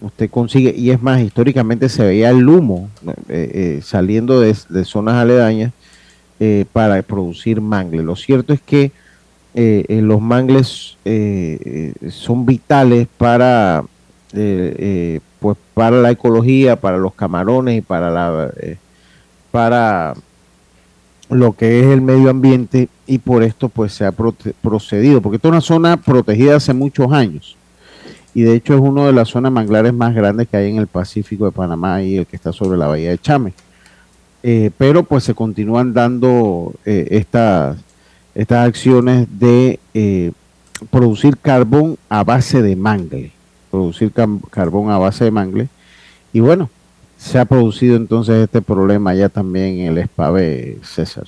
usted 0.00 0.30
consigue, 0.30 0.72
y 0.76 0.90
es 0.90 1.02
más, 1.02 1.20
históricamente 1.20 1.88
se 1.88 2.04
veía 2.04 2.30
el 2.30 2.48
humo 2.48 2.90
eh, 3.04 3.14
eh, 3.28 3.80
saliendo 3.82 4.40
de 4.40 4.54
zonas 4.84 5.14
aledañas, 5.14 5.72
eh, 6.40 6.64
para 6.72 7.00
producir 7.02 7.60
mangle. 7.60 8.02
Lo 8.02 8.16
cierto 8.16 8.52
es 8.52 8.60
que 8.60 8.92
eh, 9.54 9.84
eh, 9.88 10.02
los 10.02 10.20
mangles 10.20 10.96
son 12.10 12.44
vitales 12.44 13.08
para, 13.16 13.84
pues 14.32 15.56
para 15.74 15.96
la 16.02 16.10
ecología, 16.10 16.76
para 16.76 16.98
los 16.98 17.14
camarones 17.14 17.78
y 17.78 17.80
para, 17.80 18.10
la, 18.10 18.50
para 19.50 20.14
lo 21.30 21.52
que 21.52 21.80
es 21.80 21.86
el 21.86 22.02
medio 22.02 22.30
ambiente 22.30 22.88
y 23.06 23.18
por 23.18 23.42
esto 23.42 23.68
pues 23.68 23.92
se 23.92 24.04
ha 24.04 24.12
procedido, 24.12 25.20
porque 25.22 25.36
esta 25.36 25.48
es 25.48 25.52
una 25.52 25.60
zona 25.60 25.96
protegida 25.96 26.56
hace 26.56 26.74
muchos 26.74 27.12
años 27.12 27.56
y 28.36 28.42
de 28.42 28.54
hecho 28.54 28.74
es 28.74 28.80
una 28.80 29.06
de 29.06 29.14
las 29.14 29.28
zonas 29.28 29.50
manglares 29.50 29.94
más 29.94 30.14
grandes 30.14 30.46
que 30.46 30.58
hay 30.58 30.70
en 30.70 30.76
el 30.76 30.88
Pacífico 30.88 31.46
de 31.46 31.52
Panamá 31.52 32.02
y 32.02 32.18
el 32.18 32.26
que 32.26 32.36
está 32.36 32.52
sobre 32.52 32.76
la 32.76 32.86
bahía 32.86 33.08
de 33.08 33.16
Chame. 33.16 33.54
Eh, 34.48 34.70
pero 34.78 35.02
pues 35.02 35.24
se 35.24 35.34
continúan 35.34 35.92
dando 35.92 36.72
eh, 36.84 37.08
estas, 37.10 37.78
estas 38.32 38.64
acciones 38.64 39.26
de 39.40 39.80
eh, 39.92 40.30
producir 40.88 41.36
carbón 41.36 41.98
a 42.08 42.22
base 42.22 42.62
de 42.62 42.76
mangle, 42.76 43.32
producir 43.72 44.12
carbón 44.50 44.92
a 44.92 44.98
base 44.98 45.24
de 45.24 45.32
mangle. 45.32 45.68
Y 46.32 46.38
bueno, 46.38 46.70
se 47.18 47.40
ha 47.40 47.44
producido 47.44 47.96
entonces 47.96 48.44
este 48.44 48.62
problema 48.62 49.16
ya 49.16 49.28
también 49.28 49.80
en 49.80 49.86
el 49.88 49.98
Espave, 49.98 50.78
César. 50.84 51.24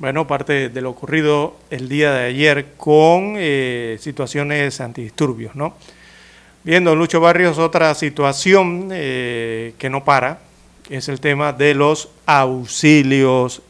Bueno, 0.00 0.26
parte 0.26 0.70
de 0.70 0.80
lo 0.80 0.90
ocurrido 0.90 1.54
el 1.70 1.88
día 1.88 2.12
de 2.12 2.24
ayer 2.24 2.66
con 2.76 3.36
situaciones 4.00 4.80
antidisturbios, 4.80 5.54
¿no? 5.54 5.76
Bien, 6.64 6.82
don 6.82 6.98
Lucho 6.98 7.20
Barrios, 7.20 7.58
otra 7.58 7.94
situación 7.94 8.88
que 8.88 9.88
no 9.88 10.02
para 10.04 10.49
es 10.90 11.08
el 11.08 11.20
tema 11.20 11.52
de 11.52 11.74
los 11.74 12.08
auxilios 12.26 13.62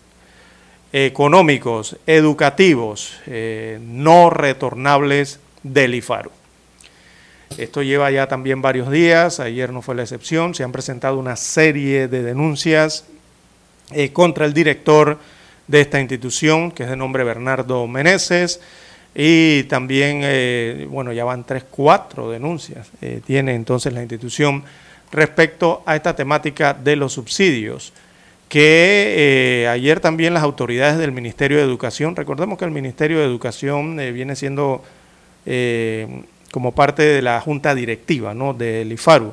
económicos, 0.92 1.97
educativos, 2.06 3.14
eh, 3.26 3.78
no 3.82 4.30
retornables 4.30 5.38
del 5.62 5.94
IFARU. 5.94 6.30
Esto 7.59 7.82
lleva 7.82 8.10
ya 8.10 8.26
también 8.26 8.62
varios 8.62 8.90
días, 8.90 9.38
ayer 9.38 9.70
no 9.70 9.82
fue 9.82 9.94
la 9.94 10.02
excepción, 10.02 10.55
se 10.55 10.64
han 10.64 10.72
presentado 10.72 11.18
una 11.18 11.36
serie 11.36 12.09
de 12.09 12.22
denuncias 12.22 13.05
eh, 13.90 14.12
contra 14.12 14.47
el 14.47 14.55
director 14.55 15.18
de 15.66 15.80
esta 15.82 16.01
institución, 16.01 16.72
que 16.72 16.84
es 16.84 16.90
de 16.90 16.97
nombre 16.97 17.22
Bernardo 17.22 17.86
Meneses, 17.86 18.60
y 19.14 19.64
también, 19.64 20.20
eh, 20.22 20.86
bueno, 20.88 21.12
ya 21.12 21.24
van 21.24 21.44
tres, 21.44 21.64
cuatro 21.68 22.30
denuncias, 22.30 22.88
tiene 23.26 23.55
entonces 23.55 23.92
la 23.92 24.01
institución 24.01 24.64
respecto 25.12 25.82
a 25.87 25.97
esta 25.97 26.15
temática 26.15 26.74
de 26.74 26.97
los 26.97 27.12
subsidios, 27.12 27.93
que 28.49 29.69
ayer 29.70 30.01
también 30.01 30.35
las 30.35 30.43
autoridades 30.43 30.99
del 30.99 31.12
Ministerio 31.12 31.59
de 31.59 31.62
Educación, 31.62 32.16
recordemos 32.16 32.59
que 32.59 32.65
el 32.65 32.70
Ministerio 32.73 33.19
de 33.19 33.24
Educación 33.24 33.97
viene 33.97 34.35
siendo 34.35 34.82
como 36.51 36.73
parte 36.73 37.03
de 37.03 37.23
la 37.23 37.41
junta 37.41 37.74
directiva 37.74 38.35
¿no? 38.35 38.55
del 38.55 38.93
IFARU. 38.93 39.32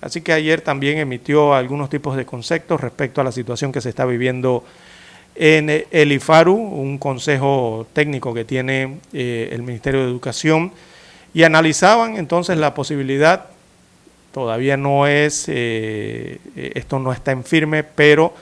Así 0.00 0.22
que 0.22 0.32
ayer 0.32 0.60
también 0.62 0.98
emitió 0.98 1.54
algunos 1.54 1.90
tipos 1.90 2.16
de 2.16 2.24
conceptos 2.24 2.80
respecto 2.80 3.20
a 3.20 3.24
la 3.24 3.32
situación 3.32 3.70
que 3.72 3.80
se 3.80 3.90
está 3.90 4.06
viviendo 4.06 4.64
en 5.34 5.84
el 5.90 6.12
IFARU, 6.12 6.54
un 6.54 6.98
consejo 6.98 7.86
técnico 7.92 8.32
que 8.34 8.44
tiene 8.44 8.98
eh, 9.12 9.50
el 9.52 9.62
Ministerio 9.62 10.00
de 10.00 10.06
Educación, 10.06 10.72
y 11.32 11.44
analizaban 11.44 12.16
entonces 12.16 12.58
la 12.58 12.74
posibilidad, 12.74 13.49
todavía 14.32 14.76
no 14.76 15.06
es, 15.06 15.44
eh, 15.48 16.38
esto 16.74 16.98
no 16.98 17.12
está 17.12 17.32
en 17.32 17.44
firme, 17.44 17.84
pero 17.84 18.34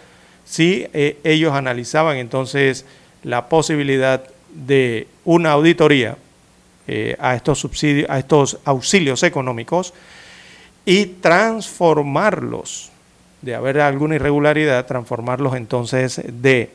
sí 0.44 0.86
eh, 0.92 1.18
ellos 1.24 1.52
analizaban 1.52 2.16
entonces 2.16 2.84
la 3.22 3.48
posibilidad 3.48 4.24
de 4.52 5.06
una 5.24 5.52
auditoría 5.52 6.16
a 7.18 7.34
estos 7.34 7.58
subsidios, 7.58 8.08
a 8.08 8.18
estos 8.18 8.60
auxilios 8.64 9.22
económicos 9.22 9.92
y 10.86 11.04
transformarlos, 11.04 12.90
de 13.42 13.54
haber 13.54 13.78
alguna 13.80 14.14
irregularidad, 14.14 14.86
transformarlos 14.86 15.54
entonces 15.54 16.22
de 16.26 16.70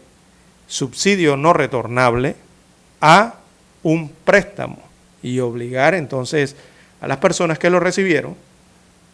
subsidio 0.67 1.35
no 1.35 1.51
retornable 1.53 2.35
a 3.01 3.35
un 3.81 4.09
préstamo 4.09 4.79
y 5.21 5.39
obligar 5.39 5.93
entonces 5.93 6.55
a 7.01 7.07
las 7.07 7.17
personas 7.17 7.59
que 7.59 7.69
lo 7.69 7.79
recibieron 7.79 8.35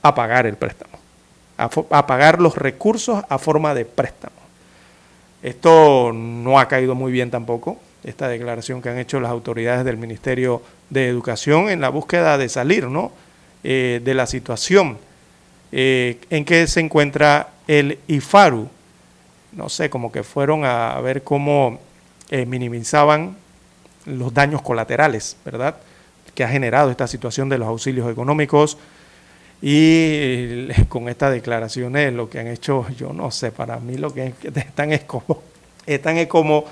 a 0.02 0.16
pagar 0.16 0.46
el 0.46 0.56
préstamo, 0.56 0.98
a, 1.58 2.08
pagar 2.08 2.42
los 2.42 2.56
recursos 2.56 3.24
a 3.28 3.38
forma 3.38 3.74
de 3.74 3.86
préstamo. 3.86 4.36
Esto 5.42 6.12
no 6.14 6.60
ha 6.60 6.68
caído 6.68 6.96
muy 6.96 7.12
bien 7.12 7.32
tampoco, 7.32 7.78
esta 8.04 8.28
declaración 8.28 8.82
que 8.82 8.90
han 8.90 8.98
hecho 8.98 9.20
las 9.20 9.32
autoridades 9.32 9.86
del 9.86 9.98
Ministerio 9.98 10.62
de 10.90 11.08
Educación 11.08 11.70
en 11.70 11.82
la 11.82 11.90
búsqueda 11.90 12.38
de 12.38 12.50
salir 12.50 12.88
¿no? 12.88 13.12
Eh, 13.64 14.02
de 14.04 14.14
la 14.14 14.26
situación 14.26 14.98
eh, 15.72 16.20
en 16.30 16.46
que 16.46 16.66
se 16.68 16.80
encuentra 16.80 17.50
el 17.68 18.00
IFARU. 18.08 18.70
No 19.52 19.70
sé, 19.70 19.90
como 19.90 20.12
que 20.12 20.24
fueron 20.24 20.64
a 20.64 21.00
ver 21.02 21.24
cómo 21.24 21.80
eh, 22.30 22.46
minimizaban 22.46 23.36
los 24.06 24.34
daños 24.34 24.62
colaterales, 24.62 25.38
¿verdad? 25.44 25.76
Que 26.36 26.44
ha 26.44 26.48
generado 26.48 26.92
esta 26.92 27.08
situación 27.08 27.50
de 27.50 27.58
los 27.58 27.68
auxilios 27.68 28.10
económicos. 28.12 28.78
Y 29.62 30.68
con 30.90 31.10
estas 31.10 31.34
declaraciones 31.34 32.14
lo 32.14 32.30
que 32.30 32.40
han 32.40 32.48
hecho, 32.48 32.86
yo 32.98 33.14
no 33.14 33.32
sé, 33.32 33.52
para 33.52 33.80
mí 33.80 33.98
lo 33.98 34.14
que 34.14 34.34
están 34.56 34.94
es 34.94 35.02
como, 35.02 35.42
están 35.86 36.18
es 36.18 36.28
como 36.28 36.66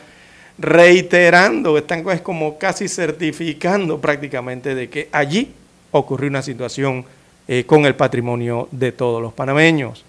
reiterando, 0.58 1.78
están 1.78 2.08
es 2.10 2.22
como 2.22 2.58
casi 2.58 2.88
certificando 2.88 4.00
prácticamente 4.00 4.74
de 4.74 4.90
que 4.90 5.10
allí 5.12 5.54
ocurrió 5.92 6.30
una 6.30 6.42
situación 6.42 7.06
eh, 7.48 7.64
con 7.66 7.86
el 7.86 7.96
patrimonio 7.96 8.68
de 8.72 8.92
todos 8.92 9.22
los 9.22 9.34
panameños. 9.34 10.04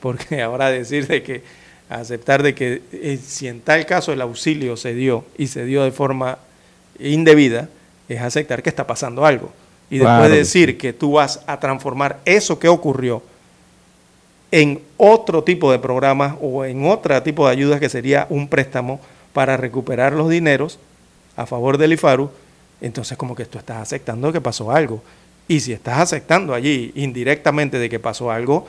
Porque 0.00 0.42
ahora 0.42 0.70
decir 0.70 1.06
de 1.06 1.22
que 1.22 1.42
aceptar 1.88 2.42
de 2.42 2.54
que 2.54 2.82
eh, 2.92 3.18
si 3.22 3.48
en 3.48 3.60
tal 3.60 3.86
caso 3.86 4.12
el 4.12 4.20
auxilio 4.20 4.76
se 4.76 4.92
dio 4.94 5.24
y 5.38 5.46
se 5.46 5.64
dio 5.64 5.84
de 5.84 5.92
forma 5.92 6.38
indebida, 6.98 7.68
es 8.08 8.20
aceptar 8.20 8.62
que 8.62 8.68
está 8.68 8.86
pasando 8.86 9.24
algo. 9.24 9.52
Y 9.90 9.98
después 9.98 10.30
decir 10.30 10.76
que 10.76 10.92
tú 10.92 11.12
vas 11.12 11.40
a 11.46 11.58
transformar 11.58 12.20
eso 12.24 12.58
que 12.58 12.68
ocurrió 12.68 13.22
en 14.50 14.80
otro 14.96 15.44
tipo 15.44 15.70
de 15.72 15.78
programa 15.78 16.36
o 16.40 16.64
en 16.64 16.86
otro 16.86 17.22
tipo 17.22 17.46
de 17.46 17.52
ayuda 17.52 17.80
que 17.80 17.88
sería 17.88 18.26
un 18.30 18.48
préstamo 18.48 19.00
para 19.32 19.56
recuperar 19.56 20.12
los 20.12 20.28
dineros 20.28 20.78
a 21.36 21.46
favor 21.46 21.78
del 21.78 21.92
IFARU, 21.92 22.30
entonces 22.80 23.16
como 23.16 23.34
que 23.34 23.44
tú 23.44 23.58
estás 23.58 23.78
aceptando 23.78 24.32
que 24.32 24.40
pasó 24.40 24.70
algo. 24.70 25.02
Y 25.46 25.60
si 25.60 25.72
estás 25.72 25.98
aceptando 25.98 26.54
allí 26.54 26.92
indirectamente 26.94 27.78
de 27.78 27.88
que 27.88 27.98
pasó 27.98 28.30
algo, 28.30 28.66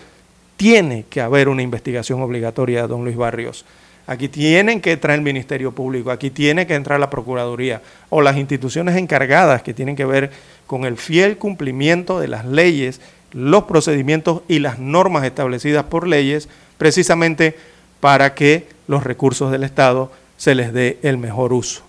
tiene 0.55 1.05
que 1.09 1.21
haber 1.21 1.49
una 1.49 1.61
investigación 1.61 2.21
obligatoria, 2.21 2.87
don 2.87 3.03
Luis 3.03 3.17
Barrios. 3.17 3.65
Aquí 4.07 4.27
tienen 4.27 4.81
que 4.81 4.93
entrar 4.93 5.15
el 5.15 5.21
Ministerio 5.21 5.71
Público, 5.71 6.09
aquí 6.11 6.29
tiene 6.29 6.65
que 6.65 6.75
entrar 6.75 6.99
la 6.99 7.09
Procuraduría 7.09 7.81
o 8.09 8.21
las 8.21 8.37
instituciones 8.37 8.95
encargadas 8.97 9.61
que 9.61 9.73
tienen 9.73 9.95
que 9.95 10.05
ver 10.05 10.31
con 10.69 10.85
el 10.85 10.97
fiel 10.97 11.37
cumplimiento 11.37 12.19
de 12.19 12.27
las 12.27 12.45
leyes, 12.45 13.01
los 13.31 13.63
procedimientos 13.63 14.43
y 14.47 14.59
las 14.59 14.77
normas 14.77 15.25
establecidas 15.25 15.85
por 15.85 16.07
leyes, 16.07 16.47
precisamente 16.77 17.55
para 17.99 18.35
que 18.35 18.67
los 18.87 19.03
recursos 19.03 19.51
del 19.51 19.63
Estado 19.63 20.11
se 20.37 20.53
les 20.53 20.71
dé 20.71 20.99
el 21.01 21.17
mejor 21.17 21.53
uso. 21.53 21.81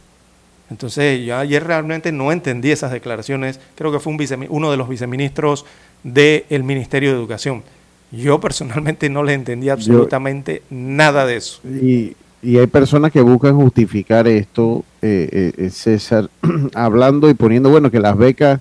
Entonces, 0.71 1.23
yo 1.27 1.37
ayer 1.37 1.63
realmente 1.63 2.11
no 2.11 2.33
entendí 2.33 2.71
esas 2.71 2.91
declaraciones, 2.91 3.61
creo 3.75 3.93
que 3.93 4.01
fue 4.01 4.15
un 4.15 4.47
uno 4.49 4.71
de 4.71 4.79
los 4.79 4.89
viceministros 4.89 5.67
del 6.03 6.65
Ministerio 6.65 7.11
de 7.11 7.17
Educación. 7.17 7.63
Yo 8.11 8.41
personalmente 8.41 9.11
no 9.11 9.23
le 9.23 9.35
entendí 9.35 9.69
absolutamente 9.69 10.63
nada 10.71 11.27
de 11.27 11.37
eso. 11.37 11.61
Y, 11.69 12.17
hay 12.43 12.67
personas 12.67 13.13
que 13.13 13.21
buscan 13.21 13.55
justificar 13.57 14.27
esto, 14.27 14.87
eh, 15.03 15.29
eh, 15.31 15.53
eh, 15.67 15.69
César, 15.69 16.31
hablando 16.75 17.29
y 17.29 17.35
poniendo, 17.35 17.69
bueno, 17.69 17.91
que 17.91 18.01
las 18.01 18.17
becas 18.17 18.59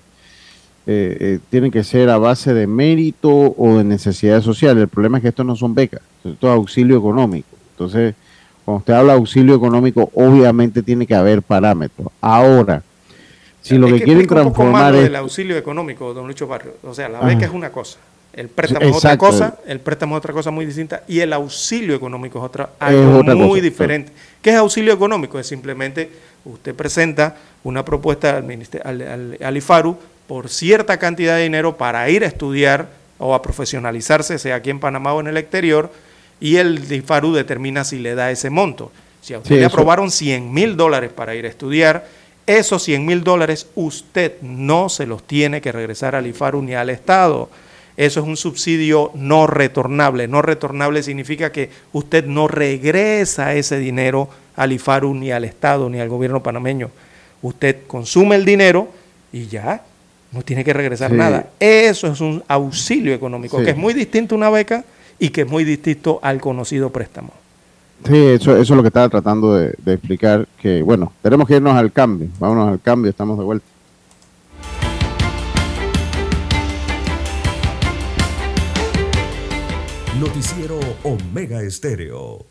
tienen 0.84 1.70
que 1.70 1.84
ser 1.84 2.10
a 2.10 2.18
base 2.18 2.52
de 2.52 2.66
mérito 2.66 3.54
o 3.56 3.78
de 3.78 3.84
necesidades 3.84 4.44
sociales. 4.44 4.82
El 4.82 4.88
problema 4.88 5.18
es 5.18 5.22
que 5.22 5.28
esto 5.28 5.44
no 5.44 5.54
son 5.54 5.74
becas, 5.74 6.00
esto 6.24 6.48
es 6.48 6.52
auxilio 6.52 6.98
económico. 6.98 7.48
Entonces, 7.72 8.14
cuando 8.64 8.78
usted 8.78 8.94
habla 8.94 9.12
de 9.12 9.18
auxilio 9.18 9.54
económico, 9.54 10.10
obviamente 10.14 10.82
tiene 10.82 11.06
que 11.06 11.14
haber 11.14 11.42
parámetros. 11.42 12.08
Ahora, 12.20 12.82
si 13.62 13.78
lo 13.78 13.86
que, 13.88 14.02
quieren 14.02 14.26
transformar 14.26 14.94
es... 14.94 15.06
el 15.06 15.16
auxilio 15.16 15.56
económico, 15.56 16.14
don 16.14 16.26
Lucho 16.26 16.46
Barrio. 16.46 16.74
O 16.82 16.94
sea, 16.94 17.08
la 17.08 17.20
beca 17.20 17.46
es 17.46 17.52
una 17.52 17.70
cosa, 17.70 17.98
el 18.32 18.48
préstamo 18.48 18.86
es 18.86 18.96
otra 18.96 19.18
cosa, 19.18 19.58
el 19.66 19.80
préstamo 19.80 20.16
es 20.16 20.18
otra 20.18 20.32
cosa 20.32 20.50
muy 20.50 20.64
distinta 20.64 21.02
y 21.08 21.20
el 21.20 21.32
auxilio 21.32 21.94
económico 21.94 22.38
es 22.38 22.44
otra 22.44 22.70
algo 22.78 23.22
muy 23.22 23.60
diferente. 23.60 24.12
¿Qué 24.40 24.50
es 24.50 24.56
auxilio 24.56 24.92
económico? 24.92 25.38
Es 25.38 25.46
simplemente 25.46 26.10
usted 26.44 26.74
presenta 26.74 27.36
una 27.64 27.84
propuesta 27.84 28.38
al, 28.38 29.36
al 29.42 29.56
IFARU 29.56 29.96
por 30.30 30.48
cierta 30.48 30.96
cantidad 31.00 31.34
de 31.34 31.42
dinero 31.42 31.76
para 31.76 32.08
ir 32.08 32.22
a 32.22 32.28
estudiar 32.28 32.86
o 33.18 33.34
a 33.34 33.42
profesionalizarse, 33.42 34.38
sea 34.38 34.54
aquí 34.54 34.70
en 34.70 34.78
Panamá 34.78 35.12
o 35.12 35.18
en 35.18 35.26
el 35.26 35.36
exterior, 35.36 35.90
y 36.38 36.58
el 36.58 36.92
IFARU 36.92 37.32
determina 37.32 37.82
si 37.82 37.98
le 37.98 38.14
da 38.14 38.30
ese 38.30 38.48
monto. 38.48 38.92
Si 39.22 39.34
a 39.34 39.38
usted 39.38 39.58
le 39.58 39.64
aprobaron 39.64 40.08
100 40.08 40.54
mil 40.54 40.76
dólares 40.76 41.10
para 41.12 41.34
ir 41.34 41.46
a 41.46 41.48
estudiar, 41.48 42.06
esos 42.46 42.80
100 42.84 43.04
mil 43.04 43.24
dólares 43.24 43.66
usted 43.74 44.40
no 44.40 44.88
se 44.88 45.04
los 45.04 45.24
tiene 45.24 45.60
que 45.60 45.72
regresar 45.72 46.14
al 46.14 46.28
IFARU 46.28 46.62
ni 46.62 46.74
al 46.74 46.90
Estado. 46.90 47.50
Eso 47.96 48.20
es 48.20 48.26
un 48.26 48.36
subsidio 48.36 49.10
no 49.14 49.48
retornable. 49.48 50.28
No 50.28 50.42
retornable 50.42 51.02
significa 51.02 51.50
que 51.50 51.70
usted 51.92 52.24
no 52.24 52.46
regresa 52.46 53.54
ese 53.54 53.80
dinero 53.80 54.28
al 54.54 54.70
IFARU 54.70 55.12
ni 55.12 55.32
al 55.32 55.42
Estado 55.42 55.90
ni 55.90 55.98
al 55.98 56.08
gobierno 56.08 56.40
panameño. 56.40 56.92
Usted 57.42 57.78
consume 57.88 58.36
el 58.36 58.44
dinero 58.44 58.92
y 59.32 59.48
ya, 59.48 59.82
no 60.32 60.42
tiene 60.42 60.64
que 60.64 60.72
regresar 60.72 61.12
nada. 61.12 61.50
Eso 61.58 62.06
es 62.06 62.20
un 62.20 62.42
auxilio 62.46 63.14
económico, 63.14 63.58
que 63.62 63.70
es 63.70 63.76
muy 63.76 63.94
distinto 63.94 64.34
a 64.34 64.38
una 64.38 64.50
beca 64.50 64.84
y 65.18 65.30
que 65.30 65.42
es 65.42 65.48
muy 65.48 65.64
distinto 65.64 66.20
al 66.22 66.40
conocido 66.40 66.90
préstamo. 66.90 67.32
Sí, 68.06 68.16
eso, 68.16 68.52
eso 68.52 68.60
es 68.60 68.70
lo 68.70 68.82
que 68.82 68.88
estaba 68.88 69.08
tratando 69.08 69.54
de, 69.54 69.74
explicar, 69.86 70.48
que 70.60 70.82
bueno, 70.82 71.12
tenemos 71.22 71.46
que 71.46 71.56
irnos 71.56 71.74
al 71.74 71.92
cambio, 71.92 72.28
vámonos 72.38 72.68
al 72.68 72.80
cambio, 72.80 73.10
estamos 73.10 73.38
de 73.38 73.44
vuelta. 73.44 73.66
Noticiero 80.18 80.78
Omega 81.02 81.62
Estéreo. 81.62 82.46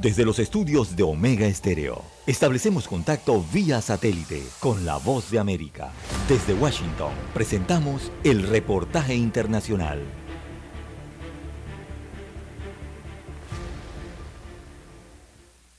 Desde 0.00 0.24
los 0.24 0.38
estudios 0.38 0.96
de 0.96 1.02
Omega 1.02 1.46
Estéreo, 1.46 2.02
establecemos 2.28 2.86
contacto 2.86 3.42
vía 3.54 3.80
satélite 3.80 4.42
con 4.60 4.84
la 4.84 4.98
voz 4.98 5.30
de 5.30 5.38
América. 5.38 5.90
Desde 6.28 6.52
Washington, 6.52 7.12
presentamos 7.32 8.12
el 8.22 8.42
reportaje 8.42 9.14
internacional. 9.14 10.02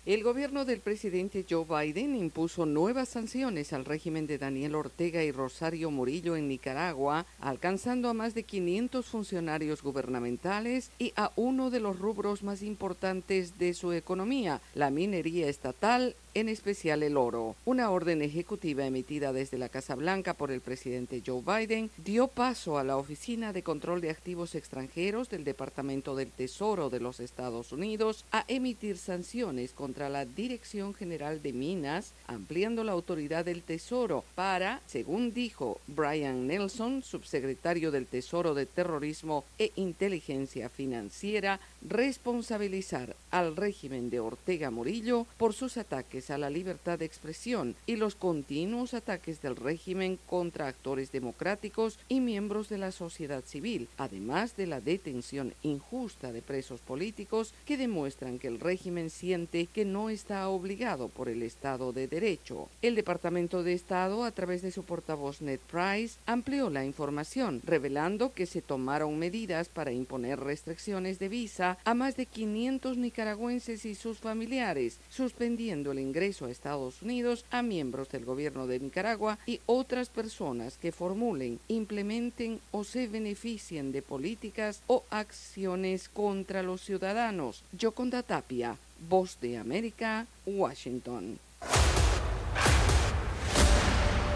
El 0.09 0.23
gobierno 0.23 0.65
del 0.65 0.79
presidente 0.79 1.45
Joe 1.47 1.65
Biden 1.65 2.15
impuso 2.15 2.65
nuevas 2.65 3.09
sanciones 3.09 3.73
al 3.73 3.85
régimen 3.85 4.25
de 4.25 4.39
Daniel 4.39 4.73
Ortega 4.73 5.23
y 5.23 5.31
Rosario 5.31 5.91
Murillo 5.91 6.35
en 6.35 6.47
Nicaragua, 6.47 7.27
alcanzando 7.39 8.09
a 8.09 8.15
más 8.15 8.33
de 8.33 8.41
500 8.41 9.05
funcionarios 9.05 9.83
gubernamentales 9.83 10.89
y 10.97 11.13
a 11.15 11.31
uno 11.35 11.69
de 11.69 11.79
los 11.79 11.99
rubros 11.99 12.41
más 12.41 12.63
importantes 12.63 13.59
de 13.59 13.75
su 13.75 13.93
economía, 13.93 14.61
la 14.73 14.89
minería 14.89 15.47
estatal, 15.47 16.15
en 16.39 16.49
especial 16.49 17.03
el 17.03 17.17
oro. 17.17 17.55
Una 17.65 17.91
orden 17.91 18.21
ejecutiva 18.21 18.85
emitida 18.85 19.33
desde 19.33 19.57
la 19.57 19.69
Casa 19.69 19.95
Blanca 19.95 20.33
por 20.33 20.51
el 20.51 20.61
presidente 20.61 21.21
Joe 21.25 21.41
Biden 21.41 21.89
dio 21.97 22.27
paso 22.27 22.77
a 22.77 22.83
la 22.83 22.97
Oficina 22.97 23.53
de 23.53 23.63
Control 23.63 24.01
de 24.01 24.09
Activos 24.09 24.55
Extranjeros 24.55 25.29
del 25.29 25.43
Departamento 25.43 26.15
del 26.15 26.31
Tesoro 26.31 26.89
de 26.89 26.99
los 26.99 27.19
Estados 27.19 27.71
Unidos 27.71 28.25
a 28.31 28.45
emitir 28.47 28.97
sanciones 28.97 29.73
contra 29.73 30.09
la 30.09 30.25
Dirección 30.25 30.93
General 30.93 31.41
de 31.41 31.53
Minas, 31.53 32.13
ampliando 32.27 32.83
la 32.83 32.93
autoridad 32.93 33.45
del 33.45 33.63
Tesoro 33.63 34.23
para, 34.35 34.81
según 34.87 35.33
dijo 35.33 35.79
Brian 35.87 36.47
Nelson, 36.47 37.03
subsecretario 37.03 37.91
del 37.91 38.07
Tesoro 38.07 38.53
de 38.53 38.65
Terrorismo 38.65 39.43
e 39.57 39.71
Inteligencia 39.75 40.69
Financiera, 40.69 41.59
responsabilizar 41.81 43.15
al 43.31 43.55
régimen 43.55 44.09
de 44.09 44.19
Ortega 44.19 44.71
Murillo 44.71 45.25
por 45.37 45.53
sus 45.53 45.77
ataques 45.77 46.29
a 46.29 46.37
la 46.37 46.49
libertad 46.49 46.99
de 46.99 47.05
expresión 47.05 47.75
y 47.85 47.95
los 47.95 48.15
continuos 48.15 48.93
ataques 48.93 49.41
del 49.41 49.55
régimen 49.55 50.19
contra 50.27 50.67
actores 50.67 51.11
democráticos 51.11 51.99
y 52.07 52.19
miembros 52.19 52.69
de 52.69 52.77
la 52.77 52.91
sociedad 52.91 53.43
civil, 53.43 53.87
además 53.97 54.57
de 54.57 54.67
la 54.67 54.81
detención 54.81 55.53
injusta 55.63 56.31
de 56.31 56.41
presos 56.41 56.81
políticos 56.81 57.53
que 57.65 57.77
demuestran 57.77 58.39
que 58.39 58.47
el 58.47 58.59
régimen 58.59 59.09
siente 59.09 59.67
que 59.67 59.85
no 59.85 60.09
está 60.09 60.49
obligado 60.49 61.09
por 61.09 61.29
el 61.29 61.43
Estado 61.43 61.93
de 61.93 62.07
Derecho. 62.07 62.69
El 62.81 62.95
Departamento 62.95 63.63
de 63.63 63.73
Estado, 63.73 64.23
a 64.23 64.31
través 64.31 64.61
de 64.61 64.71
su 64.71 64.83
portavoz 64.83 65.41
Ned 65.41 65.59
Price, 65.71 66.17
amplió 66.25 66.69
la 66.69 66.85
información, 66.85 67.61
revelando 67.63 68.33
que 68.33 68.45
se 68.45 68.61
tomaron 68.61 69.17
medidas 69.17 69.69
para 69.69 69.91
imponer 69.91 70.39
restricciones 70.39 71.19
de 71.19 71.29
visa 71.29 71.68
a 71.83 71.93
más 71.93 72.15
de 72.15 72.25
500 72.25 72.97
nicaragüenses 72.97 73.85
y 73.85 73.95
sus 73.95 74.19
familiares, 74.19 74.99
suspendiendo 75.09 75.91
el 75.91 75.99
ingreso 75.99 76.45
a 76.45 76.51
Estados 76.51 77.01
Unidos 77.01 77.45
a 77.51 77.61
miembros 77.61 78.09
del 78.09 78.25
gobierno 78.25 78.67
de 78.67 78.79
Nicaragua 78.79 79.37
y 79.45 79.59
otras 79.65 80.09
personas 80.09 80.77
que 80.77 80.91
formulen, 80.91 81.59
implementen 81.67 82.59
o 82.71 82.83
se 82.83 83.07
beneficien 83.07 83.91
de 83.91 84.01
políticas 84.01 84.81
o 84.87 85.03
acciones 85.09 86.09
contra 86.09 86.63
los 86.63 86.81
ciudadanos. 86.81 87.63
Yoconda 87.71 88.23
Tapia, 88.23 88.77
Voz 89.09 89.37
de 89.41 89.57
América, 89.57 90.27
Washington. 90.45 91.39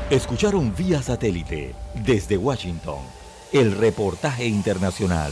Escucharon 0.10 0.76
vía 0.76 1.02
satélite 1.02 1.74
desde 2.06 2.38
Washington 2.38 3.00
el 3.54 3.72
reportaje 3.72 4.46
internacional. 4.46 5.32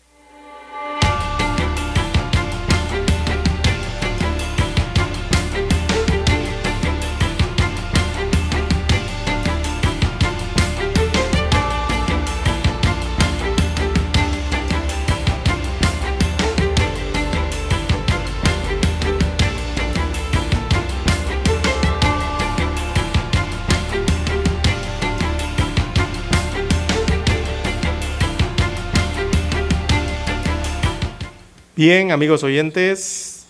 Bien, 31.83 32.11
amigos 32.11 32.43
oyentes, 32.43 33.47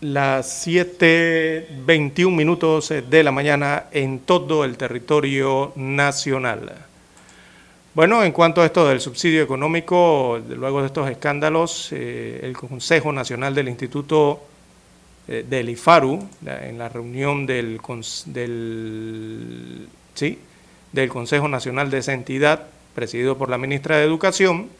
las 0.00 0.66
7.21 0.66 2.34
minutos 2.34 2.92
de 3.08 3.22
la 3.22 3.30
mañana 3.30 3.84
en 3.92 4.18
todo 4.18 4.64
el 4.64 4.76
territorio 4.76 5.72
nacional. 5.76 6.72
Bueno, 7.94 8.24
en 8.24 8.32
cuanto 8.32 8.60
a 8.60 8.66
esto 8.66 8.88
del 8.88 9.00
subsidio 9.00 9.40
económico, 9.40 10.40
luego 10.48 10.80
de 10.80 10.88
estos 10.88 11.08
escándalos, 11.08 11.92
eh, 11.92 12.40
el 12.42 12.56
Consejo 12.56 13.12
Nacional 13.12 13.54
del 13.54 13.68
Instituto 13.68 14.40
eh, 15.28 15.46
del 15.48 15.68
IFARU, 15.68 16.28
en 16.44 16.76
la 16.76 16.88
reunión 16.88 17.46
del, 17.46 17.80
del, 18.26 19.88
sí, 20.14 20.40
del 20.90 21.08
Consejo 21.08 21.46
Nacional 21.46 21.88
de 21.88 21.98
esa 21.98 22.14
entidad, 22.14 22.66
presidido 22.96 23.38
por 23.38 23.48
la 23.48 23.58
ministra 23.58 23.96
de 23.96 24.06
Educación, 24.06 24.79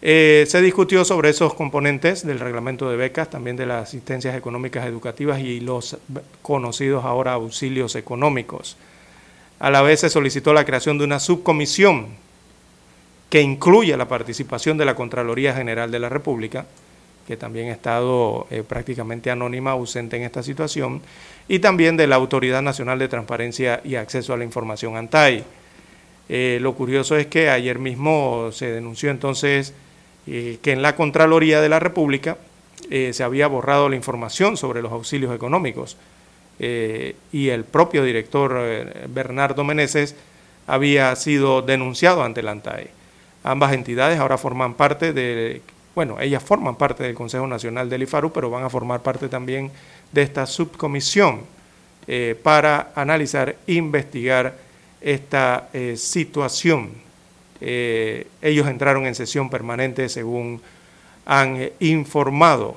eh, 0.00 0.44
se 0.46 0.62
discutió 0.62 1.04
sobre 1.04 1.30
esos 1.30 1.54
componentes 1.54 2.24
del 2.24 2.38
reglamento 2.38 2.88
de 2.88 2.96
becas, 2.96 3.30
también 3.30 3.56
de 3.56 3.66
las 3.66 3.88
asistencias 3.88 4.36
económicas 4.36 4.86
educativas 4.86 5.40
y 5.40 5.60
los 5.60 5.96
conocidos 6.40 7.04
ahora 7.04 7.32
auxilios 7.32 7.96
económicos. 7.96 8.76
A 9.58 9.70
la 9.70 9.82
vez 9.82 10.00
se 10.00 10.10
solicitó 10.10 10.52
la 10.52 10.64
creación 10.64 10.98
de 10.98 11.04
una 11.04 11.18
subcomisión 11.18 12.06
que 13.28 13.42
incluya 13.42 13.96
la 13.96 14.08
participación 14.08 14.78
de 14.78 14.84
la 14.84 14.94
Contraloría 14.94 15.52
General 15.52 15.90
de 15.90 15.98
la 15.98 16.08
República, 16.08 16.66
que 17.26 17.36
también 17.36 17.68
ha 17.68 17.72
estado 17.72 18.46
eh, 18.50 18.62
prácticamente 18.66 19.30
anónima, 19.30 19.72
ausente 19.72 20.16
en 20.16 20.22
esta 20.22 20.44
situación, 20.44 21.02
y 21.48 21.58
también 21.58 21.96
de 21.96 22.06
la 22.06 22.16
Autoridad 22.16 22.62
Nacional 22.62 23.00
de 23.00 23.08
Transparencia 23.08 23.80
y 23.84 23.96
Acceso 23.96 24.32
a 24.32 24.36
la 24.36 24.44
Información, 24.44 24.96
ANTAI. 24.96 25.44
Eh, 26.28 26.58
lo 26.62 26.74
curioso 26.74 27.16
es 27.16 27.26
que 27.26 27.50
ayer 27.50 27.78
mismo 27.78 28.50
se 28.52 28.70
denunció 28.70 29.10
entonces 29.10 29.74
eh, 30.30 30.58
que 30.60 30.72
en 30.72 30.82
la 30.82 30.94
Contraloría 30.94 31.62
de 31.62 31.70
la 31.70 31.80
República 31.80 32.36
eh, 32.90 33.12
se 33.14 33.24
había 33.24 33.46
borrado 33.46 33.88
la 33.88 33.96
información 33.96 34.58
sobre 34.58 34.82
los 34.82 34.92
auxilios 34.92 35.34
económicos 35.34 35.96
eh, 36.58 37.16
y 37.32 37.48
el 37.48 37.64
propio 37.64 38.04
director 38.04 39.08
Bernardo 39.08 39.64
Meneses 39.64 40.14
había 40.66 41.16
sido 41.16 41.62
denunciado 41.62 42.22
ante 42.22 42.42
la 42.42 42.50
ANTAE. 42.50 42.90
Ambas 43.42 43.72
entidades 43.72 44.18
ahora 44.18 44.36
forman 44.36 44.74
parte 44.74 45.14
de, 45.14 45.62
bueno, 45.94 46.20
ellas 46.20 46.42
forman 46.42 46.76
parte 46.76 47.04
del 47.04 47.14
Consejo 47.14 47.46
Nacional 47.46 47.88
del 47.88 48.02
IFARU, 48.02 48.30
pero 48.30 48.50
van 48.50 48.64
a 48.64 48.70
formar 48.70 49.00
parte 49.00 49.30
también 49.30 49.70
de 50.12 50.20
esta 50.22 50.44
subcomisión 50.44 51.40
para 52.42 52.92
analizar, 52.94 53.56
investigar 53.66 54.54
esta 55.00 55.68
situación. 55.94 57.07
Eh, 57.60 58.26
ellos 58.40 58.68
entraron 58.68 59.06
en 59.06 59.14
sesión 59.14 59.50
permanente 59.50 60.08
según 60.08 60.60
han 61.28 61.56
eh, 61.56 61.72
informado. 61.80 62.76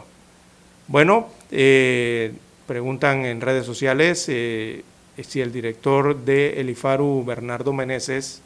Bueno, 0.88 1.30
eh, 1.52 2.34
preguntan 2.68 3.26
en 3.26 3.42
redes 3.42 3.66
sociales 3.66 4.26
eh, 4.28 4.84
si 5.24 5.40
el 5.40 5.52
director 5.52 6.18
de 6.18 6.60
El 6.60 6.70
IFARU, 6.70 7.24
Bernardo 7.26 7.72
Meneses, 7.74 8.42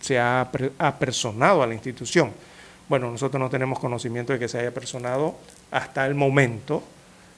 se 0.00 0.18
ha 0.18 0.50
apersonado 0.78 1.62
a 1.62 1.66
la 1.66 1.74
institución. 1.74 2.32
Bueno, 2.88 3.10
nosotros 3.10 3.38
no 3.38 3.50
tenemos 3.50 3.78
conocimiento 3.78 4.32
de 4.32 4.40
que 4.40 4.48
se 4.48 4.58
haya 4.58 4.74
personado 4.74 5.36
hasta 5.70 6.06
el 6.06 6.16
momento, 6.16 6.82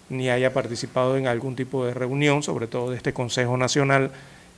ni 0.09 0.31
haya 0.31 0.55
participado 0.55 1.19
en 1.19 1.27
algún 1.27 1.57
tipo 1.57 1.85
de 1.85 1.93
reunión, 1.93 2.43
sobre 2.43 2.69
todo 2.69 2.91
de 2.91 2.97
este 2.97 3.13
Consejo 3.13 3.57
Nacional 3.57 4.13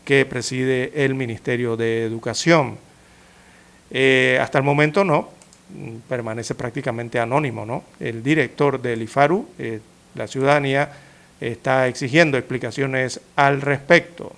que 0.04 0.24
preside 0.26 1.04
el 1.04 1.14
Ministerio 1.14 1.76
de 1.76 2.04
Educación. 2.04 2.78
Eh, 3.96 4.40
hasta 4.42 4.58
el 4.58 4.64
momento 4.64 5.04
no, 5.04 5.30
permanece 6.08 6.56
prácticamente 6.56 7.20
anónimo, 7.20 7.64
¿no? 7.64 7.84
El 8.00 8.24
director 8.24 8.82
del 8.82 9.02
IFARU, 9.02 9.48
eh, 9.56 9.80
la 10.16 10.26
ciudadanía, 10.26 10.90
está 11.40 11.86
exigiendo 11.86 12.36
explicaciones 12.36 13.20
al 13.36 13.60
respecto. 13.60 14.32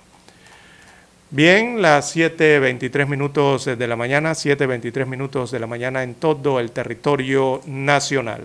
Bien, 1.31 1.81
las 1.81 2.15
7.23 2.15 3.07
minutos 3.07 3.65
de 3.65 3.87
la 3.87 3.95
mañana, 3.95 4.33
7.23 4.33 5.07
minutos 5.07 5.49
de 5.49 5.59
la 5.59 5.65
mañana 5.65 6.03
en 6.03 6.13
todo 6.13 6.59
el 6.59 6.71
territorio 6.71 7.61
nacional. 7.65 8.43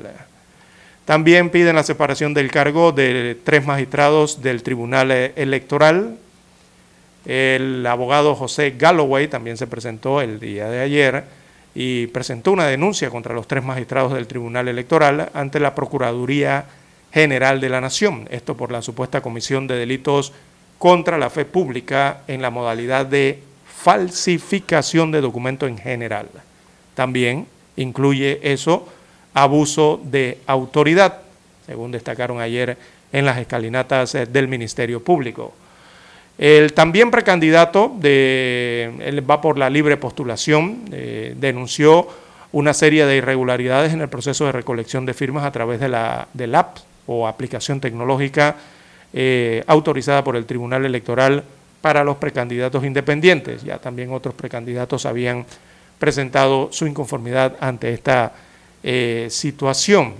También 1.04 1.50
piden 1.50 1.76
la 1.76 1.82
separación 1.82 2.32
del 2.32 2.50
cargo 2.50 2.90
de 2.90 3.36
tres 3.44 3.66
magistrados 3.66 4.40
del 4.40 4.62
Tribunal 4.62 5.10
Electoral. 5.10 6.16
El 7.24 7.86
abogado 7.86 8.34
José 8.34 8.74
Galloway 8.76 9.28
también 9.28 9.56
se 9.56 9.66
presentó 9.66 10.20
el 10.20 10.40
día 10.40 10.68
de 10.68 10.80
ayer 10.80 11.24
y 11.74 12.08
presentó 12.08 12.52
una 12.52 12.66
denuncia 12.66 13.10
contra 13.10 13.34
los 13.34 13.46
tres 13.46 13.64
magistrados 13.64 14.12
del 14.12 14.26
Tribunal 14.26 14.68
Electoral 14.68 15.30
ante 15.32 15.60
la 15.60 15.74
Procuraduría 15.74 16.66
General 17.12 17.60
de 17.60 17.68
la 17.68 17.80
Nación, 17.80 18.26
esto 18.30 18.56
por 18.56 18.72
la 18.72 18.82
supuesta 18.82 19.20
comisión 19.20 19.66
de 19.66 19.76
delitos 19.76 20.32
contra 20.78 21.16
la 21.18 21.30
fe 21.30 21.44
pública 21.44 22.22
en 22.26 22.42
la 22.42 22.50
modalidad 22.50 23.06
de 23.06 23.40
falsificación 23.82 25.12
de 25.12 25.20
documentos 25.20 25.68
en 25.68 25.78
general. 25.78 26.28
También 26.94 27.46
incluye 27.76 28.40
eso 28.42 28.88
abuso 29.34 30.00
de 30.04 30.38
autoridad, 30.46 31.18
según 31.66 31.92
destacaron 31.92 32.40
ayer 32.40 32.76
en 33.12 33.24
las 33.24 33.38
escalinatas 33.38 34.12
del 34.12 34.48
Ministerio 34.48 35.02
Público. 35.02 35.54
El 36.42 36.72
también 36.72 37.12
precandidato 37.12 37.94
de, 38.00 38.92
él 38.98 39.30
va 39.30 39.40
por 39.40 39.58
la 39.58 39.70
libre 39.70 39.96
postulación, 39.96 40.80
eh, 40.90 41.36
denunció 41.38 42.08
una 42.50 42.74
serie 42.74 43.06
de 43.06 43.18
irregularidades 43.18 43.92
en 43.92 44.00
el 44.00 44.08
proceso 44.08 44.46
de 44.46 44.50
recolección 44.50 45.06
de 45.06 45.14
firmas 45.14 45.44
a 45.44 45.52
través 45.52 45.78
de 45.78 45.88
la 45.88 46.26
del 46.32 46.56
app 46.56 46.78
o 47.06 47.28
aplicación 47.28 47.78
tecnológica 47.78 48.56
eh, 49.12 49.62
autorizada 49.68 50.24
por 50.24 50.34
el 50.34 50.44
Tribunal 50.44 50.84
Electoral 50.84 51.44
para 51.80 52.02
los 52.02 52.16
precandidatos 52.16 52.84
independientes. 52.84 53.62
Ya 53.62 53.78
también 53.78 54.12
otros 54.12 54.34
precandidatos 54.34 55.06
habían 55.06 55.46
presentado 56.00 56.70
su 56.72 56.88
inconformidad 56.88 57.54
ante 57.60 57.92
esta 57.92 58.32
eh, 58.82 59.28
situación. 59.30 60.14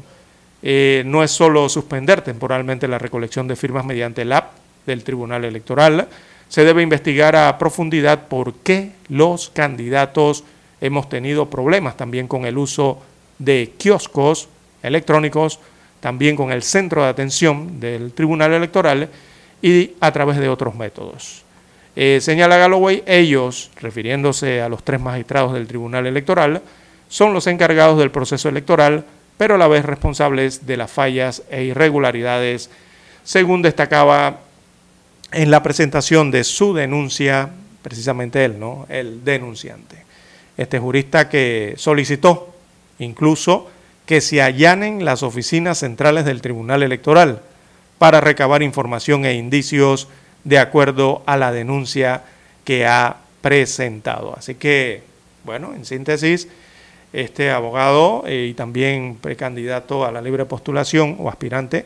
no 0.63 1.25
es 1.25 1.33
solo 1.33 1.69
suspender 1.69 2.21
temporalmente 2.21 2.87
la 2.87 3.01
recolección 3.01 3.49
de 3.49 3.57
firmas 3.57 3.85
mediante 3.85 4.23
el 4.23 4.33
app, 4.33 4.62
del 4.87 5.05
Tribunal 5.05 5.45
Electoral, 5.45 6.09
se 6.49 6.65
debe 6.65 6.83
investigar 6.83 7.35
a 7.35 7.57
profundidad 7.59 8.29
por 8.29 8.55
qué 8.55 8.93
los 9.09 9.51
candidatos 9.51 10.45
hemos 10.81 11.09
tenido 11.09 11.49
problemas 11.49 11.97
también 11.97 12.29
con 12.29 12.45
el 12.45 12.59
uso 12.59 13.01
de 13.39 13.73
kioscos 13.79 14.49
electrónicos, 14.83 15.61
también 16.01 16.37
con 16.37 16.53
el 16.53 16.63
centro 16.63 17.03
de 17.03 17.09
atención 17.09 17.81
del 17.81 18.13
Tribunal 18.13 18.53
Electoral 18.53 19.09
y 19.63 19.93
a 20.01 20.13
través 20.13 20.39
de 20.39 20.49
otros 20.49 20.75
métodos. 20.75 21.43
Eh, 21.95 22.19
señala 22.21 22.57
Galloway, 22.57 23.03
ellos, 23.07 23.71
refiriéndose 23.81 24.61
a 24.61 24.69
los 24.69 24.83
tres 24.83 25.01
magistrados 25.01 25.53
del 25.53 25.67
Tribunal 25.67 26.07
Electoral, 26.07 26.63
son 27.09 27.33
los 27.33 27.47
encargados 27.47 27.99
del 27.99 28.11
proceso 28.11 28.49
electoral, 28.49 29.05
pero 29.37 29.55
a 29.55 29.59
la 29.59 29.69
vez 29.69 29.85
responsables 29.85 30.67
de 30.67 30.77
las 30.77 30.91
fallas 30.91 31.43
e 31.51 31.65
irregularidades, 31.65 32.71
según 33.25 33.63
destacaba 33.63 34.41
en 35.33 35.51
la 35.51 35.63
presentación 35.63 36.31
de 36.31 36.45
su 36.45 36.75
denuncia, 36.75 37.51
precisamente 37.83 38.45
él, 38.45 38.59
¿no? 38.59 38.87
El 38.89 39.25
denunciante. 39.25 39.97
Este 40.57 40.79
jurista 40.79 41.29
que 41.29 41.75
solicitó 41.77 42.55
incluso 42.99 43.71
que 44.07 44.21
se 44.21 44.43
allanen 44.43 45.05
las 45.05 45.23
oficinas 45.23 45.79
centrales 45.79 46.25
del 46.25 46.43
Tribunal 46.43 46.83
Electoral 46.83 47.43
para 47.99 48.21
recabar 48.21 48.63
información 48.63 49.25
e 49.25 49.35
indicios 49.35 50.09
de 50.45 50.59
acuerdo 50.59 51.23
a 51.27 51.37
la 51.37 51.53
denuncia 51.53 52.23
que 52.65 52.87
ha 52.87 53.19
presentado. 53.41 54.35
Así 54.37 54.57
que, 54.57 55.03
bueno, 55.45 55.73
en 55.75 55.85
síntesis, 55.85 56.49
este 57.13 57.51
abogado 57.51 58.25
eh, 58.27 58.49
y 58.51 58.55
también 58.55 59.17
precandidato 59.21 60.07
a 60.07 60.13
la 60.13 60.23
libre 60.23 60.47
postulación 60.47 61.17
o 61.19 61.29
aspirante 61.29 61.85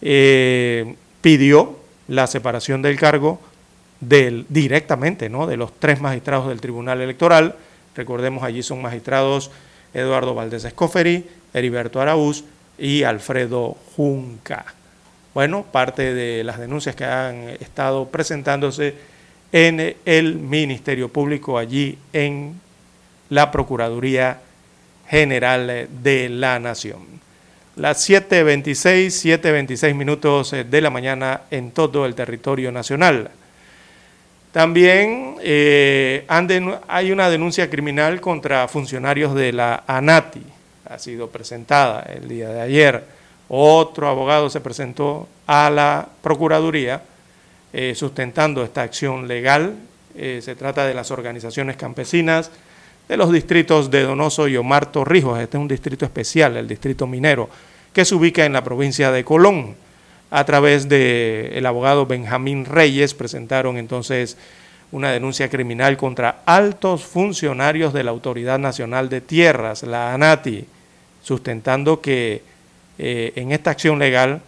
eh, 0.00 0.94
pidió 1.20 1.79
la 2.10 2.26
separación 2.26 2.82
del 2.82 2.98
cargo 2.98 3.40
del, 4.00 4.44
directamente 4.48 5.28
¿no? 5.28 5.46
de 5.46 5.56
los 5.56 5.72
tres 5.78 6.00
magistrados 6.00 6.48
del 6.48 6.60
Tribunal 6.60 7.00
Electoral. 7.00 7.54
Recordemos, 7.94 8.42
allí 8.42 8.64
son 8.64 8.82
magistrados 8.82 9.52
Eduardo 9.94 10.34
Valdés 10.34 10.64
Escoferi, 10.64 11.24
Heriberto 11.54 12.00
Araúz 12.00 12.44
y 12.78 13.04
Alfredo 13.04 13.76
Junca. 13.94 14.64
Bueno, 15.34 15.64
parte 15.70 16.12
de 16.12 16.42
las 16.42 16.58
denuncias 16.58 16.96
que 16.96 17.04
han 17.04 17.48
estado 17.60 18.08
presentándose 18.08 18.94
en 19.52 19.96
el 20.04 20.34
Ministerio 20.34 21.10
Público 21.10 21.58
allí 21.58 21.96
en 22.12 22.60
la 23.28 23.52
Procuraduría 23.52 24.40
General 25.06 25.88
de 26.02 26.28
la 26.28 26.58
Nación 26.58 27.20
las 27.76 28.08
7.26, 28.08 29.40
7.26 29.40 29.94
minutos 29.94 30.52
eh, 30.52 30.64
de 30.64 30.80
la 30.80 30.90
mañana 30.90 31.42
en 31.50 31.70
todo 31.70 32.04
el 32.06 32.14
territorio 32.14 32.72
nacional. 32.72 33.30
También 34.52 35.36
eh, 35.40 36.26
hay 36.88 37.12
una 37.12 37.30
denuncia 37.30 37.70
criminal 37.70 38.20
contra 38.20 38.66
funcionarios 38.66 39.34
de 39.34 39.52
la 39.52 39.84
ANATI, 39.86 40.42
ha 40.88 40.98
sido 40.98 41.28
presentada 41.28 42.02
el 42.02 42.28
día 42.28 42.48
de 42.48 42.60
ayer. 42.60 43.04
Otro 43.48 44.08
abogado 44.08 44.50
se 44.50 44.60
presentó 44.60 45.28
a 45.46 45.70
la 45.70 46.08
Procuraduría 46.22 47.02
eh, 47.72 47.94
sustentando 47.94 48.64
esta 48.64 48.82
acción 48.82 49.28
legal. 49.28 49.76
se 50.14 50.56
trata 50.56 50.84
de 50.86 50.94
las 50.94 51.12
organizaciones 51.12 51.76
campesinas 51.76 52.50
de 53.10 53.16
los 53.16 53.32
distritos 53.32 53.90
de 53.90 54.02
Donoso 54.02 54.46
y 54.46 54.56
Omar 54.56 54.86
Torrijos. 54.86 55.40
Este 55.40 55.56
es 55.56 55.60
un 55.60 55.66
distrito 55.66 56.04
especial, 56.04 56.56
el 56.56 56.68
distrito 56.68 57.08
minero 57.08 57.50
que 57.92 58.04
se 58.04 58.14
ubica 58.14 58.44
en 58.44 58.52
la 58.52 58.62
provincia 58.62 59.10
de 59.10 59.24
Colón. 59.24 59.74
A 60.30 60.44
través 60.44 60.88
del 60.88 61.66
abogado 61.66 62.06
Benjamín 62.06 62.64
Reyes 62.64 63.14
presentaron 63.14 63.78
entonces 63.78 64.36
una 64.92 65.10
denuncia 65.10 65.50
criminal 65.50 65.96
contra 65.96 66.42
altos 66.46 67.02
funcionarios 67.02 67.92
de 67.92 68.04
la 68.04 68.12
Autoridad 68.12 68.60
Nacional 68.60 69.08
de 69.08 69.20
Tierras, 69.20 69.82
la 69.82 70.14
ANATI, 70.14 70.66
sustentando 71.20 72.00
que 72.00 72.42
eh, 72.96 73.32
en 73.34 73.50
esta 73.50 73.72
acción 73.72 73.98
legal 73.98 74.40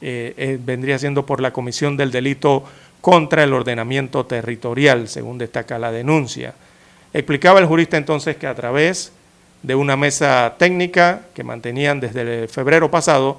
eh, 0.00 0.34
eh, 0.36 0.58
vendría 0.60 0.98
siendo 0.98 1.24
por 1.24 1.40
la 1.40 1.52
comisión 1.52 1.96
del 1.96 2.10
delito 2.10 2.64
contra 3.00 3.44
el 3.44 3.52
ordenamiento 3.52 4.26
territorial, 4.26 5.06
según 5.06 5.38
destaca 5.38 5.78
la 5.78 5.92
denuncia. 5.92 6.52
Explicaba 7.14 7.60
el 7.60 7.66
jurista 7.66 7.96
entonces 7.96 8.36
que 8.36 8.46
a 8.46 8.54
través 8.54 9.12
de 9.62 9.74
una 9.74 9.96
mesa 9.96 10.54
técnica 10.58 11.22
que 11.34 11.44
mantenían 11.44 12.00
desde 12.00 12.48
febrero 12.48 12.90
pasado 12.90 13.38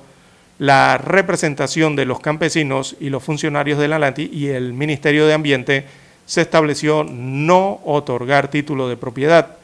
la 0.59 0.97
representación 0.97 1.95
de 1.95 2.05
los 2.05 2.19
campesinos 2.19 2.95
y 2.99 3.09
los 3.09 3.23
funcionarios 3.23 3.79
de 3.79 3.87
la 3.87 3.99
LANTI 3.99 4.29
y 4.31 4.47
el 4.49 4.73
Ministerio 4.73 5.25
de 5.25 5.33
Ambiente 5.33 5.85
se 6.25 6.41
estableció 6.41 7.03
no 7.03 7.81
otorgar 7.83 8.49
título 8.49 8.87
de 8.87 8.95
propiedad 8.95 9.57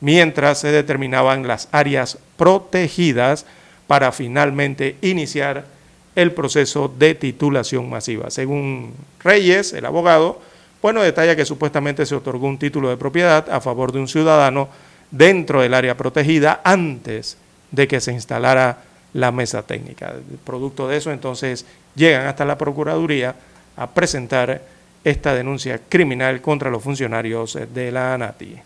mientras 0.00 0.60
se 0.60 0.70
determinaban 0.70 1.46
las 1.46 1.68
áreas 1.72 2.18
protegidas 2.36 3.44
para 3.86 4.12
finalmente 4.12 4.96
iniciar 5.02 5.64
el 6.14 6.32
proceso 6.32 6.92
de 6.96 7.14
titulación 7.14 7.90
masiva. 7.90 8.30
Según 8.30 8.94
Reyes, 9.22 9.72
el 9.72 9.84
abogado, 9.84 10.40
bueno, 10.82 11.02
detalla 11.02 11.36
que 11.36 11.44
supuestamente 11.44 12.06
se 12.06 12.14
otorgó 12.14 12.46
un 12.46 12.58
título 12.58 12.88
de 12.88 12.96
propiedad 12.96 13.48
a 13.50 13.60
favor 13.60 13.92
de 13.92 13.98
un 13.98 14.08
ciudadano 14.08 14.68
dentro 15.10 15.62
del 15.62 15.74
área 15.74 15.96
protegida 15.96 16.60
antes 16.64 17.38
de 17.70 17.88
que 17.88 18.00
se 18.00 18.12
instalara 18.12 18.78
la 19.12 19.32
mesa 19.32 19.62
técnica. 19.62 20.14
Producto 20.44 20.88
de 20.88 20.98
eso, 20.98 21.10
entonces, 21.10 21.64
llegan 21.94 22.26
hasta 22.26 22.44
la 22.44 22.58
Procuraduría 22.58 23.34
a 23.76 23.86
presentar 23.88 24.62
esta 25.04 25.34
denuncia 25.34 25.80
criminal 25.88 26.40
contra 26.40 26.70
los 26.70 26.82
funcionarios 26.82 27.58
de 27.72 27.92
la 27.92 28.14
ANATI. 28.14 28.56